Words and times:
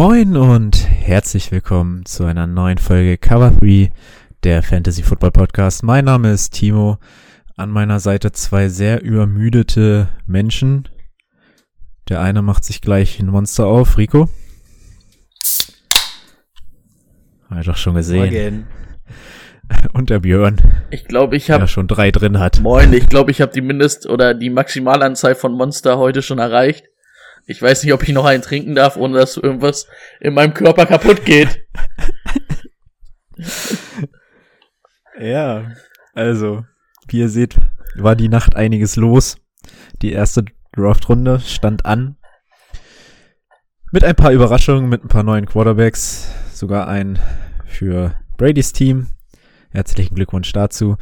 Moin 0.00 0.34
und 0.34 0.88
herzlich 0.88 1.52
willkommen 1.52 2.06
zu 2.06 2.24
einer 2.24 2.46
neuen 2.46 2.78
Folge 2.78 3.18
Cover 3.18 3.50
3, 3.50 3.90
der 4.44 4.62
Fantasy 4.62 5.02
Football 5.02 5.30
Podcast. 5.30 5.82
Mein 5.82 6.06
Name 6.06 6.32
ist 6.32 6.54
Timo. 6.54 6.96
An 7.58 7.68
meiner 7.68 8.00
Seite 8.00 8.32
zwei 8.32 8.70
sehr 8.70 9.02
übermüdete 9.02 10.08
Menschen. 10.24 10.88
Der 12.08 12.22
eine 12.22 12.40
macht 12.40 12.64
sich 12.64 12.80
gleich 12.80 13.20
ein 13.20 13.26
Monster 13.26 13.66
auf. 13.66 13.98
Rico? 13.98 14.30
Hab 17.50 17.60
ich 17.60 17.66
doch 17.66 17.76
schon 17.76 17.94
gesehen. 17.96 18.66
Morgen. 19.68 19.88
Und 19.92 20.08
der 20.08 20.20
Björn, 20.20 20.56
Ich 20.90 21.04
glaube, 21.04 21.36
ich 21.36 21.44
der 21.44 21.56
habe 21.56 21.68
schon 21.68 21.88
drei 21.88 22.10
drin 22.10 22.38
hat. 22.38 22.60
Moin, 22.60 22.94
ich 22.94 23.06
glaube, 23.06 23.32
ich 23.32 23.42
habe 23.42 23.52
die 23.52 23.60
Mindest- 23.60 24.08
oder 24.08 24.32
die 24.32 24.48
Maximalanzahl 24.48 25.34
von 25.34 25.52
Monster 25.52 25.98
heute 25.98 26.22
schon 26.22 26.38
erreicht. 26.38 26.89
Ich 27.50 27.60
weiß 27.60 27.82
nicht, 27.82 27.92
ob 27.92 28.04
ich 28.04 28.10
noch 28.10 28.26
einen 28.26 28.44
trinken 28.44 28.76
darf, 28.76 28.96
ohne 28.96 29.18
dass 29.18 29.36
irgendwas 29.36 29.88
in 30.20 30.34
meinem 30.34 30.54
Körper 30.54 30.86
kaputt 30.86 31.24
geht. 31.24 31.66
Ja, 35.18 35.72
also, 36.14 36.64
wie 37.08 37.18
ihr 37.18 37.28
seht, 37.28 37.56
war 37.94 38.16
die 38.16 38.30
Nacht 38.30 38.56
einiges 38.56 38.96
los. 38.96 39.36
Die 40.00 40.12
erste 40.12 40.46
Draft-Runde 40.72 41.40
stand 41.40 41.84
an. 41.84 42.16
Mit 43.92 44.02
ein 44.02 44.16
paar 44.16 44.32
Überraschungen, 44.32 44.88
mit 44.88 45.04
ein 45.04 45.08
paar 45.08 45.24
neuen 45.24 45.44
Quarterbacks. 45.44 46.32
Sogar 46.54 46.88
ein 46.88 47.18
für 47.66 48.14
Bradys 48.38 48.72
Team. 48.72 49.08
Herzlichen 49.68 50.14
Glückwunsch 50.14 50.52
dazu. 50.52 50.96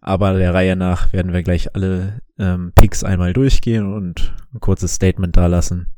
Aber 0.00 0.32
der 0.34 0.54
Reihe 0.54 0.76
nach 0.76 1.12
werden 1.12 1.32
wir 1.32 1.42
gleich 1.42 1.74
alle 1.74 2.22
ähm, 2.38 2.72
Picks 2.74 3.04
einmal 3.04 3.32
durchgehen 3.32 3.92
und 3.92 4.34
ein 4.54 4.60
kurzes 4.60 4.94
Statement 4.94 5.36
dalassen. 5.36 5.88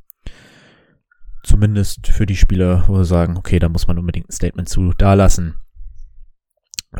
Zumindest 1.44 2.09
für 2.09 2.27
die 2.27 2.36
Spieler, 2.36 2.84
wo 2.89 2.98
wir 2.98 3.05
sagen, 3.05 3.36
okay, 3.36 3.59
da 3.59 3.69
muss 3.69 3.86
man 3.86 3.98
unbedingt 3.98 4.28
ein 4.28 4.33
Statement 4.33 4.69
zu 4.69 4.92
dalassen. 4.92 5.55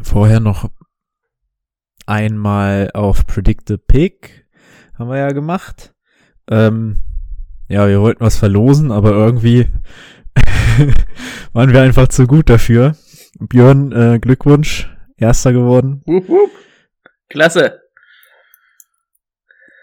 Vorher 0.03 0.41
noch 0.41 0.71
einmal 2.07 2.91
auf 2.95 3.27
Predict 3.27 3.69
the 3.69 3.77
Pick. 3.77 4.47
Haben 4.99 5.11
wir 5.11 5.19
ja 5.19 5.33
gemacht. 5.33 5.95
Ähm, 6.49 6.99
ja, 7.69 7.89
wir 7.89 8.01
wollten 8.01 8.25
was 8.25 8.37
verlosen, 8.37 8.91
aber 8.91 9.13
irgendwie 9.13 9.67
waren 11.53 11.73
wir 11.73 11.83
einfach 11.83 12.09
zu 12.09 12.27
gut 12.27 12.49
dafür. 12.49 12.97
Björn, 13.39 13.93
äh, 13.93 14.19
Glückwunsch. 14.21 14.89
Erster 15.17 15.53
geworden. 15.53 16.03
Wupp, 16.07 16.29
wupp. 16.29 16.51
Klasse. 17.33 17.81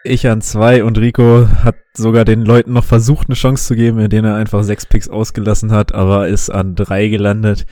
Ich 0.05 0.27
an 0.27 0.41
zwei 0.41 0.83
und 0.83 0.97
Rico 0.97 1.47
hat 1.63 1.75
sogar 1.93 2.23
den 2.23 2.45
Leuten 2.45 2.71
noch 2.71 2.85
versucht, 2.85 3.27
eine 3.27 3.35
Chance 3.35 3.65
zu 3.67 3.75
geben, 3.75 3.99
indem 3.99 4.23
er 4.23 4.35
einfach 4.35 4.63
sechs 4.63 4.85
Picks 4.85 5.09
ausgelassen 5.09 5.71
hat, 5.71 5.93
aber 5.93 6.29
ist 6.29 6.49
an 6.49 6.75
drei 6.75 7.09
gelandet. 7.09 7.65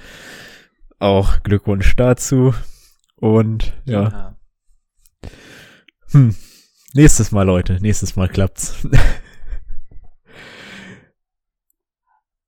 Auch 1.00 1.42
Glückwunsch 1.44 1.96
dazu. 1.96 2.54
Und 3.16 3.74
ja, 3.86 4.36
Hm. 6.12 6.36
Nächstes 6.94 7.32
Mal, 7.32 7.44
Leute. 7.44 7.78
Nächstes 7.82 8.16
Mal 8.16 8.30
klappt's. 8.30 8.88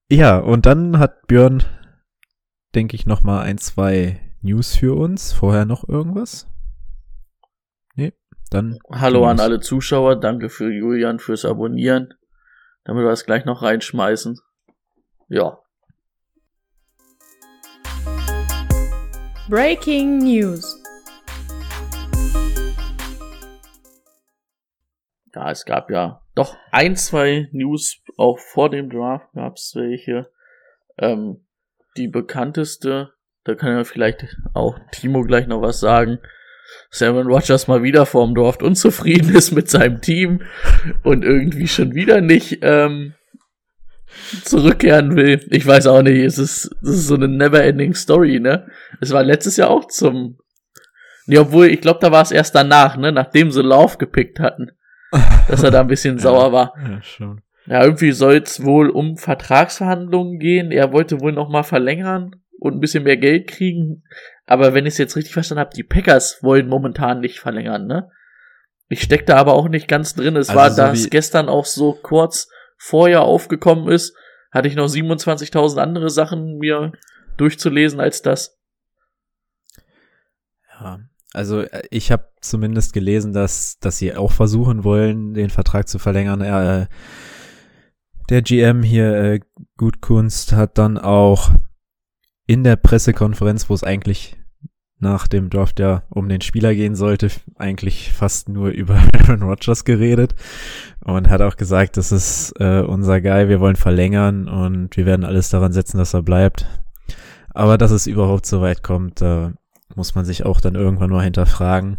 ja, 0.09 0.38
und 0.38 0.66
dann 0.66 0.97
hat 0.97 1.28
Björn, 1.28 1.63
denke 2.73 2.96
ich, 2.96 3.06
noch 3.06 3.23
mal 3.23 3.41
ein, 3.41 3.57
zwei 3.57 4.19
News 4.41 4.75
für 4.75 4.96
uns. 4.96 5.34
Vorher 5.34 5.66
noch 5.66 5.88
irgendwas? 5.88 6.48
Dann. 8.49 8.79
Hallo 8.91 9.25
an 9.25 9.39
alle 9.39 9.59
Zuschauer. 9.59 10.15
Danke 10.15 10.49
für 10.49 10.71
Julian 10.71 11.19
fürs 11.19 11.45
Abonnieren. 11.45 12.15
Damit 12.83 13.03
wir 13.03 13.11
es 13.11 13.25
gleich 13.25 13.45
noch 13.45 13.61
reinschmeißen. 13.61 14.39
Ja. 15.27 15.59
Breaking 19.47 20.17
News. 20.17 20.81
Ja, 25.35 25.51
es 25.51 25.63
gab 25.66 25.91
ja 25.91 26.23
doch 26.33 26.57
ein, 26.71 26.95
zwei 26.95 27.49
News, 27.51 28.01
auch 28.17 28.39
vor 28.39 28.71
dem 28.71 28.89
Draft 28.89 29.31
gab 29.33 29.57
es 29.57 29.73
welche. 29.75 30.31
Ähm, 30.97 31.45
die 31.97 32.07
bekannteste, 32.07 33.13
da 33.43 33.53
kann 33.53 33.73
ja 33.73 33.83
vielleicht 33.83 34.25
auch 34.53 34.79
Timo 34.91 35.21
gleich 35.21 35.45
noch 35.45 35.61
was 35.61 35.79
sagen. 35.79 36.19
Simon 36.91 37.28
Rogers 37.28 37.68
mal 37.68 37.84
wieder 37.84 38.06
vorm 38.06 38.35
Draft 38.35 38.63
unzufrieden 38.63 39.35
ist 39.35 39.52
mit 39.52 39.69
seinem 39.69 40.02
Team 40.02 40.41
und 41.03 41.24
irgendwie 41.24 41.68
schon 41.68 41.94
wieder 41.94 42.22
nicht 42.22 42.59
ähm, 42.62 43.13
zurückkehren 44.44 45.16
will. 45.16 45.46
Ich 45.52 45.66
weiß 45.66 45.88
auch 45.88 46.02
nicht, 46.02 46.18
es 46.18 46.38
ist, 46.38 46.72
es 46.81 46.90
ist 46.90 47.08
so 47.08 47.16
eine 47.16 47.28
never-ending 47.28 47.94
Story, 47.94 48.40
ne? 48.40 48.68
Es 49.02 49.12
war 49.12 49.24
letztes 49.24 49.58
Jahr 49.58 49.69
auch 49.69 49.88
zum. 49.88 50.38
Nee, 51.28 51.38
obwohl, 51.38 51.68
ich 51.68 51.81
glaube, 51.81 52.00
da 52.02 52.12
war 52.12 52.24
es 52.24 52.31
erst 52.31 52.56
danach, 52.56 52.97
ne? 52.97 53.12
Nachdem 53.12 53.52
sie 53.52 53.62
Lauf 53.62 53.97
gepickt 53.97 54.40
hatten 54.40 54.72
dass 55.47 55.63
er 55.63 55.72
da 55.72 55.81
ein 55.81 55.88
bisschen 55.88 56.19
sauer 56.19 56.52
war. 56.52 56.74
Ja, 56.78 57.02
schon. 57.02 57.41
Ja, 57.66 57.84
irgendwie 57.84 58.12
soll 58.12 58.38
es 58.38 58.63
wohl 58.63 58.90
um 58.90 59.18
Vertragsverhandlungen 59.18 60.40
gehen. 60.40 60.72
Er 60.72 60.91
wollte 60.91 61.22
wohl 61.22 61.34
noch 61.34 61.50
mal 61.50 61.63
verlängern 61.63 62.35
und 62.58 62.74
ein 62.74 62.79
bisschen 62.79 63.03
mehr 63.03 63.18
Geld 63.18 63.47
kriegen. 63.47 64.03
Aber 64.51 64.73
wenn 64.73 64.87
ich 64.87 64.93
es 64.93 64.97
jetzt 64.97 65.15
richtig 65.15 65.33
verstanden 65.33 65.59
habe, 65.59 65.75
die 65.75 65.83
Packers 65.83 66.39
wollen 66.41 66.67
momentan 66.67 67.19
nicht 67.19 67.39
verlängern, 67.39 67.85
ne? 67.85 68.09
Ich 68.87 69.03
steck 69.03 69.27
da 69.27 69.35
aber 69.37 69.53
auch 69.53 69.69
nicht 69.69 69.87
ganz 69.87 70.15
drin. 70.15 70.35
Es 70.35 70.49
Also 70.49 70.59
war, 70.59 70.71
so 70.71 70.77
dass 70.77 71.03
wie- 71.05 71.09
gestern 71.11 71.49
auch 71.49 71.65
so 71.65 71.93
kurz 71.93 72.49
vorher 72.75 73.21
aufgekommen 73.21 73.89
ist, 73.89 74.15
hatte 74.51 74.67
ich 74.67 74.73
noch 74.73 74.87
27.000 74.87 75.77
andere 75.79 76.09
Sachen 76.09 76.57
mir 76.57 76.93
durchzulesen 77.37 77.99
als 77.99 78.23
das. 78.23 78.57
Ja, 80.79 80.99
also 81.33 81.61
äh, 81.61 81.83
ich 81.91 82.11
habe 82.11 82.31
zumindest 82.41 82.93
gelesen, 82.93 83.33
dass, 83.33 83.77
dass 83.77 83.99
sie 83.99 84.16
auch 84.16 84.31
versuchen 84.31 84.83
wollen, 84.83 85.35
den 85.35 85.51
Vertrag 85.51 85.87
zu 85.87 85.99
verlängern. 85.99 86.41
Er, 86.41 86.81
äh, 86.81 86.87
der 88.31 88.41
GM 88.41 88.81
hier, 88.81 89.13
äh, 89.13 89.39
Gutkunst, 89.77 90.53
hat 90.53 90.79
dann 90.79 90.97
auch 90.97 91.51
in 92.47 92.63
der 92.63 92.77
Pressekonferenz, 92.77 93.69
wo 93.69 93.75
es 93.75 93.83
eigentlich 93.83 94.35
nach 94.99 95.27
dem 95.27 95.49
Draft 95.49 95.79
ja 95.79 96.03
um 96.09 96.27
den 96.27 96.41
Spieler 96.41 96.75
gehen 96.75 96.95
sollte, 96.95 97.29
eigentlich 97.57 98.11
fast 98.11 98.49
nur 98.49 98.69
über 98.69 99.01
Aaron 99.13 99.43
Rodgers 99.43 99.85
geredet 99.85 100.35
und 101.03 101.29
hat 101.29 101.41
auch 101.41 101.55
gesagt, 101.55 101.97
das 101.97 102.11
ist 102.11 102.53
äh, 102.59 102.81
unser 102.81 103.21
Guy, 103.21 103.47
wir 103.49 103.59
wollen 103.59 103.75
verlängern 103.75 104.47
und 104.47 104.95
wir 104.97 105.05
werden 105.05 105.25
alles 105.25 105.49
daran 105.49 105.71
setzen, 105.71 105.97
dass 105.97 106.13
er 106.13 106.23
bleibt. 106.23 106.67
Aber 107.51 107.77
dass 107.77 107.91
es 107.91 108.07
überhaupt 108.07 108.45
so 108.45 108.61
weit 108.61 108.83
kommt, 108.83 109.21
da 109.21 109.53
muss 109.95 110.15
man 110.15 110.25
sich 110.25 110.45
auch 110.45 110.61
dann 110.61 110.75
irgendwann 110.75 111.09
mal 111.09 111.23
hinterfragen, 111.23 111.97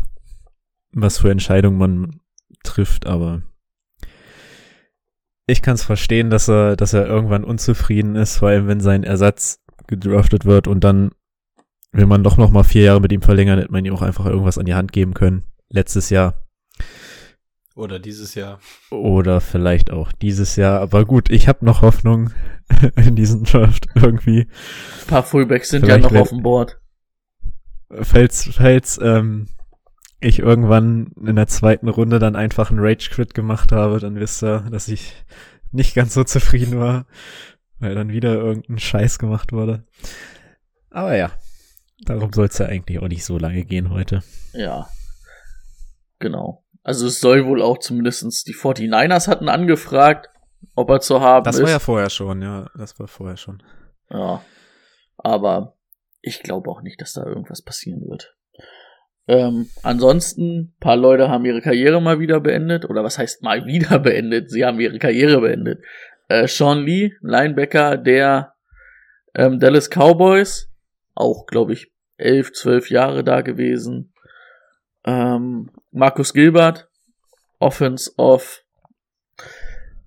was 0.93 1.19
für 1.19 1.31
Entscheidungen 1.31 1.79
man 1.79 2.21
trifft, 2.63 3.07
aber 3.07 3.43
ich 5.47 5.63
kann 5.63 5.75
es 5.75 5.83
verstehen, 5.83 6.31
dass 6.31 6.49
er, 6.49 6.77
dass 6.77 6.93
er 6.93 7.07
irgendwann 7.07 7.45
unzufrieden 7.45 8.15
ist, 8.15 8.39
vor 8.39 8.49
allem 8.49 8.69
wenn 8.69 8.81
sein 8.81 9.03
Ersatz 9.03 9.61
gedraftet 9.89 10.45
wird 10.45 10.69
und 10.69 10.85
dann 10.85 11.11
will 11.93 12.07
man 12.07 12.23
doch 12.23 12.37
noch 12.37 12.51
mal 12.51 12.63
vier 12.63 12.83
Jahre 12.83 13.01
mit 13.01 13.13
ihm 13.13 13.23
verlängern, 13.23 13.59
hätte 13.59 13.73
man 13.73 13.85
ihm 13.85 13.95
auch 13.95 14.03
einfach 14.03 14.27
irgendwas 14.27 14.59
an 14.59 14.67
die 14.67 14.75
Hand 14.75 14.93
geben 14.93 15.15
können. 15.15 15.45
Letztes 15.69 16.11
Jahr 16.11 16.47
Oder 17.75 17.99
dieses 17.99 18.35
Jahr. 18.35 18.61
oder 18.91 19.41
vielleicht 19.41 19.91
auch 19.91 20.13
dieses 20.13 20.57
Jahr. 20.57 20.81
Aber 20.81 21.05
gut, 21.05 21.31
ich 21.31 21.49
habe 21.49 21.65
noch 21.65 21.83
Hoffnung 21.83 22.31
in 22.97 23.17
diesen 23.17 23.45
Draft 23.45 23.87
irgendwie. 23.95 24.43
Ein 25.03 25.07
paar 25.07 25.23
Fullbacks 25.23 25.71
sind 25.71 25.85
Vielleicht 25.85 26.05
ja 26.05 26.11
noch 26.11 26.21
auf 26.21 26.29
dem 26.31 26.43
Board. 26.43 26.81
falls, 28.03 28.51
falls 28.53 28.99
ähm, 29.03 29.49
ich 30.21 30.39
irgendwann 30.39 31.13
in 31.25 31.37
der 31.37 31.47
zweiten 31.47 31.89
Runde 31.89 32.19
dann 32.19 32.37
einfach 32.37 32.71
einen 32.71 32.81
Rage-Crit 32.81 33.35
gemacht 33.35 33.73
habe, 33.73 33.99
dann 34.01 34.17
wisst 34.17 34.43
ihr, 34.43 34.67
dass 34.71 34.89
ich 34.89 35.15
nicht 35.73 35.95
ganz 35.95 36.15
so 36.15 36.25
zufrieden 36.25 36.79
war, 36.79 37.07
weil 37.79 37.95
dann 37.95 38.11
wieder 38.11 38.35
irgendein 38.35 38.79
Scheiß 38.79 39.19
gemacht 39.19 39.53
wurde. 39.53 39.87
Aber 40.91 41.17
ja, 41.17 41.31
darum 42.05 42.33
soll 42.33 42.47
es 42.47 42.59
ja 42.59 42.67
eigentlich 42.67 42.99
auch 43.01 43.09
nicht 43.09 43.25
so 43.25 43.39
lange 43.39 43.65
gehen 43.65 43.91
heute. 43.91 44.23
Ja. 44.53 44.89
Genau. 46.19 46.65
Also 46.83 47.07
es 47.07 47.21
soll 47.21 47.47
wohl 47.47 47.63
auch 47.63 47.79
zumindestens 47.79 48.45
die 48.45 48.55
49ers 48.55 49.29
hatten 49.29 49.49
angefragt, 49.49 50.29
ob 50.75 50.91
er 50.91 51.01
zu 51.01 51.21
haben 51.21 51.45
Das 51.45 51.57
ist. 51.57 51.63
war 51.63 51.71
ja 51.71 51.79
vorher 51.79 52.11
schon, 52.11 52.43
ja, 52.43 52.67
das 52.77 52.99
war 52.99 53.09
vorher 53.09 53.37
schon. 53.37 53.63
Ja. 54.11 54.43
Aber 55.19 55.77
ich 56.23 56.43
glaube 56.43 56.71
auch 56.71 56.83
nicht, 56.83 57.01
dass 57.01 57.13
da 57.13 57.25
irgendwas 57.25 57.63
passieren 57.63 58.03
wird. 58.09 58.35
Ähm, 59.29 59.69
ansonsten, 59.83 60.75
paar 60.81 60.97
Leute 60.97 61.29
haben 61.29 61.45
ihre 61.45 61.61
Karriere 61.61 62.01
mal 62.03 62.19
wieder 62.19 62.41
beendet. 62.41 62.85
Oder 62.89 63.05
was 63.05 63.19
heißt 63.19 63.43
mal 63.43 63.65
wieder 63.65 63.99
beendet? 64.01 64.51
Sie 64.51 64.65
haben 64.65 64.81
ihre 64.81 64.99
Karriere 64.99 65.41
beendet. 65.41 65.85
Äh, 66.29 66.49
Sean 66.49 66.85
Lee, 66.85 67.13
Linebacker 67.21 67.97
der 67.97 68.55
ähm, 69.35 69.61
Dallas 69.61 69.89
Cowboys. 69.89 70.69
Auch, 71.15 71.47
glaube 71.47 71.75
ich, 71.75 71.90
elf, 72.21 72.53
zwölf 72.53 72.91
Jahre 72.91 73.25
da 73.25 73.41
gewesen. 73.41 74.13
Ähm, 75.05 75.71
Markus 75.91 76.33
Gilbert, 76.33 76.89
Offense 77.59 78.13
of 78.17 78.65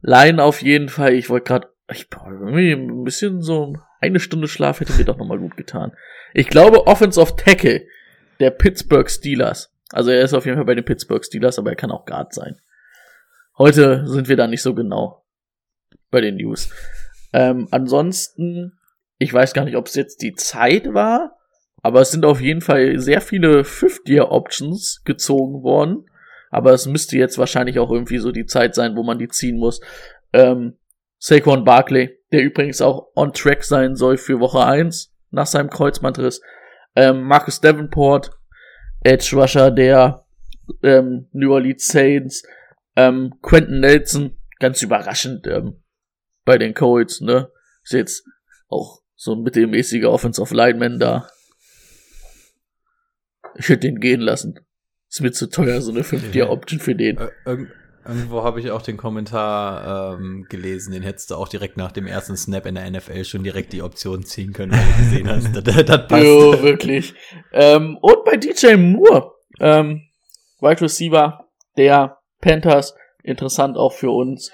Line 0.01 0.43
auf 0.43 0.61
jeden 0.61 0.89
Fall. 0.89 1.13
Ich 1.13 1.29
wollte 1.29 1.45
gerade, 1.45 1.69
ich 1.89 2.07
irgendwie 2.25 2.71
ein 2.71 3.03
bisschen 3.03 3.41
so 3.41 3.75
eine 4.01 4.19
Stunde 4.19 4.47
Schlaf 4.47 4.79
hätte 4.79 4.93
mir 4.93 5.05
doch 5.05 5.17
nochmal 5.17 5.39
gut 5.39 5.55
getan. 5.57 5.93
Ich 6.33 6.49
glaube 6.49 6.87
Offense 6.87 7.19
of 7.19 7.35
Tackle 7.35 7.85
der 8.39 8.51
Pittsburgh 8.51 9.09
Steelers. 9.09 9.73
Also 9.91 10.11
er 10.11 10.21
ist 10.21 10.33
auf 10.33 10.45
jeden 10.45 10.57
Fall 10.57 10.65
bei 10.65 10.75
den 10.75 10.85
Pittsburgh 10.85 11.23
Steelers, 11.23 11.59
aber 11.59 11.69
er 11.69 11.75
kann 11.75 11.91
auch 11.91 12.05
Guard 12.05 12.33
sein. 12.33 12.59
Heute 13.57 14.07
sind 14.07 14.27
wir 14.27 14.35
da 14.35 14.47
nicht 14.47 14.63
so 14.63 14.73
genau 14.73 15.23
bei 16.09 16.19
den 16.19 16.35
News. 16.37 16.69
Ähm, 17.31 17.67
ansonsten, 17.71 18.79
ich 19.19 19.33
weiß 19.33 19.53
gar 19.53 19.65
nicht, 19.65 19.77
ob 19.77 19.87
es 19.87 19.95
jetzt 19.95 20.21
die 20.21 20.33
Zeit 20.33 20.93
war, 20.93 21.37
aber 21.83 22.01
es 22.01 22.11
sind 22.11 22.25
auf 22.25 22.39
jeden 22.39 22.61
Fall 22.61 22.97
sehr 22.97 23.19
viele 23.19 23.65
Fifth-Year-Options 23.65 25.03
gezogen 25.03 25.63
worden. 25.63 26.05
Aber 26.49 26.71
es 26.71 26.85
müsste 26.87 27.17
jetzt 27.17 27.37
wahrscheinlich 27.37 27.77
auch 27.77 27.91
irgendwie 27.91 28.19
so 28.19 28.31
die 28.31 28.45
Zeit 28.45 28.73
sein, 28.73 28.95
wo 28.95 29.03
man 29.03 29.19
die 29.19 29.27
ziehen 29.27 29.57
muss. 29.57 29.81
Ähm, 30.31 30.77
Saquon 31.19 31.65
Barkley, 31.65 32.17
der 32.31 32.41
übrigens 32.41 32.81
auch 32.81 33.07
on 33.15 33.33
track 33.33 33.65
sein 33.65 33.95
soll 33.95 34.17
für 34.17 34.39
Woche 34.39 34.65
1 34.65 35.13
nach 35.31 35.45
seinem 35.45 35.69
Kreuzbandriss. 35.69 36.41
Ähm, 36.95 37.23
Marcus 37.23 37.59
Davenport, 37.59 38.31
Edge 39.01 39.35
Rusher 39.35 39.69
der 39.69 40.25
ähm, 40.83 41.27
New 41.33 41.51
Orleans 41.51 41.87
Saints. 41.87 42.43
Ähm, 42.95 43.33
Quentin 43.41 43.81
Nelson, 43.81 44.37
ganz 44.59 44.81
überraschend 44.81 45.47
ähm, 45.47 45.83
bei 46.45 46.57
den 46.57 46.73
Colts, 46.73 47.19
ne? 47.19 47.51
Ist 47.83 47.93
jetzt 47.93 48.23
auch 48.69 49.01
so 49.15 49.33
ein 49.33 49.41
mittelmäßiger 49.41 50.09
Offensive 50.09 50.55
Lineman 50.55 50.99
da. 50.99 51.27
Ich 53.55 53.69
hätte 53.69 53.87
den 53.87 53.99
gehen 53.99 54.21
lassen. 54.21 54.59
Ist 55.09 55.21
mir 55.21 55.31
zu 55.31 55.49
teuer, 55.49 55.81
so 55.81 55.91
eine 55.91 56.01
5-Tier-Option 56.03 56.79
für 56.79 56.95
den. 56.95 57.17
Ir 57.17 57.67
irgendwo 58.05 58.43
habe 58.43 58.59
ich 58.59 58.71
auch 58.71 58.81
den 58.81 58.97
Kommentar 58.97 60.17
ähm, 60.19 60.45
gelesen, 60.49 60.93
den 60.93 61.03
hättest 61.03 61.31
du 61.31 61.35
auch 61.35 61.47
direkt 61.47 61.77
nach 61.77 61.91
dem 61.91 62.05
ersten 62.05 62.35
Snap 62.35 62.65
in 62.65 62.75
der 62.75 62.89
NFL 62.89 63.23
schon 63.23 63.43
direkt 63.43 63.73
die 63.73 63.81
Option 63.81 64.23
ziehen 64.23 64.53
können, 64.53 64.71
weil 64.73 64.85
du 64.85 64.97
gesehen 64.97 65.29
hast, 65.29 65.55
das, 65.67 65.85
das 65.85 66.07
passt. 66.07 66.23
Jo, 66.23 66.61
wirklich. 66.61 67.13
Ähm, 67.51 67.97
und 68.01 68.25
bei 68.25 68.37
DJ 68.37 68.75
Moore, 68.75 69.31
ähm, 69.59 70.01
Wide 70.59 70.81
Receiver 70.81 71.47
der 71.77 72.17
Panthers, 72.41 72.95
interessant 73.23 73.77
auch 73.77 73.93
für 73.93 74.09
uns. 74.09 74.51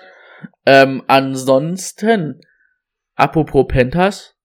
Ähm, 0.66 1.04
ansonsten, 1.08 2.42
apropos 3.16 3.66
Panthers, 3.68 4.36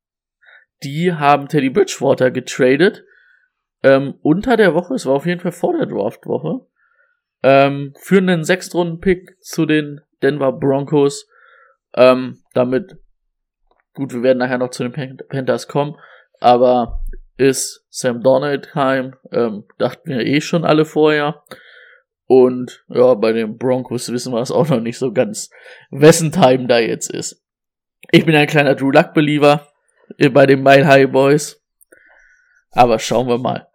die 0.83 1.13
haben 1.13 1.49
Teddy 1.49 1.71
Bridgewater 1.71 2.31
getradet 2.31 3.05
ähm, 3.85 4.15
unter 4.23 4.57
der 4.57 4.75
Woche, 4.75 4.95
es 4.95 5.05
war 5.05 5.15
auf 5.15 5.27
jeden 5.27 5.41
Fall 5.41 5.53
vor 5.53 5.77
der 5.77 5.85
Draftwoche, 5.87 6.67
ähm, 7.43 7.93
für 8.01 8.17
einen 8.17 8.43
Sechstrunden-Pick 8.43 9.37
zu 9.43 9.67
den 9.67 10.01
Denver 10.23 10.53
Broncos. 10.53 11.29
Ähm, 11.95 12.39
damit, 12.55 12.97
gut, 13.93 14.15
wir 14.15 14.23
werden 14.23 14.39
nachher 14.39 14.57
noch 14.57 14.71
zu 14.71 14.85
den 14.85 14.93
Pan 14.93 15.19
Panthers 15.29 15.69
kommen, 15.69 15.97
aber 16.41 17.01
ist 17.37 17.85
Sam 17.91 18.23
Donald 18.23 18.75
heim, 18.75 19.17
ähm, 19.31 19.65
dachten 19.77 20.09
wir 20.09 20.21
eh 20.21 20.41
schon 20.41 20.65
alle 20.65 20.87
vorher. 20.87 21.43
Und 22.25 22.85
ja, 22.89 23.13
bei 23.13 23.33
den 23.33 23.59
Broncos 23.59 24.11
wissen 24.11 24.33
wir 24.33 24.41
es 24.41 24.51
auch 24.51 24.69
noch 24.71 24.81
nicht 24.81 24.99
so 24.99 25.13
ganz, 25.13 25.51
wessen 25.91 26.33
Time 26.33 26.69
da 26.69 26.79
jetzt 26.79 27.11
ist. 27.11 27.45
Ich 28.13 28.25
bin 28.25 28.35
ein 28.35 28.47
kleiner 28.47 28.77
Drew 28.77 28.91
Luck-Believer 28.91 29.69
bei 30.33 30.47
den 30.47 30.63
Mile 30.63 30.87
High 30.87 31.11
Boys. 31.11 31.63
Aber 32.71 32.99
schauen 32.99 33.29
wir 33.29 33.39
mal. 33.39 33.69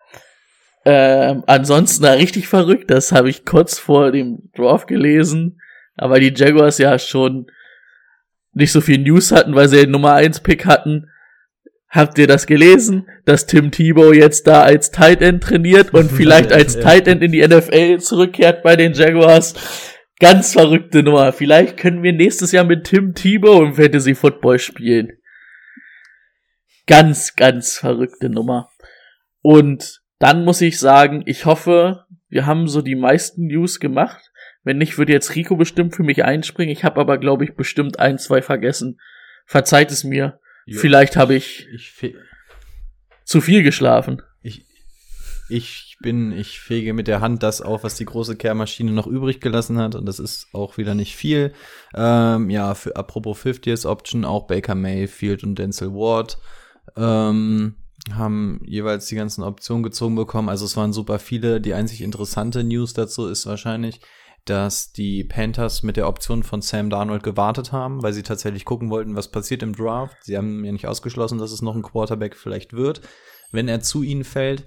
Ähm, 0.85 1.43
ansonsten 1.45 2.05
richtig 2.05 2.47
verrückt, 2.47 2.89
das 2.89 3.11
habe 3.11 3.29
ich 3.29 3.45
kurz 3.45 3.77
vor 3.77 4.11
dem 4.11 4.49
Draft 4.55 4.87
gelesen, 4.87 5.59
aber 5.95 6.19
die 6.19 6.33
Jaguars 6.33 6.77
ja 6.77 6.97
schon 6.97 7.47
nicht 8.53 8.71
so 8.71 8.81
viel 8.81 8.97
News 8.97 9.31
hatten, 9.31 9.55
weil 9.55 9.67
sie 9.67 9.81
den 9.81 9.91
Nummer 9.91 10.13
1 10.13 10.39
Pick 10.41 10.65
hatten. 10.65 11.09
Habt 11.89 12.17
ihr 12.19 12.27
das 12.27 12.45
gelesen, 12.45 13.07
dass 13.25 13.47
Tim 13.47 13.71
Tebow 13.71 14.13
jetzt 14.13 14.45
da 14.47 14.61
als 14.61 14.91
Tight 14.91 15.21
End 15.21 15.43
trainiert 15.43 15.93
und 15.93 16.11
vielleicht 16.11 16.51
als 16.51 16.79
Tight 16.79 17.07
End 17.07 17.23
in 17.23 17.31
die 17.31 17.45
NFL 17.45 17.99
zurückkehrt 17.99 18.63
bei 18.63 18.75
den 18.75 18.93
Jaguars? 18.93 19.55
Ganz 20.19 20.53
verrückte 20.53 21.01
Nummer. 21.01 21.31
Vielleicht 21.33 21.77
können 21.77 22.03
wir 22.03 22.13
nächstes 22.13 22.51
Jahr 22.51 22.65
mit 22.65 22.83
Tim 22.83 23.15
Tebow 23.15 23.63
im 23.63 23.73
Fantasy 23.73 24.15
Football 24.15 24.59
spielen. 24.59 25.13
Ganz, 26.85 27.35
ganz 27.35 27.77
verrückte 27.77 28.29
Nummer. 28.29 28.69
Und 29.41 30.01
dann 30.19 30.43
muss 30.43 30.61
ich 30.61 30.77
sagen, 30.77 31.23
ich 31.25 31.45
hoffe, 31.45 32.05
wir 32.27 32.45
haben 32.45 32.67
so 32.67 32.81
die 32.81 32.95
meisten 32.95 33.47
News 33.47 33.79
gemacht. 33.79 34.31
Wenn 34.63 34.77
nicht, 34.77 34.97
würde 34.97 35.13
jetzt 35.13 35.35
Rico 35.35 35.55
bestimmt 35.55 35.95
für 35.95 36.03
mich 36.03 36.23
einspringen. 36.23 36.71
Ich 36.71 36.83
habe 36.83 36.99
aber, 36.99 37.17
glaube 37.17 37.45
ich, 37.45 37.55
bestimmt 37.55 37.99
ein, 37.99 38.19
zwei 38.19 38.41
vergessen. 38.41 38.99
Verzeiht 39.45 39.91
es 39.91 40.03
mir. 40.03 40.39
Jo, 40.65 40.79
Vielleicht 40.79 41.15
habe 41.15 41.33
ich, 41.33 41.67
ich, 41.73 42.15
zu 43.23 43.41
viel 43.41 43.63
geschlafen. 43.63 44.21
ich, 44.43 44.65
ich 45.47 45.97
bin, 46.01 46.33
ich 46.33 46.59
fege 46.59 46.93
mit 46.93 47.07
der 47.07 47.21
Hand 47.21 47.41
das 47.41 47.61
auf, 47.61 47.83
was 47.83 47.95
die 47.95 48.05
große 48.05 48.35
Kehrmaschine 48.35 48.91
noch 48.91 49.07
übrig 49.07 49.39
gelassen 49.39 49.79
hat. 49.79 49.95
Und 49.95 50.05
das 50.05 50.19
ist 50.19 50.47
auch 50.53 50.77
wieder 50.77 50.95
nicht 50.95 51.15
viel. 51.15 51.53
Ähm, 51.95 52.49
ja, 52.49 52.75
für 52.75 52.97
apropos 52.97 53.39
50th 53.43 53.87
Option, 53.87 54.25
auch 54.25 54.47
Baker 54.47 54.75
Mayfield 54.75 55.43
und 55.43 55.55
Denzel 55.57 55.93
Ward 55.93 56.37
ähm, 56.97 57.75
haben 58.15 58.61
jeweils 58.65 59.07
die 59.07 59.15
ganzen 59.15 59.43
Optionen 59.43 59.83
gezogen 59.83 60.15
bekommen. 60.15 60.49
Also 60.49 60.65
es 60.65 60.77
waren 60.77 60.93
super 60.93 61.19
viele. 61.19 61.61
Die 61.61 61.73
einzig 61.73 62.01
interessante 62.01 62.63
News 62.63 62.93
dazu 62.93 63.27
ist 63.27 63.45
wahrscheinlich, 63.45 64.01
dass 64.45 64.91
die 64.91 65.23
Panthers 65.23 65.83
mit 65.83 65.97
der 65.97 66.07
Option 66.07 66.43
von 66.43 66.61
Sam 66.61 66.89
Darnold 66.89 67.23
gewartet 67.23 67.71
haben, 67.71 68.01
weil 68.01 68.13
sie 68.13 68.23
tatsächlich 68.23 68.65
gucken 68.65 68.89
wollten, 68.89 69.15
was 69.15 69.29
passiert 69.29 69.63
im 69.63 69.75
Draft. 69.75 70.15
Sie 70.21 70.37
haben 70.37 70.63
ja 70.65 70.71
nicht 70.71 70.87
ausgeschlossen, 70.87 71.37
dass 71.37 71.51
es 71.51 71.61
noch 71.61 71.75
ein 71.75 71.83
Quarterback 71.83 72.35
vielleicht 72.35 72.73
wird, 72.73 73.01
wenn 73.51 73.67
er 73.67 73.81
zu 73.81 74.01
ihnen 74.01 74.23
fällt. 74.23 74.65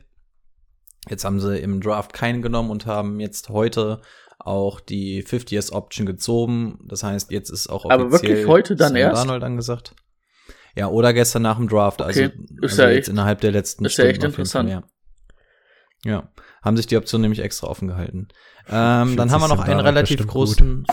Jetzt 1.08 1.24
haben 1.24 1.40
sie 1.40 1.58
im 1.58 1.80
Draft 1.80 2.12
keinen 2.12 2.42
genommen 2.42 2.70
und 2.70 2.86
haben 2.86 3.18
jetzt 3.18 3.48
heute 3.48 4.00
auch 4.38 4.80
die 4.80 5.24
50th 5.24 5.72
Option 5.72 6.06
gezogen. 6.06 6.78
Das 6.84 7.02
heißt, 7.02 7.30
jetzt 7.30 7.50
ist 7.50 7.68
auch 7.68 7.88
Aber 7.90 8.12
wirklich 8.12 8.46
heute 8.46 8.76
dann 8.76 8.88
Sam 8.88 8.96
erst? 8.96 9.22
Darnold 9.22 9.42
angesagt. 9.42 9.94
Ja, 10.74 10.88
oder 10.88 11.12
gestern 11.12 11.42
nach 11.42 11.56
dem 11.56 11.68
Draft. 11.68 12.00
Okay, 12.00 12.06
Also, 12.08 12.20
ist 12.62 12.62
also 12.62 12.82
ja 12.82 12.88
jetzt 12.90 12.98
echt- 13.00 13.08
innerhalb 13.08 13.40
der 13.40 13.52
letzten 13.52 13.84
ist 13.84 13.96
ja 13.98 14.04
echt 14.04 14.16
Stunden 14.22 14.36
jeden 14.36 14.48
Fall, 14.48 14.62
interessant. 14.62 14.90
Ja. 16.04 16.10
ja, 16.12 16.32
haben 16.62 16.76
sich 16.76 16.86
die 16.86 16.96
Option 16.96 17.20
nämlich 17.20 17.40
extra 17.40 17.66
offen 17.66 17.88
gehalten. 17.88 18.28
Ähm, 18.68 19.16
dann 19.16 19.30
haben 19.30 19.40
wir 19.40 19.48
noch 19.48 19.60
einen 19.60 19.80
relativ 19.80 20.26
großen. 20.26 20.86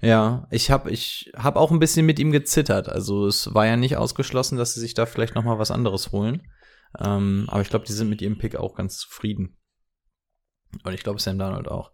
Ja, 0.00 0.48
ich 0.50 0.70
habe 0.70 0.90
ich 0.90 1.30
hab 1.36 1.54
auch 1.56 1.70
ein 1.70 1.78
bisschen 1.78 2.04
mit 2.06 2.18
ihm 2.18 2.32
gezittert. 2.32 2.88
Also 2.88 3.26
es 3.26 3.54
war 3.54 3.66
ja 3.66 3.76
nicht 3.76 3.96
ausgeschlossen, 3.96 4.58
dass 4.58 4.74
sie 4.74 4.80
sich 4.80 4.94
da 4.94 5.06
vielleicht 5.06 5.34
noch 5.36 5.44
mal 5.44 5.58
was 5.60 5.70
anderes 5.70 6.10
holen. 6.10 6.42
Ähm, 6.98 7.44
aber 7.48 7.60
ich 7.62 7.68
glaube, 7.70 7.84
die 7.86 7.92
sind 7.92 8.08
mit 8.08 8.20
ihrem 8.20 8.36
Pick 8.36 8.56
auch 8.56 8.74
ganz 8.74 8.98
zufrieden. 8.98 9.58
Und 10.82 10.92
ich 10.92 11.02
glaube, 11.04 11.20
Sam 11.20 11.38
Darnold 11.38 11.68
auch. 11.68 11.91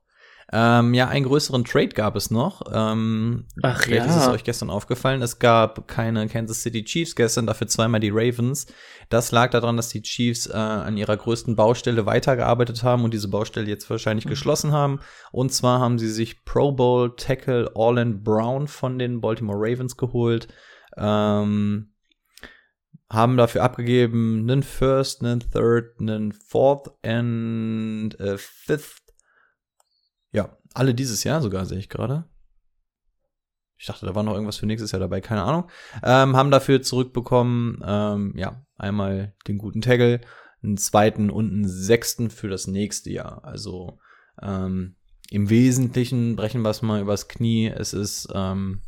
Ähm, 0.50 0.94
ja, 0.94 1.08
einen 1.08 1.26
größeren 1.26 1.64
Trade 1.64 1.88
gab 1.88 2.16
es 2.16 2.30
noch. 2.30 2.62
Ähm, 2.72 3.44
Ach 3.62 3.82
vielleicht 3.82 4.06
ja. 4.06 4.16
ist 4.16 4.22
es 4.22 4.28
euch 4.28 4.44
gestern 4.44 4.70
aufgefallen. 4.70 5.20
Es 5.20 5.38
gab 5.38 5.86
keine 5.88 6.26
Kansas 6.26 6.62
City 6.62 6.84
Chiefs 6.84 7.14
gestern, 7.14 7.46
dafür 7.46 7.66
zweimal 7.66 8.00
die 8.00 8.10
Ravens. 8.10 8.66
Das 9.10 9.30
lag 9.30 9.50
daran, 9.50 9.76
dass 9.76 9.90
die 9.90 10.00
Chiefs 10.00 10.46
äh, 10.46 10.54
an 10.54 10.96
ihrer 10.96 11.18
größten 11.18 11.54
Baustelle 11.54 12.06
weitergearbeitet 12.06 12.82
haben 12.82 13.04
und 13.04 13.12
diese 13.12 13.28
Baustelle 13.28 13.68
jetzt 13.68 13.90
wahrscheinlich 13.90 14.26
geschlossen 14.26 14.72
haben. 14.72 15.00
Und 15.32 15.52
zwar 15.52 15.80
haben 15.80 15.98
sie 15.98 16.10
sich 16.10 16.46
Pro 16.46 16.72
Bowl 16.72 17.14
Tackle 17.16 17.70
Orland 17.76 18.24
Brown 18.24 18.68
von 18.68 18.98
den 18.98 19.20
Baltimore 19.20 19.58
Ravens 19.58 19.98
geholt. 19.98 20.48
Ähm, 20.96 21.92
haben 23.10 23.36
dafür 23.36 23.62
abgegeben 23.62 24.40
einen 24.40 24.62
First, 24.62 25.22
einen 25.22 25.40
Third, 25.40 25.98
einen 26.00 26.32
Fourth 26.32 26.90
and 27.04 28.18
a 28.20 28.36
Fifth. 28.36 28.97
Ja, 30.32 30.56
alle 30.74 30.94
dieses 30.94 31.24
Jahr 31.24 31.42
sogar, 31.42 31.66
sehe 31.66 31.78
ich 31.78 31.88
gerade. 31.88 32.28
Ich 33.78 33.86
dachte, 33.86 34.06
da 34.06 34.14
war 34.14 34.24
noch 34.24 34.34
irgendwas 34.34 34.56
für 34.56 34.66
nächstes 34.66 34.90
Jahr 34.90 35.00
dabei, 35.00 35.20
keine 35.20 35.44
Ahnung. 35.44 35.70
Ähm, 36.02 36.36
haben 36.36 36.50
dafür 36.50 36.82
zurückbekommen, 36.82 37.80
ähm, 37.86 38.32
ja, 38.36 38.64
einmal 38.76 39.34
den 39.46 39.58
guten 39.58 39.80
Tackle, 39.80 40.20
einen 40.62 40.76
zweiten 40.76 41.30
und 41.30 41.52
einen 41.52 41.68
sechsten 41.68 42.30
für 42.30 42.48
das 42.48 42.66
nächste 42.66 43.10
Jahr. 43.10 43.44
Also 43.44 43.98
ähm, 44.42 44.96
im 45.30 45.48
Wesentlichen 45.48 46.34
brechen 46.36 46.62
wir 46.62 46.70
es 46.70 46.82
mal 46.82 47.00
übers 47.00 47.28
Knie. 47.28 47.68
Es 47.68 47.92
ist 47.92 48.28
ähm, 48.34 48.82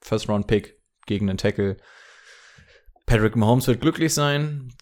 First 0.00 0.28
Round 0.28 0.46
Pick 0.46 0.80
gegen 1.06 1.26
den 1.26 1.36
Tackle. 1.36 1.76
Patrick 3.06 3.34
Mahomes 3.34 3.66
wird 3.66 3.80
glücklich 3.80 4.14
sein. 4.14 4.72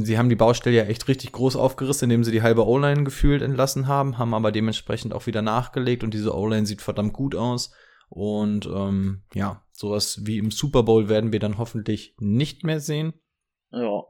Sie 0.00 0.18
haben 0.18 0.28
die 0.28 0.36
Baustelle 0.36 0.76
ja 0.76 0.84
echt 0.84 1.08
richtig 1.08 1.32
groß 1.32 1.56
aufgerissen, 1.56 2.04
indem 2.04 2.24
sie 2.24 2.32
die 2.32 2.42
halbe 2.42 2.66
O-Line 2.66 3.04
gefühlt 3.04 3.42
entlassen 3.42 3.86
haben, 3.86 4.18
haben 4.18 4.34
aber 4.34 4.52
dementsprechend 4.52 5.14
auch 5.14 5.26
wieder 5.26 5.42
nachgelegt 5.42 6.04
und 6.04 6.12
diese 6.12 6.34
O-Line 6.34 6.66
sieht 6.66 6.82
verdammt 6.82 7.12
gut 7.12 7.34
aus. 7.34 7.72
Und 8.08 8.66
ähm, 8.66 9.22
ja, 9.34 9.64
sowas 9.72 10.20
wie 10.24 10.38
im 10.38 10.50
Super 10.50 10.82
Bowl 10.82 11.08
werden 11.08 11.32
wir 11.32 11.38
dann 11.38 11.58
hoffentlich 11.58 12.14
nicht 12.18 12.64
mehr 12.64 12.80
sehen. 12.80 13.14
Ja. 13.70 14.02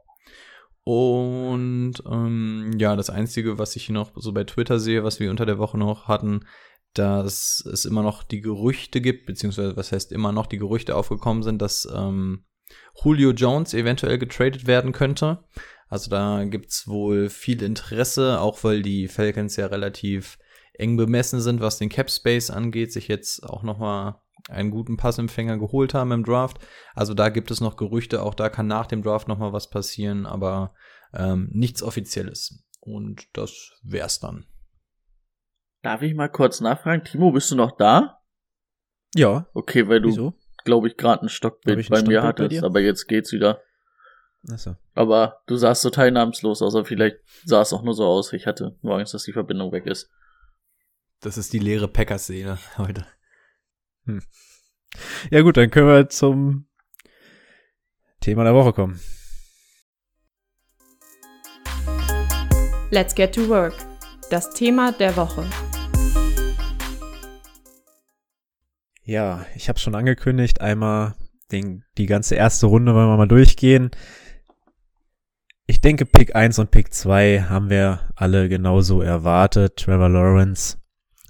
Und 0.83 1.93
ähm, 2.09 2.71
ja, 2.77 2.95
das 2.95 3.09
Einzige, 3.09 3.59
was 3.59 3.75
ich 3.75 3.85
hier 3.85 3.93
noch 3.93 4.11
so 4.15 4.33
bei 4.33 4.43
Twitter 4.43 4.79
sehe, 4.79 5.03
was 5.03 5.19
wir 5.19 5.29
unter 5.29 5.45
der 5.45 5.59
Woche 5.59 5.77
noch 5.77 6.07
hatten, 6.07 6.45
dass 6.93 7.63
es 7.71 7.85
immer 7.85 8.01
noch 8.01 8.23
die 8.23 8.41
Gerüchte 8.41 8.99
gibt, 8.99 9.25
beziehungsweise 9.25 9.77
was 9.77 9.91
heißt 9.91 10.11
immer 10.11 10.31
noch 10.31 10.47
die 10.47 10.57
Gerüchte 10.57 10.95
aufgekommen 10.95 11.43
sind, 11.43 11.61
dass 11.61 11.87
ähm, 11.95 12.45
Julio 12.95 13.31
Jones 13.31 13.73
eventuell 13.73 14.17
getradet 14.17 14.67
werden 14.67 14.91
könnte. 14.91 15.43
Also 15.87 16.09
da 16.09 16.43
gibt's 16.45 16.87
wohl 16.87 17.29
viel 17.29 17.61
Interesse, 17.61 18.39
auch 18.39 18.63
weil 18.63 18.81
die 18.81 19.07
Falcons 19.07 19.57
ja 19.57 19.67
relativ 19.67 20.37
eng 20.73 20.97
bemessen 20.97 21.41
sind, 21.41 21.61
was 21.61 21.77
den 21.77 21.89
Cap 21.89 22.09
Space 22.09 22.49
angeht, 22.49 22.93
sich 22.93 23.07
jetzt 23.07 23.43
auch 23.43 23.63
noch 23.63 23.77
mal 23.77 24.21
einen 24.49 24.71
guten 24.71 24.97
Passempfänger 24.97 25.57
geholt 25.57 25.93
haben 25.93 26.11
im 26.11 26.23
Draft. 26.23 26.59
Also 26.95 27.13
da 27.13 27.29
gibt 27.29 27.51
es 27.51 27.61
noch 27.61 27.75
Gerüchte, 27.75 28.23
auch 28.23 28.33
da 28.33 28.49
kann 28.49 28.67
nach 28.67 28.87
dem 28.87 29.03
Draft 29.03 29.27
noch 29.27 29.37
mal 29.37 29.53
was 29.53 29.69
passieren, 29.69 30.25
aber 30.25 30.73
ähm, 31.13 31.49
nichts 31.51 31.83
Offizielles. 31.83 32.63
Und 32.79 33.27
das 33.33 33.73
wär's 33.83 34.19
dann. 34.19 34.45
Darf 35.83 36.01
ich 36.01 36.15
mal 36.15 36.29
kurz 36.29 36.61
nachfragen? 36.61 37.03
Timo, 37.03 37.31
bist 37.31 37.51
du 37.51 37.55
noch 37.55 37.75
da? 37.75 38.21
Ja. 39.15 39.47
Okay, 39.53 39.87
weil 39.87 40.01
du, 40.01 40.09
Wieso? 40.09 40.33
Glaube 40.63 40.87
ich, 40.87 40.97
gerade 40.97 41.25
ein 41.25 41.29
Stockbild 41.29 41.79
ich 41.79 41.87
ein 41.87 41.89
bei 41.89 41.97
mir 41.97 42.19
Stockbild 42.19 42.21
bei 42.21 42.43
hattest, 42.45 42.61
dir? 42.61 42.65
aber 42.65 42.79
jetzt 42.79 43.07
geht's 43.07 43.31
wieder. 43.31 43.61
Achso. 44.49 44.75
Aber 44.95 45.41
du 45.45 45.55
sahst 45.55 45.81
so 45.83 45.89
teilnahmslos 45.89 46.61
aus, 46.61 46.75
aber 46.75 46.85
vielleicht 46.85 47.17
sah 47.45 47.61
es 47.61 47.73
auch 47.73 47.83
nur 47.83 47.93
so 47.93 48.05
aus. 48.05 48.33
Ich 48.33 48.47
hatte 48.47 48.75
nur 48.81 48.97
Angst, 48.97 49.13
dass 49.13 49.23
die 49.23 49.33
Verbindung 49.33 49.71
weg 49.71 49.85
ist. 49.85 50.09
Das 51.19 51.37
ist 51.37 51.53
die 51.53 51.59
leere 51.59 51.87
Packers-Szene 51.87 52.57
heute. 52.77 53.05
Ja 55.29 55.41
gut, 55.41 55.57
dann 55.57 55.69
können 55.69 55.87
wir 55.87 56.09
zum 56.09 56.67
Thema 58.19 58.43
der 58.43 58.55
Woche 58.55 58.73
kommen. 58.73 58.99
Let's 62.89 63.15
get 63.15 63.33
to 63.35 63.47
work. 63.47 63.73
Das 64.29 64.49
Thema 64.53 64.91
der 64.91 65.15
Woche. 65.15 65.47
Ja, 69.11 69.45
ich 69.55 69.67
habe 69.67 69.77
schon 69.77 69.93
angekündigt, 69.93 70.61
einmal 70.61 71.15
den, 71.51 71.83
die 71.97 72.05
ganze 72.05 72.35
erste 72.35 72.67
Runde 72.67 72.95
wollen 72.95 73.09
wir 73.09 73.17
mal 73.17 73.27
durchgehen. 73.27 73.91
Ich 75.67 75.81
denke, 75.81 76.05
Pick 76.05 76.33
1 76.33 76.59
und 76.59 76.71
Pick 76.71 76.93
2 76.93 77.41
haben 77.49 77.69
wir 77.69 78.09
alle 78.15 78.47
genauso 78.47 79.01
erwartet. 79.01 79.75
Trevor 79.75 80.07
Lawrence 80.07 80.77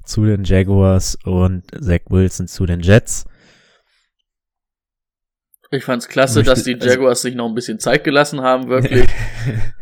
zu 0.05 0.25
den 0.25 0.43
Jaguars 0.43 1.17
und 1.23 1.71
Zach 1.83 2.01
Wilson 2.09 2.47
zu 2.47 2.67
den 2.67 2.81
Jets. 2.81 3.25
Ich 5.71 5.83
fand's 5.83 6.07
klasse, 6.07 6.39
Möchte- 6.39 6.51
dass 6.51 6.63
die 6.63 6.75
also- 6.75 6.87
Jaguars 6.87 7.23
sich 7.23 7.33
noch 7.33 7.49
ein 7.49 7.55
bisschen 7.55 7.79
Zeit 7.79 8.03
gelassen 8.03 8.41
haben, 8.41 8.67
wirklich. 8.67 9.09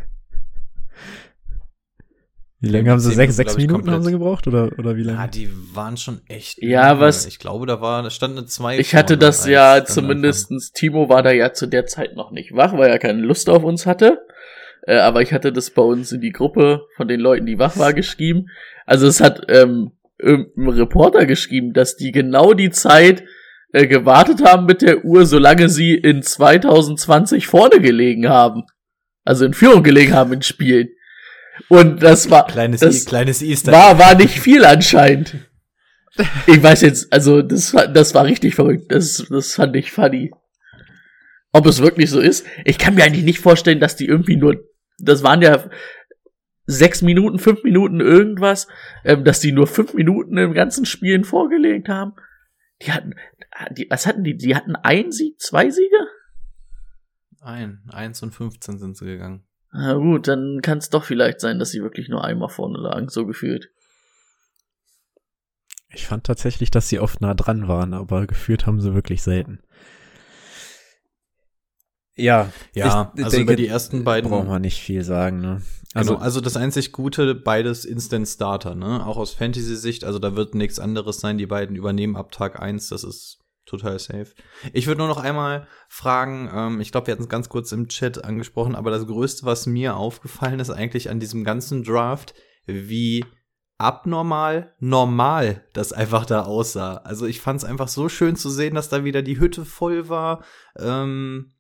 Wie 2.62 2.68
lange 2.70 2.92
haben 2.92 3.00
sie? 3.00 3.13
Sechs, 3.13 3.38
Minuten, 3.38 3.50
sechs 3.50 3.58
Minuten 3.58 3.92
haben 3.92 4.04
sie 4.04 4.12
komplett. 4.12 4.20
gebraucht 4.20 4.48
oder, 4.48 4.70
oder 4.78 4.96
wie 4.98 5.04
Ja, 5.04 5.13
lange? 5.13 5.30
die 5.32 5.50
waren 5.74 5.96
schon 5.96 6.20
echt. 6.28 6.62
Ja, 6.62 6.89
lange. 6.89 7.00
was- 7.01 7.25
Ich 7.25 7.39
glaube, 7.39 7.66
da 7.66 7.80
war, 7.80 8.04
da 8.04 8.10
stand 8.10 8.38
eine 8.38 8.46
2. 8.48 8.80
Ich 8.80 8.96
hatte 8.96 9.18
das 9.18 9.48
ja 9.48 9.86
zumindestens, 9.86 10.72
Timo 10.74 11.08
war 11.08 11.24
da 11.24 11.32
ja 11.32 11.54
zu 11.54 11.68
der 11.68 11.86
Zeit 11.86 12.16
noch 12.16 12.32
nicht 12.32 12.54
wach, 12.54 12.74
weil 12.78 12.89
er 12.89 13.00
keine 13.00 13.22
Lust 13.22 13.50
auf 13.50 13.63
uns 13.63 13.86
hatte. 13.86 14.20
Äh, 14.88 14.98
aber 14.98 15.22
ich 15.22 15.32
hatte 15.34 15.51
das 15.54 15.70
bei 15.70 15.82
uns 15.82 16.12
in 16.12 16.20
die 16.22 16.32
Gruppe 16.32 16.82
von 16.98 17.08
den 17.08 17.20
Leuten, 17.20 17.46
die 17.46 17.60
wach 17.60 17.78
war, 17.78 17.94
geschrieben. 17.94 18.48
Also 18.86 19.08
es 19.08 19.22
hat 19.22 19.44
ähm, 19.50 19.92
irgendein 20.18 20.70
Reporter 20.70 21.25
geschrieben, 21.25 21.74
dass 21.74 21.96
die 21.96 22.12
genau 22.12 22.54
die 22.54 22.72
Zeit 22.72 23.24
äh, 23.72 23.88
gewartet 23.88 24.44
haben 24.44 24.66
mit 24.66 24.82
der 24.82 25.06
Uhr, 25.06 25.25
solange 25.25 25.70
sie 25.70 25.94
in 25.96 26.24
2020 26.24 27.48
vorne 27.48 27.80
gelegen 27.80 28.28
haben. 28.28 28.63
Also 29.24 29.46
in 29.46 29.54
Führung 29.54 29.84
gelegen 29.84 30.13
haben 30.13 30.34
in 30.34 30.42
Spielen. 30.42 30.89
Und 31.68 32.01
das 32.01 32.30
war, 32.30 32.48
Kleines, 32.48 32.80
das 32.80 33.06
kleines 33.06 33.42
Easter. 33.42 33.72
war, 33.72 34.00
war 34.00 34.16
nicht 34.16 34.39
viel 34.39 34.63
anscheinend. 34.66 35.36
Ich 36.48 36.62
weiß 36.62 36.82
jetzt, 36.82 37.12
also 37.13 37.42
das, 37.42 37.74
war- 37.74 37.88
das 37.88 38.13
war 38.13 38.25
richtig 38.25 38.56
verrückt. 38.56 38.92
Das, 38.92 39.25
das 39.30 39.54
fand 39.54 39.75
ich 39.75 39.92
funny. 39.92 40.32
Ob 41.51 41.66
es 41.66 41.82
wirklich 41.82 42.10
so 42.10 42.20
ist? 42.20 42.46
Ich 42.66 42.78
kann 42.78 42.96
mir 42.96 43.04
eigentlich 43.04 43.24
nicht 43.25 43.39
vorstellen, 43.39 43.80
dass 43.80 43.96
die 43.96 44.06
irgendwie 44.06 44.36
nur, 44.36 44.63
das 45.00 45.24
waren 45.24 45.42
ja 45.42 45.70
sechs 46.66 47.01
Minuten, 47.01 47.39
fünf 47.39 47.63
Minuten 47.63 48.00
irgendwas, 48.00 48.68
ähm, 49.04 49.24
dass 49.24 49.39
die 49.39 49.51
nur 49.51 49.66
fünf 49.68 49.94
Minuten 49.94 50.38
im 50.38 50.54
ganzen 50.54 50.86
Spielen 50.86 51.24
vorgelegt 51.24 51.89
haben. 51.89 52.13
Die 52.84 52.92
hatten, 52.92 53.13
die, 53.72 53.88
was 53.89 54.06
hatten 54.06 54.24
die? 54.24 54.38
Die 54.38 54.56
hatten 54.56 54.75
ein 54.75 55.12
Sieg, 55.12 55.39
zwei 55.39 55.70
Siege? 55.70 55.98
Ein, 57.42 57.82
1 57.92 58.22
und 58.24 58.32
15 58.32 58.78
sind 58.78 58.98
sie 58.98 59.06
gegangen. 59.06 59.44
Na 59.71 59.93
gut, 59.93 60.27
dann 60.27 60.61
kann 60.61 60.79
es 60.79 60.89
doch 60.89 61.03
vielleicht 61.03 61.39
sein, 61.41 61.59
dass 61.59 61.71
sie 61.71 61.81
wirklich 61.83 62.09
nur 62.09 62.23
einmal 62.23 62.49
vorne 62.49 62.79
lagen, 62.79 63.09
so 63.09 63.25
gefühlt. 63.25 63.69
Ich 65.91 66.05
fand 66.07 66.23
tatsächlich, 66.25 66.71
dass 66.71 66.88
sie 66.88 66.99
oft 66.99 67.21
nah 67.21 67.33
dran 67.33 67.67
waren, 67.67 67.93
aber 67.93 68.27
geführt 68.27 68.65
haben 68.65 68.81
sie 68.81 68.93
wirklich 68.93 69.21
selten. 69.21 69.59
Ja, 72.15 72.51
Ja, 72.73 73.13
ich 73.15 73.23
also 73.23 73.38
denke, 73.38 73.53
über 73.53 73.55
die 73.55 73.67
ersten 73.67 74.03
beiden. 74.03 74.29
braucht 74.29 74.47
man 74.47 74.61
nicht 74.61 74.81
viel 74.81 75.03
sagen, 75.03 75.39
ne? 75.39 75.61
Also, 75.93 76.15
Also, 76.15 76.17
also 76.17 76.41
das 76.41 76.57
einzig 76.57 76.91
Gute, 76.91 77.33
beides 77.33 77.85
Instant 77.85 78.27
Starter, 78.27 78.75
ne? 78.75 79.05
Auch 79.05 79.17
aus 79.17 79.33
Fantasy-Sicht, 79.33 80.03
also 80.03 80.19
da 80.19 80.35
wird 80.35 80.53
nichts 80.53 80.79
anderes 80.79 81.19
sein. 81.19 81.38
Die 81.38 81.47
beiden 81.47 81.75
übernehmen 81.75 82.15
ab 82.17 82.31
Tag 82.31 82.61
1, 82.61 82.89
das 82.89 83.03
ist 83.03 83.39
total 83.69 83.99
safe. 83.99 84.27
Ich 84.73 84.88
würde 84.88 84.99
nur 84.99 85.07
noch 85.07 85.21
einmal 85.23 85.67
fragen, 85.88 86.49
ähm, 86.53 86.81
ich 86.81 86.91
glaube, 86.91 87.07
wir 87.07 87.11
hatten 87.13 87.23
es 87.23 87.29
ganz 87.29 87.49
kurz 87.49 87.71
im 87.71 87.88
Chat 87.88 88.23
angesprochen, 88.23 88.75
aber 88.75 88.91
das 88.91 89.05
Größte, 89.05 89.45
was 89.45 89.65
mir 89.65 89.95
aufgefallen 89.95 90.59
ist 90.59 90.69
eigentlich 90.69 91.09
an 91.09 91.19
diesem 91.19 91.43
ganzen 91.43 91.83
Draft, 91.83 92.33
wie 92.65 93.25
abnormal 93.77 94.73
normal 94.79 95.63
das 95.73 95.93
einfach 95.93 96.25
da 96.25 96.43
aussah. 96.43 96.97
Also 96.97 97.25
ich 97.25 97.39
fand 97.39 97.59
es 97.59 97.65
einfach 97.65 97.88
so 97.88 98.09
schön 98.09 98.35
zu 98.35 98.49
sehen, 98.49 98.75
dass 98.75 98.89
da 98.89 99.03
wieder 99.05 99.21
die 99.21 99.39
Hütte 99.39 99.63
voll 99.63 100.09
war. 100.09 100.43
Ähm, 100.77 101.53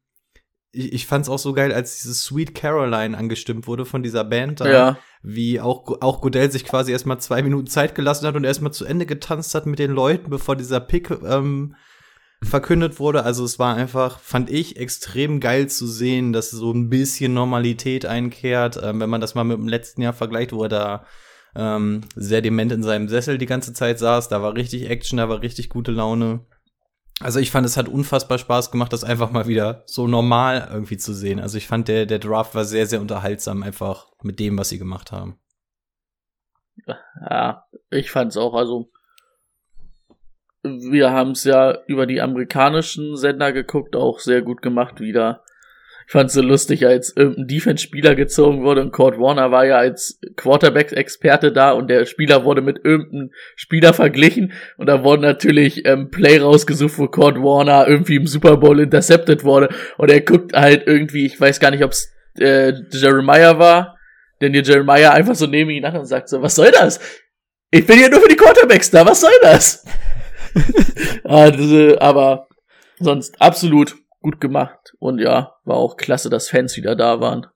ich, 0.71 0.93
ich 0.93 1.07
fand 1.07 1.23
es 1.23 1.29
auch 1.29 1.39
so 1.39 1.53
geil, 1.53 1.71
als 1.73 2.01
dieses 2.01 2.23
Sweet 2.23 2.53
Caroline 2.53 3.17
angestimmt 3.17 3.67
wurde 3.67 3.85
von 3.85 4.03
dieser 4.03 4.23
Band 4.25 4.59
da 4.59 4.69
Ja. 4.69 4.97
wie 5.23 5.61
auch, 5.61 6.01
auch 6.01 6.21
Godell 6.21 6.51
sich 6.51 6.65
quasi 6.65 6.91
erstmal 6.91 7.19
zwei 7.19 7.41
Minuten 7.41 7.67
Zeit 7.67 7.95
gelassen 7.95 8.27
hat 8.27 8.35
und 8.35 8.43
erstmal 8.43 8.73
zu 8.73 8.85
Ende 8.85 9.05
getanzt 9.05 9.55
hat 9.55 9.65
mit 9.65 9.79
den 9.79 9.91
Leuten, 9.91 10.29
bevor 10.29 10.55
dieser 10.57 10.81
Pick 10.81 11.09
ähm, 11.09 11.75
verkündet 12.43 12.99
wurde. 12.99 13.23
Also 13.23 13.43
es 13.43 13.59
war 13.59 13.75
einfach, 13.75 14.19
fand 14.19 14.49
ich, 14.49 14.77
extrem 14.77 15.39
geil 15.39 15.67
zu 15.67 15.87
sehen, 15.87 16.33
dass 16.33 16.51
so 16.51 16.71
ein 16.71 16.89
bisschen 16.89 17.33
Normalität 17.33 18.05
einkehrt, 18.05 18.79
ähm, 18.81 18.99
wenn 18.99 19.09
man 19.09 19.21
das 19.21 19.35
mal 19.35 19.43
mit 19.43 19.57
dem 19.57 19.67
letzten 19.67 20.01
Jahr 20.01 20.13
vergleicht, 20.13 20.53
wo 20.53 20.63
er 20.63 20.69
da 20.69 21.05
ähm, 21.55 22.01
sehr 22.15 22.41
dement 22.41 22.71
in 22.71 22.83
seinem 22.83 23.09
Sessel 23.09 23.37
die 23.37 23.45
ganze 23.45 23.73
Zeit 23.73 23.99
saß. 23.99 24.29
Da 24.29 24.41
war 24.41 24.55
richtig 24.55 24.89
Action, 24.89 25.17
da 25.17 25.29
war 25.29 25.41
richtig 25.41 25.69
gute 25.69 25.91
Laune. 25.91 26.45
Also 27.21 27.39
ich 27.39 27.51
fand, 27.51 27.65
es 27.65 27.75
hat 27.75 27.89
unfassbar 27.89 28.37
Spaß 28.37 28.71
gemacht, 28.71 28.93
das 28.93 29.03
einfach 29.03 29.31
mal 29.31 29.47
wieder 29.47 29.83
so 29.87 30.07
normal 30.07 30.69
irgendwie 30.71 30.97
zu 30.97 31.13
sehen. 31.13 31.41
Also 31.41 31.57
ich 31.57 31.67
fand, 31.67 31.89
der, 31.89 32.05
der 32.05 32.19
Draft 32.19 32.55
war 32.55 32.63
sehr, 32.63 32.87
sehr 32.87 33.01
unterhaltsam, 33.01 33.61
einfach 33.61 34.07
mit 34.23 34.39
dem, 34.39 34.57
was 34.57 34.69
sie 34.69 34.79
gemacht 34.79 35.11
haben. 35.11 35.37
Ja, 37.29 37.65
ich 37.89 38.09
fand's 38.09 38.37
auch, 38.37 38.53
also 38.53 38.89
wir 40.63 41.11
haben's 41.11 41.43
ja 41.43 41.77
über 41.87 42.05
die 42.05 42.21
amerikanischen 42.21 43.15
Sender 43.15 43.51
geguckt, 43.51 43.95
auch 43.95 44.19
sehr 44.19 44.41
gut 44.41 44.61
gemacht 44.61 44.99
wieder. 44.99 45.43
Ich 46.05 46.13
fand's 46.13 46.33
so 46.33 46.41
lustig, 46.41 46.87
als 46.87 47.15
irgendein 47.15 47.47
Defense-Spieler 47.47 48.15
gezogen 48.15 48.63
wurde 48.63 48.81
und 48.81 48.91
Kurt 48.91 49.19
Warner 49.19 49.51
war 49.51 49.65
ja 49.65 49.77
als 49.77 50.19
Quarterback-Experte 50.37 51.51
da 51.51 51.71
und 51.71 51.87
der 51.87 52.07
Spieler 52.07 52.43
wurde 52.43 52.63
mit 52.63 52.83
irgendeinem 52.83 53.29
Spieler 53.55 53.93
verglichen 53.93 54.53
und 54.77 54.87
da 54.87 55.03
wurden 55.03 55.21
natürlich 55.21 55.85
ähm, 55.85 56.09
Play 56.09 56.39
rausgesucht, 56.39 56.97
wo 56.97 57.07
Kurt 57.07 57.37
Warner 57.37 57.87
irgendwie 57.87 58.15
im 58.15 58.25
Super 58.25 58.57
Bowl 58.57 58.79
intercepted 58.79 59.43
wurde 59.43 59.69
und 59.97 60.09
er 60.09 60.21
guckt 60.21 60.53
halt 60.53 60.87
irgendwie, 60.87 61.27
ich 61.27 61.39
weiß 61.39 61.59
gar 61.59 61.69
nicht, 61.69 61.83
ob's 61.83 62.11
äh, 62.39 62.73
Jeremiah 62.91 63.59
war, 63.59 63.95
denn 64.41 64.53
der 64.53 64.63
Jeremiah 64.63 65.11
einfach 65.11 65.35
so 65.35 65.45
neben 65.45 65.69
ihn 65.69 65.83
nach 65.83 65.93
und 65.93 66.05
sagt 66.05 66.29
so, 66.29 66.41
was 66.41 66.55
soll 66.55 66.71
das? 66.71 66.99
Ich 67.69 67.85
bin 67.85 67.99
hier 67.99 68.09
nur 68.09 68.21
für 68.21 68.29
die 68.29 68.35
Quarterbacks 68.35 68.89
da, 68.89 69.05
was 69.05 69.21
soll 69.21 69.31
das? 69.43 69.85
Ah, 71.23 71.51
diese- 71.51 72.01
aber 72.01 72.47
sonst 72.99 73.41
absolut 73.41 73.95
gut 74.21 74.41
gemacht. 74.41 74.93
Und 74.99 75.19
ja, 75.19 75.53
war 75.63 75.77
auch 75.77 75.95
klasse, 75.97 76.29
dass 76.29 76.49
Fans 76.49 76.75
wieder 76.77 76.95
da 76.95 77.19
waren. 77.19 77.47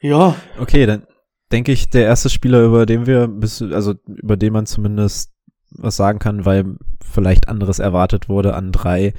Ja, 0.00 0.34
okay, 0.58 0.86
dann 0.86 1.06
denke 1.52 1.72
ich, 1.72 1.90
der 1.90 2.04
erste 2.04 2.30
Spieler, 2.30 2.62
über 2.62 2.86
den 2.86 3.06
wir, 3.06 3.28
bis, 3.28 3.60
also 3.60 3.94
über 4.06 4.36
den 4.36 4.52
man 4.52 4.66
zumindest 4.66 5.32
was 5.72 5.96
sagen 5.96 6.18
kann, 6.18 6.44
weil 6.44 6.76
vielleicht 7.04 7.48
anderes 7.48 7.78
erwartet 7.78 8.28
wurde 8.28 8.54
an 8.54 8.72
drei 8.72 9.12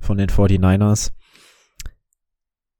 von 0.00 0.16
den 0.16 0.28
49ers. 0.28 1.10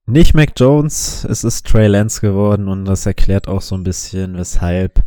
Nicht 0.07 0.35
Mac 0.35 0.53
Jones, 0.57 1.27
es 1.29 1.45
ist 1.45 1.67
Trey 1.67 1.87
Lance 1.89 2.21
geworden 2.23 2.69
und 2.69 2.87
das 2.87 3.05
erklärt 3.05 3.49
auch 3.49 3.61
so 3.61 3.75
ein 3.75 3.85
bisschen, 3.85 4.39
weshalb 4.39 5.03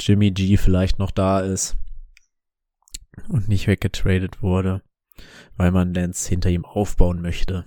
Jimmy 0.00 0.32
G 0.32 0.56
vielleicht 0.56 0.98
noch 0.98 1.12
da 1.12 1.40
ist 1.40 1.76
und 3.28 3.48
nicht 3.48 3.66
weggetradet 3.66 4.42
wurde, 4.42 4.82
weil 5.56 5.70
man 5.70 5.94
Lance 5.94 6.28
hinter 6.28 6.50
ihm 6.50 6.64
aufbauen 6.64 7.20
möchte. 7.20 7.66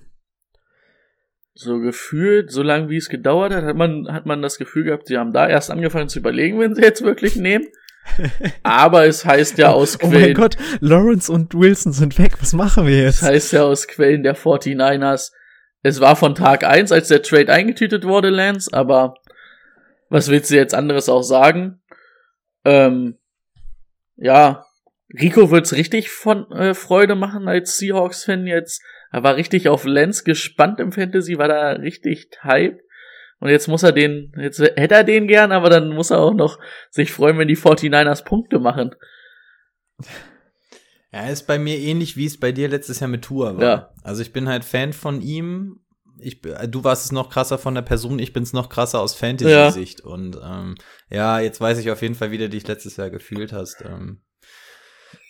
So 1.56 1.80
gefühlt, 1.80 2.52
so 2.52 2.64
lange 2.64 2.90
wie 2.90 2.98
es 2.98 3.10
gedauert 3.10 3.54
hat, 3.54 3.64
hat 3.64 3.76
man, 3.76 4.12
hat 4.12 4.26
man 4.26 4.42
das 4.42 4.58
Gefühl 4.58 4.86
gehabt, 4.86 5.08
sie 5.08 5.18
haben 5.18 5.34
da 5.34 5.48
erst 5.48 5.70
angefangen 5.70 6.10
zu 6.10 6.20
überlegen, 6.20 6.60
wenn 6.60 6.74
sie 6.74 6.82
jetzt 6.82 7.04
wirklich 7.04 7.36
nehmen. 7.36 7.68
Aber 8.64 9.06
es 9.06 9.24
heißt 9.24 9.58
ja 9.60 9.70
aus 9.70 10.00
Quellen. 10.00 10.16
Oh 10.16 10.20
mein 10.20 10.34
Gott, 10.34 10.58
Lawrence 10.80 11.32
und 11.32 11.54
Wilson 11.54 11.94
sind 11.94 12.18
weg, 12.18 12.34
was 12.42 12.54
machen 12.54 12.88
wir 12.88 13.04
jetzt? 13.04 13.22
Es 13.22 13.24
heißt 13.24 13.54
ja 13.54 13.64
aus 13.64 13.88
Quellen 13.88 14.24
der 14.24 14.36
49ers, 14.36 15.32
es 15.84 16.00
war 16.00 16.16
von 16.16 16.34
Tag 16.34 16.64
eins, 16.64 16.92
als 16.92 17.10
der 17.10 17.22
Trade 17.22 17.52
eingetütet 17.52 18.06
wurde, 18.06 18.30
Lance, 18.30 18.74
aber 18.74 19.16
was 20.10 20.30
willst 20.30 20.50
du 20.50 20.56
jetzt 20.56 20.74
anderes 20.74 21.10
auch 21.10 21.24
sagen? 21.24 21.82
Ähm, 22.66 23.18
ja, 24.16 24.63
Rico 25.14 25.52
wird's 25.52 25.74
richtig 25.74 26.10
von 26.10 26.52
äh, 26.52 26.74
Freude 26.74 27.16
machen 27.16 27.48
als 27.48 27.78
Seahawks-Fan 27.78 28.48
jetzt. 28.48 28.82
Er 29.12 29.24
war 29.24 29.36
richtig 29.36 29.70
auf 29.70 29.86
Lance 29.86 30.24
gespannt 30.24 30.80
im 30.80 30.92
Fantasy, 30.92 31.38
war 31.38 31.48
da 31.48 31.74
richtig 31.74 32.30
hype. 32.42 32.80
Und 33.40 33.50
jetzt 33.50 33.68
muss 33.68 33.84
er 33.84 33.92
den, 33.92 34.32
jetzt 34.38 34.60
hätte 34.60 34.96
er 34.96 35.04
den 35.04 35.28
gern, 35.28 35.52
aber 35.52 35.70
dann 35.70 35.90
muss 35.90 36.12
er 36.12 36.20
auch 36.20 36.34
noch 36.34 36.60
sich 36.90 37.12
freuen, 37.12 37.38
wenn 37.38 37.48
die 37.48 37.58
49ers 37.58 38.24
Punkte 38.24 38.60
machen. 38.60 38.96
Ja, 41.12 41.28
ist 41.28 41.46
bei 41.46 41.60
mir 41.60 41.78
ähnlich, 41.78 42.18
wie 42.18 42.26
es 42.26 42.40
bei 42.40 42.52
dir 42.52 42.68
letztes 42.70 43.00
Jahr 43.00 43.10
mit 43.10 43.24
Tour 43.24 43.58
war. 43.58 43.64
Ja. 43.64 43.94
Also 44.02 44.22
ich 44.24 44.34
bin 44.34 44.50
halt 44.50 44.66
Fan 44.66 44.94
von 44.94 45.22
ihm. 45.22 45.82
Ich, 46.20 46.42
du 46.42 46.84
warst 46.84 47.06
es 47.06 47.12
noch 47.12 47.30
krasser 47.30 47.58
von 47.58 47.76
der 47.76 47.82
Person, 47.82 48.18
ich 48.18 48.34
bin 48.34 48.44
es 48.44 48.54
noch 48.54 48.70
krasser 48.70 49.00
aus 49.02 49.14
Fantasy-Sicht. 49.14 50.00
Ja. 50.00 50.06
Und 50.06 50.40
ähm, 50.44 50.76
ja, 51.12 51.40
jetzt 51.40 51.60
weiß 51.60 51.78
ich 51.80 51.92
auf 51.92 52.02
jeden 52.02 52.16
Fall, 52.16 52.32
wie 52.32 52.38
du 52.38 52.50
dich 52.50 52.68
letztes 52.68 52.98
Jahr 52.98 53.10
gefühlt 53.10 53.52
hast. 53.52 53.84
Ähm, 53.86 54.22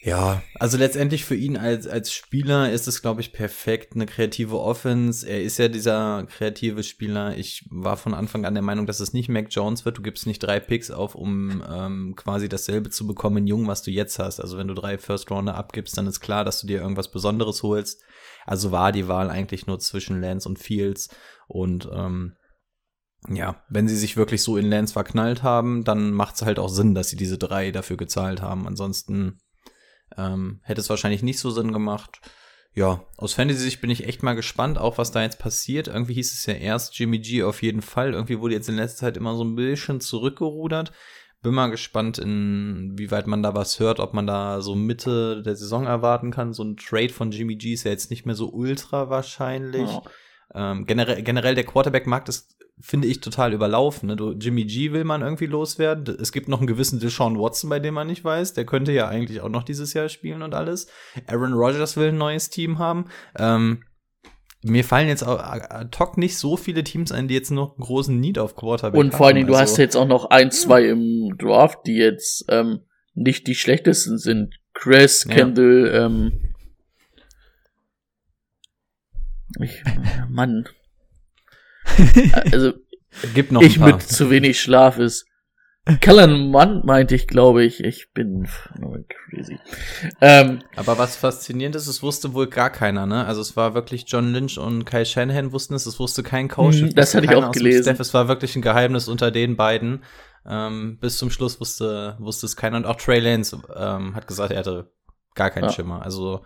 ja, 0.05 0.43
also 0.55 0.77
letztendlich 0.77 1.23
für 1.23 1.35
ihn 1.35 1.55
als, 1.55 1.87
als 1.87 2.11
Spieler 2.11 2.69
ist 2.69 2.89
es, 2.89 3.01
glaube 3.01 3.21
ich, 3.21 3.31
perfekt. 3.31 3.95
Eine 3.95 4.05
kreative 4.05 4.59
Offense. 4.59 5.25
Er 5.25 5.41
ist 5.41 5.57
ja 5.59 5.69
dieser 5.69 6.25
kreative 6.25 6.83
Spieler. 6.83 7.37
Ich 7.37 7.65
war 7.71 7.95
von 7.95 8.13
Anfang 8.13 8.43
an 8.43 8.53
der 8.53 8.63
Meinung, 8.63 8.85
dass 8.85 8.99
es 8.99 9.13
nicht 9.13 9.29
Mac 9.29 9.47
Jones 9.49 9.85
wird. 9.85 9.97
Du 9.97 10.01
gibst 10.01 10.27
nicht 10.27 10.39
drei 10.39 10.59
Picks 10.59 10.91
auf, 10.91 11.15
um 11.15 11.63
ähm, 11.65 12.15
quasi 12.17 12.49
dasselbe 12.49 12.89
zu 12.89 13.07
bekommen, 13.07 13.47
Jung, 13.47 13.65
was 13.69 13.81
du 13.81 13.91
jetzt 13.91 14.19
hast. 14.19 14.41
Also 14.41 14.57
wenn 14.57 14.67
du 14.67 14.73
drei 14.73 14.97
First 14.97 15.31
Rounder 15.31 15.55
abgibst, 15.55 15.97
dann 15.97 16.07
ist 16.07 16.19
klar, 16.19 16.43
dass 16.43 16.59
du 16.59 16.67
dir 16.67 16.81
irgendwas 16.81 17.09
Besonderes 17.09 17.63
holst. 17.63 18.03
Also 18.45 18.73
war 18.73 18.91
die 18.91 19.07
Wahl 19.07 19.29
eigentlich 19.29 19.67
nur 19.67 19.79
zwischen 19.79 20.19
Lance 20.19 20.49
und 20.49 20.59
Fields. 20.59 21.15
Und 21.47 21.89
ähm, 21.93 22.35
ja, 23.29 23.63
wenn 23.69 23.87
sie 23.87 23.95
sich 23.95 24.17
wirklich 24.17 24.43
so 24.43 24.57
in 24.57 24.69
Lance 24.69 24.91
verknallt 24.91 25.43
haben, 25.43 25.85
dann 25.85 26.11
macht 26.11 26.35
es 26.35 26.41
halt 26.41 26.59
auch 26.59 26.67
Sinn, 26.67 26.93
dass 26.93 27.07
sie 27.07 27.15
diese 27.15 27.37
drei 27.37 27.71
dafür 27.71 27.95
gezahlt 27.95 28.41
haben. 28.41 28.67
Ansonsten 28.67 29.39
ähm, 30.17 30.59
hätte 30.63 30.81
es 30.81 30.89
wahrscheinlich 30.89 31.23
nicht 31.23 31.39
so 31.39 31.51
Sinn 31.51 31.73
gemacht. 31.73 32.21
Ja, 32.75 33.05
aus 33.17 33.33
Fantasy-Sicht 33.33 33.81
bin 33.81 33.91
ich 33.91 34.07
echt 34.07 34.23
mal 34.23 34.33
gespannt, 34.33 34.79
auch 34.79 34.97
was 34.97 35.11
da 35.11 35.21
jetzt 35.21 35.37
passiert. 35.37 35.87
Irgendwie 35.87 36.15
hieß 36.15 36.33
es 36.33 36.45
ja 36.47 36.55
erst 36.55 36.97
Jimmy 36.97 37.19
G 37.19 37.43
auf 37.43 37.61
jeden 37.61 37.83
Fall. 37.83 38.13
Irgendwie 38.13 38.39
wurde 38.39 38.55
jetzt 38.55 38.67
in 38.67 38.75
letzter 38.75 39.05
Zeit 39.05 39.17
immer 39.17 39.35
so 39.35 39.43
ein 39.43 39.55
bisschen 39.55 40.01
zurückgerudert. 40.01 40.91
Bin 41.43 41.53
mal 41.53 41.69
gespannt, 41.69 42.17
inwieweit 42.17 43.27
man 43.27 43.43
da 43.43 43.53
was 43.53 43.79
hört, 43.79 43.99
ob 43.99 44.13
man 44.13 44.25
da 44.25 44.61
so 44.61 44.75
Mitte 44.75 45.43
der 45.43 45.55
Saison 45.55 45.85
erwarten 45.85 46.31
kann. 46.31 46.53
So 46.53 46.63
ein 46.63 46.77
Trade 46.77 47.09
von 47.09 47.31
Jimmy 47.31 47.57
G 47.57 47.73
ist 47.73 47.83
ja 47.83 47.91
jetzt 47.91 48.09
nicht 48.09 48.25
mehr 48.25 48.35
so 48.35 48.49
ultra 48.49 49.09
wahrscheinlich. 49.09 49.89
Oh. 49.89 50.03
Ähm, 50.55 50.85
generell, 50.85 51.21
generell 51.21 51.55
der 51.55 51.65
Quarterback-Markt 51.65 52.29
ist 52.29 52.52
finde 52.79 53.07
ich 53.07 53.21
total 53.21 53.53
überlaufen. 53.53 54.07
Ne? 54.07 54.15
Du, 54.15 54.31
Jimmy 54.31 54.65
G 54.65 54.91
will 54.91 55.03
man 55.03 55.21
irgendwie 55.21 55.45
loswerden. 55.45 56.17
Es 56.19 56.31
gibt 56.31 56.47
noch 56.47 56.59
einen 56.59 56.67
gewissen 56.67 56.99
Deshaun 56.99 57.39
Watson, 57.39 57.69
bei 57.69 57.79
dem 57.79 57.93
man 57.93 58.07
nicht 58.07 58.23
weiß. 58.23 58.53
Der 58.53 58.65
könnte 58.65 58.91
ja 58.91 59.07
eigentlich 59.07 59.41
auch 59.41 59.49
noch 59.49 59.63
dieses 59.63 59.93
Jahr 59.93 60.09
spielen 60.09 60.41
und 60.41 60.53
alles. 60.53 60.87
Aaron 61.27 61.53
Rodgers 61.53 61.97
will 61.97 62.09
ein 62.09 62.17
neues 62.17 62.49
Team 62.49 62.79
haben. 62.79 63.05
Ähm, 63.37 63.83
mir 64.63 64.83
fallen 64.83 65.09
jetzt 65.09 65.23
auch 65.23 65.39
ad 65.39 65.97
hoc 65.99 66.17
nicht 66.17 66.37
so 66.37 66.55
viele 66.55 66.83
Teams 66.83 67.11
ein, 67.11 67.27
die 67.27 67.33
jetzt 67.33 67.51
noch 67.51 67.75
einen 67.75 67.83
großen 67.83 68.17
Need 68.17 68.39
auf 68.39 68.55
Quarterback 68.55 68.97
haben. 68.97 69.07
Und 69.07 69.13
vor 69.13 69.27
allen 69.27 69.35
Dingen, 69.35 69.47
du 69.47 69.57
hast 69.57 69.77
jetzt 69.77 69.95
auch 69.95 70.07
noch 70.07 70.29
ein, 70.29 70.51
zwei 70.51 70.85
im 70.85 71.35
Draft, 71.37 71.79
die 71.85 71.95
jetzt 71.95 72.45
ähm, 72.47 72.79
nicht 73.13 73.47
die 73.47 73.55
schlechtesten 73.55 74.17
sind. 74.17 74.55
Chris, 74.73 75.27
Kendall, 75.27 75.91
ja. 75.93 76.05
ähm, 76.05 76.53
ich, 79.59 79.83
Mann, 80.29 80.65
also, 82.51 82.73
Gibt 83.33 83.51
noch 83.51 83.61
ich 83.61 83.79
mit 83.79 84.01
zu 84.01 84.29
wenig 84.29 84.59
Schlaf 84.59 84.97
ist. 84.97 85.25
Kellen 85.99 86.49
Mann 86.49 86.81
meinte 86.85 87.13
ich, 87.13 87.27
glaube 87.27 87.63
ich. 87.65 87.83
Ich 87.83 88.13
bin 88.13 88.47
crazy. 89.29 89.59
Ähm, 90.21 90.59
Aber 90.77 90.97
was 90.97 91.17
faszinierend 91.17 91.75
ist, 91.75 91.87
es 91.87 92.01
wusste 92.01 92.33
wohl 92.33 92.47
gar 92.47 92.69
keiner, 92.69 93.05
ne? 93.05 93.25
Also 93.25 93.41
es 93.41 93.57
war 93.57 93.73
wirklich 93.73 94.05
John 94.07 94.31
Lynch 94.31 94.57
und 94.57 94.85
Kai 94.85 95.03
Shanahan 95.03 95.51
wussten 95.51 95.73
es, 95.73 95.85
es 95.85 95.99
wusste 95.99 96.23
kein 96.23 96.47
Coach. 96.47 96.79
Hm, 96.79 96.95
das 96.95 97.13
hatte 97.13 97.25
ich 97.25 97.35
auch 97.35 97.51
gelesen. 97.51 97.83
Staff. 97.83 97.99
Es 97.99 98.13
war 98.13 98.29
wirklich 98.29 98.55
ein 98.55 98.61
Geheimnis 98.61 99.09
unter 99.09 99.29
den 99.29 99.57
beiden. 99.57 100.03
Ähm, 100.45 100.99
bis 101.01 101.17
zum 101.17 101.29
Schluss 101.29 101.59
wusste, 101.59 102.15
wusste 102.19 102.45
es 102.45 102.55
keiner. 102.55 102.77
Und 102.77 102.85
auch 102.85 102.95
Trey 102.95 103.19
Lance 103.19 103.61
ähm, 103.75 104.15
hat 104.15 104.27
gesagt, 104.27 104.51
er 104.51 104.59
hatte 104.59 104.89
gar 105.35 105.49
keinen 105.49 105.65
ja. 105.65 105.71
Schimmer. 105.71 106.01
Also 106.01 106.45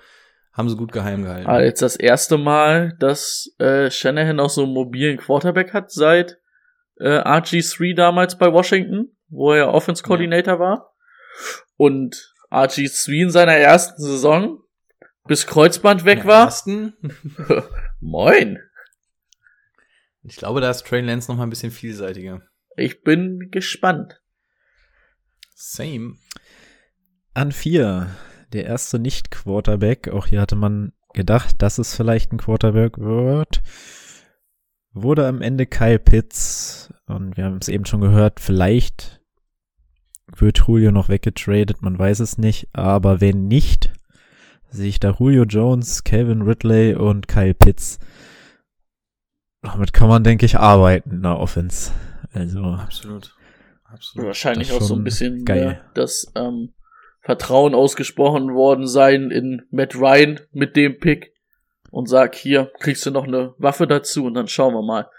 haben 0.57 0.69
sie 0.69 0.75
gut 0.75 0.91
geheim 0.91 1.23
gehalten. 1.23 1.47
Ah, 1.47 1.61
jetzt 1.61 1.83
das 1.83 1.95
erste 1.95 2.37
Mal, 2.37 2.95
dass 2.99 3.53
äh, 3.59 3.91
Shanahan 3.91 4.39
auch 4.39 4.49
so 4.49 4.63
einen 4.63 4.73
mobilen 4.73 5.17
Quarterback 5.17 5.71
hat 5.71 5.91
seit 5.91 6.37
äh, 6.99 7.19
RG3 7.19 7.95
damals 7.95 8.37
bei 8.39 8.51
Washington, 8.51 9.15
wo 9.29 9.53
er 9.53 9.71
Offense 9.73 10.01
Coordinator 10.01 10.55
ja. 10.55 10.59
war. 10.59 10.93
Und 11.75 12.33
RG3 12.51 13.21
in 13.21 13.29
seiner 13.29 13.53
ersten 13.53 14.01
Saison, 14.01 14.59
bis 15.27 15.45
Kreuzband 15.45 16.05
weg 16.05 16.25
war. 16.25 16.45
Ersten? 16.45 16.93
Moin. 17.99 18.59
Ich 20.23 20.37
glaube, 20.37 20.59
da 20.59 20.71
ist 20.71 20.85
Trey 20.85 21.01
Lance 21.01 21.31
noch 21.31 21.37
mal 21.37 21.43
ein 21.43 21.49
bisschen 21.51 21.71
vielseitiger. 21.71 22.41
Ich 22.75 23.03
bin 23.03 23.49
gespannt. 23.51 24.21
Same. 25.55 26.15
An 27.33 27.51
vier 27.51 28.09
der 28.57 28.65
erste 28.65 28.99
Nicht-Quarterback, 28.99 30.09
auch 30.09 30.25
hier 30.25 30.41
hatte 30.41 30.55
man 30.55 30.93
gedacht, 31.13 31.61
dass 31.61 31.77
es 31.77 31.95
vielleicht 31.95 32.31
ein 32.31 32.37
Quarterback 32.37 32.97
wird, 32.97 33.61
wurde 34.93 35.27
am 35.27 35.41
Ende 35.41 35.65
Kyle 35.65 35.99
Pitts. 35.99 36.93
Und 37.05 37.37
wir 37.37 37.45
haben 37.45 37.57
es 37.57 37.69
eben 37.69 37.85
schon 37.85 38.01
gehört, 38.01 38.39
vielleicht 38.39 39.21
wird 40.35 40.59
Julio 40.67 40.91
noch 40.91 41.07
weggetradet, 41.07 41.81
man 41.81 41.97
weiß 41.97 42.19
es 42.19 42.37
nicht. 42.37 42.67
Aber 42.73 43.21
wenn 43.21 43.47
nicht, 43.47 43.93
sehe 44.69 44.89
ich 44.89 44.99
da 44.99 45.15
Julio 45.17 45.43
Jones, 45.43 46.03
Calvin 46.03 46.41
Ridley 46.41 46.95
und 46.95 47.27
Kyle 47.27 47.53
Pitts. 47.53 47.99
Damit 49.61 49.93
kann 49.93 50.09
man, 50.09 50.23
denke 50.23 50.45
ich, 50.45 50.57
arbeiten 50.57 51.11
in 51.11 51.23
der 51.23 51.37
Offense. 51.37 51.91
Also. 52.33 52.63
Absolut. 52.63 53.35
Absolut. 53.83 54.27
Wahrscheinlich 54.27 54.71
auch 54.73 54.81
so 54.81 54.95
ein 54.95 55.03
bisschen 55.03 55.45
geil. 55.45 55.81
Das 55.93 56.31
ähm, 56.35 56.73
Vertrauen 57.27 57.75
ausgesprochen 57.75 58.55
worden 58.55 58.87
sein 58.87 59.31
in 59.31 59.63
Matt 59.69 59.95
Ryan 59.95 60.39
mit 60.53 60.77
dem 60.77 60.97
Pick 60.97 61.33
und 61.91 62.07
sag, 62.07 62.35
hier 62.35 62.71
kriegst 62.79 63.05
du 63.05 63.11
noch 63.11 63.27
eine 63.27 63.53
Waffe 63.57 63.85
dazu 63.85 64.23
und 64.23 64.33
dann 64.33 64.47
schauen 64.47 64.73
wir 64.73 64.81
mal. 64.81 65.09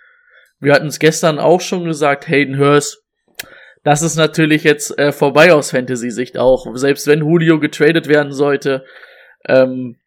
Wir 0.58 0.72
hatten 0.72 0.86
es 0.86 1.00
gestern 1.00 1.38
auch 1.38 1.60
schon 1.60 1.84
gesagt, 1.84 2.26
Hayden 2.26 2.58
Hurst, 2.58 3.04
das 3.84 4.00
ist 4.00 4.16
natürlich 4.16 4.64
jetzt 4.64 4.98
äh, 4.98 5.12
vorbei 5.12 5.52
aus 5.52 5.72
Fantasy-Sicht 5.72 6.38
auch. 6.38 6.74
Selbst 6.76 7.06
wenn 7.06 7.18
Julio 7.18 7.60
getradet 7.60 8.08
werden 8.08 8.32
sollte, 8.32 8.86
ähm, 9.44 9.98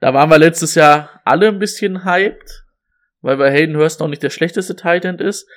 da 0.00 0.12
waren 0.12 0.28
wir 0.28 0.38
letztes 0.38 0.74
Jahr 0.74 1.22
alle 1.24 1.48
ein 1.48 1.58
bisschen 1.58 2.04
hyped, 2.04 2.66
weil 3.22 3.38
bei 3.38 3.50
Hayden 3.50 3.78
Hurst 3.78 4.00
noch 4.00 4.08
nicht 4.08 4.22
der 4.22 4.28
schlechteste 4.28 4.76
Titan 4.76 5.18
ist. 5.18 5.48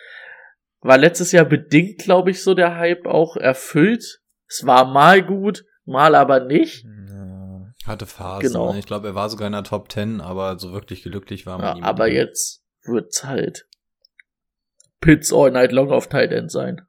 War 0.79 0.97
letztes 0.97 1.33
Jahr 1.33 1.43
bedingt, 1.43 1.97
glaube 1.97 2.31
ich, 2.31 2.41
so 2.41 2.53
der 2.53 2.77
Hype 2.77 3.07
auch 3.07 3.35
erfüllt. 3.35 4.21
Es 4.57 4.65
war 4.65 4.85
mal 4.85 5.21
gut, 5.21 5.65
mal 5.83 6.15
aber 6.15 6.39
nicht. 6.39 6.85
Hatte 7.85 8.05
Phasen. 8.05 8.47
Genau. 8.47 8.71
Ne? 8.71 8.79
Ich 8.79 8.85
glaube, 8.85 9.07
er 9.07 9.15
war 9.15 9.29
sogar 9.29 9.47
in 9.47 9.53
der 9.53 9.63
Top 9.63 9.91
10, 9.91 10.21
aber 10.21 10.57
so 10.57 10.71
wirklich 10.71 11.03
glücklich 11.03 11.45
war 11.45 11.57
man 11.57 11.77
ja, 11.77 11.83
Aber 11.83 12.07
jetzt 12.07 12.63
wird's 12.83 13.25
halt 13.25 13.67
Pits 15.01 15.33
all 15.33 15.51
night 15.51 15.73
long 15.73 15.91
auf 15.91 16.07
Tight 16.07 16.31
End 16.31 16.49
sein. 16.49 16.81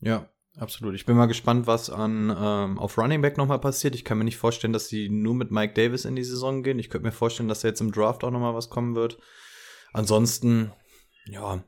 Ja, 0.00 0.28
absolut. 0.56 0.96
Ich 0.96 1.06
bin 1.06 1.16
mal 1.16 1.26
gespannt, 1.26 1.68
was 1.68 1.88
an 1.88 2.34
ähm, 2.36 2.78
auf 2.78 2.98
Running 2.98 3.22
Back 3.22 3.38
nochmal 3.38 3.60
passiert. 3.60 3.94
Ich 3.94 4.04
kann 4.04 4.18
mir 4.18 4.24
nicht 4.24 4.36
vorstellen, 4.36 4.72
dass 4.72 4.88
sie 4.88 5.08
nur 5.08 5.34
mit 5.34 5.52
Mike 5.52 5.74
Davis 5.74 6.04
in 6.04 6.16
die 6.16 6.24
Saison 6.24 6.64
gehen. 6.64 6.80
Ich 6.80 6.90
könnte 6.90 7.06
mir 7.06 7.12
vorstellen, 7.12 7.48
dass 7.48 7.60
da 7.60 7.68
jetzt 7.68 7.80
im 7.80 7.92
Draft 7.92 8.24
auch 8.24 8.32
nochmal 8.32 8.54
was 8.54 8.70
kommen 8.70 8.96
wird. 8.96 9.18
Ansonsten, 9.92 10.72
ja, 11.26 11.62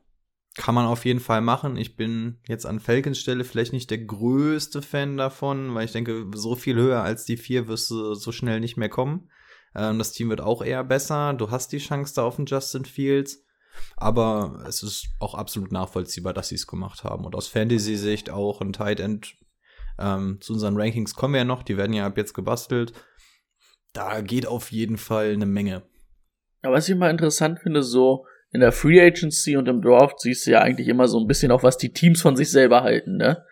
kann 0.57 0.75
man 0.75 0.87
auf 0.87 1.05
jeden 1.05 1.21
Fall 1.21 1.43
machen. 1.43 1.77
Ich 1.77 1.97
bin 1.97 2.39
jetzt 2.49 2.65
an 2.65 2.81
Falcons 2.81 3.19
Stelle 3.19 3.45
vielleicht 3.45 3.73
nicht 3.73 3.91
der 3.91 3.99
größte 3.99 4.81
Fan 4.81 5.17
davon, 5.17 5.75
weil 5.75 5.85
ich 5.85 5.93
denke, 5.93 6.27
so 6.35 6.55
viel 6.55 6.77
höher 6.77 7.03
als 7.03 7.25
die 7.25 7.37
vier 7.37 7.69
wirst 7.69 7.91
du 7.91 8.15
so 8.15 8.33
schnell 8.33 8.61
nicht 8.61 8.77
mehr 8.77 8.89
kommen. 8.89 9.31
Ähm, 9.75 9.99
das 9.99 10.13
Team 10.13 10.31
wird 10.31 10.41
auch 10.41 10.63
eher 10.63 10.83
besser. 10.83 11.35
Du 11.35 11.51
hast 11.51 11.73
die 11.73 11.79
Chance 11.79 12.15
da 12.15 12.23
auf 12.25 12.37
den 12.37 12.47
Justin 12.47 12.87
Fields. 12.87 13.45
Aber 13.97 14.65
es 14.67 14.83
ist 14.83 15.09
auch 15.21 15.35
absolut 15.35 15.71
nachvollziehbar, 15.71 16.33
dass 16.33 16.49
sie 16.49 16.55
es 16.55 16.67
gemacht 16.67 17.05
haben. 17.05 17.27
Und 17.27 17.35
aus 17.35 17.49
Fantasy-Sicht 17.49 18.31
auch 18.31 18.63
ein 18.63 18.73
Tight 18.73 19.01
End. 19.01 19.37
Ähm, 19.99 20.39
zu 20.41 20.55
unseren 20.55 20.79
Rankings 20.79 21.15
kommen 21.15 21.35
wir 21.35 21.39
ja 21.39 21.45
noch, 21.45 21.63
die 21.63 21.77
werden 21.77 21.93
ja 21.93 22.07
ab 22.07 22.17
jetzt 22.17 22.33
gebastelt. 22.33 22.93
Da 23.93 24.23
geht 24.23 24.47
auf 24.47 24.73
jeden 24.73 24.97
Fall 24.97 25.33
eine 25.33 25.47
Menge. 25.47 25.83
Aber 26.63 26.75
was 26.75 26.89
ich 26.89 26.97
mal 26.97 27.11
interessant 27.11 27.61
finde, 27.61 27.83
so 27.83 28.27
in 28.51 28.61
der 28.61 28.73
Free 28.73 29.01
Agency 29.01 29.57
und 29.57 29.69
im 29.69 29.83
Draft 29.83 30.21
siehst 30.21 30.47
du 30.47 30.53
ja 30.53 30.61
eigentlich 30.61 30.89
immer 30.89 31.09
so 31.09 31.21
ein 31.21 31.27
bisschen 31.27 31.53
auch, 31.53 31.63
was 31.63 31.77
die 31.77 31.93
Teams 31.93 32.23
von 32.23 32.37
sich 32.37 32.51
selber 32.51 32.83
halten, 32.83 33.17
ne? 33.17 33.45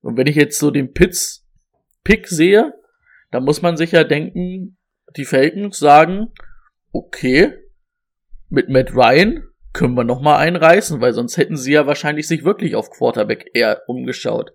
Und 0.00 0.16
wenn 0.16 0.26
ich 0.26 0.36
jetzt 0.36 0.58
so 0.58 0.70
den 0.70 0.92
Pitts 0.92 1.46
Pick 2.04 2.28
sehe, 2.28 2.72
dann 3.30 3.44
muss 3.44 3.62
man 3.62 3.76
sich 3.76 3.92
ja 3.92 4.04
denken, 4.04 4.78
die 5.16 5.24
Falcons 5.24 5.78
sagen, 5.78 6.32
okay, 6.92 7.52
mit 8.48 8.68
Matt 8.68 8.94
Ryan 8.94 9.44
können 9.72 9.94
wir 9.94 10.04
noch 10.04 10.20
mal 10.20 10.38
einreißen, 10.38 11.00
weil 11.00 11.12
sonst 11.12 11.36
hätten 11.36 11.56
sie 11.56 11.72
ja 11.72 11.86
wahrscheinlich 11.86 12.26
sich 12.26 12.44
wirklich 12.44 12.74
auf 12.74 12.90
Quarterback 12.90 13.50
eher 13.52 13.82
umgeschaut. 13.86 14.52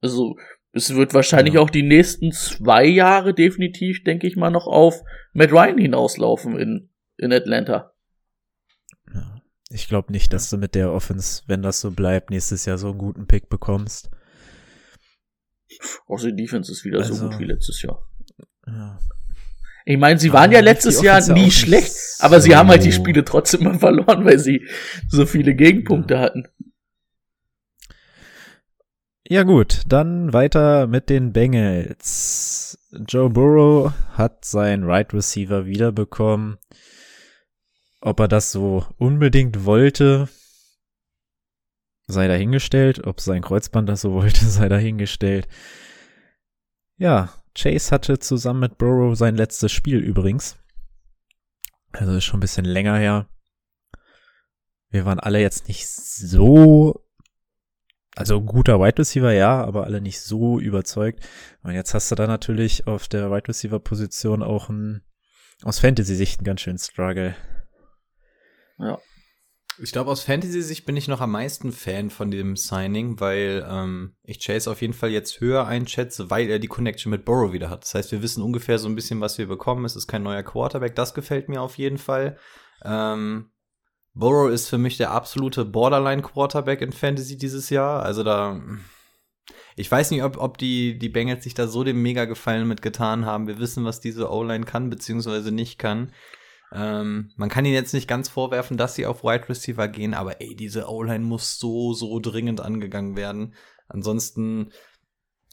Also, 0.00 0.36
es 0.72 0.94
wird 0.94 1.12
wahrscheinlich 1.14 1.54
ja. 1.54 1.60
auch 1.60 1.70
die 1.70 1.82
nächsten 1.82 2.32
zwei 2.32 2.86
Jahre 2.86 3.34
definitiv, 3.34 4.02
denke 4.04 4.26
ich 4.26 4.36
mal, 4.36 4.50
noch 4.50 4.66
auf 4.66 5.02
Matt 5.32 5.52
Ryan 5.52 5.78
hinauslaufen 5.78 6.58
in, 6.58 6.90
in 7.18 7.32
Atlanta. 7.32 7.92
Ja. 9.70 9.74
Ich 9.74 9.88
glaube 9.88 10.12
nicht, 10.12 10.32
dass 10.32 10.50
du 10.50 10.56
mit 10.56 10.74
der 10.74 10.92
Offense, 10.92 11.42
wenn 11.46 11.62
das 11.62 11.80
so 11.80 11.90
bleibt, 11.90 12.30
nächstes 12.30 12.64
Jahr 12.64 12.78
so 12.78 12.90
einen 12.90 12.98
guten 12.98 13.26
Pick 13.26 13.48
bekommst. 13.48 14.10
Auch 16.06 16.20
die 16.20 16.34
Defense 16.34 16.70
ist 16.70 16.84
wieder 16.84 16.98
also, 16.98 17.14
so 17.14 17.28
gut 17.28 17.38
wie 17.38 17.44
letztes 17.44 17.80
Jahr. 17.82 18.06
Ja. 18.66 18.98
Ich 19.86 19.98
meine, 19.98 20.18
sie 20.18 20.32
waren 20.32 20.52
ja 20.52 20.60
letztes 20.60 21.00
Jahr 21.02 21.20
nie 21.32 21.50
schlecht, 21.50 21.92
aber 22.18 22.40
so. 22.40 22.46
sie 22.46 22.56
haben 22.56 22.68
halt 22.68 22.84
die 22.84 22.92
Spiele 22.92 23.24
trotzdem 23.24 23.64
mal 23.64 23.78
verloren, 23.78 24.24
weil 24.24 24.38
sie 24.38 24.66
so 25.08 25.26
viele 25.26 25.54
Gegenpunkte 25.54 26.14
ja. 26.14 26.20
hatten. 26.20 26.48
Ja 29.26 29.44
gut, 29.44 29.82
dann 29.86 30.32
weiter 30.32 30.88
mit 30.88 31.08
den 31.08 31.32
Bengals. 31.32 32.78
Joe 33.06 33.30
Burrow 33.30 33.92
hat 34.14 34.44
seinen 34.44 34.82
Right 34.82 35.14
Receiver 35.14 35.66
wiederbekommen. 35.66 36.58
Ob 38.00 38.20
er 38.20 38.28
das 38.28 38.52
so 38.52 38.86
unbedingt 38.98 39.64
wollte, 39.64 40.28
sei 42.06 42.28
dahingestellt. 42.28 43.06
Ob 43.06 43.20
sein 43.20 43.42
Kreuzband 43.42 43.88
das 43.88 44.00
so 44.02 44.12
wollte, 44.12 44.44
sei 44.46 44.68
dahingestellt. 44.68 45.48
Ja, 46.96 47.32
Chase 47.54 47.90
hatte 47.90 48.18
zusammen 48.18 48.60
mit 48.60 48.78
Burrow 48.78 49.16
sein 49.16 49.36
letztes 49.36 49.72
Spiel 49.72 49.98
übrigens. 49.98 50.56
Also 51.92 52.12
ist 52.14 52.24
schon 52.24 52.38
ein 52.38 52.40
bisschen 52.40 52.64
länger 52.64 52.96
her. 52.96 53.28
Wir 54.90 55.04
waren 55.04 55.20
alle 55.20 55.40
jetzt 55.40 55.68
nicht 55.68 55.88
so, 55.88 57.04
also 58.16 58.40
guter 58.40 58.80
Wide 58.80 58.98
Receiver, 58.98 59.32
ja, 59.32 59.64
aber 59.64 59.84
alle 59.84 60.00
nicht 60.00 60.20
so 60.20 60.58
überzeugt. 60.58 61.26
Und 61.62 61.72
jetzt 61.72 61.94
hast 61.94 62.10
du 62.10 62.16
da 62.16 62.26
natürlich 62.26 62.86
auf 62.86 63.08
der 63.08 63.30
Wide 63.30 63.48
Receiver 63.48 63.78
Position 63.78 64.42
auch 64.42 64.68
ein, 64.68 65.02
aus 65.62 65.78
Fantasy-Sicht 65.78 66.40
einen 66.40 66.44
ganz 66.44 66.60
schönen 66.60 66.78
Struggle. 66.78 67.34
Ja. 68.80 68.98
Ich 69.82 69.92
glaube, 69.92 70.10
aus 70.10 70.22
Fantasy-Sicht 70.22 70.84
bin 70.84 70.96
ich 70.96 71.08
noch 71.08 71.22
am 71.22 71.30
meisten 71.30 71.72
Fan 71.72 72.10
von 72.10 72.30
dem 72.30 72.56
Signing, 72.56 73.18
weil 73.18 73.66
ähm, 73.68 74.14
ich 74.24 74.44
Chase 74.44 74.70
auf 74.70 74.82
jeden 74.82 74.92
Fall 74.92 75.10
jetzt 75.10 75.40
höher 75.40 75.66
einschätze, 75.66 76.28
weil 76.28 76.50
er 76.50 76.58
die 76.58 76.68
Connection 76.68 77.10
mit 77.10 77.24
Burrow 77.24 77.52
wieder 77.52 77.70
hat. 77.70 77.84
Das 77.84 77.94
heißt, 77.94 78.12
wir 78.12 78.20
wissen 78.20 78.42
ungefähr 78.42 78.78
so 78.78 78.88
ein 78.88 78.94
bisschen, 78.94 79.20
was 79.22 79.38
wir 79.38 79.46
bekommen. 79.46 79.86
Es 79.86 79.96
ist 79.96 80.06
kein 80.06 80.22
neuer 80.22 80.42
Quarterback. 80.42 80.94
Das 80.96 81.14
gefällt 81.14 81.48
mir 81.48 81.62
auf 81.62 81.78
jeden 81.78 81.96
Fall. 81.96 82.36
Ähm, 82.84 83.50
Burrow 84.12 84.50
ist 84.50 84.68
für 84.68 84.78
mich 84.78 84.96
der 84.98 85.12
absolute 85.12 85.64
Borderline-Quarterback 85.64 86.82
in 86.82 86.92
Fantasy 86.92 87.38
dieses 87.38 87.70
Jahr. 87.70 88.02
Also 88.02 88.22
da. 88.22 88.60
Ich 89.76 89.90
weiß 89.90 90.10
nicht, 90.10 90.24
ob, 90.24 90.36
ob 90.36 90.58
die, 90.58 90.98
die 90.98 91.08
Bengals 91.08 91.44
sich 91.44 91.54
da 91.54 91.66
so 91.68 91.84
den 91.84 92.02
Mega-Gefallen 92.02 92.68
mitgetan 92.68 93.24
haben. 93.24 93.46
Wir 93.46 93.58
wissen, 93.58 93.84
was 93.84 94.00
diese 94.00 94.30
O-Line 94.30 94.66
kann, 94.66 94.90
beziehungsweise 94.90 95.52
nicht 95.52 95.78
kann. 95.78 96.12
Ähm, 96.72 97.32
man 97.36 97.48
kann 97.48 97.64
ihnen 97.64 97.74
jetzt 97.74 97.94
nicht 97.94 98.08
ganz 98.08 98.28
vorwerfen, 98.28 98.76
dass 98.76 98.94
sie 98.94 99.06
auf 99.06 99.24
Wide 99.24 99.48
Receiver 99.48 99.88
gehen, 99.88 100.14
aber 100.14 100.40
ey, 100.40 100.54
diese 100.54 100.88
O-Line 100.88 101.24
muss 101.24 101.58
so, 101.58 101.92
so 101.94 102.20
dringend 102.20 102.60
angegangen 102.60 103.16
werden. 103.16 103.54
Ansonsten 103.88 104.70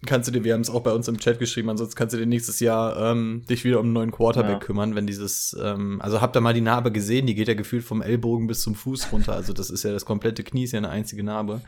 kannst 0.06 0.28
du 0.28 0.32
dir, 0.32 0.44
wir 0.44 0.54
haben 0.54 0.62
es 0.62 0.70
auch 0.70 0.84
bei 0.84 0.94
uns 0.94 1.08
im 1.08 1.18
Chat 1.18 1.40
geschrieben, 1.40 1.70
ansonsten 1.72 1.98
kannst 1.98 2.14
du 2.14 2.20
dir 2.20 2.28
nächstes 2.28 2.60
Jahr 2.60 3.12
ähm, 3.12 3.44
dich 3.50 3.64
wieder 3.64 3.80
um 3.80 3.88
einen 3.88 3.94
neuen 3.94 4.12
Quarterback 4.12 4.52
ja. 4.52 4.60
kümmern, 4.60 4.94
wenn 4.94 5.08
dieses, 5.08 5.58
ähm, 5.60 6.00
also 6.02 6.22
habt 6.22 6.38
ihr 6.38 6.42
mal 6.42 6.54
die 6.54 6.62
Narbe 6.62 6.92
gesehen, 6.92 7.26
die 7.26 7.34
geht 7.34 7.48
ja 7.48 7.56
gefühlt 7.56 7.84
vom 7.84 8.04
Ellbogen 8.04 8.46
bis 8.46 8.62
zum 8.62 8.76
Fuß 8.76 9.12
runter, 9.12 9.34
also 9.34 9.54
das 9.54 9.72
ist 9.72 9.84
ja 9.84 9.92
das 9.92 10.06
komplette 10.06 10.44
Knie, 10.44 10.66
ist 10.66 10.74
ja 10.74 10.78
eine 10.78 10.90
einzige 10.90 11.24
Narbe. 11.24 11.64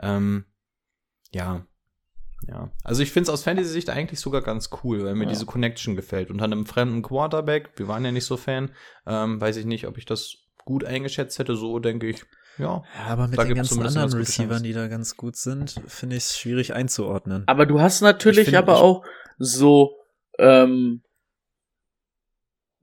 Ähm, 0.00 0.46
ja, 1.32 1.66
ja, 2.48 2.70
also 2.82 3.02
ich 3.02 3.10
finde 3.10 3.28
es 3.28 3.34
aus 3.34 3.42
Fantasy-Sicht 3.42 3.90
eigentlich 3.90 4.20
sogar 4.20 4.42
ganz 4.42 4.70
cool, 4.82 5.04
weil 5.04 5.14
mir 5.14 5.24
ja. 5.24 5.30
diese 5.30 5.46
Connection 5.46 5.96
gefällt. 5.96 6.30
Unter 6.30 6.44
einem 6.44 6.66
fremden 6.66 7.02
Quarterback, 7.02 7.70
wir 7.76 7.88
waren 7.88 8.04
ja 8.04 8.12
nicht 8.12 8.26
so 8.26 8.36
Fan, 8.36 8.70
ähm, 9.06 9.40
weiß 9.40 9.56
ich 9.56 9.64
nicht, 9.64 9.86
ob 9.86 9.98
ich 9.98 10.04
das 10.04 10.36
gut 10.64 10.84
eingeschätzt 10.84 11.38
hätte. 11.38 11.56
So 11.56 11.78
denke 11.78 12.08
ich, 12.08 12.24
ja. 12.58 12.82
ja 12.96 13.04
aber 13.06 13.28
mit 13.28 13.38
den 13.38 13.54
ganzen 13.54 13.82
anderen 13.82 14.12
Receivern, 14.12 14.62
die 14.62 14.72
da 14.72 14.88
ganz 14.88 15.16
gut 15.16 15.36
sind, 15.36 15.80
finde 15.86 16.16
ich 16.16 16.24
es 16.24 16.38
schwierig 16.38 16.74
einzuordnen. 16.74 17.44
Aber 17.46 17.66
du 17.66 17.80
hast 17.80 18.00
natürlich 18.00 18.46
find, 18.46 18.56
aber 18.56 18.80
auch 18.80 19.04
so 19.38 19.96
ähm, 20.38 21.02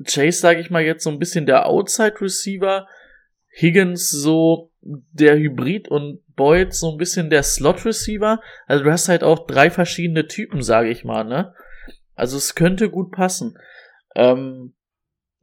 Chase, 0.05 0.39
sage 0.39 0.59
ich 0.59 0.69
mal 0.69 0.83
jetzt 0.83 1.03
so 1.03 1.09
ein 1.09 1.19
bisschen 1.19 1.45
der 1.45 1.67
Outside-Receiver, 1.67 2.87
Higgins 3.51 4.09
so 4.09 4.71
der 4.81 5.37
Hybrid 5.37 5.89
und 5.89 6.21
Boyd 6.35 6.73
so 6.73 6.91
ein 6.91 6.97
bisschen 6.97 7.29
der 7.29 7.43
Slot-Receiver. 7.43 8.41
Also 8.65 8.83
du 8.83 8.91
hast 8.91 9.09
halt 9.09 9.23
auch 9.23 9.45
drei 9.45 9.69
verschiedene 9.69 10.27
Typen, 10.27 10.63
sage 10.63 10.89
ich 10.89 11.03
mal, 11.03 11.23
ne? 11.23 11.53
Also 12.15 12.37
es 12.37 12.55
könnte 12.55 12.89
gut 12.89 13.11
passen. 13.11 13.57
Ähm, 14.15 14.73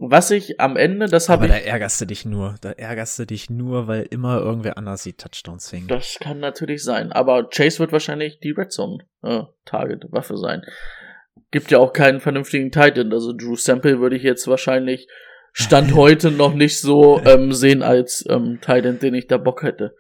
was 0.01 0.31
ich 0.31 0.61
am 0.61 0.77
Ende, 0.77 1.07
das 1.07 1.29
habe 1.29 1.47
ich. 1.47 1.53
Aber 1.53 1.61
da 1.61 1.67
ärgerst 1.67 2.01
du 2.01 2.05
dich 2.07 2.25
nur. 2.25 2.55
Da 2.61 2.71
ärgerst 2.71 3.19
du 3.19 3.27
dich 3.27 3.51
nur, 3.51 3.89
weil 3.89 4.03
immer 4.05 4.39
irgendwer 4.39 4.79
anders 4.79 5.03
die 5.03 5.15
Touchdowns 5.15 5.71
fängt. 5.71 5.91
Das 5.91 6.19
kann 6.21 6.39
natürlich 6.39 6.85
sein. 6.85 7.11
Aber 7.11 7.49
Chase 7.49 7.81
wird 7.81 7.91
wahrscheinlich 7.91 8.39
die 8.39 8.53
Red 8.53 8.71
Zone 8.71 8.99
äh, 9.23 9.43
Target 9.65 10.05
Waffe 10.11 10.37
sein. 10.37 10.63
Gibt 11.51 11.73
ja 11.73 11.79
auch 11.79 11.93
keinen 11.93 12.21
vernünftigen 12.21 12.71
Titan. 12.71 13.13
Also 13.13 13.33
Drew 13.33 13.57
Sample 13.57 13.99
würde 13.99 14.17
ich 14.17 14.23
jetzt 14.23 14.47
wahrscheinlich 14.47 15.09
Stand 15.61 15.97
heute 15.97 16.31
noch 16.31 16.55
nicht 16.55 16.81
so 16.81 17.21
ähm, 17.25 17.53
sehen 17.53 17.83
als 17.83 18.25
ähm, 18.29 18.61
Titan, 18.61 19.01
den 19.01 19.15
ich 19.15 19.27
da 19.27 19.39
Bock 19.39 19.65
hätte. 19.65 19.97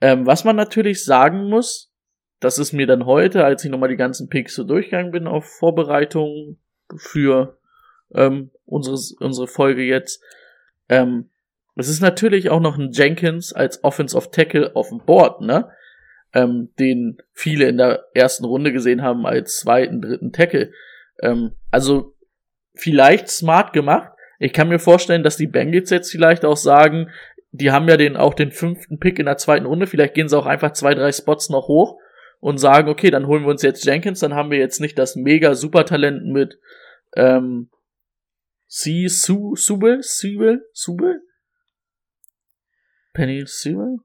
Ähm, 0.00 0.24
was 0.24 0.44
man 0.44 0.56
natürlich 0.56 1.04
sagen 1.04 1.50
muss, 1.50 1.92
das 2.40 2.58
ist 2.58 2.72
mir 2.72 2.86
dann 2.86 3.04
heute, 3.04 3.44
als 3.44 3.62
ich 3.62 3.70
nochmal 3.70 3.90
die 3.90 3.98
ganzen 3.98 4.30
Picks 4.30 4.54
so 4.54 4.64
durchgegangen 4.64 5.12
bin 5.12 5.26
auf 5.26 5.44
Vorbereitung 5.44 6.58
für 6.96 7.58
ähm, 8.14 8.52
unsere, 8.64 8.96
unsere 9.20 9.48
Folge 9.48 9.82
jetzt, 9.82 10.22
ähm, 10.88 11.28
es 11.76 11.88
ist 11.88 12.00
natürlich 12.00 12.48
auch 12.48 12.60
noch 12.60 12.78
ein 12.78 12.90
Jenkins 12.90 13.52
als 13.52 13.84
Offensive 13.84 14.30
Tackle 14.30 14.74
auf 14.74 14.88
dem 14.88 15.04
Board, 15.04 15.42
ne? 15.42 15.70
Ähm, 16.32 16.70
den 16.78 17.18
viele 17.34 17.68
in 17.68 17.76
der 17.76 18.06
ersten 18.14 18.46
Runde 18.46 18.72
gesehen 18.72 19.02
haben 19.02 19.26
als 19.26 19.58
zweiten, 19.58 20.00
dritten 20.00 20.32
Tackle. 20.32 20.72
Ähm, 21.20 21.52
also 21.70 22.16
vielleicht 22.74 23.28
smart 23.28 23.74
gemacht. 23.74 24.13
Ich 24.38 24.52
kann 24.52 24.68
mir 24.68 24.78
vorstellen, 24.78 25.22
dass 25.22 25.36
die 25.36 25.46
Bengals 25.46 25.90
jetzt 25.90 26.10
vielleicht 26.10 26.44
auch 26.44 26.56
sagen, 26.56 27.10
die 27.52 27.70
haben 27.70 27.88
ja 27.88 27.96
den, 27.96 28.16
auch 28.16 28.34
den 28.34 28.50
fünften 28.50 28.98
Pick 28.98 29.18
in 29.18 29.26
der 29.26 29.36
zweiten 29.36 29.66
Runde. 29.66 29.86
Vielleicht 29.86 30.14
gehen 30.14 30.28
sie 30.28 30.36
auch 30.36 30.46
einfach 30.46 30.72
zwei, 30.72 30.94
drei 30.94 31.12
Spots 31.12 31.50
noch 31.50 31.68
hoch 31.68 31.98
und 32.40 32.58
sagen, 32.58 32.88
okay, 32.88 33.10
dann 33.10 33.26
holen 33.26 33.44
wir 33.44 33.50
uns 33.50 33.62
jetzt 33.62 33.84
Jenkins, 33.84 34.20
dann 34.20 34.34
haben 34.34 34.50
wir 34.50 34.58
jetzt 34.58 34.80
nicht 34.80 34.98
das 34.98 35.16
mega 35.16 35.54
Supertalent 35.54 36.26
mit 36.26 36.58
ähm, 37.16 37.70
C. 38.66 39.06
Su, 39.06 39.54
Subel, 39.54 40.02
Subel, 40.02 40.66
Subel? 40.72 41.22
Penny 43.12 43.44
Subel? 43.46 43.98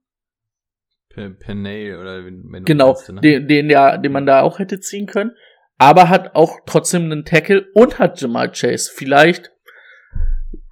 Penny 1.40 1.94
oder 1.94 2.24
wenn 2.24 2.64
Genau, 2.66 2.94
meinst, 2.94 3.10
ne? 3.10 3.22
den, 3.22 3.48
den, 3.48 3.70
ja, 3.70 3.98
den 3.98 4.12
man 4.12 4.26
da 4.26 4.42
auch 4.42 4.60
hätte 4.60 4.80
ziehen 4.80 5.08
können. 5.08 5.32
Aber 5.78 6.10
hat 6.10 6.36
auch 6.36 6.60
trotzdem 6.66 7.06
einen 7.06 7.26
Tackle 7.26 7.68
und 7.74 8.00
hat 8.00 8.22
Jamal 8.22 8.52
Chase. 8.52 8.92
Vielleicht 8.94 9.52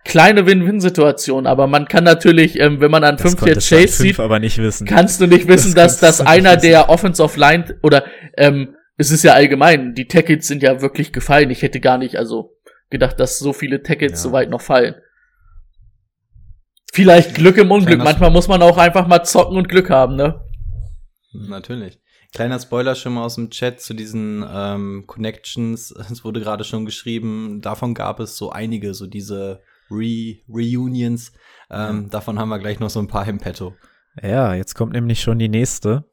kleine 0.07 0.45
Win-Win-Situation, 0.45 1.45
aber 1.45 1.67
man 1.67 1.87
kann 1.87 2.03
natürlich, 2.03 2.59
ähm, 2.59 2.79
wenn 2.79 2.89
man 2.89 3.03
an 3.03 3.17
5 3.17 3.45
jetzt 3.45 3.69
Chase 3.69 4.01
sieht, 4.03 4.17
kannst 4.87 5.21
du 5.21 5.27
nicht 5.27 5.47
wissen, 5.47 5.75
das 5.75 5.99
dass, 5.99 6.17
dass 6.17 6.27
einer 6.27 6.51
wissen. 6.51 6.61
der 6.61 6.89
Offensive 6.89 7.39
Line 7.39 7.77
oder 7.83 8.05
ähm, 8.37 8.75
es 8.95 9.11
ist 9.11 9.23
ja 9.23 9.33
allgemein, 9.33 9.93
die 9.93 10.07
Tackles 10.07 10.47
sind 10.47 10.63
ja 10.63 10.81
wirklich 10.81 11.13
gefallen. 11.13 11.51
Ich 11.51 11.61
hätte 11.61 11.79
gar 11.79 11.97
nicht 11.97 12.15
also 12.15 12.57
gedacht, 12.89 13.19
dass 13.19 13.37
so 13.37 13.53
viele 13.53 13.83
Tackles 13.83 14.13
ja. 14.13 14.17
so 14.17 14.31
weit 14.31 14.49
noch 14.49 14.61
fallen. 14.61 14.95
Vielleicht 16.91 17.35
Glück 17.35 17.57
im 17.57 17.69
Unglück. 17.69 17.89
Kleiner- 17.89 18.03
Manchmal 18.05 18.31
muss 18.31 18.47
man 18.47 18.61
auch 18.63 18.77
einfach 18.77 19.07
mal 19.07 19.23
zocken 19.23 19.57
und 19.57 19.69
Glück 19.69 19.89
haben, 19.89 20.15
ne? 20.15 20.41
Natürlich. 21.33 21.99
Kleiner 22.33 22.59
Spoiler 22.59 22.95
schon 22.95 23.13
mal 23.13 23.23
aus 23.23 23.35
dem 23.35 23.51
Chat 23.51 23.81
zu 23.81 23.93
diesen 23.93 24.43
ähm, 24.49 25.03
Connections. 25.05 25.91
Es 25.91 26.23
wurde 26.23 26.39
gerade 26.39 26.63
schon 26.63 26.85
geschrieben, 26.85 27.61
davon 27.61 27.93
gab 27.93 28.19
es 28.19 28.37
so 28.37 28.49
einige, 28.51 28.93
so 28.93 29.05
diese 29.05 29.61
Re 29.89 30.37
Reunions. 30.47 31.31
Ähm, 31.69 32.09
Davon 32.09 32.39
haben 32.39 32.49
wir 32.49 32.59
gleich 32.59 32.79
noch 32.79 32.89
so 32.89 32.99
ein 32.99 33.07
paar 33.07 33.27
im 33.27 33.39
Petto. 33.39 33.75
Ja, 34.21 34.53
jetzt 34.53 34.73
kommt 34.73 34.93
nämlich 34.93 35.21
schon 35.21 35.39
die 35.39 35.49
nächste. 35.49 36.05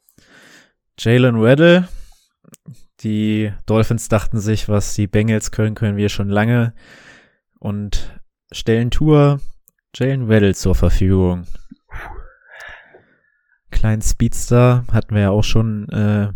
Jalen 0.99 1.41
Weddle. 1.41 1.89
Die 3.01 3.53
Dolphins 3.67 4.09
dachten 4.09 4.41
sich, 4.41 4.69
was 4.69 4.95
die 4.95 5.07
Bengals 5.07 5.51
können, 5.51 5.75
können 5.75 5.97
wir 5.97 6.09
schon 6.09 6.29
lange. 6.29 6.75
Und 7.59 8.21
stellen 8.53 8.91
Tour 8.91 9.41
Jalen 9.95 10.29
Weddle 10.29 10.55
zur 10.55 10.75
Verfügung. 10.75 11.47
Kleinen 13.71 14.03
Speedster 14.03 14.85
hatten 14.93 15.15
wir 15.15 15.23
ja 15.23 15.31
auch 15.31 15.45
schon 15.45 15.89
äh, 15.89 16.33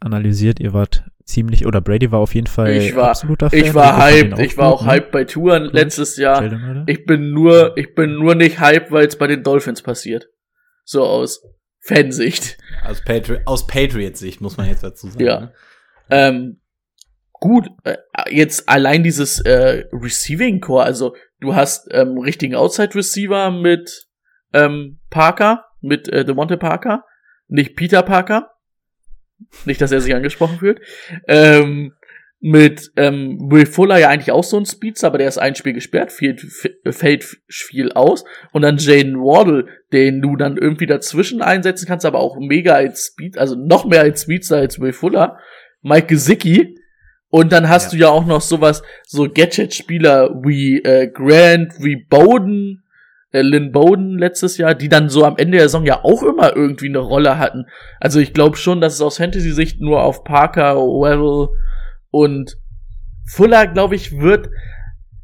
analysiert. 0.00 0.60
Ihr 0.60 0.72
wart 0.72 1.04
ziemlich, 1.24 1.66
oder 1.66 1.80
Brady 1.80 2.10
war 2.12 2.20
auf 2.20 2.34
jeden 2.34 2.46
Fall 2.46 2.72
Ich 2.72 2.94
war- 2.96 3.10
absoluter 3.10 3.50
Fan. 3.50 3.58
Ich 3.58 3.74
war 3.74 3.98
hyped. 4.02 4.38
Ich 4.38 4.56
war 4.56 4.72
auch 4.72 4.84
ne? 4.84 4.92
hyped 4.92 5.10
bei 5.10 5.24
Touren 5.24 5.64
letztes 5.64 6.16
Jahr. 6.16 6.84
Ich 6.86 7.04
bin 7.06 7.30
nur, 7.32 7.76
ich 7.76 7.94
bin 7.94 8.14
nur 8.14 8.34
nicht 8.34 8.60
hyped, 8.60 8.90
weil 8.90 9.06
es 9.06 9.16
bei 9.16 9.26
den 9.26 9.42
Dolphins 9.42 9.82
passiert. 9.82 10.28
So 10.84 11.04
aus 11.04 11.42
Fansicht. 11.80 12.58
Aus, 12.84 13.02
Patri 13.04 13.38
aus 13.44 13.66
Patriots-Sicht 13.66 14.40
muss 14.40 14.56
man 14.56 14.68
jetzt 14.68 14.84
dazu 14.84 15.08
sagen. 15.08 15.24
Ja. 15.24 15.40
ne? 15.40 15.52
Ähm, 16.10 16.60
gut, 17.32 17.68
äh, 17.84 17.96
jetzt 18.30 18.68
allein 18.68 19.02
dieses 19.02 19.40
äh, 19.40 19.84
Receiving 19.92 20.60
Core, 20.60 20.84
also 20.84 21.14
du 21.40 21.54
hast 21.54 21.88
ähm, 21.92 22.18
richtigen 22.18 22.54
Outside 22.54 22.94
Receiver 22.94 23.50
mit 23.50 24.06
ähm, 24.52 25.00
Parker, 25.10 25.64
mit 25.80 26.08
äh, 26.08 26.24
Devonte 26.24 26.56
Parker, 26.56 27.04
nicht 27.48 27.74
Peter 27.76 28.02
Parker, 28.02 28.51
nicht, 29.64 29.80
dass 29.80 29.92
er 29.92 30.00
sich 30.00 30.14
angesprochen 30.14 30.58
fühlt, 30.58 30.80
ähm, 31.28 31.92
mit 32.44 32.90
ähm, 32.96 33.38
Will 33.50 33.66
Fuller 33.66 33.98
ja 33.98 34.08
eigentlich 34.08 34.32
auch 34.32 34.42
so 34.42 34.58
ein 34.58 34.66
Speedster, 34.66 35.06
aber 35.06 35.18
der 35.18 35.28
ist 35.28 35.38
ein 35.38 35.54
Spiel 35.54 35.74
gesperrt, 35.74 36.10
fällt, 36.10 36.40
fällt 36.90 37.24
viel 37.48 37.92
aus. 37.92 38.24
Und 38.50 38.62
dann 38.62 38.78
Jaden 38.78 39.16
Wardle, 39.20 39.66
den 39.92 40.20
du 40.20 40.34
dann 40.34 40.56
irgendwie 40.56 40.86
dazwischen 40.86 41.40
einsetzen 41.40 41.86
kannst, 41.86 42.04
aber 42.04 42.18
auch 42.18 42.36
mega 42.40 42.74
als 42.74 43.06
Speed, 43.12 43.38
also 43.38 43.54
noch 43.54 43.84
mehr 43.84 44.00
als 44.00 44.22
Speedster 44.22 44.56
als 44.56 44.80
Will 44.80 44.92
Fuller. 44.92 45.38
Mike 45.82 46.08
Gesicki. 46.08 46.76
Und 47.28 47.52
dann 47.52 47.68
hast 47.68 47.84
Ja. 47.84 47.90
du 47.90 47.96
ja 48.04 48.08
auch 48.08 48.26
noch 48.26 48.40
sowas, 48.40 48.82
so 49.06 49.28
Gadget-Spieler 49.32 50.40
wie 50.44 50.82
äh, 50.82 51.06
Grant, 51.08 51.74
wie 51.78 52.04
Bowden, 52.10 52.81
äh, 53.32 53.42
Lynn 53.42 53.72
Bowden 53.72 54.18
letztes 54.18 54.58
Jahr, 54.58 54.74
die 54.74 54.88
dann 54.88 55.08
so 55.08 55.24
am 55.24 55.36
Ende 55.36 55.58
der 55.58 55.68
Saison 55.68 55.84
ja 55.84 56.04
auch 56.04 56.22
immer 56.22 56.54
irgendwie 56.54 56.88
eine 56.88 56.98
Rolle 56.98 57.38
hatten. 57.38 57.66
Also 57.98 58.20
ich 58.20 58.32
glaube 58.32 58.56
schon, 58.56 58.80
dass 58.80 58.94
es 58.94 59.00
aus 59.00 59.16
Fantasy-Sicht 59.16 59.80
nur 59.80 60.02
auf 60.02 60.24
Parker, 60.24 60.76
Weddle 60.76 61.48
und 62.10 62.58
Fuller, 63.26 63.66
glaube 63.66 63.94
ich, 63.94 64.18
wird, 64.20 64.50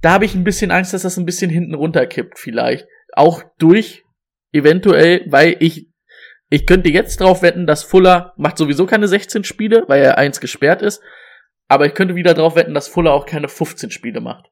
da 0.01 0.13
habe 0.13 0.25
ich 0.25 0.35
ein 0.35 0.45
bisschen 0.45 0.71
Angst, 0.71 0.95
dass 0.95 1.03
das 1.03 1.19
ein 1.19 1.27
bisschen 1.27 1.51
hinten 1.51 1.75
runterkippt 1.75 2.39
vielleicht. 2.39 2.87
Auch 3.13 3.43
durch, 3.59 4.05
eventuell, 4.53 5.25
weil 5.29 5.57
ich, 5.61 5.89
ich 6.49 6.67
könnte 6.67 6.91
jetzt 6.91 7.21
drauf 7.21 7.43
wetten, 7.43 7.67
dass 7.67 7.83
Fuller 7.83 8.33
macht 8.37 8.57
sowieso 8.57 8.87
keine 8.87 9.09
16 9.09 9.45
Spiele, 9.45 9.85
weil 9.89 10.03
er 10.03 10.19
eins 10.19 10.41
gesperrt 10.41 10.83
ist. 10.83 11.03
Aber 11.67 11.85
ich 11.85 11.95
könnte 11.95 12.15
wieder 12.15 12.33
drauf 12.33 12.57
wetten, 12.57 12.73
dass 12.73 12.89
Fuller 12.89 13.13
auch 13.13 13.27
keine 13.27 13.49
15 13.49 13.91
Spiele 13.91 14.21
macht. 14.21 14.47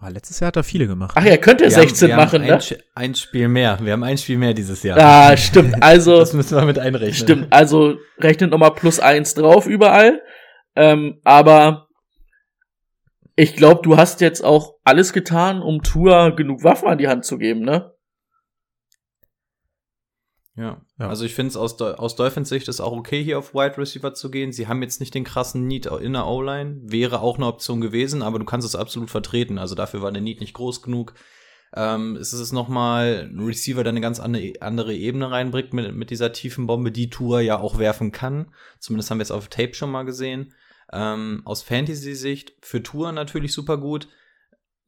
Ah, 0.00 0.08
letztes 0.08 0.38
Jahr 0.38 0.48
hat 0.48 0.56
er 0.56 0.62
viele 0.62 0.86
gemacht. 0.86 1.12
Ach, 1.16 1.24
er 1.24 1.38
könnte 1.38 1.64
Wir 1.64 1.70
16 1.72 2.12
haben, 2.12 2.18
wir 2.18 2.24
machen, 2.24 2.40
haben 2.42 2.46
ne? 2.48 2.54
ein, 2.54 2.60
Sch- 2.60 2.80
ein 2.94 3.14
Spiel 3.16 3.48
mehr. 3.48 3.78
Wir 3.82 3.92
haben 3.94 4.04
ein 4.04 4.16
Spiel 4.16 4.38
mehr 4.38 4.54
dieses 4.54 4.82
Jahr. 4.84 4.96
Ah, 4.98 5.36
stimmt. 5.36 5.82
Also, 5.82 6.18
Das 6.20 6.32
müssen 6.34 6.56
wir 6.56 6.64
mit 6.64 6.78
einrechnen. 6.78 7.14
Stimmt, 7.14 7.52
also 7.52 7.96
rechnet 8.18 8.52
nochmal 8.52 8.74
plus 8.74 9.00
eins 9.00 9.34
drauf 9.34 9.66
überall. 9.66 10.22
Ähm, 10.76 11.20
aber 11.24 11.88
ich 13.34 13.56
glaube, 13.56 13.82
du 13.82 13.96
hast 13.96 14.20
jetzt 14.20 14.44
auch 14.44 14.74
alles 14.84 15.12
getan, 15.12 15.60
um 15.62 15.82
Tour 15.82 16.34
genug 16.36 16.62
Waffen 16.62 16.88
an 16.88 16.98
die 16.98 17.08
Hand 17.08 17.24
zu 17.24 17.36
geben, 17.38 17.60
ne? 17.62 17.92
Ja. 20.54 20.80
Ja. 20.98 21.08
Also 21.08 21.24
ich 21.24 21.34
finde 21.34 21.50
es 21.50 21.56
aus, 21.56 21.80
aus 21.80 22.16
Dolphins 22.16 22.48
Sicht 22.48 22.66
ist 22.66 22.80
auch 22.80 22.92
okay, 22.92 23.22
hier 23.22 23.38
auf 23.38 23.54
Wide 23.54 23.78
Receiver 23.78 24.14
zu 24.14 24.30
gehen. 24.30 24.52
Sie 24.52 24.66
haben 24.66 24.82
jetzt 24.82 24.98
nicht 24.98 25.14
den 25.14 25.24
krassen 25.24 25.66
Need 25.66 25.86
in 25.86 26.14
der 26.14 26.26
O-Line. 26.26 26.80
Wäre 26.82 27.20
auch 27.20 27.36
eine 27.36 27.46
Option 27.46 27.80
gewesen, 27.80 28.22
aber 28.22 28.40
du 28.40 28.44
kannst 28.44 28.66
es 28.66 28.74
absolut 28.74 29.08
vertreten. 29.08 29.58
Also 29.58 29.76
dafür 29.76 30.02
war 30.02 30.10
der 30.10 30.22
Need 30.22 30.40
nicht 30.40 30.54
groß 30.54 30.82
genug. 30.82 31.14
Ähm, 31.74 32.16
es 32.16 32.32
ist 32.32 32.52
nochmal 32.52 33.28
ein 33.30 33.40
Receiver, 33.40 33.84
der 33.84 33.92
eine 33.92 34.00
ganz 34.00 34.18
andere, 34.18 34.54
andere 34.60 34.94
Ebene 34.94 35.30
reinbringt 35.30 35.72
mit, 35.72 35.94
mit 35.94 36.10
dieser 36.10 36.32
tiefen 36.32 36.66
Bombe, 36.66 36.90
die 36.90 37.10
Tour 37.10 37.40
ja 37.40 37.58
auch 37.58 37.78
werfen 37.78 38.10
kann. 38.10 38.52
Zumindest 38.80 39.10
haben 39.10 39.18
wir 39.18 39.22
es 39.22 39.30
auf 39.30 39.48
Tape 39.48 39.74
schon 39.74 39.90
mal 39.90 40.04
gesehen. 40.04 40.54
Ähm, 40.92 41.42
aus 41.44 41.62
Fantasy-Sicht 41.62 42.54
für 42.60 42.82
Tour 42.82 43.12
natürlich 43.12 43.52
super 43.52 43.76
gut. 43.76 44.08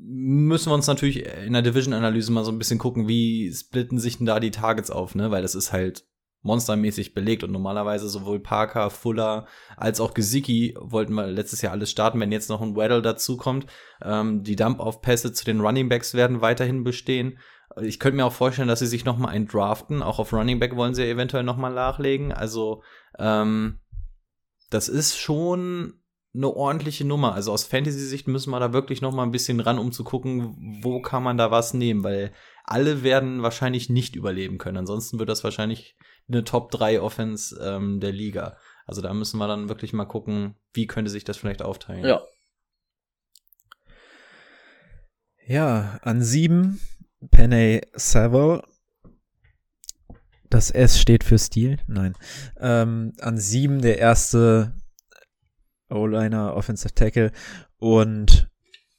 Müssen 0.02 0.70
wir 0.70 0.74
uns 0.74 0.86
natürlich 0.86 1.26
in 1.26 1.52
der 1.52 1.62
Division-Analyse 1.62 2.32
mal 2.32 2.44
so 2.44 2.50
ein 2.50 2.58
bisschen 2.58 2.78
gucken, 2.78 3.06
wie 3.06 3.52
splitten 3.52 3.98
sich 3.98 4.18
denn 4.18 4.26
da 4.26 4.40
die 4.40 4.50
Targets 4.50 4.90
auf, 4.90 5.14
ne? 5.14 5.30
Weil 5.30 5.42
das 5.42 5.54
ist 5.54 5.72
halt 5.72 6.04
monstermäßig 6.42 7.12
belegt 7.12 7.44
und 7.44 7.52
normalerweise 7.52 8.08
sowohl 8.08 8.40
Parker, 8.40 8.88
Fuller 8.90 9.46
als 9.76 10.00
auch 10.00 10.14
Gesicki 10.14 10.74
wollten 10.80 11.12
wir 11.12 11.26
letztes 11.26 11.60
Jahr 11.60 11.72
alles 11.72 11.90
starten. 11.90 12.18
Wenn 12.18 12.32
jetzt 12.32 12.48
noch 12.48 12.62
ein 12.62 12.76
Weddle 12.76 13.02
dazukommt, 13.02 13.66
ähm, 14.02 14.42
die 14.42 14.56
Dump-Off-Pässe 14.56 15.32
zu 15.32 15.44
den 15.44 15.60
Running 15.60 15.88
Backs 15.88 16.14
werden 16.14 16.40
weiterhin 16.40 16.82
bestehen. 16.82 17.38
Ich 17.80 18.00
könnte 18.00 18.16
mir 18.16 18.24
auch 18.24 18.32
vorstellen, 18.32 18.68
dass 18.68 18.78
sie 18.78 18.86
sich 18.86 19.04
noch 19.04 19.18
mal 19.18 19.28
einen 19.28 19.46
draften. 19.46 20.02
Auch 20.02 20.18
auf 20.18 20.32
Running 20.32 20.58
Back 20.58 20.76
wollen 20.76 20.94
sie 20.94 21.04
eventuell 21.04 21.44
noch 21.44 21.56
mal 21.56 21.72
nachlegen. 21.72 22.32
Also 22.32 22.82
ähm, 23.18 23.80
das 24.70 24.88
ist 24.88 25.18
schon 25.18 25.99
eine 26.34 26.48
ordentliche 26.48 27.04
Nummer. 27.04 27.34
Also 27.34 27.52
aus 27.52 27.64
Fantasy-Sicht 27.64 28.28
müssen 28.28 28.50
wir 28.50 28.60
da 28.60 28.72
wirklich 28.72 29.00
noch 29.00 29.12
mal 29.12 29.24
ein 29.24 29.32
bisschen 29.32 29.60
ran, 29.60 29.78
um 29.78 29.92
zu 29.92 30.04
gucken, 30.04 30.80
wo 30.82 31.02
kann 31.02 31.22
man 31.22 31.36
da 31.36 31.50
was 31.50 31.74
nehmen, 31.74 32.04
weil 32.04 32.32
alle 32.64 33.02
werden 33.02 33.42
wahrscheinlich 33.42 33.90
nicht 33.90 34.14
überleben 34.14 34.58
können. 34.58 34.78
Ansonsten 34.78 35.18
wird 35.18 35.28
das 35.28 35.42
wahrscheinlich 35.42 35.96
eine 36.28 36.44
Top 36.44 36.70
3 36.70 37.00
Offense 37.00 37.58
ähm, 37.60 37.98
der 37.98 38.12
Liga. 38.12 38.56
Also 38.86 39.02
da 39.02 39.12
müssen 39.12 39.38
wir 39.38 39.48
dann 39.48 39.68
wirklich 39.68 39.92
mal 39.92 40.04
gucken, 40.04 40.54
wie 40.72 40.86
könnte 40.86 41.10
sich 41.10 41.24
das 41.24 41.36
vielleicht 41.36 41.62
aufteilen. 41.62 42.04
Ja. 42.04 42.22
Ja, 45.46 45.98
an 46.02 46.22
sieben 46.22 46.80
Penny 47.32 47.80
Saville. 47.94 48.62
Das 50.48 50.70
S 50.70 51.00
steht 51.00 51.24
für 51.24 51.38
Stil. 51.38 51.78
Nein. 51.88 52.14
Ähm, 52.58 53.14
an 53.20 53.36
sieben 53.36 53.82
der 53.82 53.98
erste 53.98 54.79
O-Liner, 55.90 56.54
Offensive 56.54 56.94
Tackle. 56.94 57.32
Und 57.78 58.48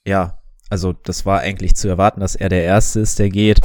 ja, 0.06 0.40
also 0.70 0.94
das 0.94 1.26
war 1.26 1.40
eigentlich 1.42 1.76
zu 1.76 1.88
erwarten, 1.88 2.20
dass 2.22 2.36
er 2.36 2.50
der 2.50 2.64
Erste 2.64 3.00
ist, 3.02 3.20
der 3.20 3.30
geht. 3.30 3.60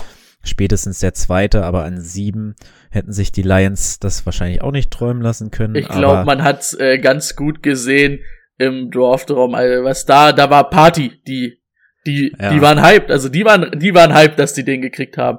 Spätestens 0.44 1.00
der 1.00 1.12
Zweite, 1.12 1.64
aber 1.64 1.84
an 1.84 2.00
sieben 2.00 2.54
hätten 2.90 3.12
sich 3.12 3.32
die 3.32 3.42
Lions 3.42 3.98
das 3.98 4.24
wahrscheinlich 4.26 4.62
auch 4.62 4.70
nicht 4.70 4.92
träumen 4.92 5.20
lassen 5.22 5.50
können. 5.50 5.74
Ich 5.74 5.88
glaube, 5.88 6.24
man 6.24 6.44
hat's 6.44 6.72
äh, 6.74 6.98
ganz 6.98 7.34
gut 7.34 7.62
gesehen 7.64 8.20
im 8.58 8.90
Draftraum. 8.92 9.54
Also 9.56 9.82
was 9.82 10.04
da, 10.06 10.32
da 10.32 10.48
war 10.48 10.70
Party, 10.70 11.20
die, 11.26 11.60
die, 12.06 12.32
Ja. 12.38 12.52
die 12.52 12.60
waren 12.62 12.80
hyped. 12.80 13.10
Also 13.10 13.28
die 13.28 13.44
waren, 13.44 13.76
die 13.78 13.92
waren 13.92 14.14
hyped, 14.14 14.38
dass 14.38 14.54
die 14.54 14.64
den 14.64 14.82
gekriegt 14.82 15.18
haben. 15.18 15.38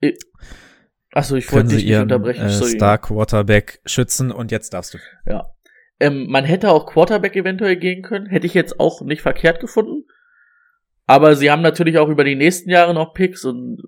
Ich- 0.00 0.18
Achso, 1.12 1.34
ich 1.36 1.50
wollte 1.52 1.68
sie 1.70 1.76
dich 1.76 1.84
nicht 1.84 1.92
ihren 1.92 2.02
unterbrechen. 2.04 2.46
äh, 2.46 2.50
sorry. 2.50 2.70
Star 2.72 2.98
Quarterback 2.98 3.80
schützen 3.86 4.30
und 4.30 4.50
jetzt 4.50 4.72
darfst 4.74 4.94
du. 4.94 4.98
Ja. 5.26 5.50
Ähm, 5.98 6.26
man 6.28 6.44
hätte 6.44 6.70
auch 6.70 6.86
Quarterback 6.86 7.36
eventuell 7.36 7.76
gehen 7.76 8.02
können. 8.02 8.26
Hätte 8.26 8.46
ich 8.46 8.54
jetzt 8.54 8.78
auch 8.80 9.00
nicht 9.02 9.22
verkehrt 9.22 9.60
gefunden. 9.60 10.04
Aber 11.06 11.36
sie 11.36 11.50
haben 11.50 11.62
natürlich 11.62 11.98
auch 11.98 12.08
über 12.08 12.24
die 12.24 12.34
nächsten 12.34 12.68
Jahre 12.70 12.92
noch 12.92 13.14
Picks 13.14 13.44
und 13.44 13.80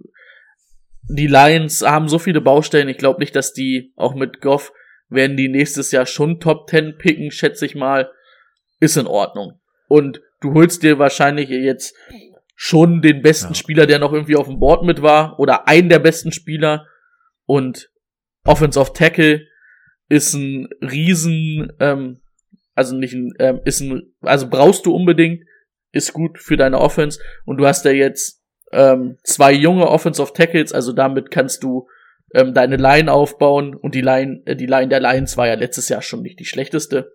die 1.11 1.27
Lions 1.27 1.83
haben 1.83 2.09
so 2.09 2.19
viele 2.19 2.41
Baustellen. 2.41 2.89
Ich 2.89 2.99
glaube 2.99 3.21
nicht, 3.21 3.35
dass 3.35 3.53
die 3.53 3.93
auch 3.97 4.15
mit 4.15 4.41
Goff 4.41 4.73
werden 5.09 5.37
die 5.37 5.49
nächstes 5.49 5.91
Jahr 5.91 6.07
schon 6.07 6.39
Top 6.39 6.69
10 6.69 6.99
picken, 6.99 7.31
schätze 7.31 7.67
ich 7.67 7.75
mal. 7.75 8.11
Ist 8.79 8.97
in 8.97 9.07
Ordnung. 9.07 9.59
Und 9.89 10.21
du 10.41 10.55
holst 10.55 10.83
dir 10.83 10.99
wahrscheinlich 10.99 11.49
jetzt 11.49 11.97
schon 12.55 13.03
den 13.03 13.23
besten 13.23 13.55
Ja. 13.55 13.55
Spieler, 13.55 13.87
der 13.87 13.99
noch 13.99 14.13
irgendwie 14.13 14.37
auf 14.37 14.47
dem 14.47 14.61
Board 14.61 14.85
mit 14.85 15.03
war, 15.03 15.39
oder 15.41 15.67
einen 15.67 15.89
der 15.89 15.99
besten 15.99 16.31
Spieler. 16.31 16.87
Und 17.47 17.91
Offense 18.45 18.79
of 18.79 18.93
Tackle 18.93 19.47
ist 20.09 20.35
ein 20.35 20.69
riesen, 20.81 21.73
ähm, 21.81 22.21
also 22.75 22.97
nicht 22.97 23.15
ein, 23.15 23.33
ähm, 23.39 23.61
ist 23.65 23.81
ein, 23.81 24.15
also 24.21 24.49
brauchst 24.49 24.87
du 24.87 24.95
unbedingt, 24.95 25.45
ist 25.93 26.13
gut 26.13 26.39
für 26.39 26.57
deine 26.57 26.79
Offense 26.79 27.21
und 27.45 27.59
du 27.59 27.67
hast 27.67 27.85
ja 27.85 27.91
jetzt 27.91 28.43
ähm, 28.73 29.17
zwei 29.25 29.53
junge 29.53 29.89
Offense 29.89 30.21
of 30.21 30.33
Tackles, 30.33 30.73
also 30.73 30.93
damit 30.93 31.31
kannst 31.31 31.63
du 31.63 31.89
ähm, 32.35 32.53
deine 32.55 32.77
Line 32.77 33.13
aufbauen 33.13 33.75
und 33.75 33.95
die 33.95 34.01
Line, 34.01 34.43
äh, 34.45 34.57
die 34.57 34.67
Line 34.67 34.89
der 34.89 35.01
Lions 35.01 35.37
war 35.37 35.47
ja 35.47 35.55
letztes 35.55 35.89
Jahr 35.89 36.03
schon 36.03 36.23
nicht 36.23 36.39
die 36.39 36.45
schlechteste. 36.45 37.11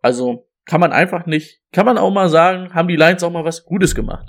Also 0.00 0.48
kann 0.64 0.80
man 0.80 0.92
einfach 0.92 1.26
nicht, 1.26 1.60
kann 1.72 1.86
man 1.86 1.98
auch 1.98 2.12
mal 2.12 2.28
sagen, 2.28 2.74
haben 2.74 2.88
die 2.88 2.96
Lions 2.96 3.22
auch 3.22 3.30
mal 3.30 3.44
was 3.44 3.64
Gutes 3.64 3.94
gemacht. 3.94 4.28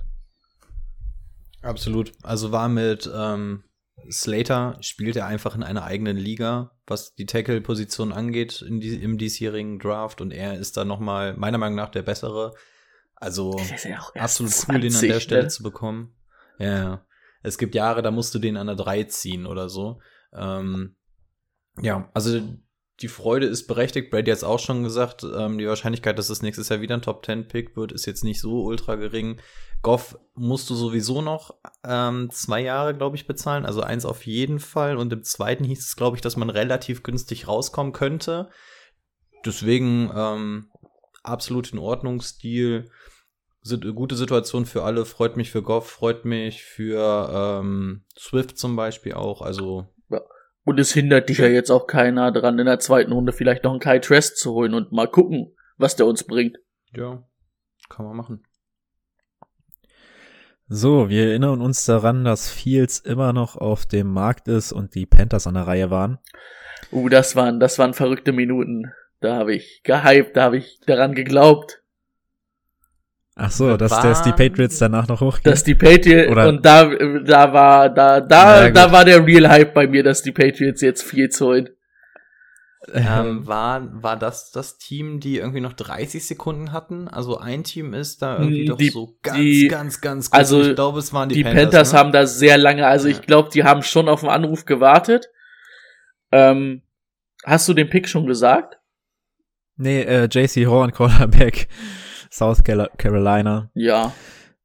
Absolut. 1.62 2.12
Also 2.24 2.52
war 2.52 2.68
mit 2.68 3.10
ähm, 3.16 3.63
Slater, 4.12 4.78
spielt 4.82 5.16
er 5.16 5.28
einfach 5.28 5.56
in 5.56 5.63
einer 5.63 5.84
eigenen 5.84 6.18
Liga, 6.18 6.72
was 6.88 7.16
die 7.16 7.26
Tackle-Position 7.26 8.12
angeht 8.12 8.63
die, 8.68 8.96
im 8.96 9.18
diesjährigen 9.18 9.80
Draft 9.80 10.22
und 10.22 10.32
er 10.32 10.58
ist 10.58 10.78
da 10.78 10.86
nochmal 10.86 11.36
meiner 11.36 11.58
Meinung 11.58 11.76
nach 11.76 11.89
der 11.89 12.02
bessere. 12.02 12.54
Also 13.16 13.58
ja 13.84 14.00
absolut 14.16 14.54
cool, 14.68 14.80
den 14.80 14.96
an 14.96 15.02
der 15.02 15.20
Stelle 15.20 15.44
ne? 15.44 15.48
zu 15.50 15.63
bekommen. 15.63 16.16
Ja, 16.60 17.06
es 17.42 17.58
gibt 17.58 17.76
Jahre, 17.76 18.02
da 18.02 18.12
musst 18.12 18.34
du 18.36 18.39
den 18.39 18.58
an 18.58 18.68
der 18.68 18.76
3 18.76 19.04
ziehen 19.06 19.46
oder 19.46 19.70
so. 19.70 20.02
Ähm, 20.34 20.96
ja, 21.82 22.10
also 22.13 22.42
die 23.04 23.10
Freude 23.10 23.46
ist 23.46 23.68
berechtigt. 23.68 24.10
Brady 24.10 24.32
hat 24.32 24.38
es 24.38 24.44
auch 24.46 24.60
schon 24.60 24.82
gesagt, 24.82 25.24
ähm, 25.24 25.58
die 25.58 25.68
Wahrscheinlichkeit, 25.68 26.18
dass 26.18 26.30
es 26.30 26.42
nächstes 26.42 26.70
Jahr 26.70 26.80
wieder 26.80 26.96
ein 26.96 27.02
Top 27.02 27.26
10 27.26 27.50
Pick 27.50 27.76
wird, 27.76 27.92
ist 27.92 28.06
jetzt 28.06 28.24
nicht 28.24 28.39
so 28.39 28.63
ultra 28.63 28.96
gering. 28.96 29.42
Goff 29.82 30.18
musst 30.36 30.70
du 30.70 30.76
sowieso 30.76 31.22
noch 31.22 31.56
ähm, 31.84 32.30
zwei 32.32 32.62
Jahre, 32.62 32.96
glaube 32.96 33.18
ich, 33.18 33.28
bezahlen. 33.28 33.66
Also 33.66 33.82
eins 33.82 34.06
auf 34.06 34.26
jeden 34.26 34.60
Fall. 34.60 34.96
Und 34.96 35.12
im 35.12 35.24
zweiten 35.24 35.66
hieß 35.66 35.86
es, 35.86 35.98
glaube 35.98 36.16
ich, 36.16 36.22
dass 36.22 36.38
man 36.38 36.50
relativ 36.50 37.04
günstig 37.04 37.50
rauskommen 37.50 37.92
könnte. 37.92 38.50
Deswegen 39.46 40.10
ähm, 40.16 40.72
absolut 41.24 41.74
in 41.74 41.80
Ordnung. 41.80 42.22
Stil. 42.22 42.89
Gute 43.96 44.16
Situation 44.16 44.66
für 44.66 44.84
alle. 44.84 45.06
Freut 45.06 45.36
mich 45.36 45.52
für 45.52 45.62
Goff, 45.62 45.89
freut 45.89 46.24
mich 46.24 46.63
für 46.63 47.60
ähm, 47.62 48.06
Swift 48.18 48.58
zum 48.58 48.78
Beispiel 48.78 49.13
auch. 49.13 49.42
Also 49.42 49.92
und 50.65 50.80
es 50.80 50.93
hindert 50.93 51.30
dich 51.30 51.39
ja 51.39 51.47
jetzt 51.47 51.69
auch 51.69 51.88
keiner 51.88 52.32
dran, 52.32 52.60
in 52.60 52.65
der 52.65 52.80
zweiten 52.80 53.12
Runde 53.12 53.34
vielleicht 53.34 53.63
noch 53.63 53.71
einen 53.71 53.80
Kai 53.80 53.99
Trest 53.99 54.38
zu 54.38 54.54
holen 54.54 54.73
und 54.73 54.91
mal 54.91 55.08
gucken, 55.08 55.56
was 55.78 55.95
der 55.95 56.06
uns 56.06 56.23
bringt. 56.23 56.58
Ja, 56.93 57.23
kann 57.89 58.06
man 58.06 58.15
machen. 58.15 58.43
So, 60.67 61.10
wir 61.10 61.28
erinnern 61.28 61.62
uns 61.62 61.86
daran, 61.86 62.23
dass 62.23 62.49
Fields 62.49 62.99
immer 62.99 63.34
noch 63.34 63.58
auf 63.58 63.86
dem 63.86 64.08
Markt 64.08 64.47
ist 64.47 64.71
und 64.71 64.95
die 64.95 65.06
Panthers 65.06 65.45
an 65.45 65.56
der 65.56 65.67
Reihe 65.67 65.91
waren. 65.91 66.19
Uh, 66.91 67.10
das 67.10 67.36
waren, 67.36 67.60
das 67.60 67.78
waren 67.80 67.93
verrückte 67.93 68.32
Minuten. 68.32 68.91
Da 69.19 69.36
habe 69.36 69.54
ich 69.54 69.82
gehypt, 69.84 70.36
da 70.36 70.43
habe 70.43 70.58
ich 70.58 70.80
daran 70.86 71.13
geglaubt. 71.13 71.83
Ach 73.36 73.50
so, 73.50 73.78
dass, 73.78 73.91
dass 74.00 74.22
die 74.22 74.32
Patriots 74.32 74.78
danach 74.78 75.08
noch 75.08 75.22
hochgehen. 75.22 75.52
Dass 75.52 75.63
die 75.63 75.74
Patriots 75.74 76.32
Oder 76.32 76.50
und 76.50 76.63
da 76.63 76.86
da 76.86 77.52
war 77.52 77.89
da 77.89 78.22
da 78.22 78.69
da 78.69 78.91
war 78.91 79.06
der 79.06 79.26
Real 79.26 79.50
Hype 79.50 79.74
bei 79.74 79.88
mir, 79.88 80.04
dass 80.04 80.22
die 80.22 80.32
Patriots 80.32 80.82
jetzt 80.82 81.02
viel 81.02 81.30
holen. 81.39 81.69
Ähm, 82.91 83.48
war, 83.48 84.04
war 84.04 84.17
das 84.17 84.52
das 84.52 84.78
Team, 84.78 85.22
die 85.22 85.38
irgendwie 85.38 85.62
noch 85.62 85.74
30 85.74 86.26
Sekunden 86.26 86.74
hatten? 86.74 87.08
Also 87.08 87.38
ein 87.38 87.63
Team 87.63 87.93
ist 87.93 88.22
da 88.22 88.39
irgendwie 88.39 88.65
doch 88.65 88.80
so 88.80 89.17
ganz, 89.22 89.38
die, 89.38 89.67
ganz, 89.69 90.02
ganz 90.02 90.30
gut. 90.30 90.38
Also 90.38 90.62
ich 90.62 90.76
glaube, 90.76 91.00
es 91.00 91.13
waren 91.13 91.30
die, 91.30 91.36
die 91.36 91.43
Panthers. 91.43 91.63
Panthers 91.63 91.93
ne? 91.93 92.00
haben 92.00 92.12
da 92.12 92.28
sehr 92.28 92.58
lange, 92.58 92.86
also 92.86 93.08
ja. 93.08 93.15
ich 93.15 93.22
glaube, 93.22 93.50
die 93.54 93.63
haben 93.63 93.84
schon 93.84 94.10
auf 94.10 94.19
den 94.19 94.30
Anruf 94.30 94.65
gewartet. 94.65 95.30
Ähm, 96.32 96.82
hast 97.46 97.69
du 97.69 97.74
den 97.74 97.89
Pick 97.89 98.10
schon 98.10 98.26
gesagt? 98.26 98.78
Nee, 99.78 100.02
äh, 100.02 100.28
JC 100.30 100.67
Horn, 100.67 100.91
Cornerback, 100.93 101.69
South 102.34 102.63
Carolina. 102.63 103.69
Ja. 103.76 104.12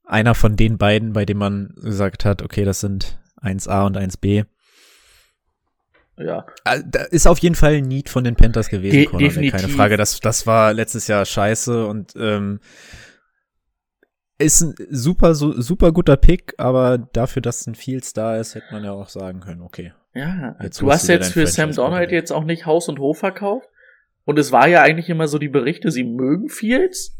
Einer 0.04 0.34
von 0.34 0.56
den 0.56 0.78
beiden, 0.78 1.12
bei 1.12 1.26
dem 1.26 1.36
man 1.36 1.74
gesagt 1.76 2.24
hat, 2.24 2.40
okay, 2.40 2.64
das 2.64 2.80
sind 2.80 3.18
1A 3.42 3.84
und 3.84 3.98
1B. 3.98 4.46
Ja. 6.16 6.46
Ah, 6.64 6.78
da 6.78 7.02
ist 7.02 7.26
auf 7.26 7.38
jeden 7.40 7.54
Fall 7.54 7.74
ein 7.74 7.84
Need 7.84 8.08
von 8.08 8.24
den 8.24 8.36
Panthers 8.36 8.70
gewesen, 8.70 9.12
De 9.12 9.18
definitiv. 9.18 9.52
keine 9.52 9.68
Frage. 9.68 9.96
Das, 9.98 10.18
das 10.20 10.46
war 10.46 10.72
letztes 10.72 11.08
Jahr 11.08 11.26
scheiße 11.26 11.86
und 11.86 12.14
ähm, 12.16 12.60
ist 14.38 14.62
ein 14.62 14.74
super, 14.88 15.34
so, 15.34 15.60
super 15.60 15.92
guter 15.92 16.16
Pick, 16.16 16.54
aber 16.56 16.96
dafür, 16.96 17.42
dass 17.42 17.66
ein 17.66 17.74
Fields 17.74 18.14
da 18.14 18.36
ist, 18.36 18.54
hätte 18.54 18.72
man 18.72 18.82
ja 18.82 18.92
auch 18.92 19.10
sagen 19.10 19.40
können, 19.40 19.60
okay. 19.60 19.92
Ja, 20.14 20.56
jetzt 20.62 20.80
du 20.80 20.90
hast 20.90 21.06
jetzt 21.08 21.34
für 21.34 21.46
Sam 21.46 21.72
Donald 21.72 22.10
jetzt 22.12 22.32
auch 22.32 22.44
nicht 22.44 22.64
Haus 22.64 22.88
und 22.88 22.98
Hof 22.98 23.18
verkauft. 23.18 23.68
Und 24.24 24.38
es 24.38 24.52
war 24.52 24.68
ja 24.68 24.82
eigentlich 24.82 25.10
immer 25.10 25.28
so 25.28 25.38
die 25.38 25.48
Berichte, 25.48 25.90
sie 25.90 26.04
mögen 26.04 26.48
Fields. 26.48 27.17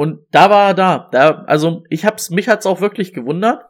Und 0.00 0.20
da 0.30 0.48
war 0.48 0.68
er 0.68 0.74
da. 0.74 1.08
da 1.12 1.44
also 1.44 1.84
ich 1.90 2.06
hab's, 2.06 2.30
mich 2.30 2.48
hat's 2.48 2.64
auch 2.64 2.80
wirklich 2.80 3.12
gewundert. 3.12 3.66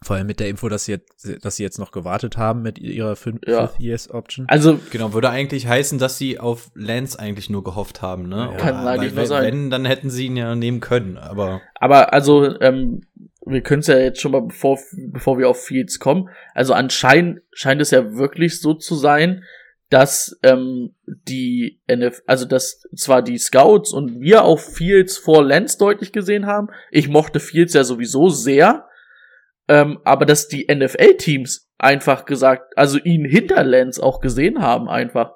Vor 0.00 0.14
allem 0.14 0.28
mit 0.28 0.38
der 0.38 0.48
Info, 0.48 0.68
dass 0.68 0.84
sie 0.84 0.92
jetzt, 0.92 1.44
dass 1.44 1.56
sie 1.56 1.64
jetzt 1.64 1.80
noch 1.80 1.90
gewartet 1.90 2.36
haben 2.36 2.62
mit 2.62 2.78
ihrer 2.78 3.16
Fifth 3.16 3.48
ja. 3.48 3.68
Years 3.76 4.08
Option. 4.08 4.46
Also 4.48 4.78
genau 4.92 5.14
würde 5.14 5.30
eigentlich 5.30 5.66
heißen, 5.66 5.98
dass 5.98 6.16
sie 6.16 6.38
auf 6.38 6.70
Lance 6.76 7.18
eigentlich 7.18 7.50
nur 7.50 7.64
gehofft 7.64 8.02
haben, 8.02 8.28
ne? 8.28 8.50
Ja, 8.52 8.56
kann 8.56 8.86
eigentlich 8.86 9.14
nur 9.16 9.26
sein. 9.26 9.42
Wenn, 9.42 9.70
dann 9.70 9.84
hätten 9.84 10.10
sie 10.10 10.26
ihn 10.26 10.36
ja 10.36 10.54
nehmen 10.54 10.78
können, 10.78 11.18
aber. 11.18 11.60
Aber 11.74 12.12
also 12.12 12.60
ähm, 12.60 13.00
wir 13.44 13.62
können 13.62 13.80
es 13.80 13.88
ja 13.88 13.98
jetzt 13.98 14.20
schon 14.20 14.30
mal 14.30 14.42
bevor 14.42 14.78
bevor 15.08 15.38
wir 15.38 15.48
auf 15.48 15.60
Fields 15.60 15.98
kommen. 15.98 16.28
Also 16.54 16.72
anscheinend 16.72 17.40
scheint 17.52 17.82
es 17.82 17.90
ja 17.90 18.14
wirklich 18.14 18.60
so 18.60 18.74
zu 18.74 18.94
sein, 18.94 19.42
dass 19.92 20.38
ähm, 20.42 20.94
die 21.06 21.80
NF, 21.86 22.22
also 22.26 22.46
dass 22.46 22.82
zwar 22.96 23.22
die 23.22 23.38
Scouts 23.38 23.92
und 23.92 24.20
wir 24.20 24.44
auch 24.44 24.58
Fields 24.58 25.18
vor 25.18 25.44
Lance 25.44 25.78
deutlich 25.78 26.12
gesehen 26.12 26.46
haben. 26.46 26.68
Ich 26.90 27.08
mochte 27.08 27.40
Fields 27.40 27.74
ja 27.74 27.84
sowieso 27.84 28.28
sehr 28.28 28.86
ähm, 29.68 30.00
aber 30.04 30.26
dass 30.26 30.48
die 30.48 30.66
NFL-Teams 30.70 31.70
einfach 31.78 32.24
gesagt, 32.24 32.76
also 32.76 32.98
ihn 32.98 33.24
hinter 33.24 33.62
Lance 33.64 34.02
auch 34.02 34.20
gesehen 34.20 34.60
haben, 34.60 34.88
einfach. 34.88 35.34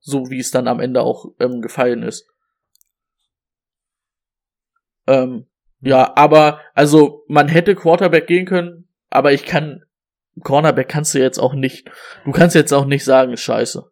So 0.00 0.30
wie 0.30 0.38
es 0.38 0.50
dann 0.50 0.68
am 0.68 0.80
Ende 0.80 1.00
auch 1.02 1.26
ähm, 1.40 1.62
gefallen 1.62 2.02
ist. 2.02 2.26
Ähm, 5.06 5.46
ja, 5.80 6.14
aber, 6.16 6.60
also, 6.74 7.24
man 7.28 7.48
hätte 7.48 7.74
Quarterback 7.74 8.26
gehen 8.26 8.46
können, 8.46 8.88
aber 9.10 9.32
ich 9.32 9.44
kann, 9.44 9.84
Cornerback 10.42 10.88
kannst 10.88 11.14
du 11.14 11.20
jetzt 11.20 11.38
auch 11.38 11.54
nicht, 11.54 11.90
du 12.24 12.32
kannst 12.32 12.54
jetzt 12.54 12.72
auch 12.72 12.86
nicht 12.86 13.04
sagen, 13.04 13.32
ist 13.32 13.42
scheiße. 13.42 13.90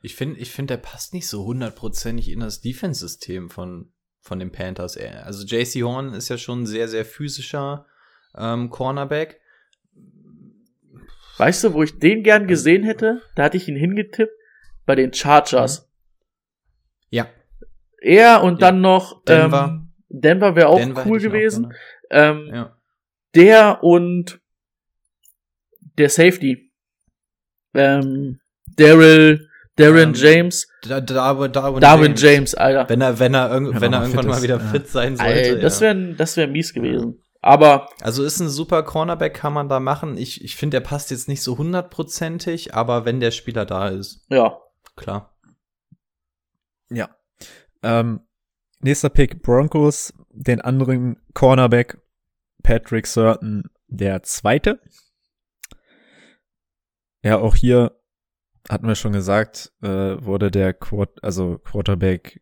Ich 0.00 0.14
finde, 0.14 0.38
ich 0.40 0.52
finde, 0.52 0.74
der 0.74 0.82
passt 0.82 1.12
nicht 1.12 1.28
so 1.28 1.44
hundertprozentig 1.44 2.30
in 2.30 2.40
das 2.40 2.60
Defense-System 2.60 3.50
von, 3.50 3.92
von 4.20 4.38
den 4.38 4.52
Panthers. 4.52 4.96
Also 4.96 5.44
JC 5.44 5.82
Horn 5.82 6.14
ist 6.14 6.28
ja 6.28 6.38
schon 6.38 6.62
ein 6.62 6.66
sehr, 6.66 6.88
sehr 6.88 7.04
physischer 7.04 7.86
ähm, 8.36 8.70
Cornerback. 8.70 9.40
Weißt 11.36 11.64
du, 11.64 11.72
wo 11.72 11.82
ich 11.82 11.98
den 11.98 12.22
gern 12.22 12.46
gesehen 12.46 12.84
hätte? 12.84 13.22
Da 13.34 13.44
hatte 13.44 13.56
ich 13.56 13.68
ihn 13.68 13.76
hingetippt 13.76 14.32
bei 14.86 14.94
den 14.94 15.12
Chargers. 15.12 15.82
Mhm. 15.82 15.88
Ja. 17.10 17.26
Er 18.00 18.42
und 18.42 18.60
ja. 18.60 18.68
dann 18.68 18.80
noch 18.80 19.24
Denver. 19.24 19.68
Ähm, 19.68 19.92
Denver 20.08 20.56
wäre 20.56 20.68
auch 20.68 20.78
Denver 20.78 21.04
cool 21.06 21.20
gewesen. 21.20 21.66
Auch, 21.66 21.72
ähm, 22.10 22.50
ja. 22.52 22.76
Der 23.34 23.82
und 23.82 24.40
der 25.98 26.08
Safety. 26.08 26.72
Ähm, 27.74 28.40
Daryl 28.76 29.48
Darren 29.78 30.08
ähm, 30.08 30.14
James. 30.14 30.66
Da, 30.82 31.00
Darwin, 31.00 31.52
Darwin, 31.52 31.80
Darwin 31.80 32.14
James. 32.16 32.22
James. 32.22 32.54
Alter. 32.54 32.88
Wenn 32.88 33.00
er, 33.00 33.18
wenn 33.18 33.34
er, 33.34 33.50
irg 33.50 33.80
wenn 33.80 33.92
er 33.92 34.02
irgendwann 34.02 34.26
mal 34.26 34.42
wieder 34.42 34.58
ja. 34.58 34.70
fit 34.70 34.88
sein 34.88 35.16
sollte. 35.16 35.32
Alter, 35.32 35.56
das 35.60 35.80
wäre 35.80 36.14
das 36.14 36.36
wär 36.36 36.48
mies 36.48 36.74
gewesen. 36.74 37.22
Aber. 37.40 37.88
Also 38.00 38.24
ist 38.24 38.40
ein 38.40 38.48
super 38.48 38.82
Cornerback, 38.82 39.34
kann 39.34 39.52
man 39.52 39.68
da 39.68 39.78
machen. 39.78 40.16
Ich, 40.16 40.44
ich 40.44 40.56
finde, 40.56 40.76
der 40.76 40.86
passt 40.86 41.12
jetzt 41.12 41.28
nicht 41.28 41.42
so 41.42 41.58
hundertprozentig, 41.58 42.74
aber 42.74 43.04
wenn 43.04 43.20
der 43.20 43.30
Spieler 43.30 43.64
da 43.64 43.88
ist. 43.88 44.24
Ja. 44.28 44.58
Klar. 44.96 45.38
Ja. 46.90 47.10
Ähm, 47.84 48.20
nächster 48.80 49.10
Pick 49.10 49.42
Broncos, 49.42 50.12
den 50.30 50.60
anderen 50.60 51.20
Cornerback 51.34 51.98
Patrick 52.64 53.06
Surton, 53.06 53.70
der 53.86 54.24
zweite. 54.24 54.80
Ja, 57.28 57.40
auch 57.40 57.54
hier 57.54 57.92
hatten 58.70 58.86
wir 58.86 58.94
schon 58.94 59.12
gesagt, 59.12 59.70
äh, 59.82 59.86
wurde 59.86 60.50
der 60.50 60.72
Quad 60.72 61.22
also 61.22 61.58
Quarterback 61.58 62.40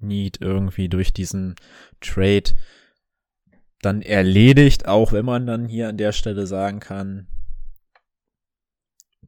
Need 0.00 0.40
irgendwie 0.40 0.88
durch 0.88 1.12
diesen 1.12 1.54
Trade 2.00 2.56
dann 3.80 4.02
erledigt, 4.02 4.88
auch 4.88 5.12
wenn 5.12 5.24
man 5.24 5.46
dann 5.46 5.68
hier 5.68 5.88
an 5.88 5.98
der 5.98 6.10
Stelle 6.10 6.48
sagen 6.48 6.80
kann, 6.80 7.28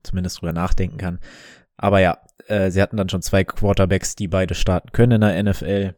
zumindest 0.03 0.41
drüber 0.41 0.53
nachdenken 0.53 0.99
kann. 0.99 1.21
Aber 1.77 2.01
ja, 2.01 2.19
äh, 2.49 2.73
sie 2.73 2.83
hatten 2.83 2.97
dann 2.97 3.09
schon 3.09 3.23
zwei 3.23 3.45
Quarterbacks, 3.45 4.17
die 4.17 4.27
beide 4.27 4.57
starten 4.57 4.91
können 4.91 5.13
in 5.13 5.21
der 5.21 5.41
NFL. 5.41 5.95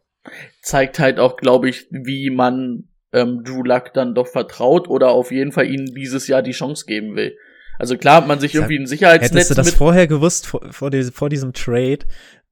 Zeigt 0.61 0.99
halt 0.99 1.17
auch, 1.17 1.35
glaube 1.35 1.67
ich, 1.67 1.87
wie 1.89 2.29
man 2.29 2.89
ähm, 3.11 3.43
Drew 3.43 3.63
Luck 3.63 3.91
dann 3.95 4.13
doch 4.13 4.27
vertraut 4.27 4.87
oder 4.87 5.09
auf 5.09 5.31
jeden 5.31 5.51
Fall 5.51 5.65
ihnen 5.65 5.95
dieses 5.95 6.27
Jahr 6.27 6.43
die 6.43 6.51
Chance 6.51 6.85
geben 6.85 7.15
will. 7.15 7.35
Also 7.79 7.97
klar 7.97 8.17
hat 8.17 8.27
man 8.27 8.39
sich 8.39 8.53
irgendwie 8.53 8.77
ein 8.77 8.85
Sicherheitsnetz 8.85 9.31
Hättest 9.31 9.51
du 9.51 9.55
das 9.55 9.73
vorher 9.73 10.05
gewusst, 10.05 10.45
vor, 10.45 10.61
vor, 10.71 10.91
die, 10.91 11.03
vor 11.03 11.29
diesem 11.29 11.53
Trade 11.53 11.99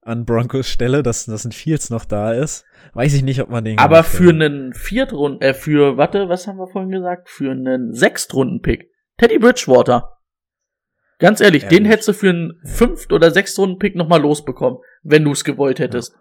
an 0.02 0.26
Broncos 0.26 0.70
Stelle, 0.70 1.04
dass, 1.04 1.26
dass 1.26 1.44
ein 1.44 1.52
Fields 1.52 1.90
noch 1.90 2.06
da 2.06 2.32
ist? 2.32 2.66
Weiß 2.94 3.14
ich 3.14 3.24
nicht, 3.24 3.42
ob 3.42 3.50
man 3.50 3.66
den. 3.66 3.78
Aber 3.78 4.04
für 4.04 4.30
einen 4.30 4.74
Viertrunden, 4.74 5.42
äh, 5.42 5.54
für, 5.54 5.98
warte, 5.98 6.30
was 6.30 6.48
haben 6.48 6.58
wir 6.58 6.68
vorhin 6.68 6.92
gesagt? 6.92 7.30
Für 7.30 7.52
einen 7.52 7.94
Sechstrunden-Pick. 7.94 8.90
Teddy 9.18 9.38
Bridgewater. 9.38 10.14
Ganz 11.20 11.42
ehrlich, 11.42 11.64
ehrlich, 11.64 11.78
den 11.78 11.86
hättest 11.86 12.08
du 12.08 12.14
für 12.14 12.30
einen 12.30 12.62
Fünft- 12.64 13.12
oder 13.12 13.30
Sechstrunden-Pick 13.30 13.96
nochmal 13.96 14.22
losbekommen, 14.22 14.80
wenn 15.04 15.26
du 15.26 15.32
es 15.32 15.44
gewollt 15.44 15.80
hättest. 15.80 16.16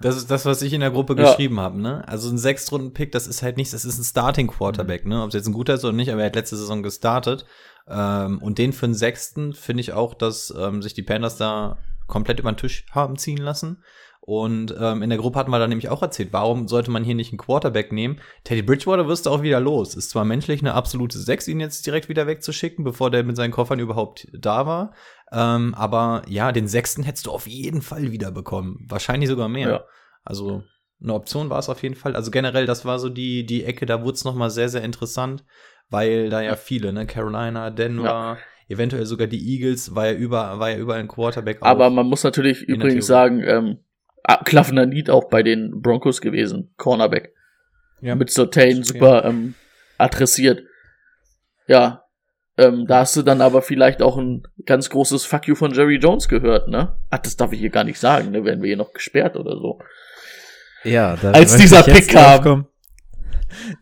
Das 0.00 0.16
ist 0.16 0.30
das, 0.30 0.44
was 0.44 0.60
ich 0.62 0.72
in 0.72 0.80
der 0.80 0.90
Gruppe 0.90 1.14
Ja. 1.16 1.22
geschrieben 1.30 1.60
habe, 1.60 1.80
ne? 1.80 2.06
Also 2.08 2.28
ein 2.28 2.38
Sechstrunden-Pick, 2.38 3.12
das 3.12 3.26
ist 3.26 3.42
halt 3.42 3.56
nichts, 3.56 3.72
das 3.72 3.84
ist 3.84 3.98
ein 3.98 4.04
Starting-Quarterback, 4.04 5.06
ne? 5.06 5.22
Ob 5.22 5.28
es 5.28 5.34
jetzt 5.34 5.46
ein 5.46 5.52
guter 5.52 5.74
ist 5.74 5.84
oder 5.84 5.92
nicht, 5.92 6.10
aber 6.10 6.22
er 6.22 6.26
hat 6.26 6.34
letzte 6.36 6.56
Saison 6.56 6.82
gestartet. 6.82 7.46
Ähm, 7.88 8.38
und 8.42 8.58
den 8.58 8.72
für 8.72 8.86
den 8.86 8.94
Sechsten 8.94 9.52
finde 9.52 9.82
ich 9.82 9.92
auch, 9.92 10.14
dass 10.14 10.52
ähm, 10.58 10.82
sich 10.82 10.94
die 10.94 11.02
Panthers 11.02 11.36
da 11.36 11.78
komplett 12.06 12.40
über 12.40 12.50
den 12.50 12.56
Tisch 12.56 12.86
haben 12.90 13.16
ziehen 13.16 13.38
lassen. 13.38 13.82
Und 14.26 14.74
ähm, 14.80 15.02
in 15.02 15.10
der 15.10 15.18
Gruppe 15.18 15.38
hatten 15.38 15.50
wir 15.50 15.58
dann 15.58 15.68
nämlich 15.68 15.90
auch 15.90 16.00
erzählt, 16.00 16.32
warum 16.32 16.66
sollte 16.66 16.90
man 16.90 17.04
hier 17.04 17.14
nicht 17.14 17.30
einen 17.30 17.38
Quarterback 17.38 17.92
nehmen? 17.92 18.20
Teddy 18.44 18.62
Bridgewater 18.62 19.06
wirst 19.06 19.26
du 19.26 19.30
auch 19.30 19.42
wieder 19.42 19.60
los. 19.60 19.94
Ist 19.94 20.08
zwar 20.10 20.24
menschlich 20.24 20.60
eine 20.62 20.72
absolute 20.72 21.18
Sechs, 21.18 21.46
ihn 21.46 21.60
jetzt 21.60 21.84
direkt 21.84 22.08
wieder 22.08 22.26
wegzuschicken, 22.26 22.84
bevor 22.84 23.10
der 23.10 23.22
mit 23.22 23.36
seinen 23.36 23.50
Koffern 23.50 23.80
überhaupt 23.80 24.26
da 24.32 24.66
war. 24.66 24.94
Ähm, 25.34 25.74
aber 25.74 26.22
ja, 26.28 26.52
den 26.52 26.68
Sechsten 26.68 27.02
hättest 27.02 27.26
du 27.26 27.32
auf 27.32 27.46
jeden 27.46 27.82
Fall 27.82 28.12
wieder 28.12 28.30
bekommen. 28.30 28.86
Wahrscheinlich 28.88 29.28
sogar 29.28 29.48
mehr. 29.48 29.68
Ja. 29.68 29.84
Also 30.22 30.62
eine 31.02 31.12
Option 31.14 31.50
war 31.50 31.58
es 31.58 31.68
auf 31.68 31.82
jeden 31.82 31.96
Fall. 31.96 32.14
Also 32.14 32.30
generell, 32.30 32.66
das 32.66 32.84
war 32.84 32.98
so 32.98 33.08
die, 33.08 33.44
die 33.44 33.64
Ecke, 33.64 33.84
da 33.84 34.02
wurde 34.02 34.14
es 34.14 34.24
nochmal 34.24 34.50
sehr, 34.50 34.68
sehr 34.68 34.82
interessant, 34.82 35.44
weil 35.90 36.30
da 36.30 36.40
ja 36.40 36.56
viele, 36.56 36.92
ne, 36.92 37.06
Carolina, 37.06 37.70
Denver, 37.70 38.38
eventuell 38.68 39.04
sogar 39.06 39.26
die 39.26 39.54
Eagles, 39.54 39.94
war 39.94 40.06
ja 40.06 40.12
über, 40.12 40.58
war 40.58 40.70
ja 40.70 40.78
überall 40.78 41.00
ein 41.00 41.08
Quarterback. 41.08 41.58
Aber 41.60 41.90
man 41.90 42.06
muss 42.06 42.24
natürlich 42.24 42.62
übrigens 42.62 43.06
sagen, 43.06 43.42
ähm, 43.44 43.78
ah, 44.22 44.42
Klaffner 44.44 44.86
Need 44.86 45.10
auch 45.10 45.28
bei 45.28 45.42
den 45.42 45.82
Broncos 45.82 46.20
gewesen, 46.20 46.72
Cornerback. 46.76 47.34
ja. 48.00 48.14
Mit 48.14 48.30
Sotain 48.30 48.78
Okay. 48.78 48.82
super 48.84 49.24
ähm, 49.24 49.54
adressiert. 49.98 50.62
Ja, 51.66 52.03
ähm, 52.56 52.86
da 52.86 53.00
hast 53.00 53.16
du 53.16 53.22
dann 53.22 53.40
aber 53.40 53.62
vielleicht 53.62 54.00
auch 54.00 54.16
ein 54.16 54.46
ganz 54.64 54.88
großes 54.90 55.24
Fuck 55.24 55.48
you 55.48 55.54
von 55.54 55.72
Jerry 55.72 55.96
Jones 55.96 56.28
gehört, 56.28 56.68
ne? 56.68 56.96
Ach, 57.10 57.18
das 57.18 57.36
darf 57.36 57.52
ich 57.52 57.60
hier 57.60 57.70
gar 57.70 57.84
nicht 57.84 57.98
sagen, 57.98 58.30
ne? 58.30 58.44
Werden 58.44 58.62
wir 58.62 58.68
hier 58.68 58.76
noch 58.76 58.92
gesperrt 58.92 59.36
oder 59.36 59.56
so. 59.56 59.80
Ja, 60.84 61.16
da 61.16 61.32
Als 61.32 61.56
dieser 61.56 61.82
Pick 61.82 62.08
kam. 62.08 62.66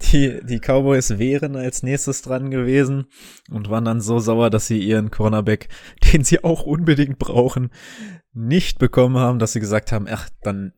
Die, 0.02 0.40
die 0.42 0.60
Cowboys 0.60 1.18
wären 1.18 1.56
als 1.56 1.82
nächstes 1.82 2.20
dran 2.20 2.50
gewesen 2.50 3.06
und 3.50 3.70
waren 3.70 3.86
dann 3.86 4.02
so 4.02 4.18
sauer, 4.18 4.50
dass 4.50 4.66
sie 4.66 4.78
ihren 4.78 5.10
Cornerback, 5.10 5.68
den 6.12 6.24
sie 6.24 6.44
auch 6.44 6.62
unbedingt 6.62 7.18
brauchen, 7.18 7.70
nicht 8.32 8.78
bekommen 8.78 9.16
haben, 9.16 9.38
dass 9.38 9.52
sie 9.52 9.60
gesagt 9.60 9.92
haben, 9.92 10.06
ach, 10.10 10.28
dann 10.42 10.72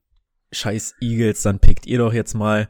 scheiß 0.52 0.94
Eagles, 1.00 1.42
dann 1.42 1.58
pickt 1.58 1.86
ihr 1.86 1.98
doch 1.98 2.12
jetzt 2.12 2.34
mal. 2.34 2.68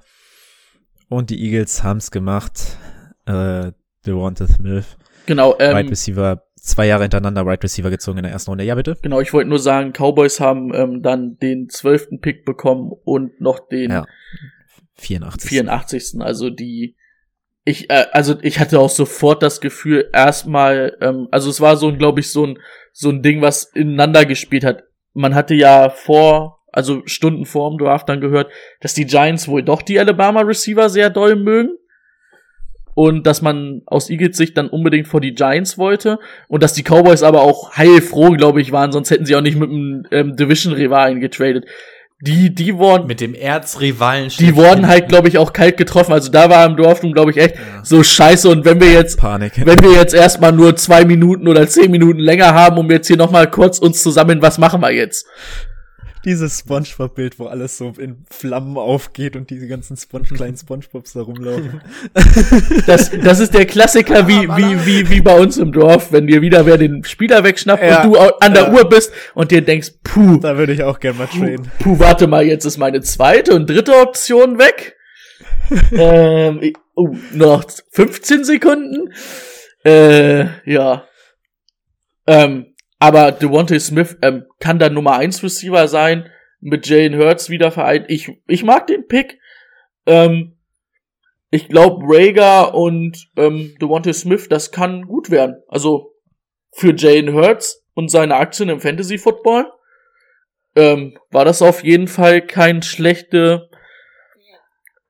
Und 1.09 1.31
die 1.31 1.43
Eagles 1.45 1.83
haben's 1.83 2.11
gemacht. 2.11 2.79
Äh, 3.27 3.73
Devonta 4.07 4.47
Smith, 4.47 4.97
Genau, 5.27 5.55
Wide 5.59 5.81
ähm, 5.81 5.89
Receiver, 5.89 6.43
zwei 6.57 6.87
Jahre 6.87 7.03
hintereinander 7.03 7.47
Wide 7.47 7.63
Receiver 7.63 7.91
gezogen 7.91 8.19
in 8.19 8.25
der 8.25 8.33
ersten 8.33 8.51
Runde. 8.51 8.65
Ja, 8.65 8.75
bitte? 8.75 8.97
genau, 9.03 9.21
ich 9.21 9.33
wollte 9.33 9.49
nur 9.49 9.59
sagen, 9.59 9.93
Cowboys 9.93 10.41
haben 10.41 10.73
ähm, 10.75 11.03
dann 11.03 11.39
den 11.39 11.69
zwölften 11.69 12.21
Pick 12.21 12.45
bekommen 12.45 12.93
und 13.05 13.41
noch 13.41 13.69
den 13.69 13.91
Ja. 13.91 14.07
84. 14.97 15.51
84. 15.51 16.21
Also 16.21 16.51
die 16.51 16.97
ich 17.65 17.91
äh, 17.91 18.07
also 18.13 18.37
ich 18.43 18.59
hatte 18.61 18.79
auch 18.79 18.91
sofort 18.91 19.43
das 19.43 19.61
Gefühl 19.61 20.09
erstmal 20.13 20.97
ähm, 21.01 21.29
also 21.31 21.51
es 21.51 21.61
war 21.61 21.77
so 21.77 21.89
ein 21.89 21.99
glaube 21.99 22.21
ich 22.21 22.31
so 22.31 22.47
ein 22.47 22.59
so 22.93 23.09
ein 23.09 23.23
Ding 23.23 23.41
was 23.41 23.65
ineinander 23.65 24.25
gespielt 24.25 24.65
hat. 24.65 24.85
Man 25.15 25.35
hatte 25.35 25.55
ja 25.55 25.91
vor 25.91 26.61
also 26.71 27.03
Stunden 27.07 27.47
vor 27.47 27.71
dem 27.71 27.79
Draft 27.79 28.09
dann 28.09 28.21
gehört, 28.21 28.51
dass 28.81 28.95
die 28.95 29.07
Giants 29.07 29.49
wohl 29.49 29.63
doch 29.63 29.81
die 29.81 29.99
Alabama 29.99 30.41
Receiver 30.41 30.89
sehr 30.89 31.09
doll 31.09 31.37
mögen 31.37 31.77
und 32.95 33.27
dass 33.27 33.43
man 33.43 33.83
aus 33.87 34.11
Eagles 34.11 34.37
Sicht 34.37 34.57
dann 34.57 34.69
unbedingt 34.69 35.09
vor 35.09 35.21
die 35.21 35.35
Giants 35.35 35.79
wollte 35.79 36.19
und 36.49 36.63
dass 36.63 36.73
die 36.73 36.83
Cowboys 36.83 37.23
aber 37.23 37.43
auch 37.43 37.77
heilfroh, 37.77 38.31
glaube 38.31 38.61
ich, 38.61 38.73
waren, 38.73 38.93
sonst 38.93 39.11
hätten 39.11 39.27
sie 39.27 39.37
auch 39.37 39.41
nicht 39.41 39.59
mit 39.59 39.71
einem 39.71 40.07
ähm, 40.11 40.37
Division-Rivalen 40.37 41.21
getradet. 41.21 41.67
Die, 42.21 42.55
die 42.55 42.79
wurden, 42.79 43.07
Mit 43.07 43.21
dem 43.21 43.35
Erzrivalen. 43.35 44.31
die 44.39 44.57
wurden 44.57 44.87
halt, 44.87 45.09
glaube 45.09 45.29
ich, 45.29 45.37
auch 45.37 45.53
kalt 45.53 45.77
getroffen. 45.77 46.13
Also 46.13 46.31
da 46.31 46.49
war 46.49 46.65
im 46.65 46.77
Dorftum, 46.77 47.13
glaube 47.13 47.33
ich, 47.33 47.37
echt 47.37 47.57
so 47.83 48.03
scheiße. 48.03 48.49
Und 48.49 48.65
wenn 48.65 48.81
wir 48.81 48.93
jetzt, 48.93 49.19
Panik. 49.19 49.53
wenn 49.67 49.83
wir 49.83 49.93
jetzt 49.93 50.15
erstmal 50.15 50.53
nur 50.53 50.75
zwei 50.77 51.05
Minuten 51.05 51.49
oder 51.49 51.67
zehn 51.67 51.91
Minuten 51.91 52.21
länger 52.21 52.55
haben, 52.55 52.79
um 52.79 52.91
jetzt 52.91 53.09
hier 53.09 53.19
nochmal 53.19 53.51
kurz 53.51 53.79
uns 53.79 54.03
zu 54.03 54.11
sammeln, 54.11 54.41
was 54.41 54.57
machen 54.57 54.81
wir 54.81 54.93
jetzt? 54.93 55.27
Dieses 56.25 56.61
Spongebob-Bild, 56.61 57.39
wo 57.39 57.47
alles 57.47 57.77
so 57.77 57.93
in 57.99 58.25
Flammen 58.31 58.77
aufgeht 58.79 59.37
und 59.37 59.51
diese 59.51 59.69
ganzen 59.69 59.97
Sponge, 59.97 60.25
kleinen 60.35 60.57
Spongebobs 60.57 61.13
da 61.13 61.21
rumlaufen. 61.23 61.81
Das, 62.87 63.11
das 63.11 63.41
ist 63.41 63.55
der 63.55 63.67
Klassiker 63.67 64.27
wie, 64.29 64.43
wie, 64.49 64.87
wie, 64.87 65.11
wie 65.11 65.21
bei 65.21 65.39
uns 65.39 65.57
im 65.57 65.73
Dorf, 65.73 66.13
wenn 66.13 66.27
dir 66.27 66.43
wieder 66.43 66.67
wer 66.67 66.77
den 66.79 67.03
Spieler 67.05 67.45
wegschnappt 67.45 67.83
Ja. 67.83 68.03
und 68.05 68.13
du 68.13 68.19
an 68.19 68.53
der 68.55 68.65
Ja. 68.65 68.73
Uhr 68.73 68.89
bist 68.89 69.13
und 69.35 69.51
dir 69.51 69.63
denkst, 69.63 69.93
puh, 70.03 70.37
da 70.39 70.57
würde 70.57 70.73
ich 70.73 70.83
auch 70.83 71.01
gerne 71.01 71.19
mal 71.19 71.27
traden. 71.27 71.71
puh, 71.79 71.99
warte 71.99 72.27
mal, 72.27 72.45
jetzt 72.45 72.65
ist 72.65 72.79
meine 72.79 73.01
zweite 73.01 73.55
und 73.55 73.69
dritte 73.69 73.95
Option 73.97 74.59
weg. 74.59 74.97
ähm, 75.93 76.73
oh, 76.95 77.17
noch 77.33 77.65
15 77.93 78.45
Sekunden. 78.45 79.13
Äh, 79.85 80.47
ja. 80.71 81.07
Ähm, 82.27 82.74
aber 83.05 83.33
Devontae 83.33 83.79
Smith 83.81 84.17
ähm, 84.23 84.47
kann 84.61 84.79
da 84.79 84.89
Nummer 84.89 85.19
1 85.19 85.43
Receiver 85.43 85.89
sein, 85.89 86.31
mit 86.61 86.87
Jalen 86.87 87.19
Hurts 87.19 87.51
wieder 87.51 87.71
vereint. 87.71 88.07
Ich, 88.09 88.33
ich 88.47 88.65
mag 88.65 88.87
den 88.87 89.07
Pick. 89.07 89.39
Ähm, 90.07 90.57
ich 91.51 91.69
glaube, 91.69 92.03
Rager 92.09 92.75
und 92.75 93.29
ähm, 93.37 93.75
Devontae 93.79 94.15
Smith, 94.15 94.49
das 94.49 94.71
kann 94.71 95.03
gut 95.03 95.31
werden. 95.31 95.57
Also 95.69 96.15
für 96.73 96.95
Jalen 96.97 97.35
Hurts 97.35 97.85
und 97.93 98.11
seine 98.11 98.37
Aktien 98.37 98.71
im 98.71 98.81
Fantasy 98.81 99.19
Football 99.19 99.71
ähm, 100.75 101.19
war 101.31 101.45
das 101.45 101.61
auf 101.61 101.85
jeden 101.85 102.09
Fall 102.09 102.41
kein 102.41 102.81
schlechte, 102.81 103.69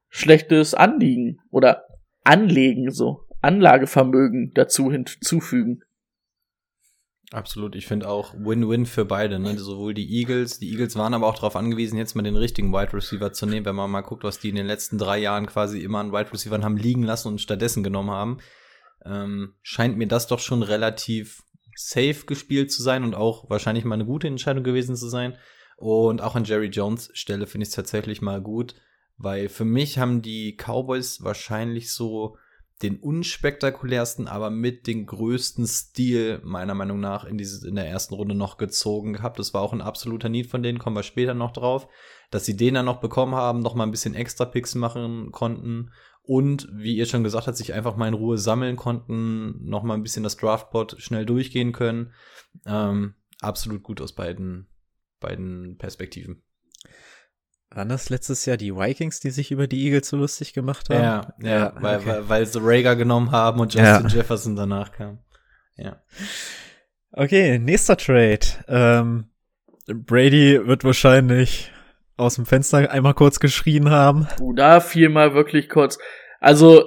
schlechtes 0.08 0.74
Anliegen 0.74 1.38
oder 1.52 1.84
Anlegen, 2.24 2.90
so 2.90 3.20
Anlagevermögen 3.40 4.50
dazu 4.52 4.90
hinzufügen. 4.90 5.84
Absolut, 7.32 7.74
ich 7.74 7.86
finde 7.86 8.08
auch 8.08 8.34
Win-Win 8.34 8.86
für 8.86 9.04
beide, 9.04 9.38
ne? 9.38 9.58
Sowohl 9.58 9.94
die 9.94 10.20
Eagles, 10.20 10.58
die 10.58 10.70
Eagles 10.70 10.96
waren 10.96 11.14
aber 11.14 11.26
auch 11.26 11.34
darauf 11.34 11.56
angewiesen, 11.56 11.98
jetzt 11.98 12.14
mal 12.14 12.22
den 12.22 12.36
richtigen 12.36 12.72
Wide 12.72 12.92
Receiver 12.92 13.32
zu 13.32 13.46
nehmen, 13.46 13.66
wenn 13.66 13.74
man 13.74 13.90
mal 13.90 14.02
guckt, 14.02 14.24
was 14.24 14.38
die 14.38 14.50
in 14.50 14.56
den 14.56 14.66
letzten 14.66 14.98
drei 14.98 15.18
Jahren 15.18 15.46
quasi 15.46 15.80
immer 15.80 15.98
an 15.98 16.12
Wide 16.12 16.32
Receivern 16.32 16.64
haben 16.64 16.76
liegen 16.76 17.02
lassen 17.02 17.28
und 17.28 17.40
stattdessen 17.40 17.82
genommen 17.82 18.10
haben. 18.10 18.38
Ähm, 19.04 19.54
scheint 19.62 19.96
mir 19.96 20.06
das 20.06 20.26
doch 20.26 20.38
schon 20.38 20.62
relativ 20.62 21.42
safe 21.74 22.26
gespielt 22.26 22.70
zu 22.70 22.82
sein 22.82 23.04
und 23.04 23.14
auch 23.14 23.50
wahrscheinlich 23.50 23.84
mal 23.84 23.94
eine 23.94 24.06
gute 24.06 24.28
Entscheidung 24.28 24.62
gewesen 24.62 24.96
zu 24.96 25.08
sein. 25.08 25.36
Und 25.76 26.22
auch 26.22 26.36
an 26.36 26.44
Jerry 26.44 26.68
Jones 26.68 27.10
Stelle 27.14 27.46
finde 27.46 27.64
ich 27.64 27.70
es 27.70 27.74
tatsächlich 27.74 28.22
mal 28.22 28.40
gut, 28.40 28.74
weil 29.16 29.48
für 29.48 29.64
mich 29.64 29.98
haben 29.98 30.22
die 30.22 30.56
Cowboys 30.56 31.22
wahrscheinlich 31.22 31.92
so 31.92 32.36
den 32.82 32.98
unspektakulärsten, 32.98 34.26
aber 34.26 34.50
mit 34.50 34.86
den 34.86 35.06
größten 35.06 35.66
Stil 35.66 36.40
meiner 36.44 36.74
Meinung 36.74 37.00
nach 37.00 37.24
in, 37.24 37.38
dieses, 37.38 37.62
in 37.62 37.76
der 37.76 37.86
ersten 37.86 38.14
Runde 38.14 38.34
noch 38.34 38.56
gezogen 38.56 39.12
gehabt. 39.12 39.38
Das 39.38 39.54
war 39.54 39.62
auch 39.62 39.72
ein 39.72 39.80
absoluter 39.80 40.28
Need 40.28 40.48
von 40.48 40.62
denen, 40.62 40.78
kommen 40.78 40.96
wir 40.96 41.02
später 41.04 41.34
noch 41.34 41.52
drauf. 41.52 41.88
Dass 42.30 42.44
sie 42.44 42.56
den 42.56 42.74
dann 42.74 42.86
noch 42.86 43.00
bekommen 43.00 43.34
haben, 43.34 43.60
noch 43.60 43.74
mal 43.74 43.84
ein 43.84 43.92
bisschen 43.92 44.14
extra 44.14 44.44
Picks 44.44 44.74
machen 44.74 45.30
konnten 45.30 45.90
und, 46.26 46.68
wie 46.72 46.96
ihr 46.96 47.04
schon 47.04 47.22
gesagt 47.22 47.46
habt, 47.46 47.56
sich 47.56 47.74
einfach 47.74 47.96
mal 47.96 48.08
in 48.08 48.14
Ruhe 48.14 48.38
sammeln 48.38 48.76
konnten, 48.76 49.62
noch 49.62 49.82
mal 49.82 49.94
ein 49.94 50.02
bisschen 50.02 50.22
das 50.22 50.36
Draftboard 50.38 50.96
schnell 50.98 51.26
durchgehen 51.26 51.72
können. 51.72 52.12
Ähm, 52.64 53.14
absolut 53.40 53.82
gut 53.82 54.00
aus 54.00 54.14
beiden, 54.14 54.66
beiden 55.20 55.76
Perspektiven. 55.76 56.42
Waren 57.74 57.88
das 57.88 58.08
letztes 58.08 58.46
Jahr 58.46 58.56
die 58.56 58.72
Vikings, 58.72 59.18
die 59.18 59.30
sich 59.30 59.50
über 59.50 59.66
die 59.66 59.84
Eagles 59.84 60.08
so 60.08 60.16
lustig 60.16 60.52
gemacht 60.52 60.90
haben? 60.90 61.02
Ja, 61.02 61.34
ja, 61.42 61.72
weil, 61.80 61.98
okay. 61.98 62.06
weil, 62.06 62.28
weil 62.28 62.46
sie 62.46 62.60
Rager 62.62 62.94
genommen 62.94 63.32
haben 63.32 63.58
und 63.58 63.74
Ja. 63.74 63.98
Justin 63.98 64.16
Jefferson 64.16 64.54
danach 64.54 64.92
kam. 64.92 65.18
Ja. 65.76 66.00
Okay, 67.10 67.58
nächster 67.58 67.96
Trade. 67.96 68.46
Ähm, 68.68 69.24
Brady 69.86 70.64
wird 70.64 70.84
wahrscheinlich 70.84 71.72
aus 72.16 72.36
dem 72.36 72.46
Fenster 72.46 72.90
einmal 72.92 73.14
kurz 73.14 73.40
geschrien 73.40 73.90
haben. 73.90 74.28
Uh, 74.40 74.52
da 74.52 74.78
fiel 74.78 75.08
mal 75.08 75.34
wirklich 75.34 75.68
kurz. 75.68 75.98
Also 76.38 76.84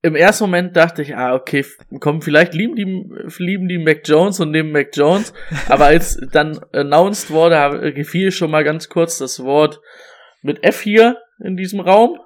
im 0.00 0.16
ersten 0.16 0.44
Moment 0.44 0.74
dachte 0.74 1.02
ich, 1.02 1.14
ah, 1.14 1.34
okay, 1.34 1.66
komm, 2.00 2.22
vielleicht 2.22 2.54
lieben 2.54 2.76
die, 2.76 3.42
lieben 3.44 3.68
die 3.68 3.76
Mac 3.76 4.00
Jones 4.04 4.40
und 4.40 4.52
nehmen 4.52 4.72
Mac 4.72 4.88
Jones. 4.94 5.34
Aber 5.68 5.84
als 5.84 6.18
dann 6.32 6.58
announced 6.72 7.30
wurde, 7.30 7.92
gefiel 7.92 8.32
schon 8.32 8.50
mal 8.50 8.64
ganz 8.64 8.88
kurz 8.88 9.18
das 9.18 9.44
Wort 9.44 9.82
mit 10.42 10.62
F 10.64 10.80
hier 10.80 11.18
in 11.42 11.56
diesem 11.56 11.80
Raum. 11.80 12.18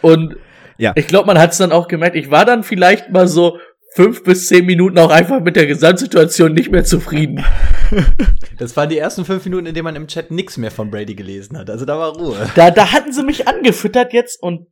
Und 0.00 0.36
Ja. 0.78 0.92
ich 0.96 1.06
glaube, 1.06 1.26
man 1.26 1.38
hat 1.38 1.52
es 1.52 1.58
dann 1.58 1.72
auch 1.72 1.88
gemerkt. 1.88 2.16
Ich 2.16 2.30
war 2.30 2.44
dann 2.44 2.62
vielleicht 2.62 3.10
mal 3.10 3.28
so 3.28 3.58
fünf 3.94 4.24
bis 4.24 4.46
zehn 4.46 4.64
Minuten 4.64 4.98
auch 4.98 5.10
einfach 5.10 5.40
mit 5.40 5.54
der 5.56 5.66
Gesamtsituation 5.66 6.54
nicht 6.54 6.70
mehr 6.70 6.84
zufrieden. 6.84 7.44
Das 8.58 8.76
waren 8.76 8.88
die 8.88 8.98
ersten 8.98 9.24
fünf 9.24 9.44
Minuten, 9.44 9.66
in 9.66 9.74
denen 9.74 9.84
man 9.84 9.96
im 9.96 10.06
Chat 10.06 10.30
nichts 10.30 10.56
mehr 10.56 10.70
von 10.70 10.88
Brady 10.90 11.16
gelesen 11.16 11.58
hat. 11.58 11.68
Also 11.68 11.84
da 11.84 11.98
war 11.98 12.14
Ruhe. 12.16 12.48
Da, 12.54 12.70
da 12.70 12.92
hatten 12.92 13.12
sie 13.12 13.24
mich 13.24 13.48
angefüttert 13.48 14.12
jetzt 14.12 14.40
und 14.40 14.68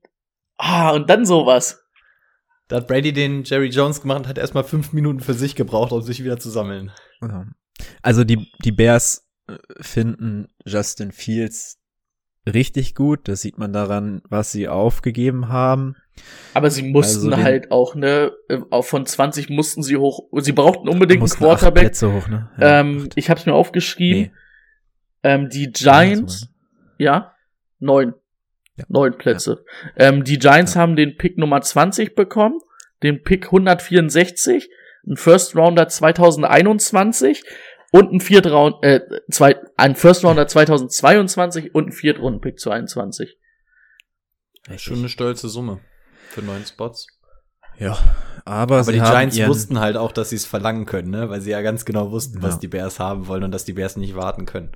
ah, 0.59 0.91
und 0.91 1.11
dann 1.11 1.27
sowas. 1.27 1.83
Da 2.69 2.77
hat 2.77 2.87
Brady 2.87 3.13
den 3.13 3.43
Jerry 3.43 3.67
Jones 3.69 4.01
gemacht 4.01 4.19
und 4.21 4.29
hat 4.29 4.39
erstmal 4.39 4.63
fünf 4.63 4.93
Minuten 4.93 5.19
für 5.19 5.35
sich 5.35 5.57
gebraucht, 5.57 5.91
um 5.91 6.03
sich 6.03 6.23
wieder 6.23 6.39
zu 6.39 6.51
sammeln. 6.51 6.93
Also 8.01 8.23
die, 8.23 8.53
die 8.65 8.71
Bears 8.71 9.27
äh, 9.49 9.57
finden 9.81 10.47
Justin 10.65 11.11
Fields 11.11 11.80
richtig 12.55 12.95
gut. 12.95 13.29
Das 13.29 13.41
sieht 13.41 13.59
man 13.59 13.73
daran, 13.73 14.23
was 14.29 14.53
sie 14.53 14.69
aufgegeben 14.69 15.49
haben. 15.49 15.97
Aber 16.55 16.71
sie 16.71 16.83
mussten 16.83 17.33
Also 17.33 17.43
halt 17.43 17.71
auch, 17.71 17.95
ne, 17.95 18.33
äh, 18.49 18.59
auch 18.71 18.85
von 18.85 19.07
20 19.07 19.49
mussten 19.49 19.83
sie 19.83 19.97
hoch, 19.97 20.29
sie 20.41 20.53
brauchten 20.53 20.89
unbedingt 20.89 21.23
einen 21.23 21.31
Quarterback. 21.31 21.95
Hoch, 22.03 22.29
ne? 22.29 22.51
Ja, 22.59 22.81
Ähm, 22.81 23.09
ich 23.15 23.31
hab's 23.31 23.47
mir 23.47 23.55
aufgeschrieben. 23.55 24.23
Nee, 24.23 24.31
Ähm, 25.23 25.49
die 25.51 25.71
Giants, 25.71 26.49
ja, 26.99 27.35
neun. 27.79 28.15
Ja. 28.77 28.85
Neun 28.89 29.19
Plätze. 29.19 29.65
Ähm, 29.97 30.25
die 30.25 30.39
Giants 30.39 30.75
haben 30.77 30.97
den 30.97 31.17
Pick 31.19 31.37
Nummer 31.37 31.61
20 31.61 32.15
bekommen, 32.15 32.59
den 33.03 33.23
Pick 33.23 33.47
164, 33.47 34.71
einen 35.07 35.17
First 35.17 35.55
Rounder 35.57 35.89
2021 35.89 37.43
und 37.91 38.11
einen 38.11 38.21
Viertraund, 38.21 38.83
äh, 38.83 39.01
zwei, 39.31 39.57
ein 39.77 39.97
First 39.97 40.25
Rounder 40.25 40.47
2022 40.47 41.75
und 41.75 41.85
einen 41.85 41.93
Viertrunden-Pick 41.93 42.59
22. 42.61 43.37
Richtig. 44.69 44.83
Schon 44.83 44.99
eine 44.99 45.09
stolze 45.09 45.49
Summe 45.49 45.81
für 46.29 46.43
neun 46.43 46.65
Spots. 46.65 47.07
Ja, 47.79 47.99
aber, 48.45 48.75
Aber 48.77 48.85
sie 48.85 48.93
die 48.93 49.01
haben 49.01 49.31
Giants 49.31 49.49
wussten 49.49 49.81
halt 49.81 49.97
auch, 49.97 50.13
dass 50.13 50.31
sie 50.31 50.37
es 50.37 50.45
verlangen 50.45 50.85
können, 50.85 51.11
ne? 51.11 51.31
Weil 51.31 51.41
sie 51.41 51.51
ja 51.51 51.63
ganz 51.63 51.85
genau 51.87 52.11
wussten, 52.11 52.43
was 52.43 52.55
Ja. 52.55 52.61
die 52.61 52.69
Bears 52.69 53.01
haben 53.01 53.27
wollen 53.27 53.43
und 53.43 53.53
dass 53.53 53.65
die 53.65 53.73
Bears 53.73 53.97
nicht 53.97 54.15
warten 54.15 54.45
können. 54.45 54.73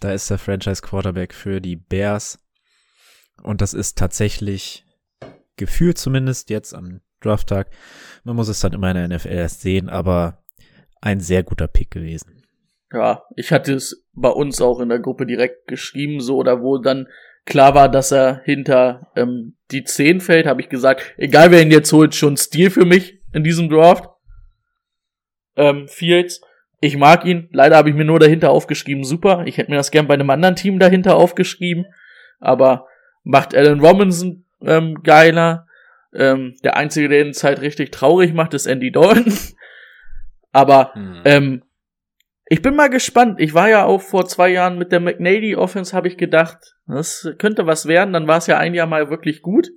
Da 0.00 0.12
ist 0.12 0.28
der 0.30 0.38
Franchise 0.38 0.82
Quarterback 0.82 1.32
für 1.32 1.60
die 1.60 1.76
Bears. 1.76 2.40
Und 3.42 3.60
das 3.62 3.72
ist 3.72 3.96
tatsächlich 3.96 4.84
gefühlt 5.56 5.96
zumindest 5.96 6.50
jetzt 6.50 6.74
am 6.74 7.00
Drafttag. 7.20 7.70
Man 8.24 8.36
muss 8.36 8.48
es 8.48 8.60
dann 8.60 8.72
immer 8.72 8.90
in 8.90 8.96
der 9.08 9.08
NFL 9.18 9.28
erst 9.28 9.62
sehen, 9.62 9.88
aber 9.88 10.41
ein 11.02 11.20
sehr 11.20 11.42
guter 11.42 11.66
Pick 11.66 11.90
gewesen. 11.90 12.44
Ja, 12.92 13.24
ich 13.36 13.52
hatte 13.52 13.74
es 13.74 14.06
bei 14.14 14.28
uns 14.28 14.60
auch 14.60 14.80
in 14.80 14.88
der 14.88 15.00
Gruppe 15.00 15.26
direkt 15.26 15.66
geschrieben, 15.66 16.20
so, 16.20 16.36
oder 16.36 16.62
wo 16.62 16.78
dann 16.78 17.08
klar 17.44 17.74
war, 17.74 17.90
dass 17.90 18.12
er 18.12 18.42
hinter 18.44 19.10
ähm, 19.16 19.56
die 19.70 19.84
10 19.84 20.20
fällt, 20.20 20.46
habe 20.46 20.60
ich 20.60 20.68
gesagt, 20.68 21.14
egal 21.16 21.50
wer 21.50 21.62
ihn 21.62 21.70
jetzt 21.70 21.92
holt, 21.92 22.14
schon 22.14 22.36
Stil 22.36 22.70
für 22.70 22.84
mich 22.84 23.20
in 23.32 23.42
diesem 23.42 23.68
Draft. 23.68 24.08
Ähm, 25.56 25.88
Fields, 25.88 26.40
ich 26.80 26.96
mag 26.96 27.24
ihn, 27.24 27.48
leider 27.52 27.76
habe 27.76 27.90
ich 27.90 27.94
mir 27.94 28.04
nur 28.04 28.20
dahinter 28.20 28.50
aufgeschrieben, 28.50 29.04
super, 29.04 29.44
ich 29.46 29.58
hätte 29.58 29.70
mir 29.70 29.76
das 29.76 29.90
gern 29.90 30.06
bei 30.06 30.14
einem 30.14 30.30
anderen 30.30 30.56
Team 30.56 30.78
dahinter 30.78 31.16
aufgeschrieben, 31.16 31.86
aber 32.40 32.86
macht 33.24 33.54
Alan 33.54 33.80
Robinson 33.80 34.44
ähm, 34.62 35.02
geiler. 35.02 35.66
Ähm, 36.14 36.56
der 36.62 36.76
Einzige, 36.76 37.08
der 37.08 37.24
ihn 37.24 37.32
halt 37.32 37.60
richtig 37.60 37.90
traurig 37.90 38.34
macht, 38.34 38.54
ist 38.54 38.66
Andy 38.66 38.92
Dalton. 38.92 39.32
aber 40.52 40.92
ähm, 41.24 41.62
ich 42.46 42.60
bin 42.60 42.76
mal 42.76 42.90
gespannt. 42.90 43.40
Ich 43.40 43.54
war 43.54 43.70
ja 43.70 43.84
auch 43.84 44.02
vor 44.02 44.26
zwei 44.26 44.50
Jahren 44.50 44.76
mit 44.76 44.92
der 44.92 45.00
McNady 45.00 45.56
Offense, 45.56 45.96
habe 45.96 46.08
ich 46.08 46.18
gedacht, 46.18 46.76
das 46.86 47.28
könnte 47.38 47.66
was 47.66 47.86
werden. 47.86 48.12
Dann 48.12 48.28
war 48.28 48.36
es 48.38 48.46
ja 48.46 48.58
ein 48.58 48.74
Jahr 48.74 48.86
mal 48.86 49.08
wirklich 49.08 49.40
gut. 49.40 49.70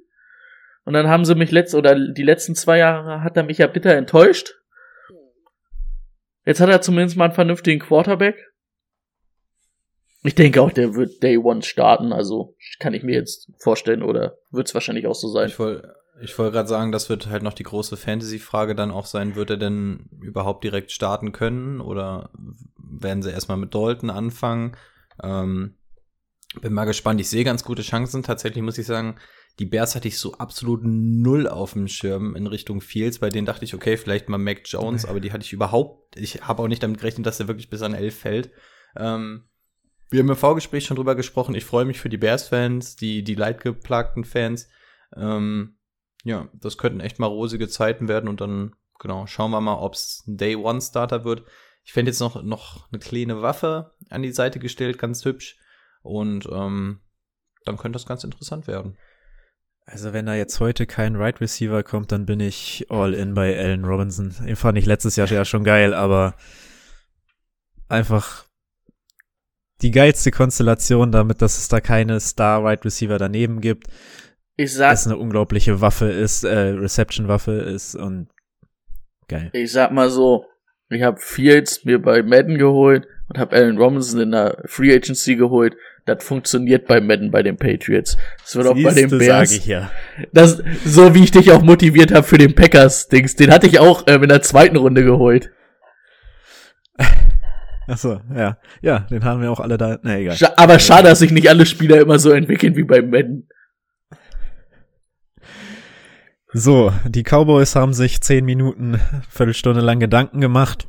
Und 0.84 0.94
dann 0.94 1.08
haben 1.08 1.26
sie 1.26 1.36
mich 1.36 1.52
letzt 1.52 1.74
oder 1.74 1.96
die 1.96 2.24
letzten 2.24 2.54
zwei 2.54 2.78
Jahre 2.78 3.24
hat 3.24 3.38
er 3.38 3.44
mich 3.44 3.58
ja 3.60 3.68
bitter 3.68 3.96
enttäuscht. 3.96 4.56
Jetzt 6.46 6.60
hat 6.60 6.70
er 6.70 6.82
zumindest 6.82 7.18
mal 7.18 7.26
einen 7.26 7.34
vernünftigen 7.34 7.80
Quarterback. 7.80 8.52
Ich 10.24 10.36
denke 10.36 10.62
auch, 10.62 10.72
der 10.72 10.96
wird 10.96 11.24
Day 11.24 11.38
One 11.38 11.64
starten. 11.64 12.12
Also 12.12 12.56
kann 12.80 12.94
ich 12.94 13.04
mir 13.04 13.16
jetzt 13.16 13.52
vorstellen 13.60 14.04
oder 14.04 14.38
wird 14.52 14.68
es 14.68 14.74
wahrscheinlich 14.74 15.08
auch 15.08 15.16
so 15.16 15.28
sein. 15.30 15.48
Ich 15.48 15.58
wollte 15.60 15.96
ich 16.22 16.38
wollte 16.38 16.54
gerade 16.54 16.70
sagen, 16.70 16.92
das 16.92 17.10
wird 17.10 17.28
halt 17.28 17.44
noch 17.44 17.54
die 17.54 17.64
große 17.64 17.98
Fantasy-Frage 17.98 18.76
dann 18.76 18.92
auch 18.92 19.06
sein, 19.06 19.36
wird 19.36 19.50
er 19.50 19.58
denn 19.58 20.10
überhaupt 20.22 20.64
direkt 20.64 20.92
starten 20.92 21.32
können 21.32 21.82
oder 21.82 22.30
werden 22.78 23.22
sie 23.22 23.32
erstmal 23.32 23.58
mit 23.58 23.74
Dalton 23.74 24.10
anfangen? 24.10 24.78
Ähm, 25.22 25.76
bin 26.62 26.74
mal 26.74 26.86
gespannt. 26.86 27.20
Ich 27.20 27.30
sehe 27.30 27.44
ganz 27.44 27.64
gute 27.64 27.82
Chancen. 27.82 28.24
Tatsächlich 28.24 28.64
muss 28.64 28.78
ich 28.78 28.86
sagen, 28.86 29.18
die 29.60 29.66
Bears 29.66 29.96
hatte 29.96 30.08
ich 30.08 30.18
so 30.18 30.34
absolut 30.36 30.82
null 30.84 31.48
auf 31.48 31.74
dem 31.74 31.88
Schirm 31.88 32.36
in 32.36 32.48
Richtung 32.48 32.82
Fields. 32.82 33.20
Bei 33.20 33.30
denen 33.30 33.46
dachte 33.46 33.66
ich, 33.66 33.74
okay, 33.74 33.98
vielleicht 33.98 34.30
mal 34.30 34.38
Mac 34.38 34.62
Jones, 34.66 35.06
aber 35.06 35.20
die 35.20 35.32
hatte 35.32 35.44
ich 35.44 35.54
überhaupt, 35.54 36.18
ich 36.18 36.42
habe 36.44 36.64
auch 36.64 36.68
nicht 36.68 36.84
damit 36.84 37.00
gerechnet, 37.00 37.26
dass 37.26 37.40
er 37.40 37.48
wirklich 37.48 37.70
bis 37.70 37.82
an 37.82 37.94
elf 37.94 38.20
fällt. 38.20 38.52
Ähm, 38.96 39.50
wir 40.10 40.20
haben 40.20 40.30
im 40.30 40.36
Vorgespräch 40.36 40.86
schon 40.86 40.96
drüber 40.96 41.16
gesprochen. 41.16 41.56
Ich 41.56 41.66
freue 41.66 41.86
mich 41.86 42.00
für 42.00 42.10
die 42.10 42.18
Bears-Fans, 42.18 42.96
die, 42.96 43.24
die 43.24 43.36
leidgeplagten 43.36 44.24
Fans. 44.24 44.70
Ähm, 45.16 45.75
ja, 46.26 46.50
das 46.54 46.78
könnten 46.78 47.00
echt 47.00 47.20
mal 47.20 47.28
rosige 47.28 47.70
Zeiten 47.70 48.08
werden 48.08 48.28
und 48.28 48.42
dann, 48.42 48.76
genau, 49.00 49.28
schauen 49.28 49.52
wir 49.52 49.62
mal, 49.62 49.76
ob 49.76 49.94
es 49.94 50.24
ein 50.28 50.38
Day-One-Starter 50.38 51.24
wird. 51.24 51.44
Ich 51.84 51.94
fände 51.94 52.10
jetzt 52.10 52.20
noch, 52.20 52.42
noch 52.42 52.92
eine 52.92 53.00
kleine 53.00 53.44
Waffe 53.44 53.94
an 54.10 54.24
die 54.24 54.32
Seite 54.32 54.58
gestellt, 54.58 54.98
ganz 54.98 55.24
hübsch. 55.24 55.58
Und 56.02 56.50
ähm, 56.52 57.02
dann 57.64 57.78
könnte 57.78 57.96
das 57.96 58.08
ganz 58.08 58.24
interessant 58.24 58.66
werden. 58.66 58.98
Also 59.86 60.14
wenn 60.14 60.26
da 60.26 60.34
jetzt 60.34 60.60
heute 60.60 60.88
kein 60.88 61.16
Right 61.16 61.40
Receiver 61.40 61.84
kommt, 61.84 62.12
dann 62.12 62.26
bin 62.26 62.40
ich 62.40 62.88
all 62.90 63.14
in 63.14 63.36
bei 63.36 63.56
Allen 63.58 63.86
Robinson. 63.86 64.34
Den 64.44 64.56
fand 64.56 64.80
ich 64.80 64.88
letztes 64.88 65.16
Jahr 65.16 65.28
ja 65.28 65.46
schon 65.46 65.64
geil, 65.64 65.94
aber 65.94 66.34
einfach 67.88 68.46
die 69.84 69.92
geilste 69.92 70.32
Konstellation 70.32 71.12
damit, 71.12 71.44
dass 71.44 71.60
es 71.60 71.68
da 71.68 71.82
keine 71.82 72.20
Star 72.20 72.64
Right 72.64 72.84
Receiver 72.84 73.20
daneben 73.20 73.62
gibt, 73.62 73.88
Ich 74.58 74.74
sag, 74.74 74.92
dass 74.92 75.06
eine 75.06 75.18
unglaubliche 75.18 75.82
Waffe 75.82 76.06
ist, 76.06 76.44
äh, 76.44 76.70
Reception-Waffe 76.70 77.52
ist 77.52 77.96
und 77.96 78.30
geil. 79.28 79.50
ich 79.54 79.72
sag 79.72 79.92
mal 79.92 80.10
so, 80.10 80.46
ich 80.90 81.02
habe 81.02 81.18
Fields 81.20 81.84
mir 81.84 82.02
bei 82.02 82.24
Madden 82.24 82.58
geholt 82.58 83.08
und 83.28 83.38
habe 83.38 83.56
Allen 83.56 83.78
Robinson 83.78 84.22
in 84.22 84.32
der 84.32 84.64
Free 84.66 84.94
Agency 84.94 85.36
geholt. 85.36 85.76
Das 86.06 86.24
funktioniert 86.24 86.86
bei 86.86 87.02
Madden 87.02 87.32
bei 87.32 87.42
den 87.42 87.58
Patriots. 87.58 88.18
Das 88.44 88.56
wird 88.56 88.68
auch 88.68 88.76
bei 88.76 88.94
den 88.94 89.10
Bears. 89.10 89.50
sag 89.50 89.58
ich 89.58 89.66
ja. 89.66 89.92
Das, 90.32 90.62
so 90.86 91.16
wie 91.16 91.24
ich 91.24 91.32
dich 91.32 91.52
auch 91.52 91.64
motiviert 91.64 92.14
habe 92.14 92.24
für 92.24 92.38
den 92.38 92.54
Packers-Dings, 92.54 93.36
den 93.36 93.52
hatte 93.52 93.66
ich 93.66 93.80
auch 93.80 94.04
ähm, 94.08 94.24
in 94.24 94.30
der 94.30 94.44
zweiten 94.44 94.78
Runde 94.78 95.04
geholt. 95.04 95.52
Achso, 97.88 98.22
ja. 98.34 98.58
Ja, 98.82 99.00
den 99.00 99.24
haben 99.24 99.42
wir 99.42 99.52
auch 99.52 99.60
alle 99.60 99.78
da. 99.78 99.98
Na 100.04 100.18
egal. 100.18 100.36
Scha 100.36 100.54
aber 100.56 100.78
schade, 100.80 101.10
dass 101.10 101.20
sich 101.20 101.32
nicht 101.32 101.50
alle 101.50 101.66
Spieler 101.66 102.00
immer 102.00 102.20
so 102.20 102.32
entwickeln 102.32 102.76
wie 102.76 102.84
bei 102.84 103.02
Madden. 103.02 103.48
So, 106.58 106.94
die 107.04 107.24
Cowboys 107.24 107.76
haben 107.76 107.94
sich 107.94 108.22
zehn 108.22 108.46
Minuten, 108.46 108.98
Viertelstunde 109.30 109.82
lang 109.82 110.00
Gedanken 110.00 110.40
gemacht, 110.40 110.88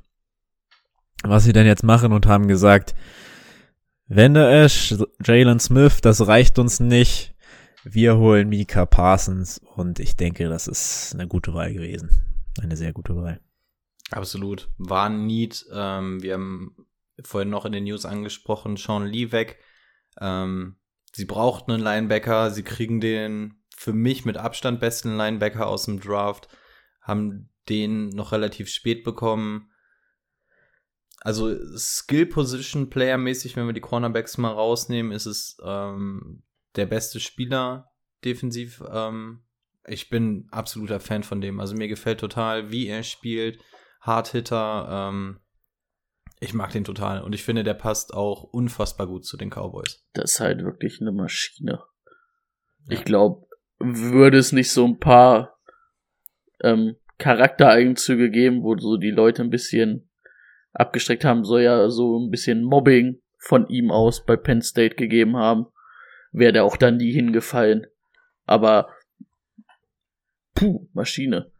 was 1.25 1.43
sie 1.43 1.53
denn 1.53 1.67
jetzt 1.67 1.83
machen 1.83 2.13
und 2.13 2.27
haben 2.27 2.47
gesagt, 2.47 2.95
Wende 4.07 4.49
Ash, 4.49 4.95
Jalen 5.25 5.59
Smith, 5.59 6.01
das 6.03 6.25
reicht 6.29 6.61
uns 6.61 6.79
nicht. 6.79 7.35
Wir 7.83 8.17
holen 8.17 8.49
Mika 8.49 8.87
Parsons 8.87 9.59
und 9.75 9.99
ich 9.99 10.15
denke, 10.15 10.49
das 10.49 10.69
ist 10.69 11.15
eine 11.15 11.27
gute 11.27 11.53
Wahl 11.53 11.73
gewesen. 11.73 12.11
Eine 12.63 12.77
sehr 12.77 12.93
gute 12.93 13.17
Wahl. 13.17 13.41
Absolut. 14.13 14.69
War 14.79 15.07
ein 15.07 15.27
Need. 15.27 15.67
Ähm, 15.73 16.23
wir 16.23 16.35
haben 16.35 16.77
vorhin 17.25 17.51
noch 17.51 17.65
in 17.65 17.73
den 17.73 17.83
News 17.83 18.07
angesprochen, 18.07 18.77
Sean 18.77 19.05
Lee 19.05 19.33
weg. 19.33 19.59
Ähm, 20.21 20.77
sie 21.13 21.25
brauchten 21.25 21.73
einen 21.73 21.83
Linebacker. 21.83 22.53
Sie 22.53 22.63
kriegen 22.63 23.01
den 23.01 23.65
für 23.77 23.93
mich 23.93 24.25
mit 24.25 24.37
Abstand 24.37 24.81
besten 24.81 25.17
Linebacker 25.17 25.67
aus 25.67 25.85
dem 25.85 26.01
Draft. 26.01 26.49
Haben 27.01 27.51
den 27.69 28.09
noch 28.09 28.33
relativ 28.33 28.69
spät 28.69 29.05
bekommen. 29.05 29.71
Also 31.21 31.55
Skill 31.77 32.27
Position 32.27 32.91
Player 32.91 33.19
mäßig, 33.19 33.57
wenn 33.57 33.67
wir 33.67 33.73
die 33.73 33.81
Cornerbacks 33.81 34.39
mal 34.39 34.53
rausnehmen, 34.53 35.13
ist 35.13 35.27
es 35.27 35.57
ähm, 35.65 36.43
der 36.77 36.87
beste 36.87 37.21
Spieler 37.21 37.93
defensiv. 38.25 38.83
Ähm, 38.91 39.45
ich 39.87 40.09
bin 40.09 40.49
absoluter 40.51 41.01
Fan 41.01 41.23
von 41.23 41.41
dem. 41.41 41.61
Also 41.61 41.75
mir 41.75 41.89
gefällt 41.89 42.21
total, 42.21 42.71
wie 42.71 42.87
er 42.87 43.03
spielt. 43.03 43.63
Hardhitter. 44.01 44.89
Ähm, 44.91 45.41
ich 46.41 46.55
mag 46.55 46.71
den 46.71 46.85
total. 46.85 47.23
Und 47.23 47.35
ich 47.35 47.43
finde, 47.43 47.65
der 47.65 47.75
passt 47.75 48.13
auch 48.15 48.43
unfassbar 48.43 49.07
gut 49.07 49.25
zu 49.25 49.37
den 49.37 49.51
Cowboys. 49.51 50.07
Das 50.13 50.33
ist 50.33 50.41
halt 50.41 50.63
wirklich 50.63 51.01
eine 51.01 51.13
Maschine. 51.13 51.83
Ich 52.89 53.05
glaube, 53.05 53.46
würde 53.79 54.39
es 54.39 54.53
nicht 54.53 54.71
so 54.71 54.87
ein 54.87 54.99
paar 54.99 55.59
ähm, 56.63 56.97
Charaktereigenzüge 57.19 58.31
geben, 58.31 58.63
wo 58.63 58.77
so 58.77 58.97
die 58.97 59.11
Leute 59.11 59.43
ein 59.43 59.51
bisschen 59.51 60.09
abgestreckt 60.73 61.25
haben, 61.25 61.45
soll 61.45 61.63
ja 61.63 61.89
so 61.89 62.19
ein 62.19 62.31
bisschen 62.31 62.63
Mobbing 62.63 63.21
von 63.39 63.69
ihm 63.69 63.91
aus 63.91 64.25
bei 64.25 64.37
Penn 64.37 64.63
State 64.63 64.97
gegeben 64.97 65.37
haben, 65.37 65.67
wäre 66.33 66.53
der 66.53 66.65
auch 66.65 66.77
dann 66.77 66.97
nie 66.97 67.13
hingefallen. 67.13 67.87
Aber 68.45 68.91
puh, 70.55 70.87
Maschine. 70.93 71.51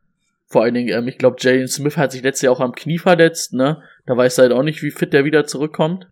Vor 0.47 0.63
allen 0.63 0.75
Dingen, 0.75 0.97
ähm, 0.97 1.09
ich 1.09 1.19
glaube, 1.19 1.37
Jalen 1.41 1.69
Smith 1.69 1.97
hat 1.97 2.13
sich 2.13 2.23
letztes 2.23 2.43
Jahr 2.43 2.53
auch 2.53 2.61
am 2.61 2.73
Knie 2.73 2.99
verletzt, 2.99 3.53
ne? 3.53 3.83
Da 4.07 4.17
weiß 4.17 4.39
er 4.39 4.43
halt 4.43 4.53
auch 4.53 4.63
nicht, 4.63 4.83
wie 4.83 4.93
fit 4.93 5.13
der 5.13 5.25
wieder 5.25 5.45
zurückkommt. 5.45 6.09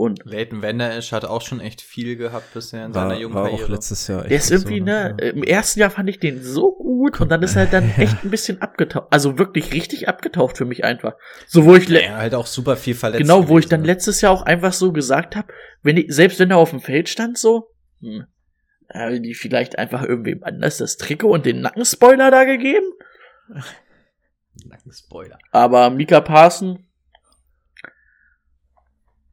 Und 0.00 0.20
Leighton 0.24 0.62
Vander 0.62 0.90
hat 1.00 1.24
auch 1.24 1.42
schon 1.42 1.58
echt 1.58 1.80
viel 1.80 2.14
gehabt 2.14 2.54
bisher 2.54 2.86
in 2.86 2.94
War, 2.94 3.08
seiner 3.08 3.20
jungen 3.20 3.34
war 3.34 3.46
auch 3.46 3.50
Karriere. 3.50 3.72
letztes 3.72 4.06
Jahr 4.06 4.20
echt 4.20 4.30
der 4.30 4.38
ist 4.38 4.50
irgendwie, 4.52 4.78
so, 4.78 4.84
ne, 4.84 5.16
Ja. 5.20 5.26
im 5.30 5.42
ersten 5.42 5.80
Jahr 5.80 5.90
fand 5.90 6.08
ich 6.08 6.20
den 6.20 6.40
so 6.40 6.70
gut 6.76 7.20
und 7.20 7.30
dann 7.30 7.42
ist 7.42 7.56
er 7.56 7.66
dann 7.66 7.90
echt 7.96 8.22
ein 8.24 8.30
bisschen 8.30 8.62
abgetaucht. 8.62 9.08
Also 9.10 9.38
wirklich 9.38 9.72
richtig 9.72 10.06
abgetaucht 10.08 10.56
für 10.56 10.66
mich 10.66 10.84
einfach. 10.84 11.14
So, 11.48 11.64
wo 11.64 11.74
ich, 11.74 11.88
le- 11.88 12.04
Ja, 12.04 12.16
halt 12.18 12.36
auch 12.36 12.46
super 12.46 12.76
viel 12.76 12.94
verletzt. 12.94 13.22
genau, 13.22 13.48
wo 13.48 13.58
ich 13.58 13.64
gewesen, 13.64 13.70
dann 13.70 13.80
ne? 13.80 13.86
letztes 13.88 14.20
Jahr 14.20 14.30
auch 14.32 14.42
einfach 14.42 14.72
so 14.72 14.92
gesagt 14.92 15.34
habe, 15.34 15.48
wenn 15.82 15.96
ich, 15.96 16.06
selbst 16.14 16.38
wenn 16.38 16.52
er 16.52 16.58
auf 16.58 16.70
dem 16.70 16.78
Feld 16.80 17.08
stand, 17.08 17.36
so, 17.36 17.72
hm, 18.00 18.24
haben 18.94 19.20
die 19.24 19.34
vielleicht 19.34 19.78
einfach 19.80 20.04
irgendwem 20.04 20.44
anders 20.44 20.76
das 20.78 20.96
Trikot 20.96 21.28
und 21.28 21.44
den 21.44 21.60
Nackenspoiler 21.60 22.30
da 22.30 22.44
gegeben? 22.44 22.86
Spoiler. 24.92 25.38
Aber 25.50 25.90
Mika 25.90 26.20
Parson 26.20 26.84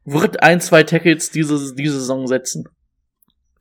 wird 0.06 0.42
ein, 0.42 0.60
zwei 0.60 0.82
Tackles 0.84 1.30
diese, 1.30 1.74
diese 1.74 1.98
Saison 2.00 2.26
setzen. 2.26 2.68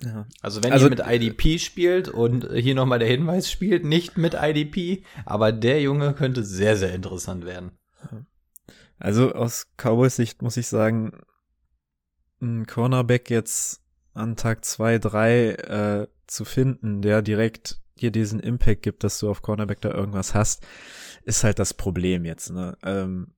Ja. 0.04 0.28
Also 0.42 0.64
wenn 0.64 0.72
Also- 0.72 0.86
ihr 0.86 0.90
mit 0.90 1.00
IDP 1.06 1.58
spielt 1.60 2.10
und 2.10 2.48
hier 2.54 2.76
nochmal 2.76 3.00
der 3.00 3.08
Hinweis 3.08 3.50
spielt, 3.50 3.84
nicht 3.86 4.18
mit 4.18 4.34
IDP, 4.40 5.04
aber 5.26 5.52
der 5.52 5.82
Junge 5.82 6.14
könnte 6.14 6.44
sehr, 6.44 6.76
sehr 6.78 6.94
interessant 6.94 7.46
werden. 7.46 7.72
Also 9.00 9.34
aus 9.34 9.68
Cowboys 9.78 10.16
Sicht 10.16 10.42
muss 10.42 10.58
ich 10.58 10.68
sagen, 10.68 11.12
ein 12.42 12.66
Cornerback 12.68 13.30
jetzt 13.30 13.82
an 14.14 14.36
Tag 14.36 14.64
zwei, 14.64 15.00
drei 15.00 15.50
äh, 15.52 16.08
zu 16.28 16.46
finden, 16.46 17.02
der 17.02 17.22
direkt 17.22 17.82
dir 18.00 18.12
diesen 18.12 18.40
Impact 18.40 18.82
gibt, 18.84 19.04
dass 19.04 19.20
du 19.20 19.30
auf 19.30 19.42
Cornerback 19.42 19.82
da 19.82 19.92
irgendwas 19.92 20.34
hast, 20.34 20.66
ist 21.24 21.44
halt 21.44 21.60
das 21.60 21.74
Problem 21.74 22.26
jetzt. 22.26 22.52
Ne? 22.52 22.78
Ähm, 22.84 23.35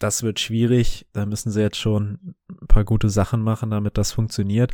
das 0.00 0.22
wird 0.22 0.40
schwierig. 0.40 1.06
Da 1.12 1.26
müssen 1.26 1.50
sie 1.50 1.60
jetzt 1.60 1.78
schon 1.78 2.34
ein 2.50 2.66
paar 2.68 2.84
gute 2.84 3.08
Sachen 3.08 3.42
machen, 3.42 3.70
damit 3.70 3.98
das 3.98 4.12
funktioniert. 4.12 4.72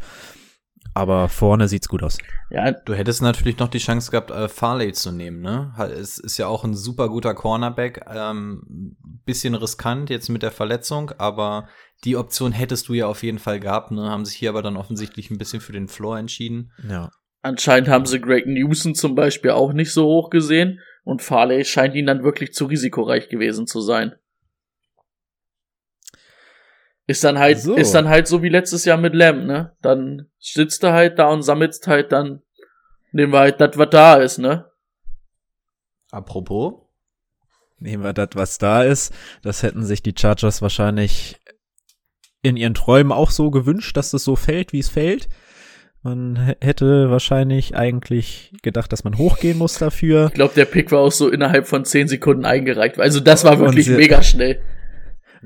Aber 0.94 1.28
vorne 1.28 1.68
sieht's 1.68 1.88
gut 1.88 2.02
aus. 2.02 2.18
Ja, 2.50 2.72
Du 2.72 2.92
hättest 2.94 3.22
natürlich 3.22 3.58
noch 3.58 3.68
die 3.68 3.78
Chance 3.78 4.10
gehabt, 4.10 4.30
äh, 4.32 4.48
Farley 4.48 4.92
zu 4.92 5.12
nehmen, 5.12 5.40
ne? 5.40 5.72
Es 5.96 6.18
ist 6.18 6.38
ja 6.38 6.48
auch 6.48 6.64
ein 6.64 6.74
super 6.74 7.08
guter 7.08 7.34
Cornerback. 7.34 8.04
Ähm, 8.12 8.96
bisschen 9.24 9.54
riskant 9.54 10.10
jetzt 10.10 10.28
mit 10.28 10.42
der 10.42 10.50
Verletzung, 10.50 11.12
aber 11.18 11.68
die 12.04 12.16
Option 12.16 12.50
hättest 12.50 12.88
du 12.88 12.94
ja 12.94 13.06
auf 13.06 13.22
jeden 13.22 13.38
Fall 13.38 13.60
gehabt, 13.60 13.92
ne? 13.92 14.10
Haben 14.10 14.24
sich 14.24 14.36
hier 14.36 14.50
aber 14.50 14.62
dann 14.62 14.76
offensichtlich 14.76 15.30
ein 15.30 15.38
bisschen 15.38 15.60
für 15.60 15.72
den 15.72 15.86
Floor 15.88 16.18
entschieden. 16.18 16.72
Ja. 16.88 17.10
anscheinend 17.42 17.88
haben 17.88 18.04
sie 18.06 18.20
Greg 18.20 18.46
Newsom 18.46 18.94
zum 18.96 19.14
Beispiel 19.14 19.52
auch 19.52 19.72
nicht 19.72 19.92
so 19.92 20.04
hoch 20.04 20.30
gesehen 20.30 20.80
und 21.04 21.22
Farley 21.22 21.64
scheint 21.64 21.94
ihnen 21.94 22.08
dann 22.08 22.24
wirklich 22.24 22.52
zu 22.54 22.66
risikoreich 22.66 23.28
gewesen 23.28 23.66
zu 23.68 23.80
sein. 23.80 24.14
Ist 27.12 27.24
dann 27.24 27.38
halt, 27.38 27.60
So. 27.60 27.74
ist 27.74 27.92
dann 27.92 28.08
halt 28.08 28.26
so 28.26 28.42
wie 28.42 28.48
letztes 28.48 28.84
Jahr 28.84 28.96
mit 28.96 29.14
Lamb, 29.14 29.44
ne? 29.44 29.76
Dann 29.82 30.26
sitzt 30.38 30.82
du 30.82 30.92
halt 30.92 31.18
da 31.18 31.28
und 31.28 31.42
sammelst 31.42 31.86
halt 31.86 32.10
dann, 32.10 32.42
nehmen 33.12 33.32
wir 33.32 33.40
halt 33.40 33.60
das, 33.60 33.76
was 33.76 33.90
da 33.90 34.14
ist, 34.14 34.38
ne? 34.38 34.66
Apropos, 36.10 36.74
Nehmen 37.78 38.04
wir 38.04 38.12
das, 38.12 38.28
was 38.34 38.58
da 38.58 38.84
ist. 38.84 39.12
Das 39.42 39.62
hätten 39.62 39.84
sich 39.84 40.02
die 40.02 40.14
Chargers 40.16 40.62
wahrscheinlich 40.62 41.40
in 42.40 42.56
ihren 42.56 42.74
Träumen 42.74 43.12
auch 43.12 43.30
so 43.30 43.50
gewünscht, 43.50 43.96
dass 43.96 44.12
es 44.12 44.24
so 44.24 44.36
fällt, 44.36 44.72
wie 44.72 44.78
es 44.78 44.88
fällt. 44.88 45.28
Man 46.02 46.54
hätte 46.60 47.10
wahrscheinlich 47.10 47.76
eigentlich 47.76 48.52
gedacht, 48.62 48.92
dass 48.92 49.04
man 49.04 49.18
hochgehen 49.18 49.58
muss 49.58 49.78
dafür. 49.78 50.26
Ich 50.28 50.34
glaube, 50.34 50.54
der 50.54 50.64
Pick 50.64 50.90
war 50.90 51.00
auch 51.00 51.12
so 51.12 51.28
innerhalb 51.28 51.68
von 51.68 51.84
10 51.84 52.08
Sekunden 52.08 52.44
eingereicht. 52.44 52.98
Also 52.98 53.20
das 53.20 53.44
war 53.44 53.58
wirklich 53.60 53.88
mega 53.88 54.22
schnell. 54.22 54.60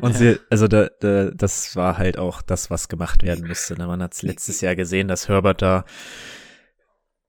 Und 0.01 0.15
sie, 0.15 0.39
also 0.51 0.69
da, 0.69 0.89
da, 1.01 1.31
das 1.31 1.75
war 1.77 1.99
halt 1.99 2.19
auch 2.19 2.43
das, 2.43 2.71
was 2.71 2.89
gemacht 2.89 3.23
werden 3.23 3.47
müsste. 3.47 3.77
Ne? 3.79 3.87
Man 3.87 4.03
hat 4.03 4.15
es 4.15 4.23
letztes 4.23 4.61
Jahr 4.61 4.77
gesehen, 4.77 5.09
dass 5.09 5.29
Herbert 5.29 5.63
da 5.63 5.85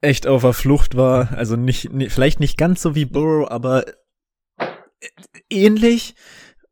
echt 0.01 0.27
auf 0.27 0.41
der 0.41 0.53
Flucht 0.53 0.95
war. 0.95 1.31
Also 1.31 1.55
nicht, 1.55 1.91
nicht 1.91 2.11
vielleicht 2.11 2.39
nicht 2.39 2.57
ganz 2.57 2.81
so 2.81 2.95
wie 2.95 3.05
Burrow, 3.05 3.49
aber 3.49 3.85
ähnlich. 5.49 6.15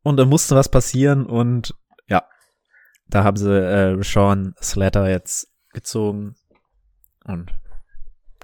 Und 0.02 0.18
da 0.18 0.24
musste 0.24 0.54
was 0.54 0.70
passieren 0.70 1.26
und 1.26 1.74
ja, 2.06 2.22
da 3.08 3.24
haben 3.24 3.36
sie 3.36 3.50
äh, 3.50 4.00
Sean 4.04 4.54
Slatter 4.62 5.10
jetzt 5.10 5.48
gezogen 5.72 6.36
und 7.24 7.52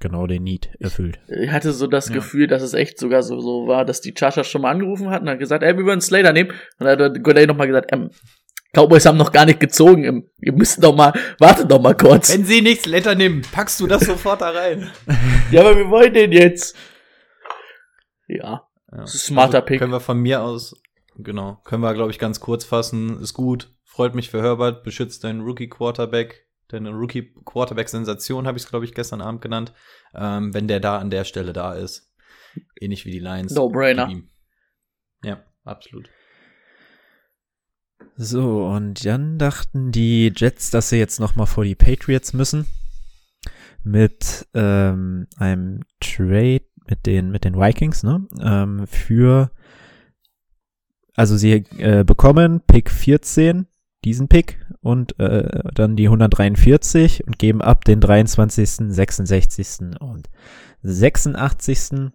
genau 0.03 0.27
den 0.27 0.43
Need 0.43 0.69
erfüllt. 0.81 1.19
Ich 1.29 1.51
hatte 1.51 1.73
so 1.73 1.87
das 1.87 2.09
Ja. 2.09 2.17
Gefühl, 2.17 2.47
dass 2.47 2.61
es 2.63 2.75
echt 2.75 2.99
sogar 2.99 3.23
so, 3.23 3.41
so 3.41 3.67
war, 3.67 3.87
dass 3.87 4.03
die 4.03 4.13
Chargers 4.17 4.47
schon 4.49 4.61
mal 4.63 4.71
angerufen 4.71 5.09
hatten 5.09 5.25
und 5.27 5.33
hat 5.33 5.39
gesagt, 5.39 5.63
ey, 5.63 5.77
wir 5.79 5.85
wollen 5.87 6.03
Slater 6.03 6.35
nehmen. 6.35 6.51
Und 6.79 6.87
dann 6.87 6.99
hat 7.01 7.23
Goday 7.25 7.47
nochmal 7.47 7.69
gesagt, 7.69 7.91
ähm, 7.93 8.11
Cowboys 8.75 9.07
haben 9.07 9.17
noch 9.19 9.33
gar 9.33 9.45
nicht 9.47 9.61
gezogen. 9.61 10.05
Ähm, 10.05 10.29
Ihr 10.41 10.53
müsst 10.53 10.83
doch 10.83 10.95
mal, 10.95 11.13
wartet 11.39 11.71
doch 11.71 11.81
mal 11.81 11.95
kurz. 11.97 12.33
wenn 12.33 12.45
sie 12.45 12.61
nichts 12.63 12.87
Letter 12.87 13.15
nehmen, 13.15 13.43
packst 13.53 13.81
du 13.81 13.87
das 13.87 14.03
sofort 14.03 14.41
da 14.43 14.51
rein. 14.51 14.91
Ja, 15.51 15.61
aber 15.63 15.77
wir 15.77 15.89
wollen 15.89 16.13
den 16.13 16.33
jetzt. 16.33 16.77
Ja. 18.29 18.67
Ja. 18.91 18.99
Das 18.99 19.15
ist 19.15 19.25
ein 19.25 19.35
smarter 19.35 19.57
Also 19.59 19.67
Pick. 19.67 19.79
Können 19.79 19.93
wir 19.93 20.01
von 20.01 20.19
mir 20.19 20.43
aus, 20.43 20.75
genau, 21.17 21.61
können 21.65 21.83
wir, 21.83 21.95
glaube 21.95 22.11
ich, 22.11 22.19
ganz 22.19 22.41
kurz 22.41 22.65
fassen. 22.65 23.21
Ist 23.21 23.33
gut. 23.35 23.71
Freut 23.85 24.15
mich 24.15 24.31
für 24.31 24.43
Herbert. 24.43 24.85
Beschützt 24.85 25.25
deinen 25.25 25.43
Rookie-Quarterback. 25.43 26.47
Deine 26.73 26.91
Rookie-Quarterback-Sensation 26.91 28.47
habe 28.47 28.57
ich 28.57 28.65
es, 28.65 28.71
glaube 28.71 28.85
ich, 28.87 28.95
gestern 28.95 29.21
Abend 29.21 29.43
genannt. 29.43 29.73
Ähm, 30.15 30.55
wenn 30.55 30.69
der 30.69 30.81
da 30.81 30.99
an 30.99 31.11
der 31.11 31.25
Stelle 31.25 31.53
da 31.53 31.75
ist. 31.75 32.13
Ähnlich 32.81 33.05
wie 33.05 33.11
die 33.11 33.19
Lions. 33.19 33.55
No-brainer. 33.55 34.11
Ja, 35.23 35.45
absolut. 35.65 36.09
So, 38.17 38.67
und 38.67 39.05
dann 39.05 39.39
dachten 39.39 39.93
die 39.93 40.33
Jets, 40.35 40.71
dass 40.71 40.89
sie 40.89 40.99
jetzt 40.99 41.21
noch 41.21 41.37
mal 41.37 41.47
vor 41.47 41.65
die 41.65 41.75
Patriots 41.75 42.33
müssen. 42.33 42.67
Mit 43.85 44.49
ähm, 44.55 45.27
einem 45.37 45.81
Trade 46.01 46.65
mit 46.89 47.07
den, 47.07 47.31
mit 47.31 47.45
den 47.45 47.57
Vikings, 47.57 48.03
ne? 48.03 48.27
Ähm, 48.41 48.87
für, 48.87 49.51
also 51.15 51.37
sie 51.37 51.65
äh, 51.79 52.05
bekommen 52.05 52.61
Pick 52.67 52.91
14, 52.91 53.67
diesen 54.05 54.29
Pick, 54.29 54.65
und 54.81 55.19
äh, 55.21 55.63
dann 55.75 55.95
die 55.97 56.07
143 56.07 57.27
und 57.27 57.39
geben 57.39 57.63
ab 57.63 57.85
den 57.85 58.01
23., 58.01 58.69
66. 58.93 59.97
und 60.01 60.29
86. 60.83 62.11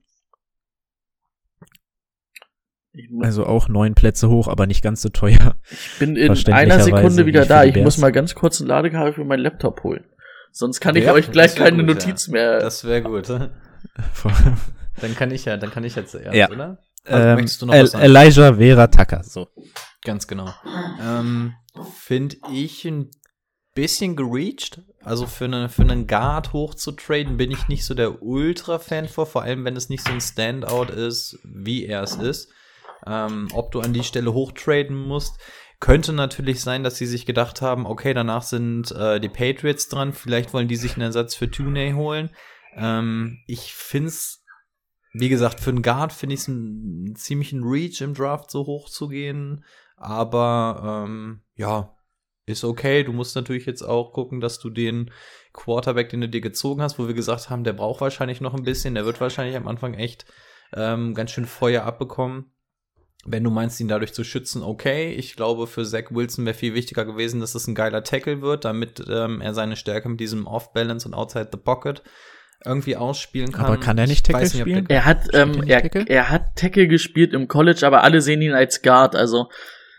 Ich 2.94 3.10
mu- 3.12 3.22
Also 3.24 3.46
auch 3.46 3.70
neun 3.70 3.94
Plätze 3.96 4.30
hoch, 4.30 4.48
aber 4.48 4.66
nicht 4.68 4.82
ganz 4.82 5.02
so 5.02 5.10
teuer. 5.10 5.56
ich 5.70 6.00
bin 6.00 6.16
in 6.16 6.32
einer 6.52 6.80
Sekunde 6.82 7.26
wieder 7.26 7.46
da. 7.46 7.64
Ich 7.64 7.76
muss 7.76 7.84
Bears. 7.96 7.98
mal 8.00 8.12
ganz 8.12 8.36
kurz 8.36 8.60
ein 8.60 8.68
Ladekabel 8.68 9.14
für 9.14 9.24
meinen 9.24 9.42
Laptop 9.42 9.84
holen. 9.84 10.04
Sonst 10.52 10.80
kann 10.80 10.96
ich 10.96 11.04
Ja, 11.06 11.14
euch 11.14 11.32
gleich 11.32 11.56
keine 11.56 11.78
gut, 11.86 11.96
Notiz 11.96 12.28
ja. 12.28 12.34
mehr. 12.34 12.60
Das 12.60 12.84
wäre 12.84 13.04
gut. 13.04 13.30
Dann 15.00 15.16
kann 15.16 15.30
ich 15.30 15.46
ja, 15.46 15.58
dann 15.58 15.70
kann 15.70 15.84
ich 15.84 15.96
ja 15.96 16.04
zuerst, 16.08 16.36
Ja. 16.36 16.50
oder? 16.50 16.80
Also, 17.06 17.28
ähm, 17.28 17.36
möchtest 17.36 17.62
du 17.62 17.66
noch 17.68 17.74
El 17.76 17.84
was 17.84 17.92
sagen? 17.92 18.04
Elijah 18.04 18.54
Vera 18.56 18.88
Tucker, 18.88 19.24
so. 19.24 19.48
Ganz 20.04 20.26
genau. 20.28 20.50
Ähm, 21.00 21.54
Finde 21.84 22.38
ich 22.52 22.86
ein 22.86 23.10
bisschen 23.74 24.16
gereached. 24.16 24.82
Also 25.04 25.28
für, 25.28 25.46
eine, 25.46 25.70
für 25.70 25.84
einen 25.84 26.08
Guard 26.08 26.52
hoch 26.52 26.74
zu 26.74 26.92
traden, 26.92 27.38
bin 27.38 27.52
ich 27.52 27.68
nicht 27.68 27.86
so 27.86 27.94
der 27.94 28.22
Ultra-Fan 28.24 29.08
vor, 29.08 29.26
vor 29.26 29.44
allem 29.44 29.64
wenn 29.66 29.76
es 29.76 29.88
nicht 29.88 30.06
so 30.06 30.12
ein 30.12 30.20
Standout 30.20 30.92
ist, 30.92 31.40
wie 31.44 31.86
er 31.86 32.02
es 32.02 32.16
ist. 32.16 32.52
Ähm, 33.06 33.48
ob 33.54 33.72
du 33.72 33.80
an 33.80 33.94
die 33.94 34.04
Stelle 34.04 34.34
hochtraden 34.34 34.96
musst. 34.96 35.40
Könnte 35.80 36.12
natürlich 36.12 36.62
sein, 36.62 36.84
dass 36.84 36.98
sie 36.98 37.06
sich 37.06 37.28
gedacht 37.28 37.62
haben, 37.62 37.86
okay, 37.86 38.16
danach 38.16 38.42
sind 38.42 38.92
äh, 38.92 39.20
die 39.20 39.30
Patriots 39.30 39.90
dran, 39.90 40.12
vielleicht 40.12 40.52
wollen 40.52 40.68
die 40.68 40.76
sich 40.76 40.94
einen 40.94 41.04
Ersatz 41.04 41.36
für 41.36 41.52
Tooney 41.52 41.92
holen. 41.92 42.32
Ähm, 42.74 43.44
ich 43.46 43.76
find's, 43.76 44.44
wie 45.14 45.30
gesagt, 45.30 45.60
für 45.60 45.70
einen 45.70 45.84
Guard 45.84 46.14
finde 46.14 46.34
ich 46.34 46.42
es 46.42 46.50
einen 46.50 47.16
ziemlichen 47.16 47.64
Reach 47.64 48.02
im 48.02 48.16
Draft 48.16 48.50
so 48.50 48.66
hoch 48.66 48.90
zu 48.90 49.08
gehen. 49.08 49.64
Aber 49.98 51.06
ähm, 51.06 51.42
ja, 51.58 51.94
ist 52.46 52.64
okay. 52.64 53.04
Du 53.04 53.12
musst 53.12 53.36
natürlich 53.36 53.66
jetzt 53.66 53.82
auch 53.82 54.14
gucken, 54.14 54.40
dass 54.40 54.58
du 54.60 54.70
den 54.70 55.12
Quarterback, 55.54 56.10
den 56.10 56.22
du 56.22 56.30
dir 56.30 56.40
gezogen 56.42 56.82
hast, 56.82 56.98
wo 56.98 57.08
wir 57.08 57.14
gesagt 57.14 57.50
haben, 57.50 57.66
der 57.66 57.74
braucht 57.74 58.00
wahrscheinlich 58.00 58.40
noch 58.40 58.54
ein 58.54 58.64
bisschen, 58.64 58.96
der 58.96 59.06
wird 59.06 59.20
wahrscheinlich 59.20 59.58
am 59.58 59.68
Anfang 59.68 59.94
echt 59.96 60.26
ähm, 60.74 61.14
ganz 61.14 61.32
schön 61.32 61.46
Feuer 61.46 61.84
abbekommen. 61.84 62.54
Wenn 63.26 63.44
du 63.44 63.50
meinst, 63.50 63.80
ihn 63.82 63.90
dadurch 63.90 64.14
zu 64.14 64.24
schützen, 64.24 64.64
okay. 64.64 65.12
Ich 65.12 65.36
glaube, 65.36 65.68
für 65.68 65.84
Zach 65.84 66.06
Wilson 66.12 66.46
wäre 66.46 66.54
viel 66.56 66.74
wichtiger 66.74 67.04
gewesen, 67.04 67.42
dass 67.42 67.56
es 67.56 67.68
ein 67.68 67.76
geiler 67.76 68.04
Tackle 68.04 68.42
wird, 68.42 68.64
damit 68.64 69.04
ähm, 69.10 69.42
er 69.42 69.54
seine 69.54 69.76
Stärke 69.76 70.08
mit 70.08 70.20
diesem 70.22 70.48
Off-Balance 70.48 71.06
und 71.08 71.14
Outside 71.14 71.50
the 71.52 71.58
Pocket 71.58 72.02
irgendwie 72.64 72.96
ausspielen 72.96 73.52
kann. 73.52 73.66
Aber 73.66 73.78
kann 73.78 73.98
er 73.98 74.08
nicht 74.08 74.28
Ich 74.28 74.34
Tackle 74.34 74.50
der- 74.50 74.60
spielen? 74.60 74.86
er 74.90 75.04
hat, 75.06 75.28
ähm, 75.34 75.64
er 75.68 75.82
nicht 75.82 75.92
Tackle? 75.92 76.06
er 76.08 76.30
hat 76.30 76.56
Tackle 76.56 76.88
gespielt 76.88 77.34
im 77.34 77.48
College, 77.50 77.86
aber 77.86 78.04
alle 78.04 78.22
sehen 78.22 78.42
ihn 78.42 78.54
als 78.54 78.82
Guard. 78.82 79.16
Also 79.16 79.50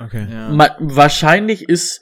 Okay. 0.01 0.26
Ja. 0.30 0.76
Wahrscheinlich 0.78 1.68
ist, 1.68 2.01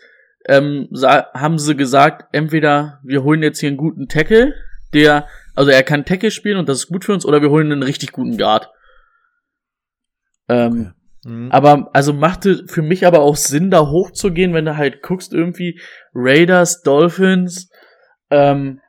ähm, 0.49 0.89
haben 0.93 1.59
sie 1.59 1.77
gesagt, 1.77 2.29
entweder 2.33 3.01
wir 3.03 3.23
holen 3.23 3.43
jetzt 3.43 3.61
hier 3.61 3.69
einen 3.69 3.77
guten 3.77 4.09
Tackle, 4.09 4.55
der, 4.93 5.27
also 5.55 5.71
er 5.71 5.83
kann 5.83 6.05
Tackle 6.05 6.31
spielen 6.31 6.59
und 6.59 6.69
das 6.69 6.79
ist 6.79 6.89
gut 6.89 7.05
für 7.05 7.13
uns, 7.13 7.27
oder 7.27 7.43
wir 7.43 7.51
holen 7.51 7.73
einen 7.73 7.83
richtig 7.83 8.13
guten 8.13 8.37
Guard. 8.37 8.71
Ähm, 10.49 10.95
Mhm. 11.27 11.51
Aber, 11.51 11.91
also 11.93 12.13
machte 12.13 12.65
für 12.69 12.83
mich 12.83 13.05
aber 13.07 13.21
auch 13.21 13.37
Sinn, 13.37 13.71
da 13.71 13.89
hochzugehen, 13.89 14.55
wenn 14.55 14.65
du 14.65 14.77
halt 14.77 15.03
guckst, 15.03 15.33
irgendwie 15.33 15.81
Raiders, 16.15 16.83
Dolphins, 16.83 17.69
ähm, 18.31 18.81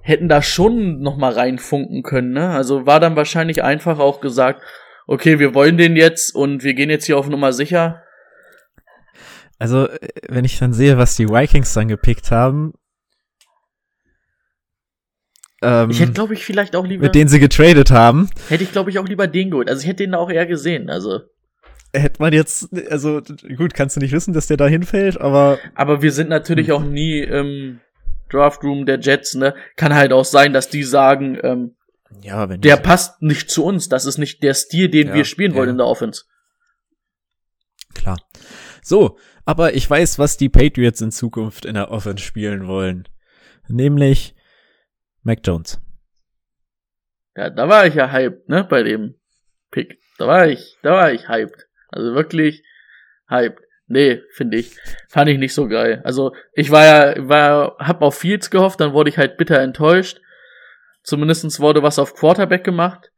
hätten 0.00 0.28
da 0.28 0.42
schon 0.42 1.00
noch 1.00 1.16
mal 1.16 1.32
reinfunken 1.32 2.04
können, 2.04 2.32
ne? 2.32 2.50
Also 2.50 2.86
war 2.86 3.00
dann 3.00 3.16
wahrscheinlich 3.16 3.64
einfach 3.64 3.98
auch 3.98 4.20
gesagt, 4.20 4.62
okay, 5.08 5.40
wir 5.40 5.54
wollen 5.54 5.76
den 5.76 5.96
jetzt 5.96 6.34
und 6.34 6.62
wir 6.62 6.74
gehen 6.74 6.90
jetzt 6.90 7.06
hier 7.06 7.18
auf 7.18 7.28
Nummer 7.28 7.52
sicher. 7.52 8.02
Also, 9.58 9.88
äh, 9.88 10.08
wenn 10.28 10.44
ich 10.44 10.58
dann 10.58 10.72
sehe, 10.72 10.98
was 10.98 11.16
die 11.16 11.28
Vikings 11.28 11.72
dann 11.72 11.88
gepickt 11.88 12.30
haben, 12.30 12.74
ähm, 15.62 15.90
Ich 15.90 16.00
hätte, 16.00 16.12
glaube 16.12 16.34
ich, 16.34 16.44
vielleicht 16.44 16.76
auch 16.76 16.86
lieber, 16.86 17.04
mit 17.04 17.14
denen 17.14 17.28
sie 17.28 17.40
getradet 17.40 17.90
haben, 17.90 18.28
hätte 18.48 18.62
ich, 18.62 18.72
glaube 18.72 18.90
ich, 18.90 18.98
auch 18.98 19.08
lieber 19.08 19.26
den 19.26 19.50
geholt. 19.50 19.70
Also 19.70 19.82
ich 19.82 19.88
hätte 19.88 20.04
den 20.04 20.14
auch 20.14 20.30
eher 20.30 20.46
gesehen, 20.46 20.90
also. 20.90 21.20
hätte 21.94 22.20
man 22.20 22.34
jetzt, 22.34 22.68
also 22.90 23.22
gut, 23.56 23.72
kannst 23.72 23.96
du 23.96 24.00
nicht 24.00 24.12
wissen, 24.12 24.34
dass 24.34 24.46
der 24.48 24.58
da 24.58 24.66
hinfällt, 24.66 25.18
aber 25.18 25.58
Aber 25.74 26.02
wir 26.02 26.12
sind 26.12 26.28
natürlich 26.28 26.72
auch 26.72 26.82
nie 26.82 27.20
im 27.20 27.80
Draftroom 28.28 28.84
der 28.84 29.00
Jets, 29.00 29.34
ne? 29.34 29.54
Kann 29.76 29.94
halt 29.94 30.12
auch 30.12 30.24
sein, 30.26 30.52
dass 30.52 30.68
die 30.68 30.82
sagen, 30.82 31.38
ähm, 31.42 31.76
ja, 32.22 32.48
wenn 32.48 32.60
der 32.60 32.76
passt 32.76 33.22
nicht 33.22 33.50
zu 33.50 33.64
uns. 33.64 33.88
Das 33.88 34.04
ist 34.04 34.18
nicht 34.18 34.42
der 34.42 34.54
Stil, 34.54 34.88
den 34.88 35.08
Ja, 35.08 35.14
wir 35.14 35.24
spielen 35.24 35.54
wollen 35.54 35.68
ja. 35.68 35.72
in 35.72 35.78
der 35.78 35.86
Offense. 35.86 36.24
Klar. 37.94 38.18
So, 38.82 39.18
aber 39.46 39.74
ich 39.74 39.88
weiß, 39.88 40.18
was 40.18 40.36
die 40.36 40.48
Patriots 40.48 41.00
in 41.00 41.12
Zukunft 41.12 41.64
in 41.64 41.74
der 41.74 41.90
Offense 41.90 42.22
spielen 42.22 42.66
wollen. 42.66 43.08
Nämlich 43.68 44.34
Mac 45.22 45.38
Jones. 45.44 45.80
Ja, 47.36 47.50
da 47.50 47.68
war 47.68 47.86
ich 47.86 47.94
ja 47.94 48.10
hyped, 48.10 48.48
ne, 48.48 48.64
bei 48.64 48.82
dem 48.82 49.14
Pick. 49.70 49.98
Da 50.18 50.26
war 50.26 50.46
ich, 50.48 50.76
da 50.82 50.92
war 50.92 51.12
ich 51.12 51.28
hyped. 51.28 51.66
Also 51.88 52.14
wirklich 52.14 52.62
hyped. 53.28 53.62
Nee, 53.88 54.22
finde 54.32 54.58
ich. 54.58 54.76
Fand 55.08 55.30
ich 55.30 55.38
nicht 55.38 55.54
so 55.54 55.68
geil. 55.68 56.02
Also, 56.04 56.34
ich 56.54 56.70
war 56.72 56.84
ja, 56.84 57.28
war, 57.28 57.76
hab 57.78 58.02
auf 58.02 58.18
Fields 58.18 58.50
gehofft, 58.50 58.80
dann 58.80 58.92
wurde 58.92 59.10
ich 59.10 59.18
halt 59.18 59.36
bitter 59.36 59.60
enttäuscht. 59.60 60.20
Zumindestens 61.04 61.60
wurde 61.60 61.84
was 61.84 62.00
auf 62.00 62.14
Quarterback 62.14 62.64
gemacht. 62.64 63.12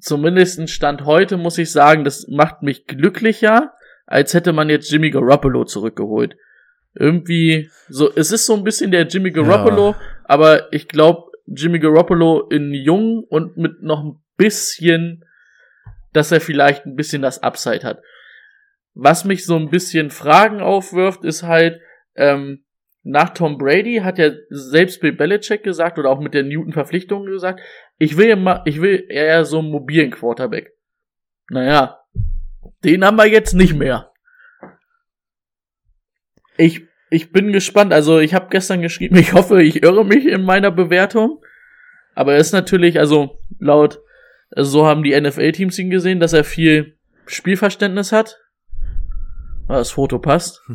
Zumindest 0.00 0.68
Stand 0.68 1.04
heute 1.04 1.36
muss 1.36 1.56
ich 1.56 1.70
sagen, 1.70 2.02
das 2.02 2.26
macht 2.28 2.62
mich 2.62 2.86
glücklicher, 2.86 3.74
als 4.06 4.34
hätte 4.34 4.52
man 4.52 4.70
jetzt 4.70 4.90
Jimmy 4.90 5.10
Garoppolo 5.10 5.64
zurückgeholt. 5.64 6.36
Irgendwie, 6.94 7.70
so, 7.88 8.10
es 8.14 8.32
ist 8.32 8.46
so 8.46 8.54
ein 8.54 8.64
bisschen 8.64 8.90
der 8.90 9.06
Jimmy 9.06 9.30
Garoppolo, 9.30 9.94
aber 10.24 10.72
ich 10.72 10.88
glaube, 10.88 11.30
Jimmy 11.46 11.78
Garoppolo 11.78 12.48
in 12.48 12.72
jung 12.72 13.24
und 13.28 13.56
mit 13.56 13.82
noch 13.82 14.02
ein 14.02 14.18
bisschen, 14.36 15.24
dass 16.12 16.32
er 16.32 16.40
vielleicht 16.40 16.86
ein 16.86 16.96
bisschen 16.96 17.22
das 17.22 17.42
Upside 17.42 17.84
hat. 17.84 18.02
Was 18.94 19.24
mich 19.24 19.44
so 19.44 19.56
ein 19.56 19.68
bisschen 19.68 20.10
Fragen 20.10 20.60
aufwirft, 20.60 21.22
ist 21.22 21.42
halt, 21.42 21.80
ähm, 22.14 22.64
nach 23.02 23.30
Tom 23.30 23.56
Brady 23.58 24.00
hat 24.02 24.18
ja 24.18 24.30
selbst 24.48 25.00
Bill 25.00 25.12
Belichick 25.12 25.62
gesagt 25.62 25.98
oder 25.98 26.10
auch 26.10 26.18
mit 26.18 26.34
der 26.34 26.42
Newton-Verpflichtung 26.42 27.26
gesagt, 27.26 27.60
ich 27.98 28.16
will 28.16 28.30
immer, 28.30 28.62
ich 28.64 28.80
will 28.80 29.06
eher 29.08 29.44
so 29.44 29.60
einen 29.60 29.70
mobilen 29.70 30.10
Quarterback. 30.10 30.72
Naja, 31.50 32.00
den 32.84 33.04
haben 33.04 33.16
wir 33.16 33.26
jetzt 33.26 33.54
nicht 33.54 33.74
mehr. 33.74 34.12
Ich, 36.56 36.82
ich 37.10 37.32
bin 37.32 37.52
gespannt. 37.52 37.92
Also 37.92 38.18
ich 38.18 38.34
habe 38.34 38.48
gestern 38.50 38.82
geschrieben, 38.82 39.16
ich 39.16 39.32
hoffe, 39.32 39.62
ich 39.62 39.82
irre 39.82 40.04
mich 40.04 40.26
in 40.26 40.42
meiner 40.42 40.70
Bewertung. 40.70 41.42
Aber 42.14 42.32
er 42.32 42.38
ist 42.38 42.52
natürlich, 42.52 42.98
also 42.98 43.38
laut, 43.58 44.00
also 44.50 44.70
so 44.70 44.86
haben 44.86 45.02
die 45.02 45.18
NFL-Teams 45.18 45.78
ihn 45.78 45.90
gesehen, 45.90 46.20
dass 46.20 46.32
er 46.32 46.44
viel 46.44 46.96
Spielverständnis 47.26 48.12
hat. 48.12 48.38
Das 49.68 49.90
Foto 49.90 50.18
passt. 50.18 50.62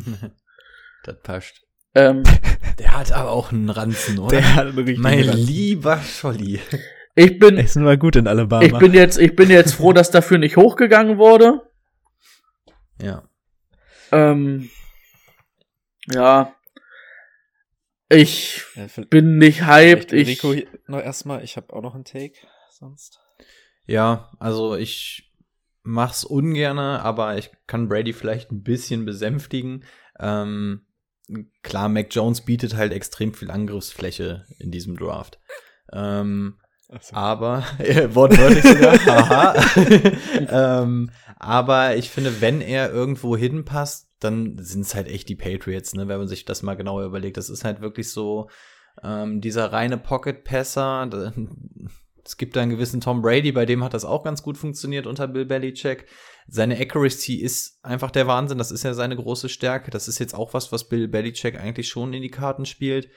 Das 1.04 1.20
passt. 1.20 1.60
Ähm, 1.96 2.22
Der 2.78 2.96
hat 2.96 3.10
aber 3.10 3.32
auch 3.32 3.50
einen 3.50 3.70
Ranzen, 3.70 4.20
oder? 4.20 4.36
Der 4.36 4.54
hat 4.54 4.76
wirklich 4.76 4.98
mein 4.98 5.24
lieber 5.24 5.98
Scholli. 5.98 6.60
ich 7.16 7.38
bin, 7.40 7.58
ist 7.58 7.74
nun 7.74 7.84
mal 7.84 7.98
gut 7.98 8.14
in 8.14 8.28
Alabama. 8.28 8.62
ich 8.62 8.78
bin 8.78 8.94
jetzt, 8.94 9.18
ich 9.18 9.34
bin 9.34 9.50
jetzt 9.50 9.74
froh, 9.74 9.92
dass 9.92 10.12
dafür 10.12 10.38
nicht 10.38 10.56
hochgegangen 10.56 11.18
wurde. 11.18 11.60
Ja. 13.02 13.28
Ähm, 14.12 14.70
ja. 16.12 16.54
Ich 18.08 18.62
Ja, 18.76 18.86
bin 19.10 19.38
nicht 19.38 19.66
hyped. 19.66 20.12
Ich, 20.12 20.28
Rico 20.28 20.52
hier 20.52 20.68
noch 20.86 21.00
erstmal, 21.00 21.42
ich 21.42 21.56
habe 21.56 21.72
auch 21.72 21.82
noch 21.82 21.94
einen 21.94 22.04
Take 22.04 22.34
sonst. 22.70 23.20
Ja, 23.86 24.30
also 24.38 24.76
ich 24.76 25.34
mach's 25.82 26.24
ungerne, 26.24 27.02
aber 27.02 27.38
ich 27.38 27.50
kann 27.66 27.88
Brady 27.88 28.12
vielleicht 28.12 28.52
ein 28.52 28.62
bisschen 28.62 29.04
besänftigen. 29.04 29.84
Ähm, 30.20 30.86
klar, 31.62 31.88
Mac 31.88 32.08
Jones 32.10 32.42
bietet 32.42 32.76
halt 32.76 32.92
extrem 32.92 33.34
viel 33.34 33.50
Angriffsfläche 33.50 34.46
in 34.58 34.70
diesem 34.70 34.96
Draft. 34.96 35.40
Ähm, 35.92 36.60
aber, 37.12 37.64
äh, 37.78 38.14
wortwörtlich 38.14 38.64
sogar, 38.64 38.98
haha. 39.06 39.54
ähm, 40.82 41.10
aber 41.38 41.96
ich 41.96 42.10
finde, 42.10 42.40
wenn 42.40 42.60
er 42.60 42.90
irgendwo 42.90 43.36
hinpasst, 43.36 44.08
dann 44.20 44.58
sind 44.58 44.82
es 44.82 44.94
halt 44.94 45.08
echt 45.08 45.28
die 45.28 45.36
Patriots, 45.36 45.94
ne, 45.94 46.06
wenn 46.08 46.18
man 46.18 46.28
sich 46.28 46.44
das 46.44 46.62
mal 46.62 46.76
genauer 46.76 47.04
überlegt. 47.04 47.36
Das 47.36 47.50
ist 47.50 47.64
halt 47.64 47.80
wirklich 47.80 48.10
so 48.10 48.48
ähm, 49.02 49.40
dieser 49.40 49.72
reine 49.72 49.98
Pocket-Passer. 49.98 51.32
Es 52.24 52.36
gibt 52.36 52.54
da 52.54 52.60
einen 52.62 52.70
gewissen 52.70 53.00
Tom 53.00 53.20
Brady, 53.20 53.50
bei 53.50 53.66
dem 53.66 53.82
hat 53.82 53.94
das 53.94 54.04
auch 54.04 54.22
ganz 54.22 54.42
gut 54.42 54.56
funktioniert 54.56 55.06
unter 55.06 55.26
Bill 55.26 55.44
Belichick. 55.44 56.06
Seine 56.46 56.78
Accuracy 56.78 57.36
ist 57.36 57.78
einfach 57.82 58.10
der 58.10 58.26
Wahnsinn, 58.26 58.58
das 58.58 58.70
ist 58.70 58.84
ja 58.84 58.94
seine 58.94 59.16
große 59.16 59.48
Stärke. 59.48 59.90
Das 59.90 60.06
ist 60.06 60.18
jetzt 60.20 60.34
auch 60.34 60.54
was, 60.54 60.70
was 60.70 60.88
Bill 60.88 61.08
Belichick 61.08 61.58
eigentlich 61.58 61.88
schon 61.88 62.12
in 62.12 62.22
die 62.22 62.30
Karten 62.30 62.66
spielt. 62.66 63.08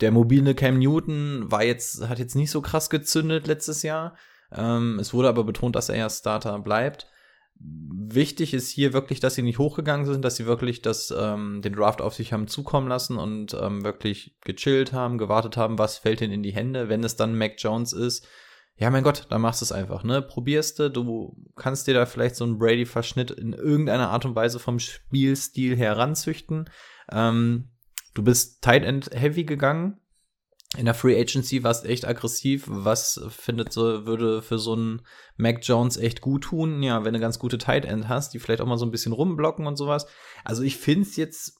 Der 0.00 0.10
mobile 0.10 0.54
Cam 0.54 0.78
Newton 0.78 1.50
war 1.50 1.64
jetzt, 1.64 2.08
hat 2.08 2.18
jetzt 2.18 2.34
nicht 2.34 2.50
so 2.50 2.60
krass 2.60 2.90
gezündet 2.90 3.46
letztes 3.46 3.82
Jahr. 3.82 4.16
Ähm, 4.52 4.98
es 4.98 5.12
wurde 5.14 5.28
aber 5.28 5.44
betont, 5.44 5.76
dass 5.76 5.88
er 5.88 5.96
ja 5.96 6.10
Starter 6.10 6.58
bleibt. 6.58 7.06
Wichtig 7.62 8.54
ist 8.54 8.70
hier 8.70 8.94
wirklich, 8.94 9.20
dass 9.20 9.34
sie 9.34 9.42
nicht 9.42 9.58
hochgegangen 9.58 10.06
sind, 10.06 10.24
dass 10.24 10.36
sie 10.36 10.46
wirklich 10.46 10.80
das, 10.80 11.14
ähm, 11.16 11.60
den 11.62 11.74
Draft 11.74 12.00
auf 12.00 12.14
sich 12.14 12.32
haben 12.32 12.48
zukommen 12.48 12.88
lassen 12.88 13.18
und 13.18 13.54
ähm, 13.54 13.84
wirklich 13.84 14.38
gechillt 14.42 14.92
haben, 14.92 15.18
gewartet 15.18 15.56
haben, 15.58 15.78
was 15.78 15.98
fällt 15.98 16.22
ihnen 16.22 16.32
in 16.32 16.42
die 16.42 16.54
Hände. 16.54 16.88
Wenn 16.88 17.04
es 17.04 17.16
dann 17.16 17.36
Mac 17.36 17.54
Jones 17.58 17.92
ist, 17.92 18.26
ja, 18.76 18.88
mein 18.88 19.04
Gott, 19.04 19.26
dann 19.28 19.42
machst 19.42 19.60
du 19.60 19.66
es 19.66 19.72
einfach, 19.72 20.04
ne? 20.04 20.22
Probierst 20.22 20.78
du, 20.78 20.90
du 20.90 21.36
kannst 21.54 21.86
dir 21.86 21.92
da 21.92 22.06
vielleicht 22.06 22.34
so 22.34 22.44
einen 22.44 22.58
Brady-Verschnitt 22.58 23.30
in 23.30 23.52
irgendeiner 23.52 24.08
Art 24.08 24.24
und 24.24 24.34
Weise 24.34 24.58
vom 24.58 24.78
Spielstil 24.78 25.76
heranzüchten. 25.76 26.70
Ähm, 27.12 27.69
du 28.14 28.22
bist 28.22 28.62
Tight 28.62 28.84
End 28.84 29.10
Heavy 29.12 29.44
gegangen. 29.44 30.00
In 30.78 30.84
der 30.84 30.94
Free 30.94 31.20
Agency 31.20 31.64
warst 31.64 31.84
echt 31.84 32.06
aggressiv. 32.06 32.64
Was 32.68 33.20
findet 33.28 33.72
so, 33.72 34.06
würde 34.06 34.40
für 34.40 34.58
so 34.58 34.74
einen 34.74 35.02
Mac 35.36 35.58
Jones 35.62 35.96
echt 35.96 36.20
gut 36.20 36.44
tun? 36.44 36.80
Ja, 36.82 37.04
wenn 37.04 37.12
du 37.12 37.18
ganz 37.18 37.40
gute 37.40 37.58
Tight 37.58 37.84
End 37.84 38.08
hast, 38.08 38.34
die 38.34 38.38
vielleicht 38.38 38.60
auch 38.60 38.66
mal 38.66 38.78
so 38.78 38.86
ein 38.86 38.92
bisschen 38.92 39.12
rumblocken 39.12 39.66
und 39.66 39.76
sowas. 39.76 40.06
Also 40.44 40.62
ich 40.62 40.76
finde 40.76 41.02
es 41.02 41.16
jetzt, 41.16 41.58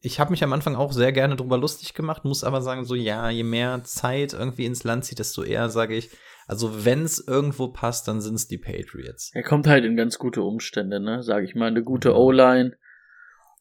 ich 0.00 0.18
habe 0.18 0.32
mich 0.32 0.42
am 0.42 0.52
Anfang 0.52 0.74
auch 0.74 0.92
sehr 0.92 1.12
gerne 1.12 1.36
drüber 1.36 1.56
lustig 1.56 1.94
gemacht, 1.94 2.24
muss 2.24 2.42
aber 2.42 2.60
sagen, 2.60 2.84
so 2.84 2.96
ja, 2.96 3.30
je 3.30 3.44
mehr 3.44 3.84
Zeit 3.84 4.32
irgendwie 4.32 4.66
ins 4.66 4.82
Land 4.82 5.04
zieht, 5.04 5.20
desto 5.20 5.44
eher 5.44 5.70
sage 5.70 5.94
ich, 5.94 6.10
also 6.48 6.84
wenn 6.84 7.04
es 7.04 7.24
irgendwo 7.24 7.68
passt, 7.68 8.08
dann 8.08 8.20
sind 8.20 8.34
es 8.34 8.48
die 8.48 8.58
Patriots. 8.58 9.30
er 9.34 9.42
kommt 9.44 9.68
halt 9.68 9.84
in 9.84 9.96
ganz 9.96 10.18
gute 10.18 10.42
Umstände, 10.42 10.98
ne? 10.98 11.22
Sag 11.22 11.44
ich 11.44 11.54
mal, 11.54 11.66
eine 11.66 11.84
gute 11.84 12.16
O-Line. 12.16 12.76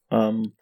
Ähm, 0.10 0.54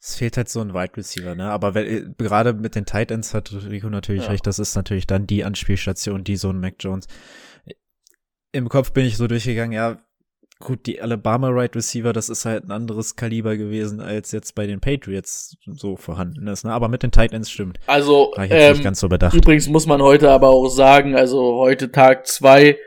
Es 0.00 0.14
fehlt 0.14 0.36
halt 0.36 0.48
so 0.48 0.60
ein 0.60 0.74
Wide 0.74 0.96
Receiver, 0.96 1.34
ne? 1.34 1.50
Aber 1.50 1.74
wenn, 1.74 2.14
gerade 2.18 2.52
mit 2.52 2.74
den 2.76 2.86
Tight 2.86 3.10
Ends 3.10 3.34
hat 3.34 3.52
Rico 3.52 3.90
natürlich 3.90 4.24
Ja. 4.24 4.30
recht, 4.30 4.46
das 4.46 4.58
ist 4.58 4.76
natürlich 4.76 5.06
dann 5.06 5.26
die 5.26 5.44
Anspielstation, 5.44 6.22
die 6.24 6.36
so 6.36 6.50
ein 6.50 6.60
Mac 6.60 6.74
Jones. 6.78 7.06
Im 8.52 8.68
Kopf 8.68 8.92
bin 8.92 9.04
ich 9.04 9.16
so 9.16 9.26
durchgegangen, 9.26 9.72
ja, 9.72 9.98
gut, 10.60 10.86
die 10.86 11.00
Alabama 11.00 11.48
Wide 11.54 11.74
Receiver, 11.74 12.12
das 12.12 12.28
ist 12.28 12.44
halt 12.44 12.64
ein 12.64 12.70
anderes 12.70 13.16
Kaliber 13.16 13.56
gewesen, 13.56 14.00
als 14.00 14.32
jetzt 14.32 14.54
bei 14.54 14.66
den 14.66 14.80
Patriots 14.80 15.56
so 15.66 15.96
vorhanden 15.96 16.46
ist, 16.46 16.64
ne? 16.64 16.72
Aber 16.72 16.88
mit 16.88 17.02
den 17.02 17.10
Tight 17.10 17.32
Ends 17.32 17.50
stimmt. 17.50 17.78
also, 17.86 18.32
War 18.36 18.44
ich 18.44 18.50
jetzt 18.50 18.68
nicht 18.70 18.78
ähm, 18.78 18.84
ganz 18.84 19.00
so 19.00 19.08
bedacht. 19.08 19.34
übrigens 19.34 19.68
muss 19.68 19.86
man 19.86 20.00
heute 20.00 20.30
aber 20.30 20.48
auch 20.48 20.68
sagen, 20.68 21.16
also 21.16 21.56
heute 21.58 21.90
Tag 21.92 22.26
zwei, 22.26 22.78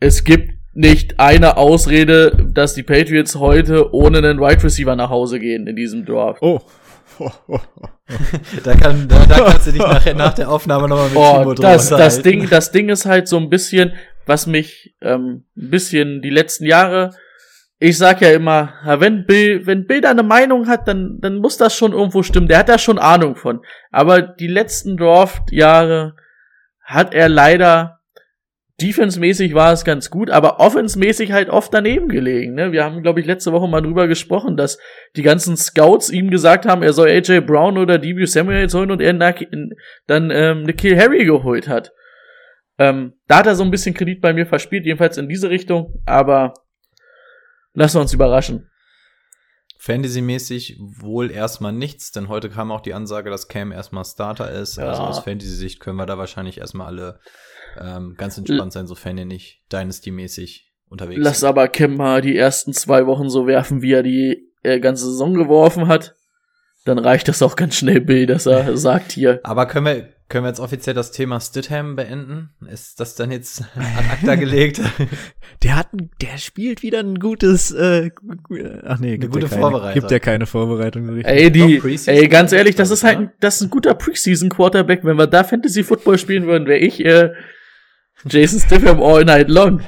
es 0.00 0.24
gibt 0.24 0.55
nicht 0.76 1.18
eine 1.18 1.56
Ausrede, 1.56 2.36
dass 2.52 2.74
die 2.74 2.82
Patriots 2.82 3.36
heute 3.36 3.94
ohne 3.94 4.18
einen 4.18 4.38
Wide 4.38 4.62
Receiver 4.62 4.94
nach 4.94 5.08
Hause 5.08 5.40
gehen 5.40 5.66
in 5.66 5.74
diesem 5.74 6.04
Draft. 6.04 6.42
Oh. 6.42 6.60
Oh, 7.18 7.30
oh, 7.48 7.58
oh. 7.80 7.88
Da, 8.62 8.74
kann, 8.74 9.08
da, 9.08 9.24
da 9.24 9.36
kannst 9.36 9.68
du 9.68 9.72
dich 9.72 9.80
nachher 9.86 10.14
nach 10.14 10.34
der 10.34 10.50
Aufnahme 10.50 10.86
nochmal 10.86 11.08
mit 11.08 11.16
Oh, 11.16 11.54
Timo 11.54 11.54
das, 11.54 11.88
das. 11.88 12.20
Ding, 12.20 12.48
das 12.50 12.72
Ding 12.72 12.90
ist 12.90 13.06
halt 13.06 13.26
so 13.26 13.38
ein 13.38 13.48
bisschen, 13.48 13.94
was 14.26 14.46
mich 14.46 14.94
ähm, 15.00 15.44
ein 15.56 15.70
bisschen 15.70 16.20
die 16.20 16.30
letzten 16.30 16.66
Jahre, 16.66 17.10
ich 17.78 17.96
sag 17.96 18.20
ja 18.20 18.32
immer, 18.32 18.74
wenn 18.98 19.24
Bill, 19.24 19.66
wenn 19.66 19.86
Bill 19.86 20.02
da 20.02 20.10
eine 20.10 20.22
Meinung 20.22 20.68
hat, 20.68 20.88
dann, 20.88 21.18
dann 21.20 21.36
muss 21.36 21.56
das 21.56 21.74
schon 21.74 21.92
irgendwo 21.92 22.22
stimmen. 22.22 22.48
Der 22.48 22.58
hat 22.58 22.68
da 22.68 22.78
schon 22.78 22.98
Ahnung 22.98 23.34
von. 23.34 23.62
Aber 23.90 24.20
die 24.20 24.46
letzten 24.46 24.98
Draft-Jahre 24.98 26.16
hat 26.82 27.14
er 27.14 27.30
leider 27.30 27.95
defense-mäßig 28.80 29.54
war 29.54 29.72
es 29.72 29.84
ganz 29.84 30.10
gut, 30.10 30.30
aber 30.30 30.60
offense-mäßig 30.60 31.32
halt 31.32 31.48
oft 31.48 31.72
daneben 31.72 32.08
gelegen. 32.08 32.54
Ne? 32.54 32.72
Wir 32.72 32.84
haben, 32.84 33.02
glaube 33.02 33.20
ich, 33.20 33.26
letzte 33.26 33.52
Woche 33.52 33.68
mal 33.68 33.80
drüber 33.80 34.06
gesprochen, 34.06 34.56
dass 34.56 34.78
die 35.16 35.22
ganzen 35.22 35.56
Scouts 35.56 36.10
ihm 36.10 36.30
gesagt 36.30 36.66
haben, 36.66 36.82
er 36.82 36.92
soll 36.92 37.08
AJ 37.08 37.40
Brown 37.40 37.78
oder 37.78 37.98
Debut 37.98 38.28
Samuels 38.28 38.74
holen 38.74 38.90
und 38.90 39.00
er 39.00 39.14
dann 39.14 40.30
ähm, 40.30 40.62
Nikhil 40.64 40.98
Harry 40.98 41.24
geholt 41.24 41.68
hat. 41.68 41.92
Ähm, 42.78 43.14
da 43.26 43.38
hat 43.38 43.46
er 43.46 43.54
so 43.54 43.64
ein 43.64 43.70
bisschen 43.70 43.94
Kredit 43.94 44.20
bei 44.20 44.34
mir 44.34 44.46
verspielt, 44.46 44.84
jedenfalls 44.84 45.16
in 45.16 45.28
diese 45.28 45.48
Richtung, 45.48 46.02
aber 46.04 46.52
lassen 47.72 47.96
wir 47.96 48.02
uns 48.02 48.12
überraschen. 48.12 48.68
Fantasy-mäßig 49.78 50.78
wohl 50.80 51.30
erstmal 51.30 51.72
nichts, 51.72 52.10
denn 52.10 52.28
heute 52.28 52.50
kam 52.50 52.72
auch 52.72 52.80
die 52.80 52.92
Ansage, 52.92 53.30
dass 53.30 53.48
Cam 53.48 53.72
erstmal 53.72 54.04
Starter 54.04 54.50
ist. 54.50 54.78
Also 54.78 54.80
ja. 54.80 54.88
Also 54.88 55.02
aus 55.02 55.18
Fantasy-Sicht 55.20 55.80
können 55.80 55.96
wir 55.96 56.06
da 56.06 56.18
wahrscheinlich 56.18 56.58
erstmal 56.58 56.88
alle 56.88 57.20
ähm, 57.80 58.14
ganz 58.16 58.38
entspannt 58.38 58.72
sein, 58.72 58.86
sofern 58.86 59.18
ihr 59.18 59.24
nicht 59.24 59.62
Dynasty-mäßig 59.72 60.72
unterwegs 60.88 61.20
Lass 61.22 61.40
sind. 61.40 61.48
aber 61.48 61.68
Cam 61.68 61.96
mal 61.96 62.20
die 62.20 62.36
ersten 62.36 62.72
zwei 62.72 63.06
Wochen 63.06 63.28
so 63.28 63.46
werfen, 63.46 63.82
wie 63.82 63.92
er 63.92 64.02
die 64.02 64.50
äh, 64.62 64.80
ganze 64.80 65.06
Saison 65.06 65.34
geworfen 65.34 65.88
hat. 65.88 66.16
Dann 66.84 66.98
reicht 66.98 67.26
das 67.26 67.42
auch 67.42 67.56
ganz 67.56 67.76
schnell, 67.76 68.00
Bill, 68.00 68.26
dass 68.26 68.46
er 68.46 68.76
sagt 68.78 69.12
hier. 69.12 69.40
Aber 69.42 69.66
können 69.66 69.86
wir, 69.86 70.08
können 70.28 70.44
wir 70.44 70.48
jetzt 70.48 70.60
offiziell 70.60 70.94
das 70.94 71.10
Thema 71.10 71.40
Stidham 71.40 71.96
beenden? 71.96 72.50
Ist 72.68 73.00
das 73.00 73.16
dann 73.16 73.32
jetzt 73.32 73.62
ad 73.74 74.08
acta 74.12 74.36
gelegt? 74.36 74.80
der 75.64 75.76
hat, 75.76 75.88
der 76.20 76.38
spielt 76.38 76.82
wieder 76.84 77.00
ein 77.00 77.18
gutes, 77.18 77.72
äh, 77.72 78.10
ach 78.84 79.00
nee, 79.00 79.14
eine 79.14 79.28
gute 79.28 79.48
Vorbereitung. 79.48 80.00
Gibt 80.00 80.12
ja 80.12 80.20
keine 80.20 80.46
Vorbereitung. 80.46 81.08
Richtig. 81.08 81.26
Ey, 81.26 81.50
die, 81.50 81.80
ey, 82.06 82.28
ganz 82.28 82.52
ehrlich, 82.52 82.76
das 82.76 82.90
ist 82.90 83.02
halt, 83.02 83.30
das 83.40 83.56
ist 83.56 83.62
ein 83.62 83.70
guter 83.70 83.94
Preseason 83.94 84.48
Quarterback. 84.48 85.04
Wenn 85.04 85.16
wir 85.16 85.26
da 85.26 85.42
Fantasy 85.42 85.82
Football 85.82 86.18
spielen 86.18 86.46
würden, 86.46 86.68
wäre 86.68 86.78
ich 86.78 87.04
äh, 87.04 87.30
Jason 88.24 88.60
Stidham 88.60 89.00
all 89.00 89.24
night 89.24 89.48
long. 89.48 89.80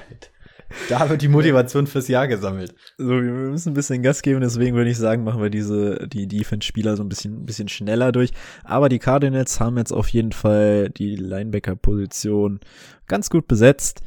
Da 0.90 1.08
wird 1.08 1.22
die 1.22 1.28
Motivation 1.28 1.86
fürs 1.86 2.08
Jahr 2.08 2.28
gesammelt. 2.28 2.74
So, 2.98 3.08
wir 3.08 3.22
müssen 3.22 3.70
ein 3.70 3.74
bisschen 3.74 4.02
Gas 4.02 4.20
geben, 4.20 4.40
deswegen 4.42 4.76
würde 4.76 4.90
ich 4.90 4.98
sagen, 4.98 5.24
machen 5.24 5.40
wir 5.40 5.48
diese, 5.48 6.06
die 6.08 6.26
Defense-Spieler 6.28 6.94
so 6.96 7.02
ein 7.02 7.08
bisschen, 7.08 7.42
ein 7.42 7.46
bisschen 7.46 7.68
schneller 7.68 8.12
durch. 8.12 8.32
Aber 8.64 8.90
die 8.90 8.98
Cardinals 8.98 9.60
haben 9.60 9.78
jetzt 9.78 9.92
auf 9.92 10.08
jeden 10.08 10.32
Fall 10.32 10.90
die 10.90 11.16
Linebacker-Position 11.16 12.60
ganz 13.06 13.30
gut 13.30 13.48
besetzt. 13.48 14.02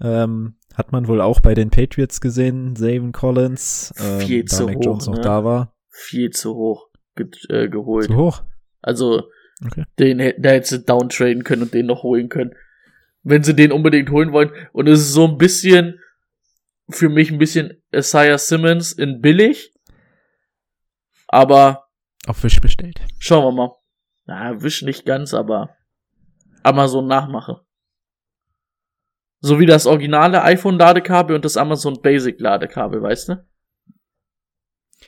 Ähm, 0.00 0.54
hat 0.74 0.92
man 0.92 1.08
wohl 1.08 1.20
auch 1.20 1.40
bei 1.40 1.54
den 1.54 1.70
Patriots 1.70 2.20
gesehen, 2.20 2.74
Zayvon 2.74 3.12
Collins, 3.12 3.92
ähm, 4.00 4.20
Viel 4.20 4.44
da 4.44 4.56
zu 4.56 4.64
Mac 4.64 4.76
hoch, 4.76 4.84
Jones 4.84 5.06
noch 5.08 5.16
ne? 5.16 5.20
da 5.20 5.44
war. 5.44 5.74
Viel 5.90 6.30
zu 6.30 6.54
hoch 6.54 6.88
ge 7.16 7.26
äh, 7.50 7.68
geholt. 7.68 8.06
Zu 8.06 8.16
hoch? 8.16 8.42
Also, 8.80 9.24
okay. 9.66 9.84
den, 9.98 10.18
da 10.38 10.50
hättest 10.50 10.72
du 10.72 10.78
downtraden 10.78 11.44
können 11.44 11.62
und 11.62 11.74
den 11.74 11.86
noch 11.86 12.02
holen 12.02 12.30
können 12.30 12.54
wenn 13.28 13.42
sie 13.42 13.54
den 13.54 13.72
unbedingt 13.72 14.10
holen 14.10 14.32
wollen. 14.32 14.50
Und 14.72 14.88
es 14.88 15.00
ist 15.00 15.12
so 15.12 15.26
ein 15.26 15.38
bisschen, 15.38 16.00
für 16.88 17.08
mich 17.08 17.30
ein 17.30 17.38
bisschen 17.38 17.82
Isaiah 17.92 18.38
Simmons 18.38 18.92
in 18.92 19.20
billig. 19.20 19.74
Aber. 21.26 21.88
Auf 22.26 22.42
Wisch 22.42 22.60
bestellt. 22.60 23.00
Schauen 23.18 23.44
wir 23.44 23.52
mal. 23.52 23.74
Na, 24.24 24.62
Wisch 24.62 24.82
nicht 24.82 25.04
ganz, 25.04 25.34
aber 25.34 25.76
Amazon 26.62 27.06
Nachmache. 27.06 27.60
So 29.40 29.60
wie 29.60 29.66
das 29.66 29.86
originale 29.86 30.42
iPhone-Ladekabel 30.42 31.36
und 31.36 31.44
das 31.44 31.56
Amazon 31.56 32.00
Basic-Ladekabel, 32.02 33.02
weißt 33.02 33.28
du? 33.28 33.46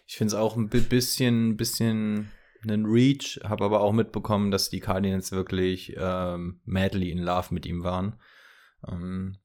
Ich 0.07 0.17
finde 0.17 0.35
es 0.35 0.41
auch 0.41 0.57
ein 0.57 0.69
bisschen, 0.69 1.57
bisschen 1.57 2.31
einen 2.63 2.87
Reach, 2.87 3.41
habe 3.45 3.65
aber 3.65 3.81
auch 3.81 3.93
mitbekommen, 3.93 4.51
dass 4.51 4.71
die 4.71 4.81
Cardinals 4.81 5.33
wirklich 5.33 5.95
ähm, 5.97 6.61
madly 6.65 7.11
in 7.11 7.19
love 7.19 7.55
mit 7.55 7.67
ihm 7.67 7.85
waren. 7.85 8.17
Ähm, 8.87 9.39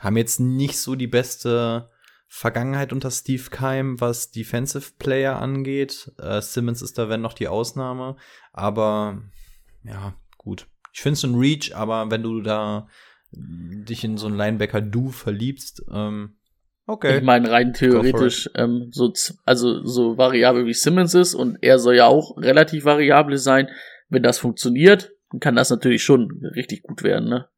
haben 0.00 0.16
jetzt 0.16 0.40
nicht 0.40 0.78
so 0.78 0.94
die 0.94 1.06
beste 1.06 1.90
Vergangenheit 2.28 2.92
unter 2.92 3.10
Steve 3.10 3.50
Keim, 3.50 4.00
was 4.00 4.30
Defensive 4.30 4.92
Player 4.98 5.40
angeht. 5.40 6.12
Äh, 6.18 6.40
Simmons 6.40 6.80
ist 6.82 6.98
da 6.98 7.08
wenn 7.08 7.20
noch 7.20 7.34
die 7.34 7.48
Ausnahme, 7.48 8.16
aber 8.52 9.22
ja, 9.84 10.14
gut. 10.38 10.66
Ich 10.94 11.00
finde 11.00 11.14
es 11.14 11.24
ein 11.24 11.34
Reach, 11.34 11.74
aber 11.74 12.10
wenn 12.10 12.22
du 12.22 12.40
da 12.40 12.88
dich 13.32 14.04
in 14.04 14.18
so 14.18 14.26
einen 14.26 14.36
Linebacker 14.36 14.80
Du 14.80 15.10
verliebst, 15.10 15.84
ähm, 15.90 16.36
Okay. 16.86 17.18
Ich 17.18 17.22
meine, 17.22 17.50
rein 17.50 17.72
theoretisch, 17.72 18.50
ähm, 18.56 18.88
so, 18.90 19.12
also 19.44 19.84
so 19.84 20.18
variabel 20.18 20.66
wie 20.66 20.74
Simmons 20.74 21.14
ist 21.14 21.34
und 21.34 21.58
er 21.62 21.78
soll 21.78 21.96
ja 21.96 22.06
auch 22.06 22.36
relativ 22.36 22.84
variabel 22.84 23.38
sein. 23.38 23.68
Wenn 24.08 24.22
das 24.22 24.38
funktioniert, 24.38 25.12
dann 25.30 25.40
kann 25.40 25.56
das 25.56 25.70
natürlich 25.70 26.02
schon 26.02 26.44
richtig 26.54 26.82
gut 26.82 27.02
werden, 27.02 27.28
ne? 27.28 27.48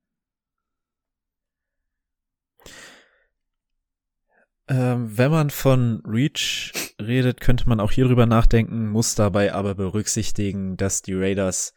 Ähm, 4.66 5.18
wenn 5.18 5.30
man 5.30 5.50
von 5.50 6.02
Reach 6.06 6.72
redet, 7.00 7.40
könnte 7.40 7.68
man 7.68 7.80
auch 7.80 7.92
hier 7.92 8.06
drüber 8.06 8.24
nachdenken, 8.24 8.88
muss 8.88 9.14
dabei 9.14 9.52
aber 9.52 9.74
berücksichtigen, 9.74 10.76
dass 10.78 11.02
die 11.02 11.12
Raiders 11.12 11.74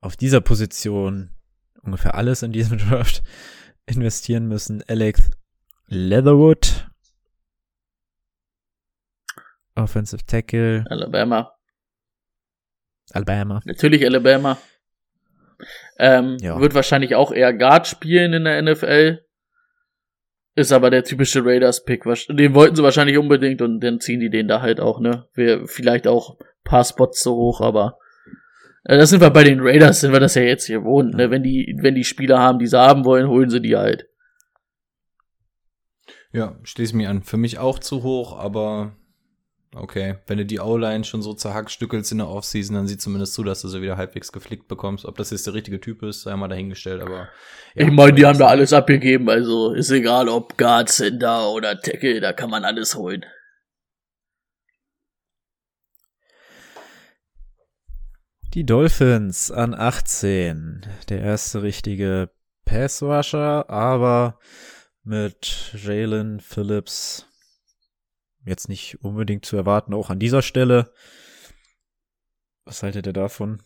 auf 0.00 0.16
dieser 0.16 0.40
Position 0.40 1.30
ungefähr 1.82 2.14
alles 2.14 2.42
in 2.42 2.52
diesem 2.52 2.78
Draft 2.88 3.22
investieren 3.86 4.46
müssen. 4.46 4.82
Alex 4.88 5.30
Leatherwood. 5.88 6.86
Offensive 9.76 10.24
Tackle. 10.26 10.84
Alabama. 10.88 11.52
Alabama. 13.12 13.60
Natürlich 13.64 14.04
Alabama. 14.04 14.58
Ähm, 15.98 16.36
ja. 16.40 16.60
Wird 16.60 16.74
wahrscheinlich 16.74 17.14
auch 17.14 17.32
eher 17.32 17.52
Guard 17.52 17.86
spielen 17.86 18.32
in 18.32 18.44
der 18.44 18.62
NFL. 18.62 19.20
Ist 20.56 20.72
aber 20.72 20.90
der 20.90 21.02
typische 21.02 21.44
Raiders-Pick. 21.44 22.04
Den 22.28 22.54
wollten 22.54 22.76
sie 22.76 22.82
wahrscheinlich 22.82 23.18
unbedingt 23.18 23.60
und 23.60 23.80
dann 23.80 24.00
ziehen 24.00 24.20
die 24.20 24.30
den 24.30 24.46
da 24.46 24.62
halt 24.62 24.80
auch, 24.80 25.00
ne? 25.00 25.26
Vielleicht 25.66 26.06
auch 26.06 26.38
paar 26.62 26.84
Spots 26.84 27.22
so 27.22 27.34
hoch, 27.34 27.60
aber 27.60 27.98
äh, 28.84 28.96
das 28.96 29.10
sind 29.10 29.20
wir 29.20 29.30
bei 29.30 29.42
den 29.42 29.60
Raiders, 29.60 30.00
sind 30.00 30.12
wir 30.12 30.20
das 30.20 30.36
ja 30.36 30.42
jetzt 30.42 30.66
hier 30.66 30.78
gewohnt, 30.78 31.14
ne? 31.14 31.30
Wenn 31.30 31.42
die, 31.42 31.76
wenn 31.80 31.96
die 31.96 32.04
Spieler 32.04 32.38
haben, 32.38 32.60
die 32.60 32.68
sie 32.68 32.78
haben 32.78 33.04
wollen, 33.04 33.28
holen 33.28 33.50
sie 33.50 33.60
die 33.60 33.76
halt. 33.76 34.06
Ja, 36.34 36.56
schließe 36.64 36.96
mich 36.96 37.06
an. 37.06 37.22
Für 37.22 37.36
mich 37.36 37.58
auch 37.58 37.78
zu 37.78 38.02
hoch, 38.02 38.36
aber 38.36 38.96
okay. 39.72 40.16
Wenn 40.26 40.38
du 40.38 40.44
die 40.44 40.58
O-Line 40.58 41.04
schon 41.04 41.22
so 41.22 41.32
zerhackstückelst 41.32 42.10
in 42.10 42.18
der 42.18 42.28
Offseason, 42.28 42.74
dann 42.74 42.88
sieh 42.88 42.98
zumindest 42.98 43.34
zu, 43.34 43.44
dass 43.44 43.62
du 43.62 43.68
sie 43.68 43.80
wieder 43.80 43.96
halbwegs 43.96 44.32
geflickt 44.32 44.66
bekommst. 44.66 45.04
Ob 45.04 45.16
das 45.16 45.30
jetzt 45.30 45.46
der 45.46 45.54
richtige 45.54 45.80
Typ 45.80 46.02
ist, 46.02 46.22
sei 46.22 46.34
mal 46.34 46.48
dahingestellt, 46.48 47.02
aber. 47.02 47.28
Ja, 47.76 47.86
ich 47.86 47.92
meine, 47.92 48.14
die 48.14 48.26
haben 48.26 48.36
da 48.36 48.48
alles 48.48 48.72
abgegeben, 48.72 49.30
also 49.30 49.74
ist 49.74 49.92
egal, 49.92 50.28
ob 50.28 50.58
Guard, 50.58 50.88
Center 50.88 51.50
oder 51.50 51.80
Tackle, 51.80 52.20
da 52.20 52.32
kann 52.32 52.50
man 52.50 52.64
alles 52.64 52.96
holen. 52.96 53.24
Die 58.54 58.66
Dolphins 58.66 59.52
an 59.52 59.72
18. 59.72 60.84
Der 61.08 61.20
erste 61.20 61.62
richtige 61.62 62.30
Pass-Rusher, 62.64 63.70
aber 63.70 64.40
mit 65.04 65.72
Jalen 65.74 66.40
Phillips 66.40 67.26
jetzt 68.46 68.68
nicht 68.68 69.02
unbedingt 69.02 69.44
zu 69.44 69.56
erwarten, 69.56 69.94
auch 69.94 70.10
an 70.10 70.18
dieser 70.18 70.42
Stelle. 70.42 70.92
Was 72.64 72.82
haltet 72.82 73.06
ihr 73.06 73.12
davon? 73.12 73.62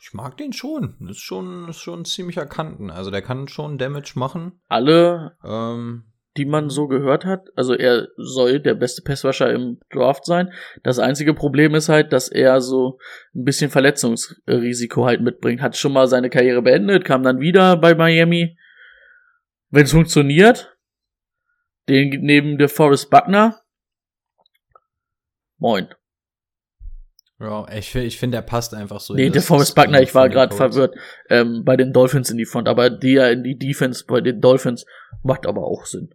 Ich 0.00 0.14
mag 0.14 0.36
den 0.36 0.52
schon. 0.52 0.96
Das 1.00 1.16
ist 1.16 1.22
schon, 1.22 1.68
ist 1.68 1.80
schon 1.80 2.04
ziemlich 2.04 2.36
erkannten. 2.36 2.90
Also 2.90 3.10
der 3.10 3.22
kann 3.22 3.48
schon 3.48 3.78
Damage 3.78 4.12
machen. 4.16 4.60
Alle, 4.68 5.36
ähm, 5.44 6.04
die 6.36 6.44
man 6.44 6.70
so 6.70 6.88
gehört 6.88 7.24
hat, 7.24 7.48
also 7.56 7.74
er 7.74 8.08
soll 8.16 8.58
der 8.58 8.74
beste 8.74 9.02
Passwasher 9.02 9.52
im 9.52 9.78
Draft 9.90 10.24
sein. 10.24 10.50
Das 10.82 10.98
einzige 10.98 11.34
Problem 11.34 11.74
ist 11.74 11.88
halt, 11.88 12.12
dass 12.12 12.28
er 12.28 12.60
so 12.60 12.98
ein 13.34 13.44
bisschen 13.44 13.70
Verletzungsrisiko 13.70 15.04
halt 15.04 15.20
mitbringt. 15.20 15.60
Hat 15.60 15.76
schon 15.76 15.92
mal 15.92 16.08
seine 16.08 16.30
Karriere 16.30 16.62
beendet, 16.62 17.04
kam 17.04 17.22
dann 17.22 17.40
wieder 17.40 17.76
bei 17.76 17.94
Miami 17.94 18.56
wenn 19.72 19.84
es 19.84 19.90
funktioniert, 19.90 20.78
den 21.88 22.20
neben 22.20 22.58
der 22.58 22.68
Forrest 22.68 23.10
Buckner. 23.10 23.60
Moin. 25.58 25.88
Ja, 27.40 27.66
ich, 27.72 27.92
ich 27.96 28.18
finde, 28.18 28.36
der 28.36 28.42
passt 28.42 28.72
einfach 28.74 29.00
so. 29.00 29.14
Nee, 29.14 29.30
der 29.30 29.42
Forrest 29.42 29.74
Buckner, 29.74 30.00
ich 30.00 30.14
war 30.14 30.28
gerade 30.28 30.54
verwirrt, 30.54 30.94
ähm, 31.28 31.64
bei 31.64 31.76
den 31.76 31.92
Dolphins 31.92 32.30
in 32.30 32.36
die 32.36 32.44
Front, 32.44 32.68
aber 32.68 32.88
der 32.88 33.32
in 33.32 33.42
die 33.42 33.58
Defense 33.58 34.04
bei 34.06 34.20
den 34.20 34.40
Dolphins 34.40 34.84
macht 35.24 35.46
aber 35.46 35.64
auch 35.64 35.86
Sinn. 35.86 36.14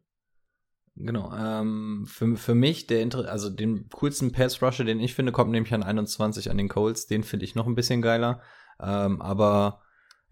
Genau, 0.95 1.31
ähm, 1.35 2.05
für, 2.07 2.37
für 2.37 2.55
mich, 2.55 2.87
der 2.87 3.05
also 3.27 3.49
den 3.49 3.89
coolsten 3.89 4.31
Pass-Rusher, 4.31 4.85
den 4.85 4.99
ich 4.99 5.15
finde, 5.15 5.31
kommt 5.31 5.51
nämlich 5.51 5.73
an 5.73 5.83
21 5.83 6.49
an 6.49 6.57
den 6.57 6.69
Colts, 6.69 7.07
den 7.07 7.23
finde 7.23 7.45
ich 7.45 7.55
noch 7.55 7.67
ein 7.67 7.75
bisschen 7.75 8.01
geiler, 8.01 8.41
ähm, 8.81 9.21
aber 9.21 9.81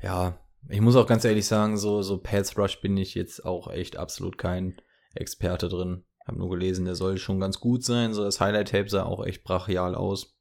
ja, 0.02 0.40
ich 0.70 0.82
muss 0.82 0.96
auch 0.96 1.08
ganz 1.08 1.26
ehrlich 1.26 1.46
sagen, 1.46 1.78
so, 1.78 2.02
so 2.02 2.18
Pads 2.18 2.58
Rush 2.58 2.82
bin 2.82 2.98
ich 2.98 3.16
jetzt 3.16 3.46
auch 3.46 3.72
echt 3.72 3.98
absolut 3.98 4.38
kein 4.38 4.76
Experte 5.14 5.70
drin. 5.70 6.04
Hab 6.26 6.38
nur 6.38 6.50
gelesen, 6.50 6.86
der 6.86 6.96
soll 6.96 7.18
schon 7.18 7.40
ganz 7.40 7.60
gut 7.60 7.84
sein. 7.84 8.14
So 8.14 8.24
das 8.24 8.40
Highlight-Tape 8.40 8.90
sah 8.90 9.04
auch 9.04 9.26
echt 9.26 9.44
brachial 9.44 9.96
aus. 9.96 10.36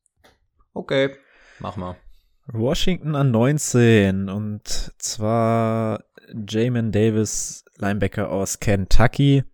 Okay, 0.72 1.14
mach 1.60 1.76
mal. 1.76 1.96
Washington 2.46 3.14
an 3.14 3.30
19 3.30 4.28
und 4.28 4.66
zwar 4.98 6.04
Jamin 6.48 6.92
Davis, 6.92 7.64
Linebacker 7.76 8.30
aus 8.30 8.60
Kentucky. 8.60 9.44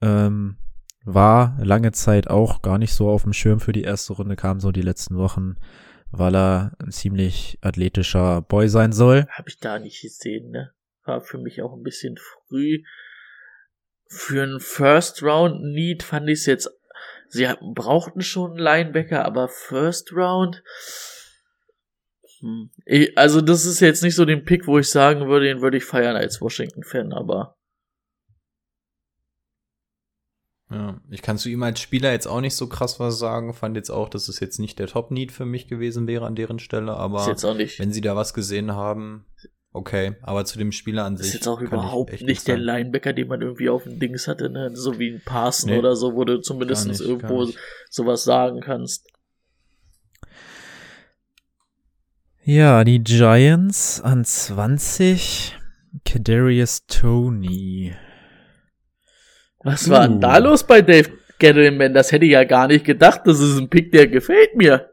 Ähm, 0.00 0.56
war 1.04 1.56
lange 1.60 1.92
Zeit 1.92 2.28
auch 2.28 2.62
gar 2.62 2.78
nicht 2.78 2.92
so 2.92 3.08
auf 3.08 3.22
dem 3.22 3.32
Schirm 3.32 3.60
für 3.60 3.72
die 3.72 3.82
erste 3.82 4.12
Runde, 4.12 4.36
kam 4.36 4.60
so 4.60 4.70
die 4.70 4.82
letzten 4.82 5.16
Wochen, 5.16 5.56
weil 6.12 6.34
er 6.34 6.72
ein 6.78 6.90
ziemlich 6.90 7.58
athletischer 7.60 8.42
Boy 8.42 8.68
sein 8.68 8.92
soll. 8.92 9.26
Habe 9.30 9.48
ich 9.48 9.58
da 9.58 9.78
nicht 9.78 10.02
gesehen, 10.02 10.50
ne? 10.50 10.72
War 11.04 11.20
für 11.20 11.38
mich 11.38 11.62
auch 11.62 11.72
ein 11.72 11.82
bisschen 11.82 12.16
früh. 12.16 12.82
Für 14.08 14.42
einen 14.42 14.60
First 14.60 15.22
Round 15.22 15.62
Need 15.62 16.02
fand 16.02 16.28
ich 16.28 16.40
es 16.40 16.46
jetzt. 16.46 16.70
Sie 17.28 17.46
brauchten 17.74 18.22
schon 18.22 18.52
einen 18.52 18.60
Linebacker, 18.60 19.24
aber 19.24 19.48
First 19.48 20.12
Round. 20.12 20.62
Hm. 22.40 22.70
Ich, 22.84 23.16
also 23.16 23.40
das 23.40 23.64
ist 23.64 23.80
jetzt 23.80 24.02
nicht 24.02 24.16
so 24.16 24.24
den 24.24 24.44
Pick, 24.44 24.66
wo 24.66 24.78
ich 24.78 24.90
sagen 24.90 25.28
würde, 25.28 25.46
den 25.46 25.60
würde 25.60 25.76
ich 25.76 25.84
feiern 25.84 26.16
als 26.16 26.40
Washington-Fan, 26.40 27.12
aber 27.12 27.56
Ja, 30.70 31.00
ich 31.10 31.20
kann 31.22 31.36
zu 31.36 31.48
ihm 31.48 31.62
als 31.64 31.80
Spieler 31.80 32.12
jetzt 32.12 32.28
auch 32.28 32.40
nicht 32.40 32.54
so 32.54 32.68
krass 32.68 33.00
was 33.00 33.18
sagen. 33.18 33.52
Fand 33.54 33.76
jetzt 33.76 33.90
auch, 33.90 34.08
dass 34.08 34.28
es 34.28 34.38
jetzt 34.38 34.58
nicht 34.60 34.78
der 34.78 34.86
Top-Need 34.86 35.32
für 35.32 35.44
mich 35.44 35.66
gewesen 35.66 36.06
wäre 36.06 36.26
an 36.26 36.36
deren 36.36 36.60
Stelle, 36.60 36.94
aber 36.94 37.22
ist 37.22 37.26
jetzt 37.26 37.44
auch 37.44 37.56
nicht. 37.56 37.80
wenn 37.80 37.92
sie 37.92 38.00
da 38.00 38.14
was 38.14 38.34
gesehen 38.34 38.72
haben, 38.72 39.24
okay. 39.72 40.14
Aber 40.22 40.44
zu 40.44 40.58
dem 40.58 40.70
Spieler 40.70 41.04
an 41.06 41.16
sich. 41.16 41.26
ist 41.28 41.34
jetzt 41.34 41.48
auch 41.48 41.60
überhaupt 41.60 42.12
echt 42.12 42.22
nicht 42.24 42.46
der. 42.46 42.56
Linebacker, 42.56 43.12
den 43.12 43.26
man 43.26 43.40
irgendwie 43.40 43.68
auf 43.68 43.82
dem 43.82 43.98
Dings 43.98 44.28
hatte, 44.28 44.48
ne? 44.48 44.70
So 44.74 44.98
wie 45.00 45.14
ein 45.14 45.22
Parson 45.24 45.70
Nee. 45.70 45.78
oder 45.78 45.96
so, 45.96 46.14
wo 46.14 46.24
du 46.24 46.40
zumindest 46.40 46.86
nicht, 46.86 47.00
irgendwo 47.00 47.44
nicht. 47.46 47.58
sowas 47.90 48.22
sagen 48.22 48.60
kannst. 48.60 49.08
Ja, 52.44 52.84
die 52.84 53.02
Giants 53.02 54.00
an 54.00 54.24
20. 54.24 55.56
Kadarius 56.04 56.86
Tony. 56.86 57.94
Was 59.62 59.88
war 59.90 60.08
denn 60.08 60.16
Uh. 60.16 60.20
da 60.20 60.38
los 60.38 60.64
bei 60.64 60.82
Dave 60.82 61.10
Gettleman? 61.38 61.94
Das 61.94 62.12
hätte 62.12 62.24
ich 62.24 62.32
ja 62.32 62.44
gar 62.44 62.66
nicht 62.68 62.84
gedacht. 62.84 63.22
Das 63.24 63.40
ist 63.40 63.58
ein 63.58 63.68
Pick, 63.68 63.92
der 63.92 64.08
gefällt 64.08 64.56
mir. 64.56 64.90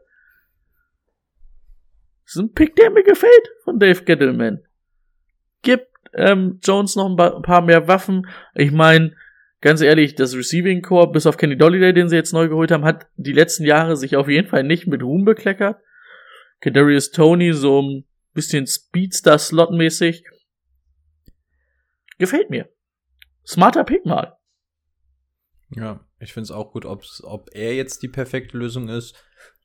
Das 2.24 2.36
ist 2.36 2.42
ein 2.42 2.52
Pick, 2.52 2.76
der 2.76 2.90
mir 2.90 3.02
gefällt 3.02 3.48
von 3.64 3.78
Dave 3.78 4.02
Gettleman. 4.04 4.62
Gibt 5.62 5.88
ähm, 6.14 6.60
Jones 6.62 6.96
noch 6.96 7.08
ein 7.08 7.42
paar 7.42 7.62
mehr 7.62 7.88
Waffen. 7.88 8.28
Ich 8.54 8.70
meine, 8.70 9.14
ganz 9.60 9.80
ehrlich, 9.80 10.14
das 10.14 10.36
Receiving 10.36 10.82
Core, 10.82 11.10
bis 11.10 11.26
auf 11.26 11.36
Kenny 11.36 11.56
Dolliday, 11.56 11.92
den 11.92 12.08
sie 12.08 12.16
jetzt 12.16 12.32
neu 12.32 12.48
geholt 12.48 12.70
haben, 12.70 12.84
hat 12.84 13.06
die 13.16 13.32
letzten 13.32 13.64
Jahre 13.64 13.96
sich 13.96 14.16
auf 14.16 14.28
jeden 14.28 14.48
Fall 14.48 14.62
nicht 14.62 14.86
mit 14.86 15.02
Ruhm 15.02 15.24
bekleckert. 15.24 15.80
Kadarius 16.60 17.10
Tony 17.10 17.52
so 17.52 17.80
ein 17.82 18.04
bisschen 18.34 18.66
Speedster-Slot-mäßig. 18.66 20.24
Gefällt 22.18 22.50
mir. 22.50 22.68
Smarter 23.46 23.84
Pick 23.84 24.04
mal. 24.04 24.37
Ja, 25.70 26.00
ich 26.18 26.32
finde 26.32 26.44
es 26.44 26.50
auch 26.50 26.72
gut, 26.72 26.84
ob's, 26.84 27.22
ob 27.22 27.50
er 27.52 27.74
jetzt 27.74 28.02
die 28.02 28.08
perfekte 28.08 28.56
Lösung 28.56 28.88
ist. 28.88 29.14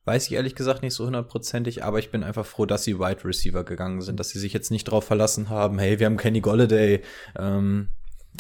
Weiß 0.06 0.28
ich 0.28 0.34
ehrlich 0.34 0.56
gesagt 0.56 0.82
nicht 0.82 0.94
so 0.94 1.06
hundertprozentig, 1.06 1.84
aber 1.84 1.98
ich 2.00 2.12
bin 2.12 2.24
einfach 2.24 2.46
froh, 2.46 2.66
dass 2.66 2.84
sie 2.84 3.00
Wide 3.00 3.24
Receiver 3.24 3.64
gegangen 3.64 4.02
sind, 4.02 4.20
dass 4.20 4.30
sie 4.30 4.40
sich 4.40 4.52
jetzt 4.52 4.70
nicht 4.70 4.84
drauf 4.84 5.06
verlassen 5.06 5.50
haben, 5.50 5.80
hey, 5.80 5.98
wir 6.00 6.08
haben 6.08 6.18
Kenny 6.18 6.42
Golladay, 6.42 7.02
ähm, 7.38 7.88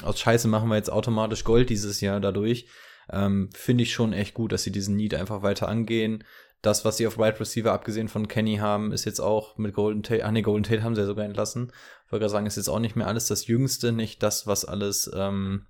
aus 0.02 0.20
Scheiße 0.20 0.48
machen 0.48 0.70
wir 0.70 0.76
jetzt 0.76 0.92
automatisch 0.92 1.44
Gold 1.44 1.70
dieses 1.70 2.02
Jahr 2.02 2.20
dadurch. 2.20 2.68
Ähm, 3.10 3.50
Finde 3.54 3.84
ich 3.84 3.94
schon 3.94 4.12
echt 4.12 4.34
gut, 4.34 4.52
dass 4.52 4.64
sie 4.64 4.72
diesen 4.72 4.96
Need 4.96 5.14
einfach 5.14 5.42
weiter 5.42 5.68
angehen. 5.68 6.24
Das, 6.62 6.86
was 6.86 6.98
sie 6.98 7.08
auf 7.08 7.18
Wide 7.18 7.40
Receiver 7.40 7.72
abgesehen 7.72 8.08
von 8.08 8.28
Kenny 8.28 8.58
haben, 8.58 8.92
ist 8.92 9.06
jetzt 9.06 9.20
auch 9.20 9.58
mit 9.58 9.74
Golden 9.74 10.02
Tate, 10.02 10.26
ah 10.26 10.32
nee, 10.32 10.42
Golden 10.42 10.64
Tate 10.64 10.84
haben 10.84 10.96
sie 10.96 11.02
ja 11.02 11.08
sogar 11.08 11.26
entlassen. 11.26 11.72
Ich 12.06 12.12
wollte 12.12 12.22
gerade 12.24 12.32
sagen, 12.32 12.46
ist 12.46 12.56
jetzt 12.56 12.70
auch 12.70 12.80
nicht 12.80 12.96
mehr 12.96 13.08
alles 13.08 13.28
das 13.28 13.48
Jüngste, 13.48 13.92
nicht 13.92 14.24
das, 14.24 14.48
was 14.48 14.66
alles 14.66 15.12
ähm, 15.14 15.66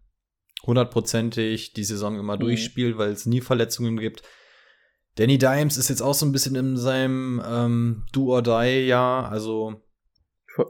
hundertprozentig 0.66 1.74
die 1.74 1.84
Saison 1.84 2.18
immer 2.20 2.36
Mhm. 2.36 2.41
durchspielt, 2.41 2.97
weil 2.97 3.11
es 3.11 3.26
nie 3.26 3.41
Verletzungen 3.41 3.97
gibt. 3.97 4.24
Danny 5.16 5.38
Dimes 5.38 5.78
ist 5.78 5.89
jetzt 5.89 6.01
auch 6.01 6.14
so 6.16 6.26
ein 6.26 6.32
bisschen 6.32 6.55
in 6.55 6.76
seinem 6.78 7.41
ähm, 7.45 8.05
Do-or-Die-Jahr. 8.14 9.30
Also, 9.32 9.76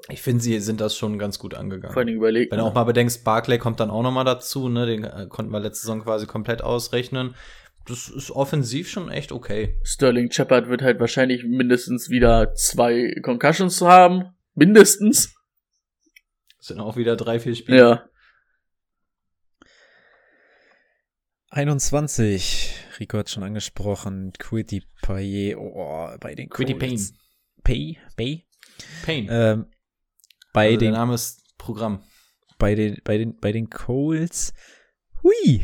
ich 0.09 0.21
finde, 0.21 0.43
sie 0.43 0.59
sind 0.59 0.81
das 0.81 0.97
schon 0.97 1.17
ganz 1.19 1.39
gut 1.39 1.53
angegangen. 1.53 1.93
Vor 1.93 2.01
allem 2.01 2.13
überlegt. 2.15 2.51
Wenn 2.51 2.59
du 2.59 2.65
auch 2.65 2.73
mal 2.73 2.83
bedenkst, 2.83 3.23
Barclay 3.23 3.57
kommt 3.57 3.79
dann 3.79 3.89
auch 3.89 4.03
noch 4.03 4.11
mal 4.11 4.23
dazu, 4.23 4.67
ne? 4.69 4.85
Den 4.85 5.03
äh, 5.05 5.27
konnten 5.29 5.51
wir 5.51 5.59
letzte 5.59 5.81
Saison 5.85 6.01
quasi 6.03 6.25
komplett 6.25 6.61
ausrechnen. 6.61 7.35
Das 7.85 8.07
ist 8.07 8.31
offensiv 8.31 8.89
schon 8.89 9.09
echt 9.11 9.33
okay. 9.33 9.77
Sterling 9.83 10.31
Shepard 10.31 10.69
wird 10.69 10.81
halt 10.81 10.99
wahrscheinlich 11.01 11.43
mindestens 11.45 12.09
wieder 12.09 12.53
zwei 12.53 13.13
Concussions 13.21 13.81
haben. 13.81 14.29
Mindestens. 14.55 15.33
Das 16.59 16.67
sind 16.67 16.79
auch 16.79 16.95
wieder 16.95 17.17
drei, 17.17 17.39
vier 17.39 17.55
Spiele. 17.55 17.77
Ja. 17.77 18.03
21. 21.53 22.73
Rico 22.99 23.19
hat 23.19 23.29
schon 23.29 23.43
angesprochen. 23.43 24.33
Quitty 24.39 24.83
Payet. 25.03 25.55
Oh, 25.55 26.09
bei 26.19 26.33
den 26.33 26.49
Quiddy 26.49 26.77
Colts. 26.77 27.13
Pay? 27.63 27.99
Pay? 28.15 28.47
Pain. 29.05 29.27
Ähm, 29.29 29.65
bei 30.51 30.65
also 30.65 30.79
der 30.79 30.89
den 30.89 30.93
Name 30.93 31.13
ist 31.13 31.43
Programm. 31.59 32.03
bei 32.57 32.73
den, 32.73 32.99
bei 33.03 33.19
den, 33.19 33.39
bei 33.39 33.51
den 33.51 33.69
Colts. 33.69 34.53
Hui. 35.21 35.61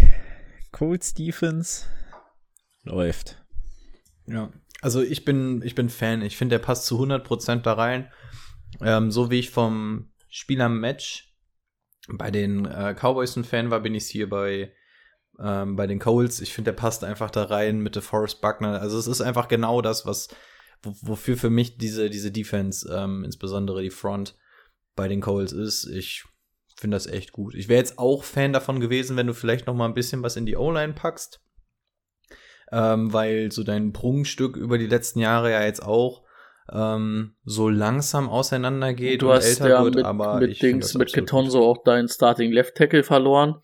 Colts 0.71 1.15
Defense 1.15 1.87
läuft. 2.83 3.43
Ja. 4.27 4.51
Also 4.81 5.01
ich 5.01 5.25
bin, 5.25 5.63
ich 5.63 5.73
bin 5.73 5.89
Fan. 5.89 6.21
Ich 6.21 6.37
finde, 6.37 6.59
der 6.59 6.63
passt 6.63 6.85
zu 6.85 7.01
100% 7.01 7.61
da 7.63 7.73
rein. 7.73 8.11
Ähm, 8.81 9.09
so 9.09 9.31
wie 9.31 9.39
ich 9.39 9.49
vom 9.49 10.11
Spieler-Match 10.29 11.35
bei 12.07 12.29
den 12.29 12.65
äh, 12.65 12.93
Cowboys 12.93 13.35
ein 13.35 13.43
Fan 13.43 13.71
war, 13.71 13.79
bin 13.79 13.95
ich 13.95 14.05
hier 14.05 14.29
bei, 14.29 14.71
ähm, 15.41 15.75
bei 15.75 15.87
den 15.87 15.99
Colts. 15.99 16.41
Ich 16.41 16.53
finde, 16.53 16.71
der 16.71 16.77
passt 16.77 17.03
einfach 17.03 17.31
da 17.31 17.43
rein 17.43 17.79
mit 17.79 17.95
DeForest 17.95 18.41
Buckner. 18.41 18.81
Also 18.81 18.97
es 18.97 19.07
ist 19.07 19.21
einfach 19.21 19.47
genau 19.47 19.81
das, 19.81 20.05
was 20.05 20.29
wo, 20.81 20.93
wofür 21.01 21.37
für 21.37 21.49
mich 21.49 21.77
diese, 21.77 22.09
diese 22.09 22.31
Defense, 22.31 22.89
ähm, 22.93 23.23
insbesondere 23.23 23.81
die 23.81 23.89
Front 23.89 24.35
bei 24.95 25.07
den 25.07 25.21
Colts 25.21 25.51
ist. 25.51 25.85
Ich 25.85 26.23
finde 26.75 26.95
das 26.95 27.07
echt 27.07 27.31
gut. 27.31 27.55
Ich 27.55 27.67
wäre 27.67 27.79
jetzt 27.79 27.99
auch 27.99 28.23
Fan 28.23 28.53
davon 28.53 28.79
gewesen, 28.79 29.17
wenn 29.17 29.27
du 29.27 29.33
vielleicht 29.33 29.67
noch 29.67 29.75
mal 29.75 29.85
ein 29.85 29.93
bisschen 29.93 30.23
was 30.23 30.35
in 30.35 30.45
die 30.45 30.55
O-Line 30.55 30.93
packst. 30.93 31.41
Ähm, 32.71 33.11
weil 33.11 33.51
so 33.51 33.63
dein 33.63 33.93
Prunkstück 33.93 34.55
über 34.55 34.77
die 34.77 34.87
letzten 34.87 35.19
Jahre 35.19 35.51
ja 35.51 35.63
jetzt 35.63 35.81
auch 35.81 36.23
ähm, 36.71 37.35
so 37.43 37.67
langsam 37.67 38.29
auseinandergeht 38.29 39.23
Du 39.23 39.29
und 39.29 39.37
hast 39.37 39.45
älter 39.45 39.69
ja 39.69 39.83
wird, 39.83 39.95
mit, 39.95 40.05
aber 40.05 40.39
mit 40.39 40.61
Dings, 40.61 40.93
mit 40.93 41.11
Ketonso 41.11 41.67
auch 41.67 41.83
deinen 41.83 42.07
Starting 42.07 42.51
Left 42.51 42.75
Tackle 42.75 43.03
verloren. 43.03 43.55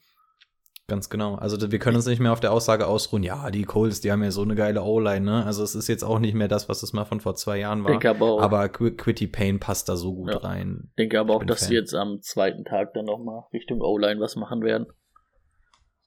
Ganz 0.88 1.10
genau. 1.10 1.34
Also 1.36 1.72
wir 1.72 1.80
können 1.80 1.96
uns 1.96 2.06
nicht 2.06 2.20
mehr 2.20 2.32
auf 2.32 2.40
der 2.42 2.52
Aussage 2.52 2.86
ausruhen, 2.86 3.24
ja, 3.24 3.50
die 3.50 3.64
Colts, 3.64 4.02
die 4.02 4.12
haben 4.12 4.22
ja 4.24 4.30
so 4.30 4.44
eine 4.44 4.54
geile 4.54 4.84
O-Line, 4.84 5.26
ne? 5.26 5.44
Also 5.44 5.64
es 5.64 5.74
ist 5.74 5.88
jetzt 5.88 6.04
auch 6.04 6.20
nicht 6.20 6.36
mehr 6.36 6.48
das, 6.48 6.70
was 6.70 6.84
es 6.84 6.94
mal 6.94 7.06
von 7.06 7.20
vor 7.22 7.34
zwei 7.34 7.58
Jahren 7.58 7.84
war. 7.84 7.90
Denke 7.90 8.12
aber 8.12 8.26
auch, 8.34 8.42
aber 8.42 8.70
Qu 8.70 8.92
Quitty 8.92 9.26
Payne 9.26 9.58
passt 9.58 9.90
da 9.90 9.96
so 9.96 10.14
gut 10.14 10.30
Ja. 10.32 10.38
rein. 10.38 10.92
denke 11.00 11.20
aber 11.20 11.34
ich 11.34 11.40
auch, 11.42 11.44
dass 11.46 11.60
Fan. 11.62 11.70
sie 11.70 11.74
jetzt 11.74 11.96
am 11.96 12.22
zweiten 12.22 12.66
Tag 12.66 12.94
dann 12.94 13.06
nochmal 13.06 13.46
Richtung 13.52 13.82
O-Line 13.82 14.22
was 14.22 14.36
machen 14.36 14.62
werden. 14.62 14.86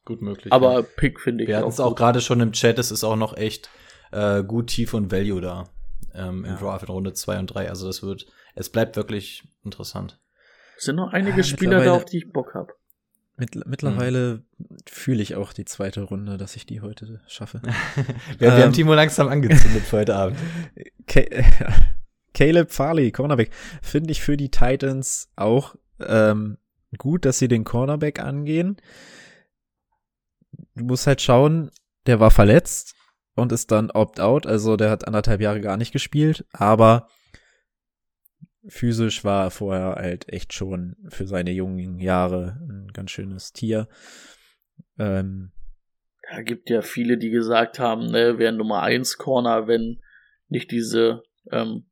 Gut 0.05 0.23
möglich. 0.23 0.53
Aber 0.53 0.75
ja. 0.75 0.83
Pick 0.97 1.21
finde 1.21 1.43
ich 1.43 1.49
wir 1.49 1.57
hatten 1.59 1.69
es 1.69 1.81
auch 1.81 1.97
gerade 1.97 2.21
schon 2.21 2.39
im 2.41 2.53
Chat, 2.53 2.79
es 2.79 2.93
ist 2.93 3.03
auch 3.03 3.17
noch 3.17 3.37
echt 3.37 3.69
äh, 4.13 4.45
gut 4.45 4.69
Tief 4.69 4.95
und 4.95 5.11
Value 5.11 5.41
da 5.41 5.65
ähm, 6.15 6.45
im 6.45 6.53
Ja. 6.53 6.57
Draft 6.57 6.85
in 6.85 6.93
Runde 6.95 7.13
2 7.15 7.41
und 7.41 7.47
3. 7.49 7.69
Also 7.69 7.87
das 7.89 8.05
wird, 8.05 8.27
es 8.55 8.71
bleibt 8.71 8.95
wirklich 8.97 9.43
interessant. 9.65 10.21
Es 10.77 10.85
sind 10.85 10.95
noch 10.97 11.13
einige 11.13 11.41
Ah, 11.41 11.45
Spieler 11.45 11.85
da, 11.85 11.95
auf 11.97 12.05
die 12.05 12.19
ich 12.19 12.33
Bock 12.33 12.55
habe. 12.55 12.73
Mittl 13.39 13.63
mittlerweile 13.67 14.43
fühle 14.87 15.23
ich 15.23 15.37
auch 15.37 15.53
die 15.53 15.65
zweite 15.65 16.03
Runde, 16.03 16.37
dass 16.39 16.57
ich 16.57 16.67
die 16.67 16.81
heute 16.81 17.21
schaffe. 17.29 17.63
Wir, 18.39 18.41
wir 18.41 18.53
Ähm. 18.57 18.63
haben 18.65 18.73
Timo 18.73 18.95
langsam 18.95 19.29
angezündet 19.29 19.85
für 19.85 19.99
heute 19.99 20.17
Abend. 20.17 20.37
Ca 21.07 21.21
Caleb 22.35 22.71
Farley, 22.71 23.11
Cornerback, 23.13 23.51
finde 23.81 24.11
ich 24.13 24.21
für 24.23 24.37
die 24.37 24.51
Titans 24.51 25.31
auch 25.37 25.77
ähm, 26.01 26.59
gut, 26.99 27.25
dass 27.25 27.39
sie 27.39 27.49
den 27.49 27.65
Cornerback 27.65 28.21
angehen. 28.21 28.77
Du 30.75 30.85
musst 30.85 31.07
halt 31.07 31.23
schauen, 31.23 31.71
der 32.07 32.21
war 32.21 32.31
verletzt 32.31 32.95
und 33.35 33.53
ist 33.53 33.71
dann 33.71 33.91
opt-out, 33.91 34.47
also 34.47 34.77
der 34.77 34.91
hat 34.91 35.07
anderthalb 35.07 35.41
Jahre 35.41 35.61
gar 35.61 35.77
nicht 35.77 35.93
gespielt, 35.93 36.45
aber 36.53 37.09
physisch 38.67 39.25
war 39.25 39.45
er 39.45 39.51
vorher 39.51 39.95
halt 39.97 40.33
echt 40.33 40.53
schon 40.53 40.97
für 41.09 41.27
seine 41.27 41.53
jungen 41.53 41.99
Jahre 41.99 42.59
ein 42.69 42.91
ganz 42.93 43.11
schönes 43.11 43.53
Tier. 43.53 43.89
Ähm, 44.99 45.53
Da 46.31 46.43
gibt 46.43 46.71
ja 46.71 46.83
viele, 46.83 47.19
die 47.19 47.31
gesagt 47.31 47.79
haben, 47.79 48.07
ne, 48.11 48.39
wäre 48.39 48.53
Nummer 48.53 48.83
1 48.83 49.17
Corner, 49.17 49.67
wenn 49.67 50.01
nicht 50.49 50.71
diese 50.71 51.23
ähm, 51.51 51.89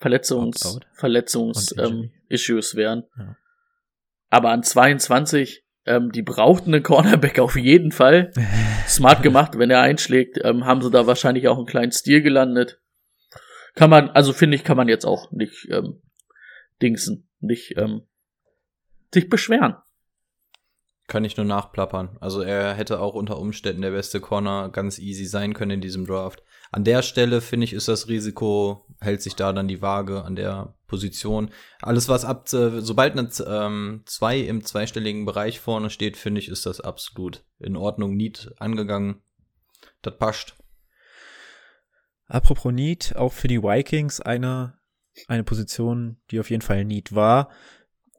Verletzungs. 0.00 0.78
Verletzungs 0.92 1.74
ähm. 1.76 2.10
Issues 2.28 2.74
wären. 2.76 3.04
Ja. 3.16 3.36
Aber 4.30 4.50
an 4.50 4.62
22, 4.62 5.64
ähm, 5.86 6.12
die 6.12 6.22
brauchten 6.22 6.74
einen 6.74 6.82
Cornerback 6.82 7.38
auf 7.38 7.56
jeden 7.56 7.90
Fall. 7.90 8.32
Smart 8.86 9.22
gemacht, 9.22 9.58
wenn 9.58 9.70
er 9.70 9.80
einschlägt, 9.80 10.38
ähm, 10.44 10.64
haben 10.64 10.82
sie 10.82 10.90
da 10.90 11.06
wahrscheinlich 11.06 11.48
auch 11.48 11.56
einen 11.56 11.66
kleinen 11.66 11.92
Stil 11.92 12.22
gelandet. 12.22 12.80
Kann 13.78 13.90
man, 13.90 14.10
also 14.10 14.32
finde 14.32 14.56
ich, 14.56 14.64
kann 14.64 14.76
man 14.76 14.88
jetzt 14.88 15.04
auch 15.04 15.30
nicht 15.30 15.68
ähm, 15.70 16.02
dingsen, 16.82 17.28
nicht 17.38 17.74
ähm, 17.76 18.02
sich 19.14 19.28
beschweren. 19.28 19.76
Kann 21.06 21.24
ich 21.24 21.36
nur 21.36 21.46
nachplappern. 21.46 22.18
Also 22.20 22.42
er 22.42 22.74
hätte 22.74 22.98
auch 22.98 23.14
unter 23.14 23.38
Umständen 23.38 23.82
der 23.82 23.92
beste 23.92 24.18
Corner 24.18 24.68
ganz 24.68 24.98
easy 24.98 25.26
sein 25.26 25.54
können 25.54 25.70
in 25.70 25.80
diesem 25.80 26.06
Draft. 26.06 26.42
An 26.72 26.82
der 26.82 27.02
Stelle, 27.02 27.40
finde 27.40 27.66
ich, 27.66 27.72
ist 27.72 27.86
das 27.86 28.08
Risiko, 28.08 28.84
hält 29.00 29.22
sich 29.22 29.36
da 29.36 29.52
dann 29.52 29.68
die 29.68 29.80
Waage 29.80 30.24
an 30.24 30.34
der 30.34 30.74
Position. 30.88 31.50
Alles, 31.80 32.08
was 32.08 32.24
ab, 32.24 32.52
äh, 32.52 32.80
sobald 32.80 33.16
eine 33.16 33.30
ähm, 33.46 34.02
zwei 34.06 34.40
im 34.40 34.64
zweistelligen 34.64 35.24
Bereich 35.24 35.60
vorne 35.60 35.88
steht, 35.88 36.16
finde 36.16 36.40
ich, 36.40 36.48
ist 36.48 36.66
das 36.66 36.80
absolut 36.80 37.44
in 37.60 37.76
Ordnung, 37.76 38.16
Need 38.16 38.50
angegangen. 38.58 39.22
Das 40.02 40.18
passt. 40.18 40.56
Apropos 42.28 42.72
Need, 42.72 43.14
auch 43.16 43.32
für 43.32 43.48
die 43.48 43.62
Vikings 43.62 44.20
eine, 44.20 44.74
eine 45.26 45.44
Position, 45.44 46.18
die 46.30 46.40
auf 46.40 46.50
jeden 46.50 46.62
Fall 46.62 46.84
Need 46.84 47.14
war 47.14 47.50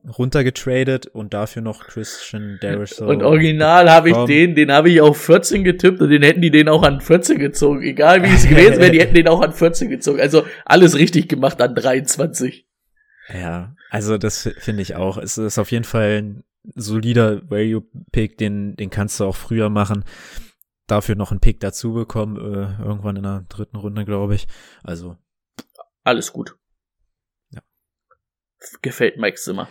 runtergetradet 0.08 1.08
und 1.08 1.34
dafür 1.34 1.62
noch 1.62 1.86
Christian 1.86 2.58
Darius. 2.62 3.00
Und 3.00 3.24
original 3.24 3.90
habe 3.90 4.10
ich 4.10 4.18
den, 4.26 4.56
den 4.56 4.72
habe 4.72 4.90
ich 4.90 5.02
auf 5.02 5.20
14 5.22 5.64
getippt 5.64 6.02
und 6.02 6.10
den 6.10 6.24
hätten 6.24 6.42
die 6.42 6.52
den 6.52 6.70
auch 6.70 6.84
an 6.84 7.02
14 7.02 7.38
gezogen. 7.38 7.82
Egal 7.82 8.24
wie 8.24 8.34
es 8.34 8.44
gewesen 8.50 8.80
wäre, 8.80 8.92
die 8.92 9.00
hätten 9.00 9.16
den 9.16 9.28
auch 9.28 9.42
an 9.42 9.54
14 9.54 9.90
gezogen. 9.90 10.20
Also 10.20 10.46
alles 10.66 10.98
richtig 10.98 11.28
gemacht 11.28 11.62
an 11.62 11.76
23. 11.76 12.66
Ja, 13.34 13.76
also 13.90 14.18
das 14.18 14.50
finde 14.58 14.82
ich 14.82 14.96
auch. 14.96 15.18
Es 15.18 15.38
ist 15.38 15.60
auf 15.60 15.72
jeden 15.72 15.84
Fall 15.84 16.22
ein 16.22 16.44
solider 16.76 17.42
Value-Pick, 17.50 18.38
den, 18.38 18.76
den 18.76 18.90
kannst 18.90 19.20
du 19.20 19.26
auch 19.26 19.36
früher 19.36 19.70
machen. 19.70 20.04
Dafür 20.90 21.16
noch 21.16 21.30
einen 21.30 21.40
Pick 21.40 21.60
dazu 21.60 21.94
bekommen, 21.94 22.36
äh, 22.38 22.82
irgendwann 22.84 23.16
in 23.16 23.24
der 23.24 23.46
dritten 23.48 23.78
Runde, 23.78 24.06
glaube 24.06 24.34
ich. 24.34 24.48
Also. 24.84 25.18
Alles 26.04 26.34
gut. 26.34 26.58
Ja. 27.52 27.62
Gefällt 28.82 29.18
Mike 29.18 29.38
Zimmer. 29.38 29.70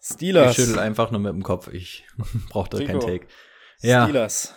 Steelers. 0.00 0.56
Ich 0.56 0.64
schüttel 0.64 0.80
einfach 0.80 1.10
nur 1.10 1.20
mit 1.20 1.32
dem 1.32 1.42
Kopf. 1.42 1.68
Ich 1.68 2.06
brauche 2.48 2.70
da 2.70 2.82
keinen 2.82 3.00
Take. 3.00 3.26
Ja. 3.82 4.04
Steelers. 4.04 4.54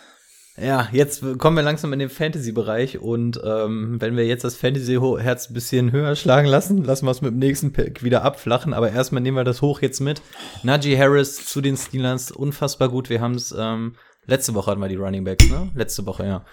Ja, 0.58 0.88
jetzt 0.94 1.22
kommen 1.38 1.58
wir 1.58 1.64
langsam 1.64 1.92
in 1.92 2.00
den 2.00 2.10
Fantasy-Bereich 2.10 3.00
und 3.00 3.42
ähm, 3.44 4.00
wenn 4.00 4.16
wir 4.16 4.26
jetzt 4.26 4.46
das 4.46 4.56
Fantasy-Herz 4.56 5.50
ein 5.50 5.54
bisschen 5.54 5.92
höher 5.92 6.16
schlagen 6.16 6.48
lassen, 6.48 6.82
lassen 6.82 7.06
wir 7.06 7.12
es 7.12 7.22
mit 7.22 7.32
dem 7.32 7.40
nächsten 7.40 7.74
Pick 7.74 8.04
wieder 8.04 8.24
abflachen. 8.24 8.74
Aber 8.74 8.90
erstmal 8.90 9.22
nehmen 9.22 9.36
wir 9.36 9.44
das 9.44 9.62
hoch 9.62 9.82
jetzt 9.82 10.00
mit. 10.00 10.22
Najee 10.64 10.98
Harris 10.98 11.46
zu 11.46 11.60
den 11.60 11.76
Steelers, 11.76 12.32
unfassbar 12.32 12.88
gut. 12.88 13.10
Wir 13.10 13.20
haben 13.20 13.36
es, 13.36 13.54
ähm, 13.58 13.98
letzte 14.26 14.54
Woche 14.54 14.72
hatten 14.72 14.82
wir 14.82 14.90
die 14.90 14.96
Running 14.96 15.24
Backs, 15.24 15.50
ne? 15.50 15.72
Letzte 15.76 16.06
Woche, 16.06 16.26
ja 16.26 16.46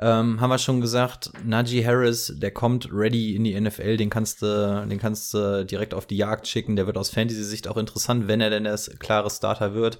ähm, 0.00 0.40
haben 0.40 0.50
wir 0.50 0.58
schon 0.58 0.80
gesagt, 0.80 1.30
Najee 1.44 1.84
Harris, 1.84 2.32
der 2.36 2.50
kommt 2.52 2.88
ready 2.90 3.36
in 3.36 3.44
die 3.44 3.58
NFL, 3.60 3.98
den 3.98 4.08
kannst 4.08 4.40
du, 4.40 4.86
den 4.88 4.98
kannst 4.98 5.34
du 5.34 5.64
direkt 5.66 5.92
auf 5.92 6.06
die 6.06 6.16
Jagd 6.16 6.48
schicken. 6.48 6.76
Der 6.76 6.86
wird 6.86 6.96
aus 6.96 7.10
Fantasy-Sicht 7.10 7.68
auch 7.68 7.76
interessant, 7.76 8.26
wenn 8.26 8.40
er 8.40 8.48
denn 8.48 8.64
der 8.64 8.78
klare 8.98 9.30
Starter 9.30 9.74
wird. 9.74 9.98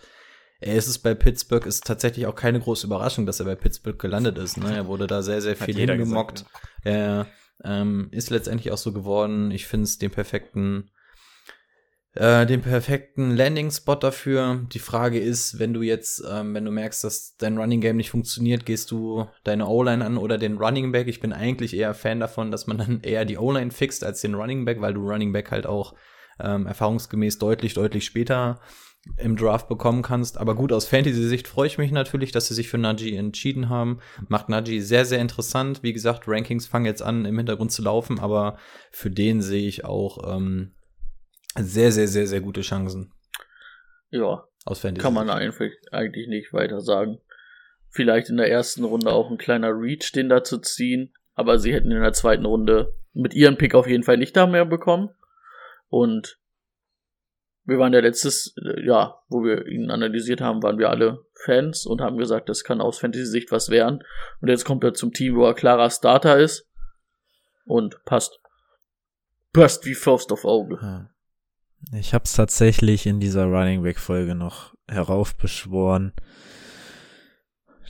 Er 0.61 0.75
ist 0.75 0.89
es 0.89 0.99
bei 0.99 1.15
Pittsburgh, 1.15 1.67
ist 1.67 1.87
tatsächlich 1.87 2.27
auch 2.27 2.35
keine 2.35 2.61
große 2.61 2.87
Überraschung, 2.87 3.27
dass 3.27 3.41
er 3.41 3.47
bei 3.47 3.55
Pittsburgh 3.55 3.99
gelandet 3.99 4.39
ist. 4.39 4.57
Ne? 4.57 4.75
Er 4.75 4.87
wurde 4.87 5.07
da 5.07 5.23
sehr, 5.23 5.41
sehr 5.41 5.57
viel 5.57 5.75
hingemockt. 5.75 6.45
Er 6.83 7.27
ähm, 7.63 8.09
ist 8.11 8.31
letztendlich 8.31 8.71
auch 8.71 8.79
so 8.79 8.93
geworden. 8.93 9.51
Ich 9.51 9.67
finde 9.67 9.85
es 9.85 9.99
den 9.99 10.11
perfekten 10.11 10.91
äh, 12.15 12.45
den 12.45 12.61
perfekten 12.61 13.37
Landing-Spot 13.37 13.95
dafür. 13.95 14.67
Die 14.73 14.79
Frage 14.79 15.21
ist, 15.21 15.59
wenn 15.59 15.73
du 15.73 15.83
jetzt, 15.83 16.25
ähm, 16.29 16.55
wenn 16.55 16.65
du 16.65 16.71
merkst, 16.71 17.05
dass 17.05 17.37
dein 17.37 17.57
Running 17.57 17.81
Game 17.81 17.97
nicht 17.97 18.11
funktioniert, 18.11 18.67
gehst 18.67 18.91
du 18.91 19.27
deine 19.45 19.67
O-Line 19.67 20.05
an 20.05 20.17
oder 20.17 20.37
den 20.37 20.59
Running 20.59 20.93
Back. 20.93 21.07
Ich 21.07 21.21
bin 21.21 21.33
eigentlich 21.33 21.75
eher 21.75 21.95
Fan 21.95 22.21
davon, 22.21 22.51
dass 22.51 22.67
man 22.67 22.79
dann 22.79 23.01
eher 23.03 23.25
die 23.25 23.39
O-Line 23.39 23.71
fixt 23.71 24.03
als 24.05 24.21
den 24.21 24.35
Running 24.35 24.65
Back, 24.65 24.81
weil 24.81 24.95
du 24.95 25.09
Running 25.09 25.33
Back 25.33 25.51
halt 25.51 25.67
auch 25.67 25.95
ähm, 26.41 26.67
erfahrungsgemäß 26.67 27.39
deutlich, 27.39 27.75
deutlich 27.75 28.05
später 28.05 28.61
im 29.17 29.37
Draft 29.37 29.69
bekommen 29.69 30.03
kannst. 30.03 30.37
Aber 30.37 30.55
gut, 30.55 30.73
aus 30.73 30.87
Fantasy-Sicht 30.87 31.49
freue 31.49 31.69
ich 31.69 31.79
mich 31.79 31.91
natürlich, 31.91 32.33
dass 32.33 32.49
sie 32.49 32.55
sich 32.55 32.69
für 32.69 32.77
Najee 32.77 33.17
entschieden 33.17 33.69
haben. 33.69 34.01
Macht 34.29 34.49
Najee 34.49 34.81
sehr, 34.81 35.05
sehr 35.05 35.21
interessant. 35.21 35.83
Wie 35.83 35.93
gesagt, 35.93 36.25
Rankings 36.27 36.67
fangen 36.67 36.87
jetzt 36.87 37.03
an, 37.03 37.25
im 37.25 37.39
Hintergrund 37.39 37.73
zu 37.73 37.83
laufen, 37.83 38.19
aber 38.19 38.59
für 38.91 39.11
den 39.11 39.41
sehe 39.41 39.67
ich 39.67 39.85
auch 39.85 40.37
ähm, 40.37 40.73
sehr, 41.57 41.93
sehr, 41.93 42.09
sehr, 42.09 42.27
sehr 42.27 42.41
gute 42.41 42.61
Chancen. 42.63 43.13
Ja. 44.11 44.45
Aus 44.65 44.81
Fantasy. 44.81 45.03
Kann 45.03 45.15
man 45.15 45.31
eigentlich 45.31 46.29
nicht 46.29 46.53
weiter 46.53 46.81
sagen. 46.81 47.21
Vielleicht 47.89 48.29
in 48.29 48.37
der 48.37 48.51
ersten 48.51 48.85
Runde 48.85 49.13
auch 49.13 49.31
ein 49.31 49.39
kleiner 49.39 49.71
Reach, 49.71 50.13
den 50.13 50.29
da 50.29 50.45
zu 50.45 50.59
ziehen. 50.59 51.13
Aber 51.35 51.59
sie 51.59 51.73
hätten 51.73 51.91
in 51.91 52.03
der 52.03 52.13
zweiten 52.13 52.45
Runde 52.45 52.95
mit 53.13 53.35
ihrem 53.35 53.57
Pick 53.57 53.75
auf 53.75 53.87
jeden 53.87 54.05
Fall 54.05 54.19
nicht 54.19 54.37
da 54.37 54.47
mehr 54.47 54.65
bekommen. 54.65 55.11
Und 55.89 56.39
wir 57.65 57.79
waren 57.79 57.93
ja 57.93 58.01
letztes 58.01 58.55
ja, 58.83 59.21
wo 59.29 59.43
wir 59.43 59.67
ihn 59.67 59.91
analysiert 59.91 60.41
haben, 60.41 60.63
waren 60.63 60.79
wir 60.79 60.91
alle 60.91 61.25
Fans 61.35 61.87
und 61.87 62.01
haben 62.01 62.19
gesagt, 62.19 62.49
das 62.49 62.65
kann 62.65 62.81
aus 62.81 62.99
Fantasy-Sicht 62.99 63.51
was 63.51 63.71
werden. 63.71 64.05
Und 64.41 64.49
jetzt 64.49 64.65
kommt 64.65 64.85
er 64.85 64.95
zum 64.95 65.13
Team, 65.13 65.37
wo 65.37 65.45
er 65.45 65.55
klarer 65.55 65.91
Starter 65.91 66.39
ist. 66.39 66.69
Und 67.65 68.05
passt. 68.05 68.41
Passt 69.53 69.85
wie 69.87 69.95
Faust 69.95 70.33
auf 70.33 70.45
Auge. 70.45 70.79
Ja. 70.81 71.11
Ich 71.93 72.15
habe 72.15 72.25
es 72.25 72.35
tatsächlich 72.35 73.07
in 73.07 73.21
dieser 73.21 73.47
Running 73.47 73.83
Back 73.83 73.99
Folge 73.99 74.35
noch 74.35 74.75
heraufbeschworen, 74.89 76.13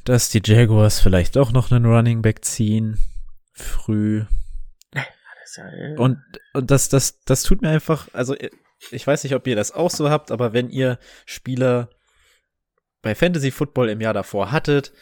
dass 0.05 0.31
die 0.31 0.43
Jaguars 0.45 1.01
vielleicht 1.01 1.37
doch 1.37 1.53
noch 1.53 1.71
einen 1.71 1.85
Running 1.85 2.23
Back 2.23 2.45
ziehen 2.45 2.99
früh. 3.53 4.25
Und 5.97 6.19
und 6.55 6.71
das 6.71 6.89
das 6.89 7.21
das 7.25 7.43
tut 7.43 7.61
mir 7.63 7.71
einfach, 7.71 8.09
also 8.13 8.37
ich 8.91 9.07
weiß 9.07 9.25
nicht, 9.25 9.35
ob 9.35 9.47
ihr 9.47 9.57
das 9.57 9.73
auch 9.73 9.91
so 9.91 10.09
habt, 10.09 10.31
aber 10.31 10.53
wenn 10.53 10.71
ihr 10.71 10.99
Spieler 11.27 11.91
bei 13.03 13.15
Fantasy 13.15 13.51
Football 13.51 13.89
im 13.89 14.01
Jahr 14.01 14.15
davor 14.15 14.53
hattet 14.53 14.93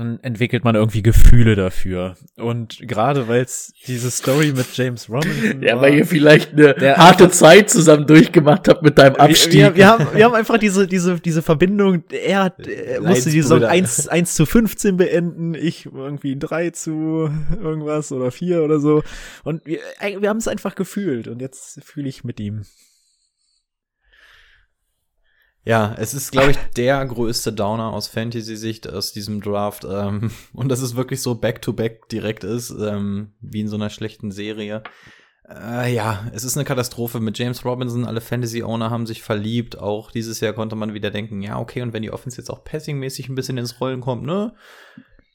dann 0.00 0.18
entwickelt 0.22 0.64
man 0.64 0.74
irgendwie 0.74 1.02
Gefühle 1.02 1.56
dafür. 1.56 2.16
Und 2.36 2.78
gerade 2.80 3.28
weil 3.28 3.42
es 3.42 3.72
diese 3.86 4.10
Story 4.10 4.52
mit 4.56 4.74
James 4.74 5.10
Robinson 5.10 5.62
Ja, 5.62 5.74
war, 5.74 5.82
weil 5.82 5.94
ihr 5.94 6.06
vielleicht 6.06 6.54
eine 6.54 6.96
harte 6.96 7.30
Zeit 7.30 7.68
zusammen 7.68 8.06
durchgemacht 8.06 8.66
habt 8.68 8.82
mit 8.82 8.96
deinem 8.96 9.16
Abstieg. 9.16 9.52
Wir, 9.52 9.66
wir, 9.66 9.76
wir, 9.76 9.88
haben, 9.88 10.06
wir 10.14 10.24
haben 10.24 10.34
einfach 10.34 10.56
diese, 10.56 10.86
diese, 10.86 11.20
diese 11.20 11.42
Verbindung, 11.42 12.02
er, 12.10 12.44
hat, 12.44 12.66
er 12.66 13.02
musste 13.02 13.30
die 13.30 13.42
Saison 13.42 13.62
1, 13.62 14.08
1 14.08 14.34
zu 14.34 14.46
15 14.46 14.96
beenden, 14.96 15.54
ich 15.54 15.84
irgendwie 15.84 16.38
3 16.38 16.70
zu 16.70 17.30
irgendwas 17.62 18.10
oder 18.10 18.30
4 18.30 18.62
oder 18.62 18.80
so. 18.80 19.02
Und 19.44 19.66
wir, 19.66 19.80
wir 20.00 20.28
haben 20.30 20.38
es 20.38 20.48
einfach 20.48 20.76
gefühlt 20.76 21.28
und 21.28 21.42
jetzt 21.42 21.84
fühle 21.84 22.08
ich 22.08 22.24
mit 22.24 22.40
ihm. 22.40 22.62
Ja, 25.64 25.94
es 25.98 26.14
ist, 26.14 26.32
glaube 26.32 26.52
ich, 26.52 26.56
der 26.76 27.04
größte 27.04 27.52
Downer 27.52 27.92
aus 27.92 28.08
Fantasy-Sicht 28.08 28.88
aus 28.88 29.12
diesem 29.12 29.42
Draft. 29.42 29.86
Ähm, 29.88 30.30
und 30.54 30.68
dass 30.68 30.80
es 30.80 30.96
wirklich 30.96 31.20
so 31.20 31.34
back-to-back 31.34 32.04
-back 32.04 32.08
direkt 32.08 32.44
ist, 32.44 32.70
ähm, 32.70 33.32
wie 33.40 33.60
in 33.60 33.68
so 33.68 33.76
einer 33.76 33.90
schlechten 33.90 34.30
Serie. 34.30 34.82
Äh, 35.48 35.92
ja, 35.94 36.30
es 36.32 36.44
ist 36.44 36.56
eine 36.56 36.64
Katastrophe 36.64 37.20
mit 37.20 37.38
James 37.38 37.64
Robinson. 37.64 38.06
Alle 38.06 38.20
Fantasy-Owner 38.20 38.90
haben 38.90 39.06
sich 39.06 39.22
verliebt. 39.22 39.78
Auch 39.78 40.10
dieses 40.10 40.40
Jahr 40.40 40.52
konnte 40.54 40.76
man 40.76 40.94
wieder 40.94 41.10
denken, 41.10 41.42
ja, 41.42 41.58
okay, 41.58 41.82
und 41.82 41.92
wenn 41.92 42.02
die 42.02 42.12
Offense 42.12 42.38
jetzt 42.38 42.50
auch 42.50 42.64
passing-mäßig 42.64 43.28
ein 43.28 43.34
bisschen 43.34 43.58
ins 43.58 43.80
Rollen 43.80 44.00
kommt, 44.00 44.24
ne, 44.24 44.54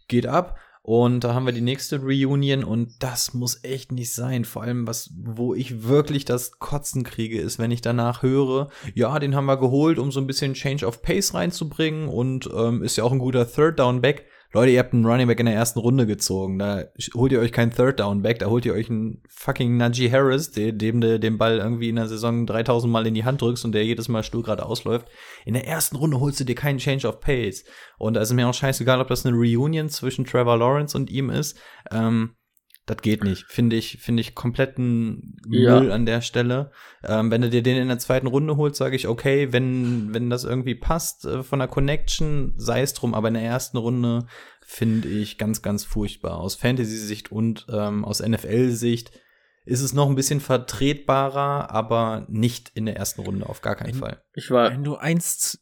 geht 0.07 0.25
ab. 0.25 0.57
Und 0.85 1.23
da 1.23 1.33
haben 1.33 1.47
wir 1.47 1.51
die 1.51 1.61
nächste 1.61 1.99
Reunion 1.99 2.63
und 2.63 3.01
das 3.01 3.33
muss 3.33 3.63
echt 3.63 3.91
nicht 3.91 4.13
sein. 4.13 4.45
Vor 4.45 4.61
allem, 4.61 4.85
was, 4.85 5.09
wo 5.17 5.55
ich 5.55 5.85
wirklich 5.85 6.25
das 6.25 6.59
Kotzen 6.59 7.03
kriege, 7.03 7.41
ist, 7.41 7.57
wenn 7.57 7.71
ich 7.71 7.81
danach 7.81 8.21
höre, 8.21 8.69
ja, 8.93 9.17
den 9.17 9.33
haben 9.33 9.47
wir 9.47 9.57
geholt, 9.57 9.97
um 9.97 10.11
so 10.11 10.19
ein 10.19 10.27
bisschen 10.27 10.53
Change 10.53 10.85
of 10.85 11.01
Pace 11.01 11.33
reinzubringen 11.33 12.07
und 12.07 12.47
ähm, 12.55 12.83
ist 12.83 12.97
ja 12.97 13.03
auch 13.03 13.11
ein 13.11 13.17
guter 13.17 13.51
Third 13.51 13.79
Down 13.79 14.01
Back. 14.01 14.27
Leute, 14.55 14.71
ihr 14.71 14.79
habt 14.79 14.93
einen 14.93 15.05
Running 15.05 15.27
Back 15.27 15.41
in 15.41 15.47
der 15.47 15.55
ersten 15.55 15.79
Runde 15.79 16.07
gezogen. 16.07 16.57
Da 16.59 16.85
holt 17.13 17.33
ihr 17.33 17.41
euch 17.41 17.51
keinen 17.51 17.71
Third 17.71 17.99
Down 17.99 18.21
Back, 18.21 18.39
da 18.39 18.45
holt 18.45 18.65
ihr 18.65 18.71
euch 18.71 18.89
einen 18.89 19.21
fucking 19.27 19.75
Najee 19.75 20.09
Harris, 20.09 20.49
dem, 20.51 21.01
du 21.01 21.19
den 21.19 21.37
Ball 21.37 21.57
irgendwie 21.57 21.89
in 21.89 21.97
der 21.97 22.07
Saison 22.07 22.45
3000 22.45 22.89
Mal 22.89 23.05
in 23.05 23.15
die 23.15 23.25
Hand 23.25 23.41
drückst 23.41 23.65
und 23.65 23.73
der 23.73 23.83
jedes 23.83 24.07
Mal 24.07 24.23
stur 24.23 24.65
ausläuft. 24.65 25.09
In 25.43 25.55
der 25.55 25.67
ersten 25.67 25.97
Runde 25.97 26.21
holst 26.21 26.39
du 26.39 26.45
dir 26.45 26.55
keinen 26.55 26.77
Change 26.77 27.05
of 27.05 27.19
Pace. 27.19 27.65
Und 27.97 28.13
da 28.13 28.21
ist 28.21 28.31
mir 28.31 28.47
auch 28.47 28.53
scheißegal, 28.53 29.01
ob 29.01 29.09
das 29.09 29.25
eine 29.25 29.35
Reunion 29.35 29.89
zwischen 29.89 30.23
Trevor 30.23 30.57
Lawrence 30.57 30.95
und 30.95 31.09
ihm 31.09 31.29
ist. 31.29 31.59
Ähm, 31.91 32.34
das 32.85 32.97
geht 32.97 33.23
nicht. 33.23 33.45
Finde 33.47 33.75
ich, 33.75 33.97
finde 33.99 34.21
ich 34.21 34.35
kompletten 34.35 35.37
ja. 35.49 35.79
Müll 35.79 35.91
an 35.91 36.05
der 36.05 36.21
Stelle. 36.21 36.71
Ähm, 37.03 37.31
wenn 37.31 37.41
du 37.41 37.49
dir 37.49 37.63
den 37.63 37.77
in 37.77 37.87
der 37.87 37.97
zweiten 37.97 38.27
Runde 38.27 38.57
holst, 38.57 38.77
sage 38.77 38.95
ich, 38.95 39.07
okay, 39.07 39.51
wenn, 39.51 40.13
wenn 40.13 40.29
das 40.29 40.43
irgendwie 40.43 40.75
passt 40.75 41.25
äh, 41.25 41.41
von 41.41 41.59
der 41.59 41.67
Connection, 41.67 42.53
sei 42.57 42.81
es 42.81 42.93
drum, 42.93 43.15
aber 43.15 43.29
in 43.29 43.33
der 43.33 43.43
ersten 43.43 43.77
Runde 43.77 44.27
finde 44.61 45.07
ich 45.07 45.37
ganz, 45.37 45.63
ganz 45.63 45.83
furchtbar. 45.83 46.37
Aus 46.39 46.55
Fantasy-Sicht 46.55 47.31
und 47.31 47.65
ähm, 47.71 48.05
aus 48.05 48.19
NFL-Sicht 48.19 49.11
ist 49.65 49.81
es 49.81 49.93
noch 49.93 50.07
ein 50.07 50.15
bisschen 50.15 50.39
vertretbarer, 50.39 51.71
aber 51.71 52.27
nicht 52.29 52.71
in 52.75 52.85
der 52.85 52.97
ersten 52.97 53.21
Runde, 53.21 53.49
auf 53.49 53.61
gar 53.61 53.75
keinen 53.75 53.95
Fall. 53.95 54.21
Ich 54.35 54.51
war. 54.51 54.69
Wenn 54.69 54.83
du 54.83 54.95
eins. 54.95 55.59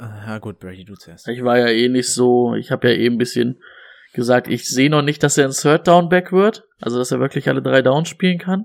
ja, 0.00 0.38
gut, 0.38 0.58
Brady, 0.58 0.84
du 0.84 0.96
zuerst. 0.96 1.28
Ich 1.28 1.44
war 1.44 1.58
ja 1.58 1.68
eh 1.68 1.88
nicht 1.88 2.08
so, 2.08 2.56
ich 2.56 2.72
habe 2.72 2.88
ja 2.90 2.94
eh 2.94 3.06
ein 3.06 3.18
bisschen 3.18 3.60
gesagt, 4.16 4.48
ich 4.48 4.68
sehe 4.68 4.90
noch 4.90 5.02
nicht, 5.02 5.22
dass 5.22 5.38
er 5.38 5.44
ein 5.44 5.52
Third 5.52 5.86
Down 5.86 6.08
Back 6.08 6.32
wird. 6.32 6.64
Also, 6.80 6.98
dass 6.98 7.12
er 7.12 7.20
wirklich 7.20 7.48
alle 7.48 7.62
drei 7.62 7.82
Downs 7.82 8.08
spielen 8.08 8.38
kann. 8.38 8.64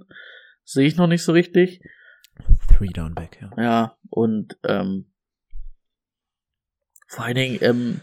Sehe 0.64 0.88
ich 0.88 0.96
noch 0.96 1.08
nicht 1.08 1.24
so 1.24 1.32
richtig. 1.32 1.82
Three 2.76 2.88
Down 2.88 3.14
Back, 3.14 3.38
ja. 3.40 3.64
Ja, 3.64 3.98
und 4.10 4.58
ähm, 4.64 5.06
vor 7.08 7.26
allen 7.26 7.36
Dingen, 7.36 7.60
ähm, 7.62 8.02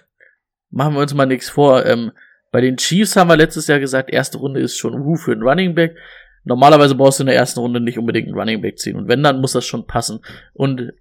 machen 0.71 0.95
wir 0.95 1.01
uns 1.01 1.15
mal 1.15 1.27
nichts 1.27 1.49
vor. 1.49 1.85
Ähm, 1.87 2.13
bei 2.51 2.61
den 2.61 2.77
Chiefs 2.77 3.17
haben 3.17 3.29
wir 3.29 3.37
letztes 3.37 3.67
Jahr 3.67 3.79
gesagt, 3.79 4.11
erste 4.11 4.39
Runde 4.39 4.61
ist 4.61 4.77
schon 4.77 4.95
uh, 4.95 5.17
für 5.17 5.33
einen 5.33 5.43
Running 5.43 5.75
Back. 5.75 5.97
Normalerweise 6.45 6.95
brauchst 6.95 7.19
du 7.19 7.25
in 7.25 7.29
der 7.29 7.37
ersten 7.37 7.61
Runde 7.61 7.81
nicht 7.81 7.99
unbedingt 7.99 8.29
einen 8.29 8.39
Running 8.39 8.63
Back 8.63 8.79
ziehen. 8.79 8.97
Und 8.97 9.09
wenn, 9.09 9.23
dann 9.23 9.41
muss 9.41 9.53
das 9.53 9.67
schon 9.67 9.87
passen. 9.87 10.21
Und 10.55 10.81
äh, 10.81 10.93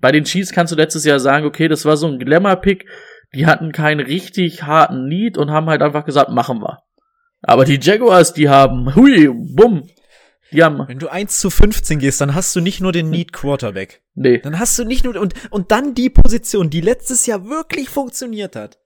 bei 0.00 0.12
den 0.12 0.24
Chiefs 0.24 0.52
kannst 0.52 0.72
du 0.72 0.76
letztes 0.76 1.04
Jahr 1.04 1.18
sagen, 1.18 1.46
okay, 1.46 1.68
das 1.68 1.84
war 1.84 1.96
so 1.96 2.06
ein 2.06 2.18
Glamour-Pick. 2.18 2.86
Die 3.34 3.46
hatten 3.46 3.72
keinen 3.72 4.00
richtig 4.00 4.62
harten 4.62 5.08
Need 5.08 5.38
und 5.38 5.50
haben 5.50 5.68
halt 5.68 5.82
einfach 5.82 6.04
gesagt, 6.04 6.30
machen 6.30 6.60
wir. 6.60 6.82
Aber 7.42 7.64
die 7.64 7.78
Jaguars, 7.80 8.34
die 8.34 8.48
haben, 8.48 8.94
hui, 8.94 9.28
bumm. 9.28 9.88
Die 10.52 10.62
haben, 10.62 10.86
Wenn 10.86 10.98
du 10.98 11.08
1 11.08 11.40
zu 11.40 11.48
15 11.48 11.98
gehst, 11.98 12.20
dann 12.20 12.34
hast 12.34 12.54
du 12.54 12.60
nicht 12.60 12.80
nur 12.80 12.92
den 12.92 13.08
Need 13.08 13.32
Quarterback. 13.32 14.02
nee. 14.14 14.38
Dann 14.38 14.58
hast 14.58 14.78
du 14.78 14.84
nicht 14.84 15.02
nur, 15.02 15.18
und, 15.18 15.34
und 15.50 15.72
dann 15.72 15.94
die 15.94 16.10
Position, 16.10 16.68
die 16.68 16.82
letztes 16.82 17.24
Jahr 17.24 17.48
wirklich 17.48 17.88
funktioniert 17.88 18.54
hat. 18.54 18.78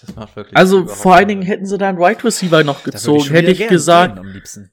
Das 0.00 0.14
macht 0.14 0.36
wirklich. 0.36 0.56
Also 0.56 0.86
vor 0.86 1.16
allen 1.16 1.28
Dingen 1.28 1.42
hätten 1.42 1.66
sie 1.66 1.78
da 1.78 1.88
einen 1.88 1.98
Right 1.98 2.22
Receiver 2.22 2.62
noch 2.62 2.84
gezogen. 2.84 3.30
Hätte 3.30 3.50
ich 3.50 3.66
gesagt, 3.66 4.16
gehen 4.16 4.26
am 4.26 4.32
liebsten. 4.32 4.70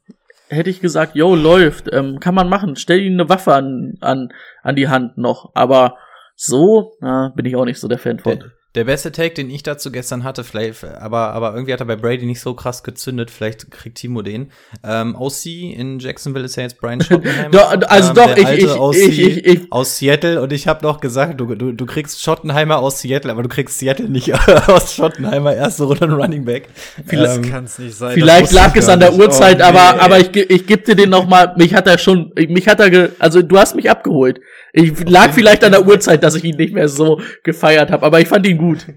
hätte 0.50 0.70
ich 0.70 0.82
gesagt, 0.82 1.16
yo, 1.16 1.34
läuft, 1.34 1.92
ähm, 1.92 2.20
kann 2.20 2.36
man 2.36 2.50
machen, 2.50 2.76
stell 2.76 3.00
ihnen 3.00 3.20
eine 3.20 3.30
Waffe 3.30 3.54
an, 3.54 3.96
an, 4.02 4.30
an 4.62 4.76
die 4.76 4.90
Hand 4.90 5.18
noch. 5.18 5.52
Aber 5.56 5.98
so, 6.36 6.94
na, 7.02 7.32
bin 7.36 7.46
ich 7.46 7.56
auch 7.56 7.66
nicht 7.66 7.80
so 7.80 7.88
der 7.88 8.00
Fan 8.00 8.20
von. 8.20 8.40
Der, 8.40 8.50
der 8.76 8.86
beste 8.86 9.12
Take, 9.12 9.36
den 9.36 9.52
ich 9.52 9.62
dazu 9.62 9.92
gestern 9.92 10.24
hatte, 10.24 10.44
vielleicht, 10.44 10.84
aber, 10.84 11.32
aber 11.34 11.54
irgendwie 11.54 11.74
hat 11.74 11.80
er 11.80 11.86
bei 11.86 11.96
Brady 11.96 12.26
nicht 12.26 12.40
so 12.42 12.56
krass 12.56 12.82
gezündet, 12.82 13.30
vielleicht 13.30 13.70
kriegt 13.70 14.00
Timo 14.00 14.24
den. 14.24 14.52
Ähm, 14.84 15.16
OC 15.16 15.46
in 15.46 16.00
Jacksonville 16.00 16.44
ist 16.46 16.56
ja 16.56 16.64
jetzt 16.64 16.80
Brian 16.82 17.00
Schottenheimer. 17.00 17.50
Doch, 17.52 17.72
also 17.88 18.10
ähm, 18.10 18.16
doch, 18.16 18.36
ich- 18.36 18.64
ich- 18.64 18.72
OC 18.72 18.96
ich- 18.96 19.20
ich- 19.20 19.46
ich- 19.46 19.72
aus 19.72 20.00
Seattle 20.00 20.42
und 20.42 20.52
ich 20.52 20.68
habe 20.68 20.84
noch 20.84 21.02
gesagt, 21.02 21.40
du, 21.40 21.54
du, 21.54 21.72
du 21.72 21.86
kriegst 21.86 22.24
Schottenheimer 22.24 22.80
aus 22.80 23.00
Seattle, 23.00 23.32
aber 23.32 23.44
du 23.44 23.50
kriegst 23.50 23.78
Seattle 23.78 24.10
nicht 24.10 24.34
aus 24.68 24.96
Schottenheimer, 24.96 25.54
erste 25.54 25.84
Runde 25.84 26.06
ein 26.06 26.12
Running 26.14 26.44
Back. 26.44 26.68
Vielleicht- 27.06 27.46
Ähm, 27.46 27.52
kann's 27.52 27.78
nicht 27.78 27.96
sein. 27.96 28.14
Vielleicht 28.16 28.52
lag 28.54 28.76
es 28.76 28.90
an 28.90 29.00
der 29.00 29.14
Uhrzeit, 29.14 29.62
aber, 29.62 30.02
aber 30.02 30.18
ich 30.18 30.24
ich, 30.26 30.32
ge- 30.32 30.46
ich 30.50 30.66
geb 30.66 30.86
dir 30.86 30.96
den 30.96 31.12
noch 31.12 31.28
mal, 31.28 31.54
mich 31.58 31.76
hat 31.76 31.86
er 31.86 32.00
schon, 32.00 32.32
mich 32.36 32.68
hat 32.68 32.80
er, 32.80 32.90
ge, 32.90 33.10
also 33.20 33.44
du 33.44 33.56
hast 33.60 33.76
mich 33.76 33.88
abgeholt. 33.92 34.40
Ich 34.76 35.08
lag 35.08 35.32
vielleicht 35.34 35.64
an 35.64 35.72
der 35.72 35.86
Uhrzeit, 35.86 36.24
dass 36.24 36.34
ich 36.36 36.44
ihn 36.44 36.58
nicht 36.58 36.74
mehr 36.74 36.90
so 36.90 37.22
gefeiert 37.44 37.92
habe, 37.92 38.06
aber 38.06 38.20
ich 38.20 38.28
fand 38.28 38.46
ihn 38.48 38.58
gut. 38.58 38.88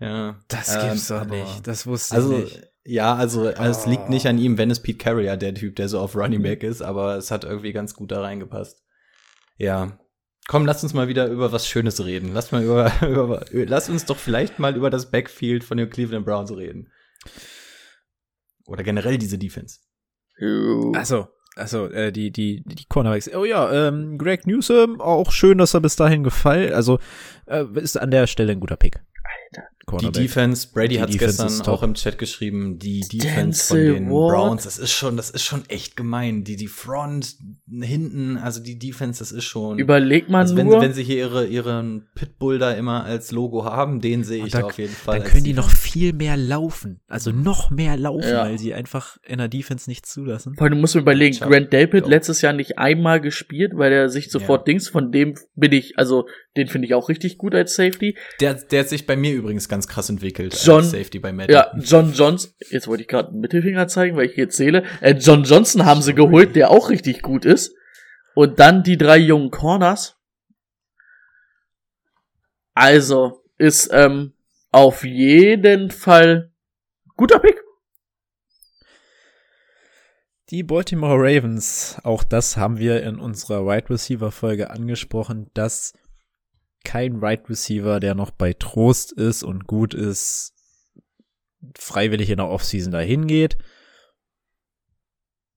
ja, 0.00 0.38
Das 0.48 0.74
ähm, 0.74 0.80
gibt's 0.90 1.08
doch 1.08 1.20
aber- 1.22 1.34
nicht. 1.36 1.66
Das 1.66 1.86
wusste 1.86 2.14
Also, 2.14 2.38
ich 2.38 2.44
nicht. 2.56 2.68
ja, 2.84 3.14
also 3.14 3.48
es 3.48 3.86
liegt 3.86 4.08
nicht 4.08 4.26
an 4.26 4.38
ihm, 4.38 4.56
wenn 4.56 4.70
es 4.70 4.80
Pete 4.80 4.98
Carrier, 4.98 5.36
der 5.36 5.54
Typ, 5.54 5.76
der 5.76 5.88
so 5.88 5.98
auf 6.00 6.16
Running 6.16 6.42
Back 6.42 6.62
ist, 6.62 6.80
aber 6.80 7.16
es 7.16 7.30
hat 7.30 7.44
irgendwie 7.44 7.72
ganz 7.72 7.94
gut 7.94 8.12
da 8.12 8.20
reingepasst. 8.22 8.82
Ja. 9.58 9.98
Komm, 10.48 10.64
lass 10.64 10.82
uns 10.82 10.94
mal 10.94 11.06
wieder 11.08 11.26
über 11.28 11.52
was 11.52 11.66
Schönes 11.68 12.04
reden. 12.04 12.32
Lass 12.32 12.50
mal 12.50 12.62
über, 12.64 12.90
über 13.06 13.44
lass 13.52 13.88
uns 13.88 14.06
doch 14.06 14.16
vielleicht 14.16 14.58
mal 14.58 14.74
über 14.76 14.90
das 14.90 15.10
Backfield 15.10 15.64
von 15.64 15.76
den 15.76 15.90
Cleveland 15.90 16.24
Browns 16.24 16.50
reden. 16.56 16.90
Oder 18.66 18.82
generell 18.82 19.18
diese 19.18 19.38
Defense. 19.38 19.80
Also, 20.94 21.28
also 21.60 21.86
äh, 21.90 22.10
die 22.10 22.30
die 22.30 22.62
die 22.64 22.84
Cornerbacks. 22.88 23.32
Oh 23.34 23.44
ja, 23.44 23.88
ähm, 23.88 24.18
Greg 24.18 24.46
Newsom 24.46 25.00
auch 25.00 25.30
schön, 25.30 25.58
dass 25.58 25.74
er 25.74 25.80
bis 25.80 25.96
dahin 25.96 26.24
gefallen. 26.24 26.72
Also 26.72 26.98
äh, 27.46 27.64
ist 27.74 28.00
an 28.00 28.10
der 28.10 28.26
Stelle 28.26 28.52
ein 28.52 28.60
guter 28.60 28.76
Pick. 28.76 29.00
Alter. 29.52 29.68
Die 29.90 29.96
Cornerback. 29.96 30.22
Defense, 30.22 30.68
Brady 30.72 30.88
Die 30.96 31.00
hat 31.00 31.10
gestern 31.10 31.60
auch 31.68 31.82
im 31.82 31.94
Chat 31.94 32.18
geschrieben, 32.18 32.78
die 32.78 33.00
Defense 33.00 33.66
von 33.68 33.76
den 33.78 34.10
Ward. 34.10 34.30
Browns, 34.34 34.64
das 34.64 34.78
ist 34.78 34.92
schon, 34.92 35.16
das 35.16 35.30
ist 35.30 35.42
schon 35.44 35.62
echt 35.68 35.96
gemein. 35.96 36.44
Die, 36.44 36.56
die 36.56 36.66
Front, 36.68 37.36
hinten, 37.70 38.36
also 38.36 38.62
die 38.62 38.78
Defense, 38.78 39.18
das 39.20 39.32
ist 39.32 39.44
schon. 39.44 39.78
Überleg 39.78 40.28
mal 40.28 40.40
Also 40.40 40.56
wenn, 40.56 40.66
nur. 40.66 40.80
wenn 40.80 40.92
sie 40.92 41.02
hier 41.02 41.16
ihre, 41.18 41.46
ihren 41.46 42.08
Pitbull 42.14 42.58
da 42.58 42.72
immer 42.72 43.04
als 43.04 43.30
Logo 43.32 43.64
haben, 43.64 44.00
den 44.00 44.24
sehe 44.24 44.38
ich 44.38 44.44
Und 44.44 44.54
da- 44.54 44.62
auf 44.66 44.78
jeden 44.78 44.92
Fall. 44.94 45.20
Dann 45.20 45.28
können 45.28 45.44
die 45.44 45.52
noch 45.52 45.70
viel 45.70 46.12
mehr 46.12 46.36
laufen. 46.36 47.00
Also 47.08 47.30
noch 47.32 47.70
mehr 47.70 47.96
laufen, 47.96 48.28
Ja. 48.28 48.44
weil 48.44 48.58
sie 48.58 48.74
einfach 48.74 49.16
in 49.26 49.38
der 49.38 49.48
Defense 49.48 49.88
nichts 49.88 50.10
zulassen. 50.12 50.54
Vor 50.54 50.64
allem, 50.66 50.74
du 50.74 50.80
musst 50.80 50.94
mir 50.94 51.00
überlegen, 51.02 51.36
Chubb, 51.36 51.48
Grant 51.50 51.72
Delpit 51.72 52.06
letztes 52.06 52.42
Jahr 52.42 52.52
nicht 52.52 52.78
einmal 52.78 53.20
gespielt, 53.20 53.72
weil 53.74 53.92
er 53.92 54.08
sich 54.08 54.30
sofort 54.30 54.66
Dings, 54.66 54.88
von 54.88 55.12
dem 55.12 55.34
bin 55.54 55.72
ich, 55.72 55.98
also 55.98 56.26
den 56.56 56.66
finde 56.66 56.86
ich 56.86 56.94
auch 56.94 57.08
richtig 57.08 57.38
gut 57.38 57.54
als 57.54 57.74
Safety. 57.76 58.16
Der, 58.40 58.54
der 58.54 58.80
hat 58.80 58.88
sich 58.88 59.06
bei 59.06 59.16
mir 59.16 59.32
übrigens 59.34 59.68
ganz 59.68 59.79
krass 59.88 60.08
entwickelt. 60.08 60.58
John- 60.64 60.78
als 60.78 60.90
Safety 60.90 61.18
bei 61.18 61.32
Madden. 61.32 61.52
Ja, 61.52 61.72
John 61.78 62.12
Johnson, 62.12 62.52
jetzt 62.70 62.86
wollte 62.88 63.02
ich 63.02 63.08
gerade 63.08 63.28
einen 63.30 63.40
Mittelfinger 63.40 63.88
zeigen, 63.88 64.16
weil 64.16 64.26
ich 64.26 64.34
hier 64.34 64.48
zähle. 64.48 64.84
Äh, 65.00 65.12
John 65.12 65.44
Johnson 65.44 65.84
haben 65.84 66.02
sie 66.02 66.14
geholt, 66.14 66.56
der 66.56 66.70
auch 66.70 66.90
richtig 66.90 67.22
gut 67.22 67.44
ist. 67.44 67.74
Und 68.34 68.58
dann 68.60 68.82
die 68.82 68.96
drei 68.96 69.18
jungen 69.18 69.50
Corners. 69.50 70.16
Also, 72.74 73.44
ist 73.58 73.90
ähm, 73.92 74.32
auf 74.70 75.04
jeden 75.04 75.90
Fall 75.90 76.52
guter 77.16 77.38
Pick. 77.38 77.60
Die 80.50 80.62
Baltimore 80.64 81.16
Ravens, 81.16 81.98
auch 82.02 82.24
das 82.24 82.56
haben 82.56 82.78
wir 82.78 83.02
in 83.04 83.20
unserer 83.20 83.66
Wide 83.66 83.88
Receiver 83.90 84.32
Folge 84.32 84.70
angesprochen, 84.70 85.48
dass 85.54 85.92
kein 86.84 87.20
Wide 87.20 87.48
Receiver, 87.48 88.00
der 88.00 88.14
noch 88.14 88.30
bei 88.30 88.52
Trost 88.52 89.12
ist 89.12 89.42
und 89.42 89.66
gut 89.66 89.94
ist, 89.94 90.54
freiwillig 91.78 92.30
in 92.30 92.38
der 92.38 92.48
Offseason 92.48 92.92
dahin 92.92 93.26
geht. 93.26 93.58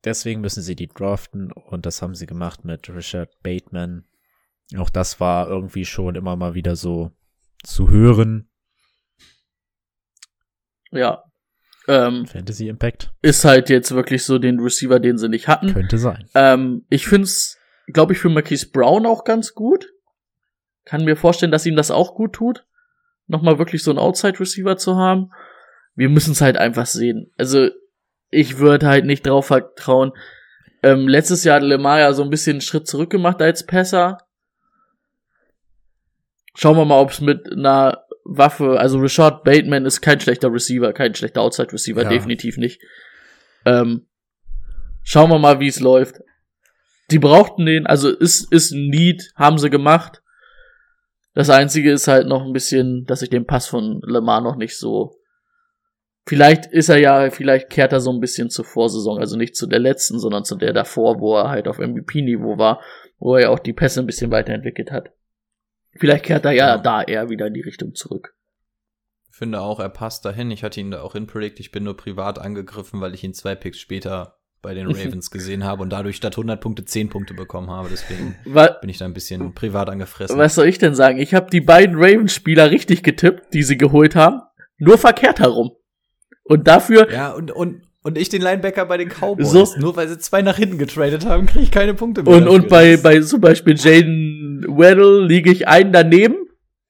Deswegen 0.04 0.42
müssen 0.42 0.62
sie 0.62 0.76
die 0.76 0.88
draften 0.88 1.52
und 1.52 1.86
das 1.86 2.02
haben 2.02 2.14
sie 2.14 2.26
gemacht 2.26 2.66
mit 2.66 2.90
Richard 2.90 3.30
Bateman. 3.42 4.06
Auch 4.78 4.90
das 4.90 5.20
war 5.20 5.48
irgendwie 5.48 5.86
schon 5.86 6.16
immer 6.16 6.36
mal 6.36 6.56
wieder 6.56 6.76
so 6.76 7.12
zu 7.64 7.90
hören. 7.90 8.50
Ja. 10.92 11.24
Ähm, 11.88 12.26
Fantasy 12.26 12.68
Impact 12.68 13.14
ist 13.22 13.44
halt 13.44 13.70
jetzt 13.70 13.92
wirklich 13.92 14.24
so 14.24 14.40
den 14.40 14.60
Receiver, 14.60 15.00
den 15.00 15.18
sie 15.18 15.28
nicht 15.28 15.48
hatten. 15.48 15.74
könnte 15.74 15.98
sein. 15.98 16.30
Ähm, 16.34 16.86
ich 16.90 17.08
find's, 17.08 17.58
glaube 17.88 18.14
ich, 18.14 18.20
für 18.20 18.30
Marquise 18.30 18.70
Brown 18.72 19.06
auch 19.06 19.26
ganz 19.26 19.54
gut. 19.54 19.93
Kann 20.86 21.06
mir 21.06 21.16
vorstellen, 21.16 21.52
dass 21.52 21.66
ihm 21.66 21.76
das 21.76 21.92
auch 21.92 22.16
gut 22.16 22.34
tut, 22.34 22.66
nochmal 23.28 23.58
wirklich 23.58 23.84
so 23.84 23.92
einen 23.92 24.00
Outside-Receiver 24.00 24.78
zu 24.78 24.98
haben. 24.98 25.32
Wir 25.96 26.10
müssen 26.10 26.32
es 26.32 26.42
halt 26.42 26.58
einfach 26.58 26.86
sehen. 26.86 27.32
Also, 27.38 27.70
ich 28.30 28.58
würde 28.58 28.88
halt 28.88 29.06
nicht 29.06 29.26
drauf 29.26 29.48
vertrauen. 29.48 30.12
Ähm, 30.82 31.08
letztes 31.08 31.44
Jahr 31.44 31.58
hat 31.58 31.64
Lemar 31.64 32.00
ja 32.00 32.14
so 32.14 32.24
ein 32.24 32.30
bisschen 32.30 32.56
einen 32.56 32.62
Schritt 32.62 32.88
zurück 32.88 33.10
gemacht 33.10 33.42
als 33.42 33.66
Passer. 33.66 34.18
Schauen 36.56 36.78
wir 36.78 36.86
mal, 36.86 37.00
ob 37.00 37.12
es 37.12 37.22
mit 37.22 37.52
einer 37.52 38.04
Waffe, 38.26 38.80
also 38.80 39.00
Richard 39.00 39.44
Bateman 39.44 39.86
ist 39.86 40.02
kein 40.02 40.20
schlechter 40.20 40.52
Receiver, 40.52 40.94
kein 40.94 41.16
schlechter 41.16 41.42
Outside-Receiver, 41.42 42.04
Ja. 42.04 42.10
definitiv 42.10 42.58
nicht. 42.58 42.82
Ähm, 43.66 44.08
schauen 45.04 45.30
wir 45.30 45.40
mal, 45.40 45.60
wie 45.60 45.68
es 45.68 45.80
läuft. 45.80 46.22
Die 47.12 47.20
brauchten 47.20 47.66
den, 47.66 47.86
also 47.86 48.10
ist, 48.10 48.52
ist 48.52 48.72
ein 48.72 48.90
Need, 48.90 49.32
haben 49.36 49.58
sie 49.58 49.70
gemacht. 49.70 50.23
Das 51.34 51.50
einzige 51.50 51.92
ist 51.92 52.08
halt 52.08 52.28
noch 52.28 52.44
ein 52.46 52.54
bisschen, 52.54 53.06
dass 53.06 53.22
ich 53.22 53.30
den 53.30 53.46
Pass 53.46 53.68
von 53.68 54.02
Lemar 54.06 54.42
noch 54.42 54.56
nicht 54.56 54.78
so. 54.78 55.16
Vielleicht 56.26 56.68
ist 56.68 56.90
er 56.90 56.98
ja, 57.00 57.30
vielleicht 57.32 57.70
kehrt 57.70 57.92
er 57.92 58.00
so 58.00 58.12
ein 58.12 58.20
bisschen 58.22 58.50
zur 58.50 58.64
Vorsaison, 58.66 59.20
also 59.20 59.36
nicht 59.36 59.56
zu 59.56 59.68
der 59.68 59.80
letzten, 59.80 60.20
sondern 60.20 60.46
zu 60.46 60.56
der 60.56 60.72
davor, 60.72 61.20
wo 61.20 61.36
er 61.36 61.50
halt 61.50 61.68
auf 61.68 61.80
MVP-Niveau 61.80 62.58
war, 62.58 62.82
wo 63.18 63.36
er 63.36 63.42
ja 63.42 63.50
auch 63.50 63.60
die 63.60 63.74
Pässe 63.74 64.00
ein 64.00 64.06
bisschen 64.06 64.32
weiterentwickelt 64.32 64.92
hat. 64.92 65.12
Vielleicht 65.96 66.26
kehrt 66.26 66.46
er 66.46 66.52
ja, 66.52 66.68
Ja. 66.70 66.78
da 66.78 67.02
eher 67.04 67.30
wieder 67.30 67.48
in 67.48 67.54
die 67.54 67.62
Richtung 67.62 67.94
zurück. 67.94 68.36
finde 69.30 69.62
auch, 69.62 69.80
er 69.80 69.90
passt 69.90 70.24
dahin. 70.26 70.52
Ich 70.52 70.64
hatte 70.64 70.80
ihn 70.80 70.92
da 70.92 71.02
auch 71.02 71.14
hinpredict. 71.14 71.60
Ich 71.60 71.72
bin 71.72 71.84
nur 71.84 71.98
privat 71.98 72.38
angegriffen, 72.40 73.02
weil 73.02 73.16
ich 73.16 73.24
ihn 73.24 73.34
zwei 73.34 73.56
Picks 73.56 73.80
später 73.80 74.38
bei 74.64 74.74
den 74.74 74.88
Ravens 74.88 75.30
gesehen 75.30 75.66
habe 75.66 75.84
und 75.84 75.92
dadurch 75.92 76.16
statt 76.16 76.34
100 76.36 76.60
Punkte 76.60 76.86
10 76.86 77.10
Punkte 77.10 77.34
bekommen 77.34 77.70
habe. 77.70 77.90
Deswegen 77.92 78.36
Wa 78.46 78.70
bin 78.82 78.90
ich 78.90 78.98
da 78.98 79.06
ein 79.06 79.14
bisschen 79.14 79.54
privat 79.54 79.90
angefressen. 79.90 80.40
was 80.40 80.56
soll 80.56 80.68
ich 80.68 80.80
denn 80.80 80.96
sagen? 80.96 81.20
Ich 81.20 81.34
habe 81.34 81.52
die 81.52 81.62
beiden 81.62 81.98
Ravens-Spieler 81.98 82.72
richtig 82.72 83.04
getippt, 83.04 83.54
die 83.54 83.62
sie 83.62 83.78
geholt 83.78 84.16
haben, 84.16 84.42
nur 84.78 84.98
verkehrt 84.98 85.42
herum. 85.42 85.72
Und 86.44 86.68
dafür 86.68 87.12
Ja, 87.12 87.34
und, 87.34 87.52
und, 87.52 87.84
und 88.04 88.18
ich 88.18 88.30
den 88.30 88.42
Linebacker 88.42 88.86
bei 88.86 88.98
den 88.98 89.10
Cowboys. 89.10 89.52
So. 89.52 89.68
Nur 89.78 89.98
weil 89.98 90.08
sie 90.08 90.18
zwei 90.18 90.42
nach 90.42 90.58
hinten 90.58 90.78
getradet 90.78 91.26
haben, 91.26 91.46
kriege 91.46 91.66
ich 91.66 91.72
keine 91.72 91.94
Punkte 91.94 92.24
mehr. 92.24 92.34
Und, 92.34 92.46
dafür. 92.46 92.56
und 92.56 92.70
bei, 92.70 92.96
bei 92.98 93.20
zum 93.20 93.42
Beispiel 93.42 93.76
Jaden 93.78 94.66
Weddle 94.66 95.26
liege 95.26 95.52
ich 95.52 95.68
einen 95.68 95.92
daneben, 95.92 96.36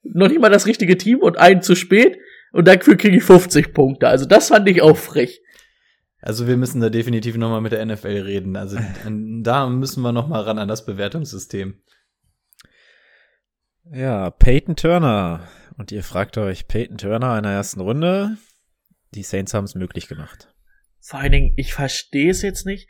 noch 0.03 0.29
nicht 0.29 0.39
mal 0.39 0.49
das 0.49 0.67
richtige 0.67 0.95
Team 0.95 1.19
und 1.19 1.39
einen 1.39 1.63
zu 1.63 1.75
spät 1.75 2.19
und 2.51 2.67
dafür 2.67 2.97
kriege 2.97 3.17
ich 3.17 3.23
50 3.23 3.73
Punkte. 3.73 4.07
Also 4.07 4.25
das 4.25 4.49
fand 4.49 4.69
ich 4.69 4.83
auch 4.83 4.95
frech. 4.97 5.41
Also 6.25 6.47
wir 6.47 6.55
müssen 6.55 6.79
da 6.79 6.89
definitiv 6.89 7.35
noch 7.35 7.49
mal 7.49 7.59
mit 7.59 7.73
der 7.73 7.85
NFL 7.85 8.21
reden. 8.23 8.55
Also 8.55 8.77
da 9.41 9.67
müssen 9.67 10.01
wir 10.03 10.13
noch 10.13 10.29
mal 10.29 10.41
ran 10.41 10.57
an 10.57 10.69
das 10.69 10.85
Bewertungssystem. 10.85 11.81
Ja, 13.91 14.29
Peyton 14.29 14.77
Turner. 14.77 15.45
Und 15.77 15.91
ihr 15.91 16.01
fragt 16.01 16.37
euch, 16.37 16.69
Peyton 16.69 16.97
Turner 16.97 17.37
in 17.37 17.43
der 17.43 17.51
ersten 17.51 17.81
Runde? 17.81 18.37
Die 19.13 19.23
Saints 19.23 19.53
haben 19.53 19.65
es 19.65 19.75
möglich 19.75 20.07
gemacht. 20.07 20.47
Vor 21.01 21.19
allen 21.19 21.33
Dingen, 21.33 21.53
ich 21.57 21.73
verstehe 21.73 22.31
es 22.31 22.41
jetzt 22.41 22.65
nicht. 22.65 22.87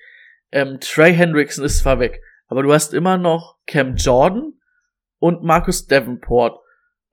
ähm, 0.51 0.77
Trey 0.79 1.15
Hendrickson 1.15 1.65
ist 1.65 1.79
zwar 1.79 1.99
weg, 1.99 2.21
aber 2.45 2.61
du 2.61 2.71
hast 2.71 2.93
immer 2.93 3.17
noch 3.17 3.57
Cam 3.65 3.95
Jordan 3.95 4.53
und 5.17 5.41
Marcus 5.41 5.87
Davenport. 5.87 6.59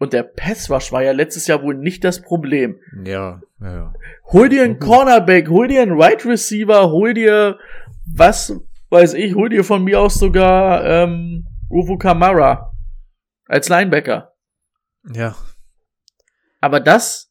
Und 0.00 0.14
der 0.14 0.22
Passrush 0.22 0.92
war 0.92 1.02
ja 1.02 1.12
letztes 1.12 1.46
Jahr 1.46 1.62
wohl 1.62 1.74
nicht 1.74 2.04
das 2.04 2.22
Problem. 2.22 2.80
Ja, 3.04 3.42
ja, 3.60 3.72
ja. 3.72 3.92
Hol 4.32 4.48
dir 4.48 4.64
einen 4.64 4.78
Cornerback, 4.78 5.50
hol 5.50 5.68
dir 5.68 5.82
einen 5.82 6.00
Right 6.00 6.24
Receiver, 6.24 6.90
hol 6.90 7.12
dir 7.12 7.58
was 8.16 8.58
weiß 8.88 9.12
ich, 9.12 9.34
hol 9.34 9.50
dir 9.50 9.62
von 9.62 9.84
mir 9.84 10.00
aus 10.00 10.14
sogar 10.14 10.84
ähm, 10.86 11.46
Uvu 11.68 11.98
Kamara 11.98 12.72
als 13.44 13.68
Linebacker. 13.68 14.32
Ja. 15.14 15.36
Aber 16.62 16.80
das 16.80 17.29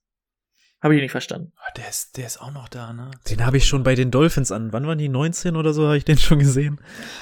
habe 0.82 0.96
ich 0.96 1.02
nicht 1.02 1.12
verstanden. 1.12 1.52
Ah, 1.58 1.72
Der 1.76 1.90
ist, 1.90 2.16
der 2.18 2.26
ist 2.26 2.40
auch 2.40 2.52
noch 2.52 2.70
da, 2.70 2.94
ne? 2.94 3.12
Den 3.30 3.46
habe 3.46 3.58
ich 3.58 3.66
schon 3.68 3.84
bei 3.84 3.96
den 3.96 4.12
Dolphins 4.12 4.52
an. 4.52 4.72
Wann 4.72 4.88
waren 4.88 4.98
die 4.98 5.10
19 5.10 5.56
oder 5.56 5.74
so? 5.74 5.86
Habe 5.86 5.98
ich 5.98 6.06
den 6.06 6.18
schon 6.18 6.40
gesehen? 6.40 6.80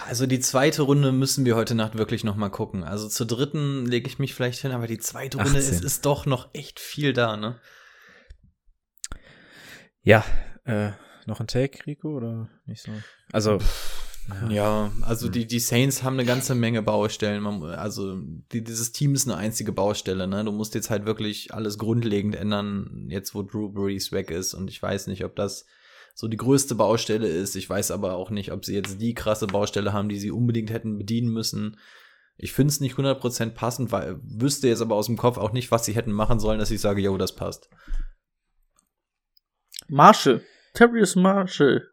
Also 0.08 0.28
die 0.28 0.40
zweite 0.40 0.84
Runde 0.84 1.12
müssen 1.12 1.44
wir 1.46 1.56
heute 1.56 1.74
Nacht 1.76 1.98
wirklich 1.98 2.24
noch 2.24 2.36
mal 2.36 2.50
gucken. 2.50 2.84
Also 2.84 3.08
zur 3.10 3.26
dritten 3.26 3.86
lege 3.86 4.08
ich 4.08 4.20
mich 4.20 4.36
vielleicht 4.36 4.60
hin, 4.62 4.72
aber 4.72 4.86
die 4.88 5.00
zweite 5.00 5.38
Runde 5.38 5.58
18. 5.58 5.74
ist, 5.74 5.84
ist 5.84 6.06
doch 6.06 6.26
noch 6.26 6.50
echt 6.54 6.80
viel 6.80 7.14
da, 7.14 7.36
ne? 7.36 7.60
Ja. 10.02 10.24
Äh, 10.66 10.92
noch 11.26 11.40
ein 11.40 11.48
Take, 11.48 11.86
Rico, 11.86 12.10
oder 12.10 12.50
nicht 12.66 12.82
so? 12.84 12.92
Also, 13.34 13.60
Ja, 14.50 14.92
also 15.02 15.30
die, 15.30 15.48
die 15.48 15.60
Saints 15.60 16.04
haben 16.04 16.14
eine 16.14 16.26
ganze 16.26 16.54
Menge 16.54 16.82
Baustellen. 16.82 17.44
Man, 17.44 17.64
also 17.64 18.18
die, 18.52 18.64
dieses 18.64 18.92
Team 18.92 19.14
ist 19.14 19.28
eine 19.28 19.38
einzige 19.38 19.72
Baustelle. 19.72 20.28
Ne? 20.28 20.44
Du 20.44 20.52
musst 20.52 20.76
jetzt 20.76 20.90
halt 20.90 21.06
wirklich 21.06 21.54
alles 21.54 21.78
grundlegend 21.78 22.36
ändern, 22.36 23.08
jetzt 23.10 23.36
wo 23.36 23.42
Drew 23.42 23.70
Brees 23.70 24.12
weg 24.12 24.30
ist. 24.30 24.54
Und 24.54 24.70
ich 24.70 24.82
weiß 24.82 25.08
nicht, 25.08 25.24
ob 25.24 25.36
das 25.36 25.66
so 26.14 26.28
die 26.28 26.38
größte 26.38 26.76
Baustelle 26.76 27.28
ist. 27.28 27.56
Ich 27.56 27.70
weiß 27.70 27.92
aber 27.92 28.16
auch 28.16 28.30
nicht, 28.30 28.52
ob 28.52 28.66
sie 28.66 28.76
jetzt 28.76 29.00
die 29.02 29.14
krasse 29.14 29.48
Baustelle 29.48 29.94
haben, 29.94 30.10
die 30.10 30.20
sie 30.20 30.32
unbedingt 30.32 30.72
hätten 30.72 30.98
bedienen 30.98 31.32
müssen. 31.32 31.78
Ich 32.38 32.54
finde 32.54 32.72
es 32.72 32.82
nicht 32.82 32.96
100% 32.96 33.52
passend, 33.52 33.92
weil 33.92 34.20
wüsste 34.22 34.68
jetzt 34.68 34.82
aber 34.82 34.96
aus 34.96 35.08
dem 35.08 35.18
Kopf 35.18 35.38
auch 35.38 35.54
nicht, 35.54 35.72
was 35.72 35.86
sie 35.86 35.96
hätten 35.96 36.12
machen 36.12 36.40
sollen, 36.40 36.60
dass 36.60 36.72
ich 36.72 36.82
sage, 36.82 37.02
yo, 37.02 37.18
das 37.18 37.36
passt. 37.36 37.70
Marshall, 39.88 40.42
Terrius 40.74 41.16
Marshall 41.16 41.88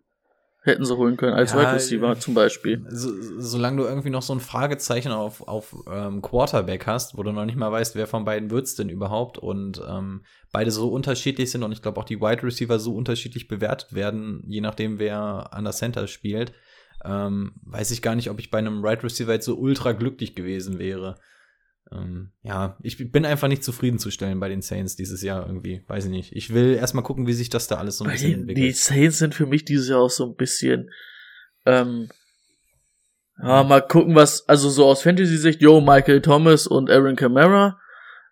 hätten 0.64 0.84
sie 0.84 0.96
holen 0.96 1.16
können 1.16 1.34
als 1.34 1.52
Ja, 1.52 1.60
Wide 1.60 1.72
Receiver 1.74 2.18
zum 2.18 2.34
Beispiel. 2.34 2.84
So, 2.88 3.10
solange 3.38 3.82
du 3.82 3.84
irgendwie 3.84 4.10
noch 4.10 4.22
so 4.22 4.34
ein 4.34 4.40
Fragezeichen 4.40 5.12
auf, 5.12 5.46
auf 5.46 5.76
ähm, 5.90 6.22
Quarterback 6.22 6.86
hast, 6.86 7.16
wo 7.16 7.22
du 7.22 7.32
noch 7.32 7.44
nicht 7.44 7.56
mal 7.56 7.70
weißt, 7.70 7.94
wer 7.94 8.06
von 8.06 8.24
beiden 8.24 8.50
wird's 8.50 8.74
denn 8.74 8.88
überhaupt 8.88 9.38
und 9.38 9.80
ähm, 9.86 10.22
beide 10.52 10.70
so 10.70 10.88
unterschiedlich 10.88 11.50
sind 11.50 11.62
und 11.62 11.72
ich 11.72 11.82
glaube 11.82 12.00
auch 12.00 12.04
die 12.04 12.20
Wide 12.20 12.42
Receiver 12.42 12.78
so 12.78 12.94
unterschiedlich 12.94 13.46
bewertet 13.46 13.94
werden, 13.94 14.42
je 14.46 14.62
nachdem 14.62 14.98
wer 14.98 15.52
an 15.52 15.64
der 15.64 15.74
Center 15.74 16.06
spielt, 16.06 16.52
ähm, 17.04 17.52
weiß 17.66 17.90
ich 17.90 18.00
gar 18.00 18.14
nicht, 18.14 18.30
ob 18.30 18.38
ich 18.40 18.50
bei 18.50 18.58
einem 18.58 18.82
Wide 18.82 19.02
Receiver 19.02 19.32
jetzt 19.32 19.44
so 19.44 19.56
ultra 19.56 19.92
glücklich 19.92 20.34
gewesen 20.34 20.78
wäre. 20.78 21.16
Ähm, 21.92 22.30
ja, 22.42 22.76
ich 22.82 23.12
bin 23.12 23.24
einfach 23.24 23.48
nicht 23.48 23.62
zufriedenzustellen 23.62 24.40
bei 24.40 24.48
den 24.48 24.62
Saints 24.62 24.96
dieses 24.96 25.22
Jahr 25.22 25.46
irgendwie, 25.46 25.82
weiß 25.86 26.06
ich 26.06 26.10
nicht. 26.10 26.32
Ich 26.34 26.52
will 26.52 26.74
erstmal 26.74 27.04
gucken, 27.04 27.26
wie 27.26 27.34
sich 27.34 27.50
das 27.50 27.66
da 27.66 27.76
alles 27.76 27.98
so 27.98 28.04
ein 28.04 28.10
bisschen 28.10 28.28
Die, 28.28 28.34
die 28.34 28.40
entwickelt. 28.40 28.76
Saints 28.76 29.18
sind 29.18 29.34
für 29.34 29.46
mich 29.46 29.64
dieses 29.64 29.88
Jahr 29.88 30.00
auch 30.00 30.10
so 30.10 30.24
ein 30.24 30.34
bisschen 30.34 30.90
ähm, 31.66 32.08
ja, 33.42 33.64
mal 33.64 33.80
gucken, 33.80 34.14
was, 34.14 34.48
also 34.48 34.70
so 34.70 34.86
aus 34.86 35.02
Fantasy-Sicht, 35.02 35.60
yo, 35.60 35.80
Michael 35.80 36.22
Thomas 36.22 36.66
und 36.66 36.90
Aaron 36.90 37.16
Kamara, 37.16 37.78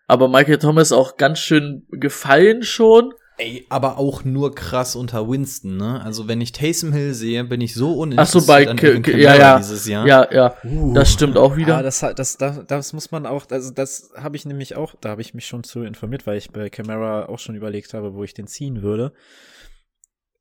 aber 0.07 0.27
Michael 0.27 0.59
Thomas 0.59 0.91
auch 0.91 1.17
ganz 1.17 1.39
schön 1.39 1.85
gefallen 1.91 2.63
schon. 2.63 3.13
Ey, 3.37 3.65
aber 3.69 3.97
auch 3.97 4.23
nur 4.23 4.53
krass 4.53 4.95
unter 4.95 5.27
Winston, 5.27 5.77
ne? 5.77 6.01
Also 6.03 6.27
wenn 6.27 6.39
ich 6.39 6.51
Taysom 6.51 6.93
Hill 6.93 7.15
sehe, 7.15 7.43
bin 7.43 7.61
ich 7.61 7.73
so 7.73 7.93
Ach 7.93 7.97
uninteressiert 7.97 8.43
so, 8.43 8.47
bei, 8.47 8.69
an 8.69 8.77
K 8.77 8.99
K 9.01 9.17
ja, 9.17 9.35
ja, 9.35 9.57
dieses 9.57 9.87
Jahr. 9.87 10.05
ja, 10.05 10.27
ja, 10.31 10.55
Uh. 10.63 10.93
das 10.93 11.11
stimmt 11.11 11.35
auch 11.37 11.55
wieder. 11.55 11.77
Ah, 11.77 11.81
das, 11.81 12.03
hat- 12.03 12.19
das, 12.19 12.37
das, 12.37 12.65
das 12.67 12.93
muss 12.93 13.09
man 13.09 13.25
auch, 13.25 13.45
also 13.49 13.71
das 13.71 14.11
habe 14.15 14.35
ich 14.35 14.45
nämlich 14.45 14.75
auch, 14.75 14.93
da 15.01 15.09
habe 15.09 15.21
ich 15.21 15.33
mich 15.33 15.47
schon 15.47 15.63
zu 15.63 15.81
informiert, 15.81 16.27
weil 16.27 16.37
ich 16.37 16.51
bei 16.51 16.69
Camara 16.69 17.25
auch 17.25 17.39
schon 17.39 17.55
überlegt 17.55 17.95
habe, 17.95 18.13
wo 18.13 18.23
ich 18.23 18.35
den 18.35 18.45
ziehen 18.45 18.83
würde. 18.83 19.13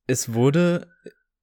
Es 0.06 0.35
wurde 0.35 0.86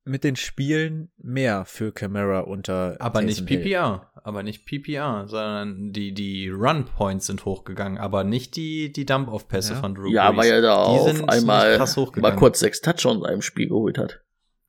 mit 0.10 0.24
den 0.24 0.36
Spielen 0.36 1.10
mehr 1.18 1.66
für 1.66 1.92
Camara 1.92 2.42
unter 2.42 2.98
aber 3.00 3.22
nicht 3.22 3.40
Taysom 3.40 3.48
Hill. 3.48 3.62
PPR, 3.62 4.12
aber 4.24 4.44
nicht 4.44 4.66
PPR, 4.66 5.28
sondern 5.28 5.92
die, 5.94 6.14
die 6.14 6.50
Run 6.50 6.86
Points 6.86 7.28
sind 7.28 7.46
hochgegangen, 7.46 7.98
aber 7.98 8.24
nicht 8.24 8.56
die, 8.56 8.92
die 8.92 9.06
Dump-Off-Pässe 9.06 9.74
Ja. 9.74 9.80
von 9.80 9.96
Drew 9.96 10.12
ja, 10.12 10.36
weil 10.36 10.52
er 10.52 10.62
da 10.62 10.76
auch 10.76 11.28
einmal 11.28 11.80
mal 12.18 12.36
kurz 12.36 12.60
sechs 12.60 12.82
Touchdowns 12.82 13.20
in 13.22 13.26
einem 13.26 13.42
Spiel 13.42 13.70
geholt 13.70 13.98
hat. 13.98 14.22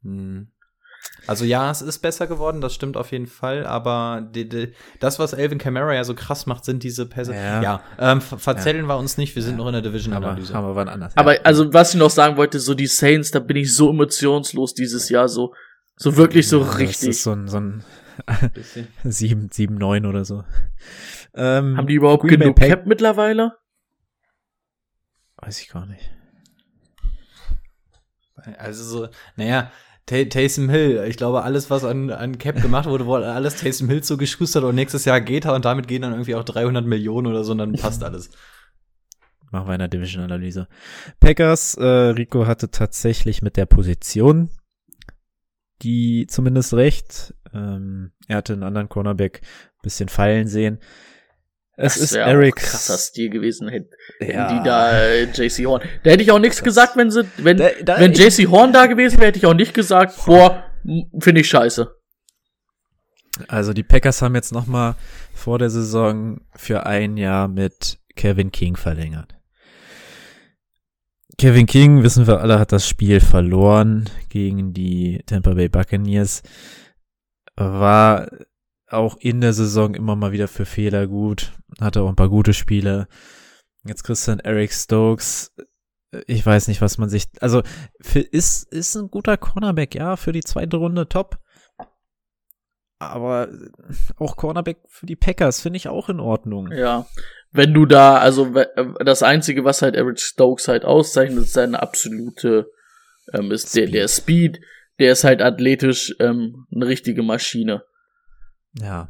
Hm. 0.02 0.48
Also 1.26 1.44
ja, 1.44 1.70
es 1.70 1.80
ist 1.82 1.98
besser 2.00 2.26
geworden, 2.26 2.60
das 2.60 2.74
stimmt 2.74 2.96
auf 2.96 3.12
jeden 3.12 3.26
Fall, 3.26 3.64
aber 3.66 4.26
die, 4.34 4.48
die, 4.48 4.72
das, 4.98 5.18
was 5.18 5.32
Alvin 5.32 5.58
Kamara 5.58 5.94
ja 5.94 6.02
so 6.02 6.14
krass 6.14 6.46
macht, 6.46 6.64
sind 6.64 6.82
diese 6.82 7.06
Pässe. 7.06 7.34
Ja. 7.34 7.62
Ja, 7.62 7.82
ähm, 7.98 8.20
ver 8.20 8.38
verzählen 8.38 8.84
wir 8.86 8.96
uns 8.96 9.16
nicht, 9.16 9.36
wir 9.36 9.42
sind 9.42 9.56
noch 9.56 9.66
in 9.66 9.72
der 9.72 9.80
Aber 9.80 9.88
Division-Analyse. 9.90 10.52
wir 10.54 10.74
wann 10.74 10.88
anders. 10.88 11.16
Aber 11.16 11.36
ja. 11.36 11.40
also, 11.44 11.72
was 11.72 11.94
ich 11.94 12.00
noch 12.00 12.10
sagen 12.10 12.36
wollte, 12.36 12.58
so 12.58 12.74
die 12.74 12.86
Saints, 12.88 13.30
da 13.30 13.38
bin 13.38 13.56
ich 13.58 13.74
so 13.74 13.90
emotionslos 13.90 14.74
dieses 14.74 15.08
Jahr, 15.08 15.28
so, 15.28 15.54
so 15.96 16.16
wirklich 16.16 16.48
so 16.48 16.60
Ja, 16.60 16.66
Das 16.66 16.78
richtig. 16.78 17.08
ist 17.10 17.22
so 17.22 17.32
ein, 17.32 17.46
so 17.48 17.58
ein 17.58 17.84
Bisschen. 18.54 18.88
7, 19.04 19.48
7, 19.52 19.74
9 19.76 20.06
oder 20.06 20.24
so. 20.24 20.44
Ähm, 21.34 21.76
Haben 21.76 21.86
die 21.86 21.94
überhaupt 21.94 22.22
Green 22.22 22.30
Bay 22.38 22.38
genug 22.46 22.56
Pack- 22.56 22.68
Cap 22.70 22.86
mittlerweile? 22.86 23.52
Weiß 25.36 25.60
ich 25.60 25.68
gar 25.68 25.86
nicht. 25.86 26.10
Also 28.58 28.84
so, 28.84 29.08
naja, 29.36 29.70
Taysom 30.10 30.68
Hill, 30.68 31.04
ich 31.08 31.16
glaube, 31.16 31.42
alles, 31.42 31.70
was 31.70 31.84
an, 31.84 32.10
an 32.10 32.38
Cap 32.38 32.60
gemacht 32.60 32.88
wurde, 32.88 33.06
wurde 33.06 33.32
alles 33.32 33.56
Taysom 33.56 33.88
Hill 33.88 34.02
zugeschustert 34.02 34.64
und 34.64 34.74
nächstes 34.74 35.04
Jahr 35.04 35.20
geht 35.20 35.44
er 35.44 35.54
und 35.54 35.64
damit 35.64 35.88
gehen 35.88 36.02
dann 36.02 36.12
irgendwie 36.12 36.34
auch 36.34 36.44
300 36.44 36.84
Millionen 36.84 37.26
oder 37.26 37.44
so 37.44 37.52
und 37.52 37.58
dann 37.58 37.72
passt 37.72 38.02
alles. 38.02 38.30
Machen 39.50 39.68
wir 39.68 39.74
in 39.74 39.80
der 39.80 39.88
Division-Analyse. 39.88 40.68
Packers, 41.18 41.74
äh, 41.74 41.84
Rico 41.84 42.46
hatte 42.46 42.70
tatsächlich 42.70 43.42
mit 43.42 43.56
der 43.56 43.66
Position 43.66 44.50
die 45.82 46.26
zumindest 46.28 46.74
recht. 46.74 47.34
Ähm, 47.52 48.12
er 48.28 48.38
hatte 48.38 48.52
einen 48.52 48.62
anderen 48.62 48.88
Cornerback 48.88 49.40
bisschen 49.82 50.08
fallen 50.08 50.46
sehen. 50.46 50.78
Es 51.82 51.96
ist 51.96 52.12
wär 52.14 52.26
auch 52.26 52.30
Eric. 52.30 52.56
krasser 52.56 52.98
Stil 52.98 53.30
gewesen, 53.30 53.68
hätten, 53.68 53.90
hätten 54.18 54.32
Ja. 54.32 54.58
die 54.58 54.64
da 54.64 54.92
äh, 55.00 55.24
JC 55.24 55.66
Horn. 55.66 55.82
Da 56.04 56.10
hätte 56.10 56.22
ich 56.22 56.30
auch 56.30 56.38
nichts 56.38 56.62
gesagt, 56.62 56.96
wenn 56.96 57.10
sie, 57.10 57.24
wenn, 57.38 57.56
Da- 57.56 57.70
da- 57.82 58.00
wenn 58.00 58.12
JC 58.12 58.46
Horn 58.48 58.72
da 58.72 58.86
gewesen 58.86 59.18
wäre, 59.18 59.28
hätte 59.28 59.38
ich 59.38 59.46
auch 59.46 59.54
nicht 59.54 59.74
gesagt, 59.74 60.14
boah, 60.26 60.64
finde 61.20 61.40
ich 61.40 61.48
scheiße. 61.48 61.94
Also 63.48 63.72
die 63.72 63.82
Packers 63.84 64.20
haben 64.22 64.34
jetzt 64.34 64.52
noch 64.52 64.66
mal 64.66 64.96
vor 65.34 65.58
der 65.58 65.70
Saison 65.70 66.40
für 66.54 66.84
ein 66.86 67.16
Jahr 67.16 67.48
mit 67.48 67.98
Kevin 68.16 68.50
King 68.52 68.76
verlängert. 68.76 69.34
Kevin 71.38 71.64
King, 71.66 72.02
wissen 72.02 72.26
wir 72.26 72.40
alle, 72.40 72.58
hat 72.58 72.72
das 72.72 72.86
Spiel 72.86 73.20
verloren 73.20 74.10
gegen 74.28 74.74
die 74.74 75.22
Tampa 75.24 75.54
Bay 75.54 75.68
Buccaneers. 75.70 76.42
War 77.56 78.28
auch 78.92 79.16
in 79.18 79.40
der 79.40 79.52
Saison 79.52 79.94
immer 79.94 80.16
mal 80.16 80.32
wieder 80.32 80.48
für 80.48 80.66
Fehler 80.66 81.06
gut. 81.06 81.52
Hatte 81.80 82.02
auch 82.02 82.08
ein 82.08 82.16
paar 82.16 82.28
gute 82.28 82.54
Spiele. 82.54 83.08
Jetzt 83.84 84.04
Christian 84.04 84.40
Eric 84.40 84.72
Stokes. 84.72 85.54
Ich 86.26 86.44
weiß 86.44 86.68
nicht, 86.68 86.80
was 86.80 86.98
man 86.98 87.08
sich, 87.08 87.28
also 87.40 87.62
für, 88.00 88.20
ist, 88.20 88.70
ist 88.72 88.96
ein 88.96 89.10
guter 89.10 89.36
Cornerback, 89.36 89.94
ja, 89.94 90.16
für 90.16 90.32
die 90.32 90.42
zweite 90.42 90.76
Runde 90.76 91.08
top. 91.08 91.38
Aber 92.98 93.48
auch 94.18 94.36
Cornerback 94.36 94.78
für 94.88 95.06
die 95.06 95.16
Packers 95.16 95.60
finde 95.60 95.78
ich 95.78 95.88
auch 95.88 96.08
in 96.08 96.20
Ordnung. 96.20 96.70
Ja. 96.72 97.06
Wenn 97.52 97.72
du 97.72 97.86
da, 97.86 98.18
also 98.18 98.54
äh, 98.54 98.66
das 99.04 99.22
Einzige, 99.22 99.64
was 99.64 99.82
halt 99.82 99.94
Eric 99.94 100.20
Stokes 100.20 100.68
halt 100.68 100.84
auszeichnet, 100.84 101.44
ist 101.44 101.52
seine 101.52 101.80
absolute, 101.80 102.70
ähm, 103.32 103.50
ist 103.52 103.74
der, 103.74 103.86
Speed. 103.86 103.94
der 103.94 104.08
Speed, 104.08 104.60
der 104.98 105.12
ist 105.12 105.24
halt 105.24 105.40
athletisch 105.40 106.14
ähm, 106.20 106.66
eine 106.74 106.86
richtige 106.86 107.22
Maschine. 107.22 107.84
Ja. 108.78 109.08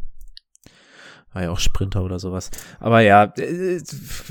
War 1.32 1.42
ja 1.44 1.50
auch 1.50 1.60
Sprinter 1.60 2.02
oder 2.02 2.18
sowas. 2.18 2.50
Aber 2.80 3.00
ja, 3.00 3.28
der, 3.28 3.80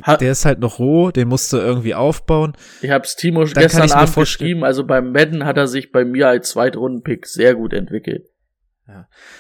Ha- 0.03 0.15
ist 0.17 0.43
halt 0.45 0.59
noch 0.59 0.79
roh, 0.79 1.11
den 1.11 1.29
musst 1.29 1.53
du 1.53 1.57
irgendwie 1.57 1.95
aufbauen. 1.95 2.53
Ich 2.81 2.89
hab's 2.89 3.15
Timo 3.15 3.45
kann 3.45 3.53
gestern 3.53 3.91
Abend 3.91 4.15
geschrieben, 4.15 4.63
also 4.65 4.85
beim 4.85 5.13
Madden 5.13 5.45
hat 5.45 5.55
er 5.57 5.67
sich 5.67 5.93
bei 5.93 6.03
mir 6.03 6.27
als 6.27 6.49
Zweitrunden-Pick 6.49 7.25
sehr 7.25 7.55
gut 7.55 7.73
entwickelt. 7.73 8.27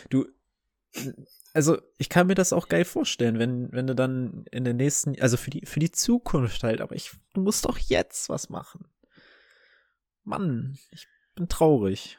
Du, 0.09 0.25
also 1.53 1.79
ich 1.97 2.07
kann 2.07 2.27
mir 2.27 2.35
das 2.35 2.53
auch 2.53 2.69
geil 2.69 2.85
vorstellen, 2.85 3.39
wenn, 3.39 3.71
wenn 3.71 3.87
du 3.87 3.95
dann 3.95 4.45
in 4.51 4.63
den 4.63 4.77
nächsten, 4.77 5.19
also 5.19 5.35
für 5.35 5.49
die, 5.49 5.65
für 5.65 5.79
die 5.79 5.91
Zukunft 5.91 6.63
halt, 6.63 6.79
aber 6.79 6.95
ich, 6.95 7.11
du 7.33 7.41
musst 7.41 7.65
doch 7.65 7.77
jetzt 7.77 8.29
was 8.29 8.49
machen. 8.49 8.85
Mann, 10.23 10.77
ich 10.91 11.07
bin 11.35 11.49
traurig. 11.49 12.17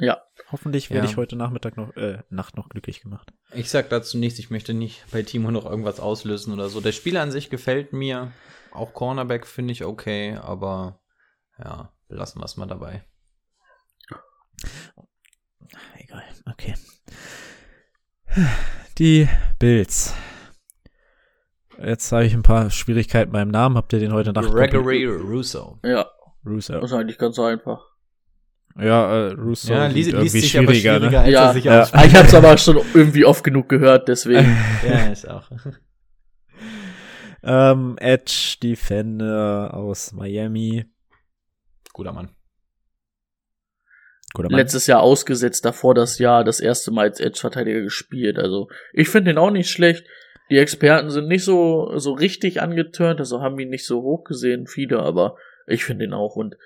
Ja. 0.00 0.22
Hoffentlich 0.50 0.90
werde 0.90 1.06
Ja. 1.06 1.10
ich 1.10 1.16
heute 1.16 1.36
Nachmittag 1.36 1.76
noch, 1.76 1.94
äh, 1.96 2.22
Nacht 2.30 2.56
noch 2.56 2.68
glücklich 2.68 3.02
gemacht. 3.02 3.32
Ich 3.52 3.70
sag 3.70 3.88
dazu 3.90 4.18
nichts, 4.18 4.38
ich 4.38 4.50
möchte 4.50 4.74
nicht 4.74 5.04
bei 5.12 5.22
Timo 5.22 5.50
noch 5.50 5.64
irgendwas 5.66 6.00
auslösen 6.00 6.52
oder 6.52 6.68
so. 6.68 6.80
Der 6.80 6.92
Spieler 6.92 7.22
an 7.22 7.30
sich 7.30 7.50
gefällt 7.50 7.92
mir. 7.92 8.32
Auch 8.72 8.92
Cornerback 8.94 9.46
finde 9.46 9.72
ich 9.72 9.84
okay, 9.84 10.36
aber 10.36 11.00
ja, 11.58 11.92
belassen 12.08 12.40
wir 12.40 12.44
es 12.46 12.56
mal 12.56 12.66
dabei. 12.66 13.04
Egal. 15.96 16.22
okay. 16.46 16.74
Die 18.98 19.28
Bills. 19.58 20.14
Jetzt 21.78 22.12
habe 22.12 22.24
ich 22.26 22.34
ein 22.34 22.42
paar 22.42 22.70
Schwierigkeiten 22.70 23.32
beim 23.32 23.48
Namen. 23.48 23.76
Habt 23.76 23.92
ihr 23.92 23.98
den 23.98 24.12
heute 24.12 24.32
Nacht? 24.32 24.50
Gregory 24.50 25.06
Russo. 25.06 25.78
Ja, 25.84 26.10
Russo. 26.44 26.74
das 26.74 26.84
ist 26.90 26.92
eigentlich 26.92 27.18
ganz 27.18 27.38
einfach. 27.38 27.82
Ja, 28.78 29.28
äh, 29.28 29.32
Russo. 29.32 29.72
Ja, 29.72 29.86
liest, 29.86 30.12
liest 30.12 30.34
irgendwie 30.34 30.40
sich 30.40 30.58
aber 30.58 30.74
schwieriger, 30.74 31.00
ne? 31.00 31.18
als 31.18 31.28
Ja, 31.30 31.46
er 31.46 31.52
sich 31.52 31.64
ja. 31.64 31.82
ausspricht. 31.82 32.06
Ich 32.06 32.14
habe 32.14 32.28
es 32.28 32.34
aber 32.34 32.58
schon 32.58 32.80
irgendwie 32.94 33.24
oft 33.24 33.44
genug 33.44 33.68
gehört, 33.68 34.08
deswegen. 34.08 34.56
Ja, 34.88 35.12
ich 35.12 35.28
auch. 35.28 35.50
Ähm, 37.42 37.96
Edge 37.98 38.56
Defender 38.62 39.72
aus 39.72 40.12
Miami. 40.12 40.84
Guter 41.94 42.12
Mann. 42.12 42.36
Guter 44.34 44.50
Mann. 44.50 44.58
Letztes 44.58 44.86
Jahr 44.86 45.00
ausgesetzt, 45.00 45.64
davor 45.64 45.94
das 45.94 46.18
Jahr 46.18 46.44
das 46.44 46.60
erste 46.60 46.90
Mal 46.90 47.08
als 47.08 47.18
Edge-Verteidiger 47.18 47.80
gespielt. 47.80 48.38
Also 48.38 48.68
ich 48.92 49.08
finde 49.08 49.30
den 49.30 49.38
auch 49.38 49.50
nicht 49.50 49.70
schlecht. 49.70 50.04
Die 50.50 50.58
Experten 50.58 51.10
sind 51.10 51.28
nicht 51.28 51.44
so 51.44 51.96
so 51.96 52.12
richtig 52.12 52.60
angeturnt, 52.60 53.20
also 53.20 53.40
haben 53.40 53.58
ihn 53.58 53.70
nicht 53.70 53.86
so 53.86 54.02
hoch 54.02 54.24
gesehen, 54.24 54.66
viele, 54.66 54.98
aber 55.00 55.36
ich 55.66 55.84
finde 55.84 56.04
ihn 56.04 56.12
auch 56.12 56.36
und 56.36 56.56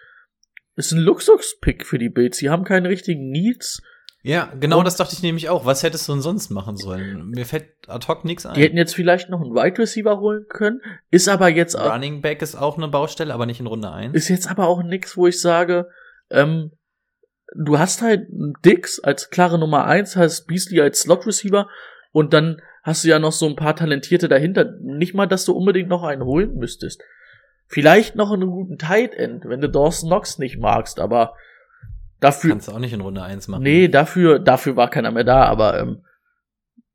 ist 0.76 0.92
ein 0.92 0.98
Luxus-Pick 0.98 1.86
für 1.86 1.98
die 1.98 2.08
Bills. 2.08 2.36
Sie 2.36 2.50
haben 2.50 2.64
keine 2.64 2.88
richtigen 2.88 3.30
Needs. 3.30 3.80
Ja, 4.22 4.50
genau 4.58 4.78
Und- 4.78 4.86
das 4.86 4.96
dachte 4.96 5.14
ich 5.14 5.22
nämlich 5.22 5.48
auch. 5.50 5.66
Was 5.66 5.82
hättest 5.82 6.08
du 6.08 6.12
denn 6.12 6.22
sonst 6.22 6.50
machen 6.50 6.76
sollen? 6.76 7.28
Mir 7.28 7.44
fällt 7.44 7.68
ad 7.88 8.06
hoc 8.08 8.24
nichts 8.24 8.46
ein. 8.46 8.54
Die 8.54 8.62
hätten 8.62 8.76
jetzt 8.78 8.94
vielleicht 8.94 9.28
noch 9.28 9.40
einen 9.40 9.54
Wide 9.54 9.78
Receiver 9.78 10.18
holen 10.18 10.46
können, 10.48 10.80
ist 11.10 11.28
aber 11.28 11.48
jetzt 11.48 11.74
auch, 11.76 11.92
Running 11.92 12.22
Back 12.22 12.40
ist 12.40 12.54
auch 12.54 12.78
eine 12.78 12.88
Baustelle, 12.88 13.34
aber 13.34 13.44
nicht 13.46 13.60
in 13.60 13.66
Runde 13.66 13.90
1. 13.92 14.14
ist 14.14 14.28
jetzt 14.28 14.50
aber 14.50 14.66
auch 14.66 14.82
nix, 14.82 15.16
wo 15.16 15.26
ich 15.26 15.40
sage, 15.40 15.88
ähm, 16.30 16.70
du 17.54 17.78
hast 17.78 18.00
halt 18.00 18.26
Dix 18.64 18.98
als 18.98 19.28
klare 19.28 19.58
Nummer 19.58 19.84
eins, 19.84 20.16
hast 20.16 20.46
Beasley 20.46 20.80
als 20.80 21.00
Slot 21.00 21.26
Receiver 21.26 21.68
und 22.10 22.32
dann 22.32 22.62
hast 22.82 23.04
du 23.04 23.08
ja 23.08 23.18
noch 23.18 23.32
so 23.32 23.46
ein 23.46 23.56
paar 23.56 23.76
Talentierte 23.76 24.28
dahinter. 24.28 24.72
Nicht 24.80 25.14
mal, 25.14 25.26
dass 25.26 25.44
du 25.44 25.52
unbedingt 25.52 25.88
noch 25.90 26.02
einen 26.02 26.24
holen 26.24 26.54
müsstest. 26.56 27.02
Vielleicht 27.66 28.14
noch 28.16 28.30
einen 28.32 28.50
guten 28.50 28.78
Tight 28.78 29.14
End, 29.14 29.44
wenn 29.46 29.60
du 29.60 29.68
Dawson 29.68 30.08
Knox 30.10 30.38
nicht 30.38 30.58
magst, 30.58 31.00
aber 31.00 31.34
dafür, 32.20 32.50
Kannst 32.50 32.68
du 32.68 32.72
auch 32.72 32.78
nicht 32.78 32.92
in 32.92 33.00
Runde 33.00 33.22
1 33.22 33.48
machen. 33.48 33.62
nee, 33.62 33.88
dafür, 33.88 34.38
dafür 34.38 34.76
war 34.76 34.90
keiner 34.90 35.10
mehr 35.10 35.24
da, 35.24 35.44
aber, 35.44 35.78
ähm, 35.80 36.04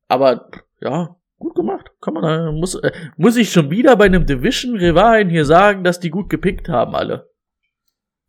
aber, 0.07 0.49
ja, 0.81 1.15
gut 1.37 1.55
gemacht. 1.55 1.91
Kann 2.01 2.13
man, 2.13 2.23
da- 2.23 2.51
muss, 2.51 2.75
äh, 2.75 2.91
muss 3.17 3.35
ich 3.37 3.51
schon 3.51 3.69
wieder 3.71 3.95
bei 3.95 4.05
einem 4.05 4.25
Division-Rivalen 4.25 5.29
hier 5.29 5.45
sagen, 5.45 5.83
dass 5.83 5.99
die 5.99 6.09
gut 6.09 6.29
gepickt 6.29 6.69
haben, 6.69 6.95
alle. 6.95 7.29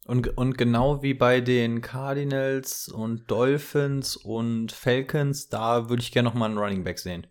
Und, 0.07 0.37
und 0.37 0.59
genau 0.59 1.03
wie 1.03 1.15
bei 1.15 1.41
den 1.41 1.83
Cardinals 1.83 2.89
und 2.89 3.31
Dolphins 3.31 4.17
und 4.17 4.73
Falcons, 4.73 5.49
da 5.49 5.89
würde 5.89 6.03
ich 6.03 6.11
gerne 6.11 6.29
noch 6.29 6.35
mal 6.35 6.47
einen 6.47 6.59
Running 6.59 6.83
Back 6.85 6.99
sehen. 6.99 7.27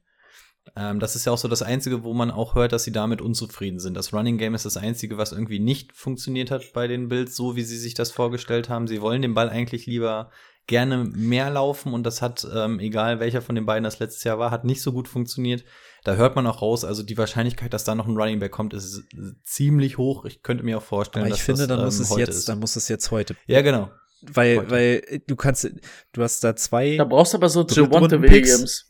Ähm, 0.75 0.99
das 0.99 1.15
ist 1.15 1.25
ja 1.25 1.31
auch 1.31 1.37
so 1.37 1.47
das 1.47 1.61
Einzige, 1.61 2.03
wo 2.03 2.13
man 2.13 2.31
auch 2.31 2.55
hört, 2.55 2.71
dass 2.71 2.83
sie 2.83 2.91
damit 2.91 3.21
unzufrieden 3.21 3.79
sind. 3.79 3.95
Das 3.95 4.13
Running 4.13 4.37
Game 4.37 4.55
ist 4.55 4.65
das 4.65 4.77
Einzige, 4.77 5.17
was 5.17 5.31
irgendwie 5.31 5.59
nicht 5.59 5.95
funktioniert 5.95 6.51
hat 6.51 6.73
bei 6.73 6.87
den 6.87 7.07
Bills, 7.09 7.35
so 7.35 7.55
wie 7.55 7.63
sie 7.63 7.77
sich 7.77 7.93
das 7.93 8.11
vorgestellt 8.11 8.69
haben. 8.69 8.87
Sie 8.87 9.01
wollen 9.01 9.21
den 9.21 9.33
Ball 9.33 9.49
eigentlich 9.49 9.85
lieber 9.85 10.31
gerne 10.67 11.03
mehr 11.03 11.49
laufen 11.49 11.93
und 11.93 12.03
das 12.03 12.21
hat, 12.21 12.47
ähm, 12.55 12.79
egal 12.79 13.19
welcher 13.19 13.41
von 13.41 13.55
den 13.55 13.65
beiden 13.65 13.83
das 13.83 13.97
letztes 13.97 14.23
Jahr 14.23 14.37
war, 14.37 14.51
hat 14.51 14.65
nicht 14.65 14.83
so 14.83 14.91
gut 14.93 15.07
funktioniert. 15.07 15.63
Da 16.03 16.15
hört 16.15 16.35
man 16.35 16.45
auch 16.45 16.61
raus, 16.61 16.85
also 16.85 17.01
die 17.01 17.17
Wahrscheinlichkeit, 17.17 17.73
dass 17.73 17.83
da 17.83 17.95
noch 17.95 18.07
ein 18.07 18.15
Running 18.15 18.39
Back 18.39 18.51
kommt, 18.51 18.73
ist 18.75 19.03
ziemlich 19.43 19.97
hoch. 19.97 20.25
Ich 20.25 20.43
könnte 20.43 20.63
mir 20.63 20.77
auch 20.77 20.83
vorstellen, 20.83 21.25
Aber 21.25 21.33
ich 21.33 21.39
dass 21.39 21.45
finde, 21.45 21.67
das, 21.67 21.75
dann 21.75 21.85
muss 21.85 21.97
ähm, 21.97 22.03
es 22.03 22.09
heute 22.11 22.21
jetzt, 22.21 22.37
ist. 22.37 22.49
dann 22.49 22.59
muss 22.59 22.75
es 22.75 22.87
jetzt 22.87 23.09
heute. 23.09 23.35
Ja, 23.47 23.61
genau. 23.61 23.89
Weil, 24.21 24.57
Heute. 24.57 24.69
weil 24.71 25.21
du 25.27 25.35
kannst, 25.35 25.71
du 26.11 26.21
hast 26.21 26.43
da 26.43 26.55
zwei. 26.55 26.97
Da 26.97 27.05
brauchst 27.05 27.33
du 27.33 27.37
aber 27.37 27.47
so 27.47 27.65
Javonte. 27.65 28.21
Williams. 28.21 28.88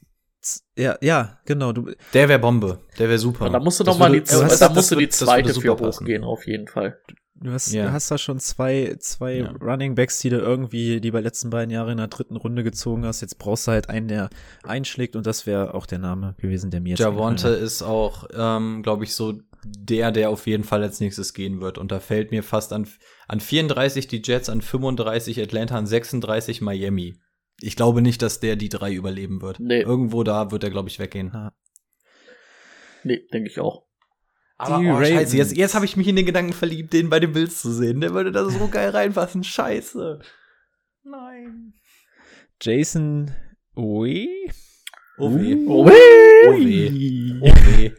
Ja, 0.78 0.98
ja, 1.02 1.40
genau. 1.46 1.72
Du, 1.74 1.92
Der 2.14 2.30
wäre 2.30 2.40
Bombe. 2.40 2.80
Der 2.98 3.08
wäre 3.10 3.20
super. 3.20 3.46
Und 3.46 3.54
da 3.54 3.60
musst 3.60 3.80
du 3.80 3.84
Das 3.84 3.96
doch 3.96 4.00
mal 4.00 4.12
würde- 4.12 4.22
die, 4.26 4.32
hast- 4.34 4.62
da 4.62 4.68
das 4.68 4.76
musst 4.76 4.92
du 4.92 4.96
die 4.96 5.10
zweite 5.10 5.54
für 5.54 5.76
passen. 5.76 6.04
hochgehen, 6.06 6.24
auf 6.24 6.46
jeden 6.48 6.68
Fall. 6.68 6.98
du 7.42 7.52
hast, 7.52 7.72
Ja. 7.72 7.86
du 7.88 7.92
hast 7.94 8.12
da 8.12 8.18
schon 8.18 8.40
zwei, 8.40 8.96
zwei 9.00 9.36
Ja. 9.38 9.52
Running 9.62 9.96
Backs, 9.96 10.20
die 10.20 10.30
du 10.30 10.38
irgendwie 10.40 11.00
die 11.00 11.12
bei 11.12 11.22
letzten 11.22 11.50
beiden 11.50 11.72
Jahren 11.72 11.92
in 11.92 11.98
der 11.98 12.08
dritten 12.08 12.36
Runde 12.36 12.64
gezogen 12.64 13.06
hast. 13.06 13.22
Jetzt 13.22 13.38
brauchst 13.40 13.66
du 13.68 13.72
halt 13.72 13.90
einen, 13.90 14.08
der 14.10 14.30
einschlägt 14.64 15.16
und 15.16 15.26
das 15.26 15.46
wäre 15.48 15.74
auch 15.74 15.86
der 15.86 16.00
Name 16.00 16.36
gewesen, 16.38 16.70
der 16.70 16.82
mir 16.82 16.90
jetzt 16.92 17.00
Javonte 17.00 17.48
ist 17.50 17.82
auch, 17.82 18.28
ähm, 18.34 18.84
glaube 18.84 19.06
ich, 19.06 19.16
so 19.16 19.40
der, 19.66 20.12
der 20.12 20.30
auf 20.30 20.48
jeden 20.48 20.64
Fall 20.64 20.82
als 20.84 21.00
nächstes 21.00 21.34
gehen 21.34 21.60
wird. 21.62 21.78
Und 21.78 21.92
da 21.92 22.00
fällt 22.00 22.32
mir 22.32 22.44
fast 22.44 22.72
an, 22.74 22.88
an 23.28 23.40
34 23.42 24.08
die 24.08 24.22
Jets, 24.24 24.50
an 24.50 24.62
35 24.62 25.42
Atlanta, 25.42 25.78
an 25.78 25.86
36 25.88 26.62
Miami. 26.62 27.16
Ich 27.62 27.76
glaube 27.76 28.02
nicht, 28.02 28.22
dass 28.22 28.40
der 28.40 28.56
die 28.56 28.70
drei 28.70 28.94
überleben 28.94 29.42
wird. 29.42 29.60
Nee. 29.60 29.82
Irgendwo 29.82 30.24
da 30.24 30.52
wird 30.52 30.64
er, 30.64 30.70
glaube 30.70 30.90
ich, 30.90 31.00
weggehen. 31.00 31.32
Ja. 31.34 31.52
Nee, 33.04 33.26
denke 33.34 33.50
ich 33.50 33.60
auch. 33.60 33.86
Aber 34.58 34.80
Die 34.80 34.88
oh, 34.88 34.98
scheiße, 34.98 35.38
jetzt, 35.38 35.56
jetzt 35.56 35.74
habe 35.76 35.86
ich 35.86 35.96
mich 35.96 36.08
in 36.08 36.18
den 36.18 36.26
Gedanken 36.26 36.52
verliebt, 36.54 36.92
den 36.92 37.10
bei 37.10 37.20
den 37.22 37.32
Bills 37.32 37.62
zu 37.62 37.72
sehen. 37.72 38.02
Der 38.02 38.14
würde 38.14 38.32
da 38.32 38.50
so 38.50 38.68
geil 38.72 38.90
reinpassen. 38.90 39.44
Scheiße. 39.44 40.20
Nein. 41.04 41.74
Jason 42.62 43.34
Owe? 43.76 44.28
Oh 45.18 45.34
weh. 45.36 45.56
Oh, 45.66 45.86
Oh 45.86 45.88
weh. 46.58 47.40
Oh 47.42 47.46
weh. 47.46 47.90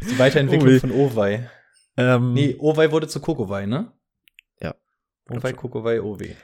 Das 0.00 0.08
ist 0.08 0.14
die 0.14 0.18
Weiterentwicklung 0.18 0.70
weh. 0.72 0.80
von 0.80 0.90
Owei. 0.92 1.48
Ähm, 1.96 2.32
Nee, 2.32 2.56
Owei 2.58 2.90
wurde 2.90 3.06
zu 3.06 3.20
Kokowai, 3.20 3.66
ne? 3.66 3.92
Ja. 4.60 4.74
Owei, 5.28 5.52
Kokowai, 5.52 6.00
Owe. 6.00 6.36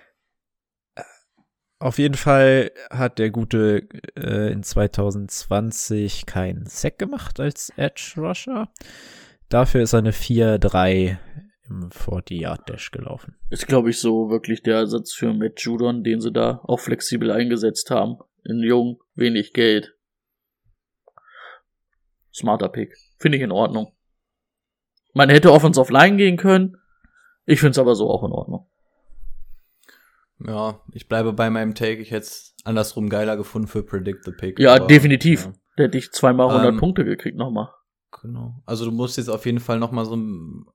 Auf 1.79 1.99
jeden 1.99 2.15
Fall 2.15 2.71
hat 2.91 3.19
der 3.19 3.31
Gute 3.31 3.87
äh, 4.17 4.51
in 4.51 4.63
2020 4.63 6.25
keinen 6.25 6.65
Sack 6.65 6.99
gemacht 6.99 7.39
als 7.39 7.71
Edge 7.77 8.15
Rusher. 8.17 8.71
Dafür 9.51 9.83
ist 9.83 9.95
eine 9.95 10.13
4-3 10.13 11.19
im 11.69 11.91
40-Yard-Dash 11.91 12.93
gelaufen. 12.93 13.37
Ist, 13.51 13.67
glaube 13.67 13.91
ich, 13.91 13.99
so 13.99 14.31
wirklich 14.31 14.63
der 14.63 14.77
Ersatz 14.77 15.13
für 15.13 15.35
Matt 15.35 15.61
Judon, 15.61 16.03
den 16.03 16.21
sie 16.21 16.33
da 16.33 16.61
auch 16.65 16.81
flexibel 16.81 17.31
eingesetzt 17.31 17.91
haben. 17.91 18.19
In 18.45 18.61
jung, 18.61 19.03
wenig 19.15 19.53
Geld. 19.53 19.95
Smarter 22.33 22.69
Pick. 22.69 22.97
Finde 23.19 23.39
ich 23.39 23.45
in 23.45 23.53
Ordnung. 23.53 23.93
Man 25.13 25.31
hätte 25.31 25.53
Offense 25.53 25.83
Line 25.91 26.17
gehen 26.17 26.37
können. 26.37 26.77
Ich 27.45 27.61
finde 27.61 27.73
es 27.73 27.79
aber 27.79 27.95
so 27.95 28.09
auch 28.11 28.25
in 28.25 28.33
Ordnung. 28.33 28.67
Ja, 30.45 30.81
ich 30.93 31.09
bleibe 31.09 31.33
bei 31.33 31.49
meinem 31.51 31.75
Take. 31.75 32.01
Ich 32.01 32.11
hätte 32.11 32.27
es 32.27 32.55
andersrum 32.65 33.09
geiler 33.09 33.37
gefunden 33.37 33.69
für 33.69 33.83
Predict 33.83 34.25
the 34.25 34.33
Pick. 34.33 34.59
Ja, 34.59 34.75
aber, 34.75 34.87
definitiv. 34.87 35.47
ja, 35.47 35.53
Da 35.77 35.85
hätte 35.85 35.99
ich 35.99 36.13
zweimal 36.13 36.49
100 36.49 36.73
Ähm, 36.73 36.79
Punkte 36.79 37.05
gekriegt 37.05 37.39
nochmal. 37.39 37.69
genau. 38.23 38.63
Also 38.67 38.85
du 38.85 38.91
musst 38.91 39.17
jetzt 39.19 39.29
auf 39.29 39.47
jeden 39.47 39.61
Fall 39.61 39.79
noch 39.79 39.93
mal 39.93 40.05
so, 40.05 40.19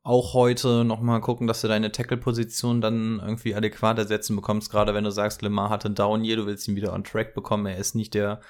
auch 0.03 0.33
heute 0.33 0.83
noch 0.83 1.01
mal 1.01 1.19
gucken, 1.19 1.47
dass 1.47 1.61
du 1.61 1.67
deine 1.67 1.91
Tackle-Position 1.91 2.81
dann 2.81 3.19
irgendwie 3.23 3.53
adäquat 3.55 3.97
ersetzen 3.99 4.35
bekommst. 4.35 4.71
Gerade 4.71 4.93
wenn 4.93 5.03
du 5.03 5.11
sagst, 5.11 5.41
Lemar 5.41 5.69
hatte 5.69 5.89
Down 5.91 6.23
hier, 6.23 6.37
du 6.37 6.45
willst 6.45 6.67
ihn 6.67 6.75
wieder 6.75 6.93
on 6.93 7.03
Track 7.03 7.33
bekommen. 7.35 7.65
Er 7.65 7.77
ist 7.77 7.93
nicht 7.95 8.13
der 8.13 8.41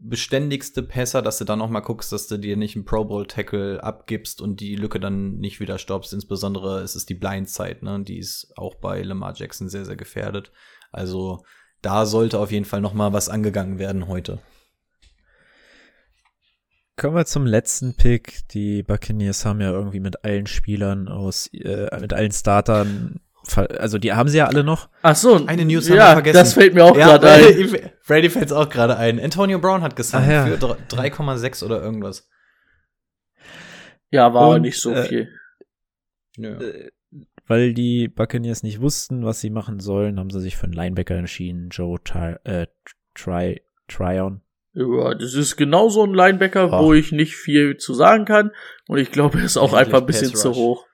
beständigste 0.00 0.82
Pässer, 0.82 1.22
dass 1.22 1.38
du 1.38 1.44
dann 1.44 1.58
noch 1.58 1.68
mal 1.68 1.80
guckst, 1.80 2.12
dass 2.12 2.26
du 2.26 2.38
dir 2.38 2.56
nicht 2.56 2.74
einen 2.74 2.84
Pro 2.84 3.04
Bowl 3.04 3.26
Tackle 3.26 3.82
abgibst 3.82 4.40
und 4.40 4.60
die 4.60 4.74
Lücke 4.74 4.98
dann 4.98 5.36
nicht 5.36 5.60
wieder 5.60 5.78
stoppst. 5.78 6.12
Insbesondere 6.12 6.82
ist 6.82 6.94
es 6.94 7.06
die 7.06 7.14
Blindzeit, 7.14 7.82
ne? 7.82 8.02
Die 8.02 8.18
ist 8.18 8.52
auch 8.56 8.76
bei 8.76 9.02
Lamar 9.02 9.34
Jackson 9.36 9.68
sehr, 9.68 9.84
sehr 9.84 9.96
gefährdet. 9.96 10.52
Also 10.90 11.44
da 11.82 12.06
sollte 12.06 12.38
auf 12.38 12.50
jeden 12.50 12.64
Fall 12.64 12.80
noch 12.80 12.94
mal 12.94 13.12
was 13.12 13.28
angegangen 13.28 13.78
werden 13.78 14.08
heute. 14.08 14.38
Kommen 16.96 17.16
wir 17.16 17.24
zum 17.24 17.46
letzten 17.46 17.94
Pick. 17.94 18.46
Die 18.48 18.82
Buccaneers 18.82 19.44
haben 19.46 19.60
ja 19.60 19.70
irgendwie 19.70 20.00
mit 20.00 20.24
allen 20.24 20.46
Spielern 20.46 21.08
aus, 21.08 21.46
äh, 21.52 21.88
mit 21.98 22.12
allen 22.12 22.32
Startern, 22.32 23.20
also 23.56 23.98
die 23.98 24.12
haben 24.12 24.28
sie 24.28 24.38
ja 24.38 24.46
alle 24.46 24.62
noch. 24.64 24.88
Ach 25.02 25.16
so. 25.16 25.44
Eine 25.46 25.64
News 25.64 25.88
haben 25.88 25.96
ja, 25.96 26.08
wir 26.08 26.12
vergessen. 26.14 26.34
das 26.38 26.52
fällt 26.54 26.74
mir 26.74 26.84
auch 26.84 26.96
Ja, 26.96 27.16
gerade 27.16 27.30
ein. 27.30 27.42
Brady, 27.42 27.90
Brady 28.06 28.30
fällt 28.30 28.52
auch 28.52 28.68
gerade 28.68 28.96
ein. 28.96 29.18
Antonio 29.20 29.58
Brown 29.58 29.82
hat 29.82 29.96
gesigned 29.96 30.30
ja. 30.30 30.46
für 30.46 30.56
dr- 30.58 30.78
3,6 30.88 31.64
oder 31.64 31.82
irgendwas. 31.82 32.28
Ja, 34.10 34.34
war 34.34 34.42
aber 34.42 34.54
Und, 34.56 34.62
nicht 34.62 34.80
so 34.80 34.92
äh, 34.92 35.04
viel. 35.04 35.28
Nö. 36.36 36.56
Äh, 36.58 36.90
Weil 37.46 37.74
die 37.74 38.08
Buccaneers 38.08 38.62
nicht 38.62 38.80
wussten, 38.80 39.24
was 39.24 39.40
sie 39.40 39.50
machen 39.50 39.80
sollen, 39.80 40.18
haben 40.18 40.30
sie 40.30 40.40
sich 40.40 40.56
für 40.56 40.64
einen 40.64 40.72
Linebacker 40.72 41.14
entschieden, 41.16 41.68
Joe 41.70 41.98
Ty 42.02 42.36
äh, 42.44 42.66
Try, 43.14 43.62
Tryon. 43.88 44.42
Ja, 44.72 45.14
das 45.14 45.34
ist 45.34 45.56
genau 45.56 45.88
so 45.88 46.04
ein 46.04 46.14
Linebacker, 46.14 46.70
wo 46.70 46.92
Ach. 46.92 46.94
ich 46.94 47.10
nicht 47.10 47.34
viel 47.34 47.76
zu 47.76 47.92
sagen 47.94 48.24
kann. 48.24 48.52
Und 48.86 48.98
ich 48.98 49.10
glaube, 49.10 49.38
er 49.38 49.44
ist 49.44 49.56
auch 49.56 49.72
Endlich 49.72 49.86
einfach 49.86 50.00
ein 50.00 50.06
bisschen 50.06 50.30
Pass 50.30 50.42
zu 50.42 50.48
Rush. 50.48 50.56
hoch. 50.56 50.86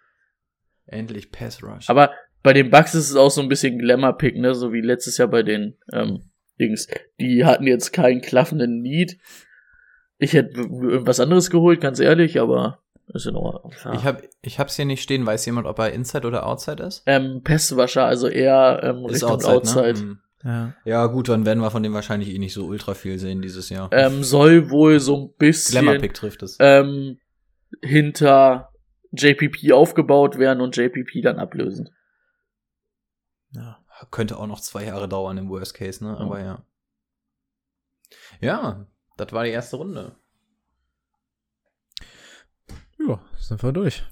Endlich 0.86 1.30
Pass 1.30 1.62
Rush. 1.62 1.90
Aber 1.90 2.12
bei 2.46 2.52
den 2.52 2.70
Bucks 2.70 2.94
ist 2.94 3.10
es 3.10 3.16
auch 3.16 3.32
so 3.32 3.40
ein 3.40 3.48
bisschen 3.48 3.76
Glamour-Pick, 3.76 4.36
ne? 4.36 4.54
So 4.54 4.72
wie 4.72 4.80
letztes 4.80 5.18
Jahr 5.18 5.26
bei 5.26 5.42
den 5.42 5.74
ähm, 5.92 6.20
Dings. 6.60 6.86
Die 7.18 7.44
hatten 7.44 7.66
jetzt 7.66 7.92
keinen 7.92 8.20
klaffenden 8.20 8.82
Need. 8.82 9.18
Ich 10.18 10.32
hätte 10.32 10.60
irgendwas 10.60 11.18
anderes 11.18 11.50
geholt, 11.50 11.80
ganz 11.80 11.98
ehrlich, 11.98 12.38
aber 12.40 12.78
ist 13.08 13.26
in 13.26 13.34
Ordnung. 13.34 13.72
Ja. 13.84 13.94
ich 13.94 14.04
hab, 14.04 14.22
ich 14.42 14.60
hab's 14.60 14.76
hier 14.76 14.84
nicht 14.84 15.02
stehen. 15.02 15.26
Weiß 15.26 15.44
jemand, 15.44 15.66
ob 15.66 15.80
er 15.80 15.92
Inside 15.92 16.24
oder 16.24 16.46
Outside 16.46 16.84
ist? 16.84 17.02
ähm, 17.06 17.40
Pestwascher, 17.42 18.04
also 18.04 18.28
eher 18.28 18.78
ähm, 18.84 19.06
Ist 19.06 19.24
Richtung 19.24 19.44
Outside. 19.44 19.94
Ne? 19.94 19.98
Hm. 19.98 20.18
Ja. 20.44 20.74
Ja, 20.84 21.06
gut, 21.06 21.28
dann 21.28 21.46
werden 21.46 21.58
wir 21.58 21.72
von 21.72 21.82
dem 21.82 21.94
wahrscheinlich 21.94 22.32
eh 22.32 22.38
nicht 22.38 22.54
so 22.54 22.64
ultra 22.66 22.94
viel 22.94 23.18
sehen 23.18 23.42
dieses 23.42 23.70
Jahr. 23.70 23.90
Ähm, 23.90 24.22
soll 24.22 24.70
wohl 24.70 25.00
so 25.00 25.16
ein 25.16 25.36
bisschen 25.36 25.80
Glamour-Pick 25.80 26.14
trifft 26.14 26.44
es. 26.44 26.58
ähm, 26.60 27.18
hinter 27.82 28.68
JPP 29.10 29.72
aufgebaut 29.72 30.38
werden 30.38 30.60
und 30.60 30.76
JPP 30.76 31.22
dann 31.22 31.40
ablösen. 31.40 31.90
Ja. 33.52 33.78
Könnte 34.10 34.36
auch 34.38 34.46
noch 34.46 34.60
zwei 34.60 34.84
Jahre 34.84 35.08
dauern 35.08 35.38
im 35.38 35.48
Worst 35.48 35.74
Case, 35.74 36.04
ne? 36.04 36.16
Aber 36.18 36.40
ja. 36.40 36.62
Ja, 38.40 38.86
das 39.16 39.32
war 39.32 39.44
die 39.44 39.50
erste 39.50 39.76
Runde. 39.76 40.16
Ja, 42.98 43.20
sind 43.38 43.62
wir 43.62 43.72
durch. 43.72 44.04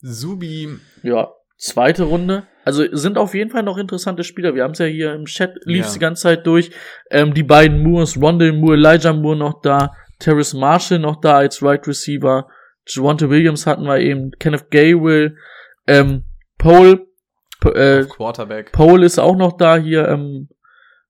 Subi. 0.00 0.78
Ja, 1.02 1.32
zweite 1.56 2.04
Runde. 2.04 2.46
Also 2.64 2.84
sind 2.94 3.18
auf 3.18 3.34
jeden 3.34 3.50
Fall 3.50 3.62
noch 3.62 3.78
interessante 3.78 4.24
Spieler. 4.24 4.54
Wir 4.54 4.62
haben 4.64 4.72
es 4.72 4.78
ja 4.78 4.86
hier 4.86 5.14
im 5.14 5.24
Chat, 5.24 5.56
lief 5.64 5.86
Ja. 5.86 5.92
die 5.92 5.98
ganze 5.98 6.22
Zeit 6.22 6.46
durch. 6.46 6.70
Ähm, 7.10 7.34
die 7.34 7.42
beiden 7.42 7.82
Moores, 7.82 8.20
Rondell 8.20 8.52
Moore, 8.52 8.74
Elijah 8.76 9.12
Moore 9.12 9.36
noch 9.36 9.60
da, 9.62 9.92
Terrace 10.18 10.54
Marshall 10.54 10.98
noch 11.00 11.20
da 11.20 11.38
als 11.38 11.62
Right 11.62 11.86
Receiver, 11.86 12.48
Javante 12.86 13.30
Williams 13.30 13.66
hatten 13.66 13.84
wir 13.84 13.98
eben, 13.98 14.30
Kenneth 14.38 14.70
Gaywell, 14.70 15.36
ähm, 15.86 16.24
Paul, 16.58 17.06
äh, 17.64 18.04
Quarterback. 18.08 18.72
Paul 18.72 19.02
ist 19.02 19.18
auch 19.18 19.36
noch 19.36 19.56
da 19.56 19.76
hier, 19.76 20.08
ähm, 20.08 20.48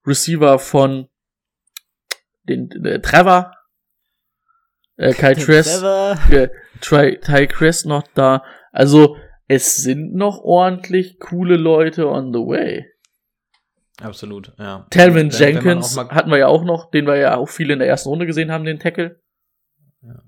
Receiver 0.06 0.58
von 0.58 1.08
den 2.44 2.70
äh, 2.84 3.00
Trevor, 3.00 3.52
äh, 4.96 5.12
Kai 5.12 5.34
Tress, 5.34 5.82
äh, 5.82 6.48
Ty, 6.80 7.18
Ty 7.20 7.46
Crest 7.46 7.86
noch 7.86 8.04
da. 8.14 8.42
Also 8.72 9.16
es 9.48 9.76
sind 9.76 10.14
noch 10.14 10.40
ordentlich 10.40 11.18
coole 11.20 11.56
Leute 11.56 12.08
on 12.08 12.32
the 12.32 12.40
way. 12.40 12.86
Absolut, 14.00 14.52
ja. 14.58 14.86
Talvin 14.90 15.30
Wenn- 15.32 15.38
wenn 15.38 15.54
man 15.54 15.64
Jenkins 15.64 15.96
hatten 15.98 16.30
wir 16.30 16.38
ja 16.38 16.46
auch 16.48 16.64
noch, 16.64 16.90
den 16.90 17.06
wir 17.06 17.16
ja 17.16 17.36
auch 17.36 17.48
viele 17.48 17.74
in 17.74 17.78
der 17.78 17.88
ersten 17.88 18.08
Runde 18.08 18.26
gesehen 18.26 18.50
haben, 18.50 18.64
den 18.64 18.78
Tackle. 18.80 19.20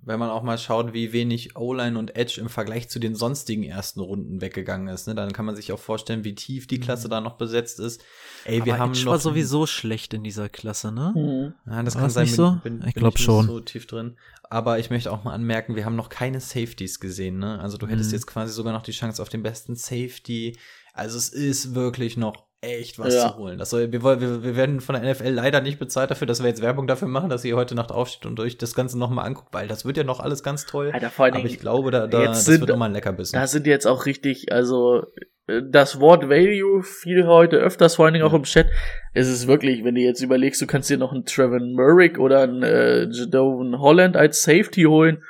Wenn 0.03 0.21
man 0.21 0.31
auch 0.31 0.45
mal 0.45 0.57
schaut, 0.57 0.93
wie 0.93 1.13
wenig 1.13 1.57
O-Line 1.57 1.99
und 1.99 2.15
Edge 2.15 2.41
im 2.41 2.49
Vergleich 2.49 2.89
zu 2.89 3.01
den 3.01 3.17
sonstigen 3.17 3.65
ersten 3.65 3.99
Runden 4.01 4.41
weggegangen 4.41 4.87
ist, 4.87 5.09
ne, 5.09 5.17
dann 5.17 5.33
kann 5.33 5.45
man 5.45 5.57
sich 5.57 5.73
auch 5.73 5.81
vorstellen, 5.81 6.23
wie 6.23 6.37
tief 6.37 6.69
die 6.69 6.79
Klasse 6.79 7.09
da 7.09 7.21
noch 7.21 7.37
besetzt 7.37 7.81
ist. 7.81 8.01
Ey, 8.45 8.65
wir 8.65 8.75
Aber 8.75 8.83
haben 8.85 8.93
Edge 8.93 9.05
noch 9.05 9.13
war 9.13 9.19
sowieso 9.19 9.67
schlecht 9.67 10.15
in 10.15 10.23
dieser 10.23 10.49
Klasse, 10.49 10.93
ne? 10.93 11.13
Mhm. 11.17 11.55
Ja, 11.73 11.83
das 11.83 11.95
War 11.97 12.03
kann 12.03 12.07
das 12.09 12.15
sein, 12.15 12.25
nicht 12.25 12.37
bin- 12.37 12.45
so? 12.45 12.61
Bin, 12.63 12.79
Ich 12.87 12.95
bin 12.95 13.01
glaub 13.01 13.15
nicht 13.15 13.25
schon. 13.25 13.47
so 13.47 13.59
tief 13.61 13.87
drin. 13.89 14.17
Aber 14.49 14.79
ich 14.79 14.91
möchte 14.91 15.11
auch 15.11 15.25
mal 15.25 15.33
anmerken, 15.35 15.75
wir 15.75 15.85
haben 15.85 15.97
noch 15.97 16.09
keine 16.09 16.39
Safeties 16.39 17.01
gesehen, 17.01 17.39
ne? 17.39 17.59
Also 17.59 17.77
du 17.77 17.89
hättest 17.89 18.11
Mhm. 18.11 18.15
jetzt 18.15 18.27
quasi 18.29 18.53
sogar 18.53 18.73
noch 18.73 18.83
die 18.83 18.93
Chance 18.93 19.21
auf 19.21 19.29
den 19.29 19.43
besten 19.43 19.75
Safety. 19.75 20.57
Also 20.93 21.19
es 21.19 21.31
ist 21.31 21.75
wirklich 21.75 22.17
noch 22.17 22.47
echt 22.65 22.99
was 22.99 23.15
Ja. 23.15 23.28
zu 23.32 23.36
holen. 23.39 23.59
Das 23.59 23.70
soll, 23.70 23.93
wir, 23.93 24.03
wir, 24.03 24.43
wir 24.43 24.57
werden 24.57 24.81
von 24.81 24.95
der 25.01 25.11
NFL 25.11 25.28
leider 25.28 25.61
nicht 25.61 25.78
bezahlt 25.78 26.11
dafür, 26.11 26.27
dass 26.27 26.43
wir 26.43 26.49
jetzt 26.49 26.62
Werbung 26.62 26.86
dafür 26.86 27.09
machen, 27.09 27.28
dass 27.31 27.45
ihr 27.45 27.57
heute 27.57 27.74
Nacht 27.74 27.93
aufsteht 27.93 28.27
und 28.27 28.41
euch 28.41 28.59
das 28.59 28.74
Ganze 28.74 28.99
nochmal 28.99 29.27
anguckt, 29.27 29.49
weil 29.53 29.69
das 29.69 29.85
wird 29.85 29.97
ja 29.97 30.05
noch 30.05 30.20
alles 30.20 30.43
ganz 30.43 30.66
toll. 30.66 30.91
Alter, 30.93 31.11
vor 31.11 31.27
allen 31.27 31.35
Aber 31.35 31.45
ich 31.45 31.61
glaube, 31.61 31.91
da, 31.91 32.07
da 32.07 32.20
jetzt 32.23 32.31
das 32.31 32.45
sind- 32.47 32.61
wird 32.61 32.70
nochmal 32.70 32.89
ein 32.91 32.95
Leckerbissen. 32.95 33.39
da 33.39 33.47
sind 33.47 33.66
jetzt 33.66 33.86
auch 33.86 34.07
richtig, 34.07 34.51
also 34.53 35.05
äh, 35.47 35.61
das 35.70 36.01
Wort 36.01 36.28
Value 36.28 36.82
fiel 36.82 37.27
heute 37.27 37.57
öfters, 37.57 37.97
vor 37.97 38.07
allen 38.07 38.15
Dingen 38.15 38.24
auch 38.27 38.32
im 38.35 38.45
Chat. 38.45 38.66
Es 39.12 39.28
ist 39.28 39.47
wirklich, 39.47 39.85
wenn 39.85 39.95
du 39.95 40.01
jetzt 40.01 40.20
überlegst, 40.23 40.61
du 40.62 40.66
kannst 40.66 40.89
dir 40.91 40.97
noch 40.99 41.12
einen 41.12 41.24
Trevor 41.24 41.61
Murray 41.61 42.16
oder 42.16 42.43
einen 42.43 42.62
äh, 42.62 43.05
Jadovan 43.11 43.78
Holland 43.78 44.16
als 44.16 44.43
Safety 44.43 44.82
holen. 44.85 45.23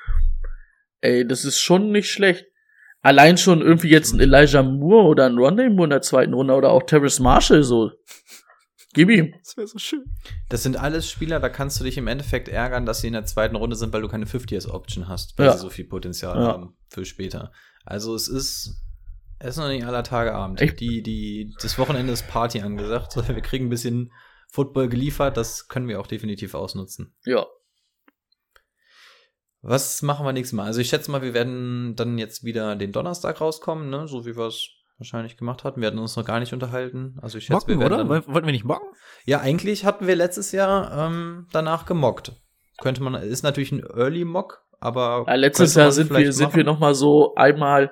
Ey, 1.00 1.26
das 1.26 1.44
ist 1.44 1.60
schon 1.60 1.90
nicht 1.92 2.10
schlecht. 2.10 2.46
Allein 3.04 3.36
schon 3.36 3.60
irgendwie 3.60 3.90
jetzt 3.90 4.12
ein 4.12 4.20
Elijah 4.20 4.62
Moore 4.62 5.08
oder 5.08 5.26
ein 5.26 5.34
Rondé 5.36 5.68
Moore 5.70 5.84
in 5.84 5.90
der 5.90 6.02
zweiten 6.02 6.32
Runde 6.34 6.54
oder 6.54 6.70
auch 6.70 6.82
Terrace 6.82 7.20
Marshall 7.20 7.62
so. 7.62 7.92
Gib 8.94 9.10
ihm. 9.10 9.34
Das 9.42 9.56
wäre 9.56 9.66
so 9.66 9.78
schön. 9.78 10.04
Das 10.48 10.62
sind 10.62 10.76
alles 10.78 11.10
Spieler, 11.10 11.38
da 11.40 11.48
kannst 11.48 11.78
du 11.80 11.84
dich 11.84 11.98
im 11.98 12.06
Endeffekt 12.06 12.48
ärgern, 12.48 12.86
dass 12.86 13.00
sie 13.00 13.08
in 13.08 13.12
der 13.12 13.24
zweiten 13.24 13.56
Runde 13.56 13.76
sind, 13.76 13.92
weil 13.92 14.00
du 14.02 14.08
keine 14.08 14.24
50-Years-Option 14.24 15.08
hast, 15.08 15.36
weil 15.38 15.46
Ja. 15.46 15.52
sie 15.52 15.58
so 15.58 15.68
viel 15.70 15.84
Potenzial 15.86 16.38
Ja. 16.40 16.46
haben 16.48 16.76
für 16.88 17.04
später. 17.04 17.52
Also 17.84 18.14
es 18.14 18.28
ist, 18.28 18.80
es 19.40 19.50
ist 19.50 19.56
noch 19.58 19.68
nicht 19.68 19.84
aller 19.84 20.04
Tage 20.04 20.32
Abend. 20.34 20.60
Die, 20.80 21.02
die, 21.02 21.54
das 21.60 21.76
Wochenende 21.78 22.12
ist 22.12 22.26
Party 22.28 22.60
angesagt. 22.62 23.16
Wir 23.28 23.42
kriegen 23.42 23.66
ein 23.66 23.70
bisschen 23.70 24.10
Football 24.50 24.88
geliefert, 24.88 25.36
das 25.36 25.66
können 25.68 25.88
wir 25.88 26.00
auch 26.00 26.06
definitiv 26.06 26.54
ausnutzen. 26.54 27.12
Ja. 27.24 27.44
Was 29.66 30.02
machen 30.02 30.26
wir 30.26 30.32
nächstes 30.32 30.54
Mal? 30.54 30.66
Also 30.66 30.80
ich 30.80 30.88
schätze 30.88 31.10
mal, 31.10 31.22
wir 31.22 31.32
werden 31.32 31.96
dann 31.96 32.18
jetzt 32.18 32.44
wieder 32.44 32.76
den 32.76 32.92
Donnerstag 32.92 33.40
rauskommen, 33.40 33.88
ne? 33.88 34.06
so 34.06 34.26
wie 34.26 34.36
wir 34.36 34.46
es 34.46 34.68
wahrscheinlich 34.98 35.36
gemacht 35.36 35.64
hatten. 35.64 35.80
Wir 35.80 35.88
hatten 35.88 35.98
uns 35.98 36.16
noch 36.16 36.24
gar 36.24 36.38
nicht 36.38 36.52
unterhalten. 36.52 37.16
Also 37.22 37.38
ich 37.38 37.44
schätze, 37.44 37.60
Mocken, 37.60 37.80
wir 37.80 37.90
werden 37.90 38.06
oder? 38.06 38.26
Wollten 38.28 38.46
wir 38.46 38.52
nicht 38.52 38.64
mocken? 38.64 38.86
ja, 39.24 39.40
eigentlich 39.40 39.84
hatten 39.84 40.06
wir 40.06 40.16
letztes 40.16 40.52
Jahr 40.52 41.06
ähm, 41.06 41.46
danach 41.50 41.86
gemockt. 41.86 42.32
Könnte 42.80 43.02
man, 43.02 43.14
ist 43.14 43.42
natürlich 43.42 43.72
ein 43.72 43.82
Early 43.82 44.24
Mock, 44.24 44.64
aber. 44.80 45.24
Ja, 45.26 45.34
letztes 45.34 45.74
Jahr 45.74 45.92
sind 45.92 46.10
wir, 46.10 46.16
vielleicht 46.16 46.34
sind 46.34 46.54
wir 46.54 46.64
machen. 46.64 46.74
noch 46.74 46.78
mal 46.80 46.94
so 46.94 47.34
einmal 47.34 47.90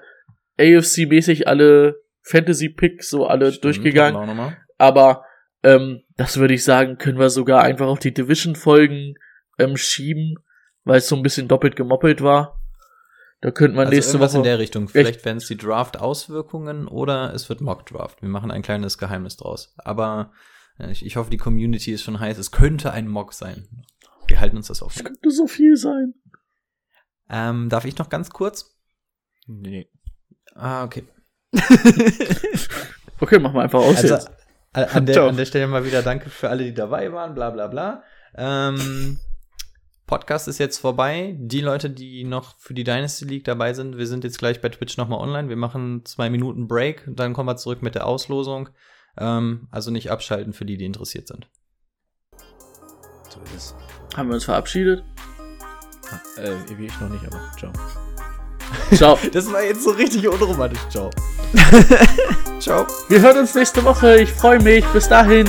AFC-mäßig 0.58 1.46
alle 1.46 1.96
Fantasy-Picks 2.22 3.08
so 3.08 3.26
alle 3.26 3.50
Stimmt, 3.50 3.64
durchgegangen. 3.64 4.16
hatten 4.16 4.26
wir 4.26 4.32
auch 4.32 4.36
noch 4.36 4.50
mal. 4.50 4.56
Aber 4.78 5.24
ähm, 5.62 6.02
das 6.16 6.36
würde 6.36 6.54
ich 6.54 6.64
sagen, 6.64 6.98
können 6.98 7.18
wir 7.18 7.30
sogar 7.30 7.62
einfach 7.62 7.86
auf 7.86 7.98
die 7.98 8.12
Division-Folgen 8.12 9.14
ähm, 9.58 9.76
schieben, 9.76 10.36
weil 10.84 10.98
es 10.98 11.08
so 11.08 11.16
ein 11.16 11.22
bisschen 11.22 11.48
doppelt 11.48 11.76
gemoppelt 11.76 12.22
war. 12.22 12.58
Da 13.40 13.50
könnte 13.50 13.76
man 13.76 13.86
Also 13.86 13.94
nächste 13.96 14.12
irgendwas 14.12 14.32
Woche. 14.32 14.38
in 14.38 14.44
der 14.44 14.58
Richtung. 14.60 14.88
Vielleicht 14.88 15.24
werden 15.24 15.38
es 15.38 15.48
die 15.48 15.56
Draft-Auswirkungen 15.56 16.86
oder 16.86 17.34
es 17.34 17.48
wird 17.48 17.60
Mock-Draft. 17.60 18.22
Wir 18.22 18.28
machen 18.28 18.50
ein 18.52 18.62
kleines 18.62 18.98
Geheimnis 18.98 19.36
draus. 19.36 19.74
Aber 19.78 20.32
äh, 20.78 20.92
ich, 20.92 21.04
ich 21.04 21.16
hoffe, 21.16 21.30
die 21.30 21.38
Community 21.38 21.90
ist 21.92 22.02
schon 22.02 22.20
heiß. 22.20 22.38
Es 22.38 22.52
könnte 22.52 22.92
ein 22.92 23.08
Mock 23.08 23.32
sein. 23.34 23.66
Wir 24.28 24.38
halten 24.40 24.56
uns 24.56 24.68
das 24.68 24.78
Es 24.78 24.82
offen. 24.82 25.04
könnte 25.04 25.30
so 25.32 25.48
viel 25.48 25.76
sein. 25.76 26.14
Ähm, 27.28 27.68
darf 27.68 27.84
ich 27.84 27.98
noch 27.98 28.08
ganz 28.10 28.30
kurz? 28.30 28.76
Nee. 29.46 29.90
Ah, 30.54 30.84
okay. 30.84 31.04
Okay, 33.20 33.38
machen 33.38 33.54
wir 33.54 33.62
einfach 33.62 33.78
aus 33.78 33.96
Also, 33.98 34.14
jetzt. 34.14 34.30
a- 34.72 34.82
an 34.82 35.06
der, 35.06 35.22
an 35.22 35.36
der 35.36 35.44
Stelle 35.44 35.68
mal 35.68 35.84
wieder 35.84 36.02
danke 36.02 36.28
für 36.28 36.48
alle, 36.48 36.64
die 36.64 36.74
dabei 36.74 37.12
waren, 37.12 37.34
bla 37.34 37.50
bla 37.50 37.68
bla. 37.68 38.02
Ähm, 38.34 39.20
Podcast 40.06 40.48
ist 40.48 40.58
jetzt 40.58 40.78
vorbei. 40.78 41.36
Die 41.38 41.60
Leute, 41.60 41.90
die 41.90 42.24
noch 42.24 42.56
für 42.58 42.74
die 42.74 42.84
Dynasty 42.84 43.24
League 43.24 43.44
dabei 43.44 43.72
sind, 43.72 43.96
wir 43.96 44.06
sind 44.06 44.24
jetzt 44.24 44.38
gleich 44.38 44.60
bei 44.60 44.68
Twitch 44.68 44.96
nochmal 44.96 45.20
online. 45.20 45.48
Wir 45.48 45.56
machen 45.56 46.04
zwei 46.04 46.30
Minuten 46.30 46.68
Break, 46.68 47.04
dann 47.06 47.32
kommen 47.32 47.48
wir 47.48 47.56
zurück 47.56 47.82
mit 47.82 47.94
der 47.94 48.06
Auslosung. 48.06 48.68
Ähm, 49.18 49.68
also 49.70 49.90
nicht 49.90 50.10
abschalten 50.10 50.52
für 50.52 50.64
die, 50.64 50.76
die 50.76 50.84
interessiert 50.84 51.28
sind. 51.28 51.48
So 53.28 53.40
ist 53.42 53.54
es. 53.54 53.74
Haben 54.16 54.28
wir 54.28 54.34
uns 54.34 54.44
verabschiedet? 54.44 55.04
Äh, 56.36 56.52
wie 56.76 56.86
ich 56.86 57.00
noch 57.00 57.08
nicht, 57.08 57.24
aber 57.26 57.40
ciao. 57.58 57.72
Ciao. 58.92 59.18
Das 59.32 59.50
war 59.52 59.62
jetzt 59.62 59.84
so 59.84 59.90
richtig 59.90 60.28
unromantisch. 60.28 60.80
Ciao. 60.88 61.10
Ciao. 62.60 62.86
wir 63.08 63.20
hören 63.20 63.38
uns 63.38 63.54
nächste 63.54 63.84
Woche. 63.84 64.20
Ich 64.20 64.30
freue 64.30 64.60
mich. 64.60 64.84
Bis 64.86 65.08
dahin. 65.08 65.46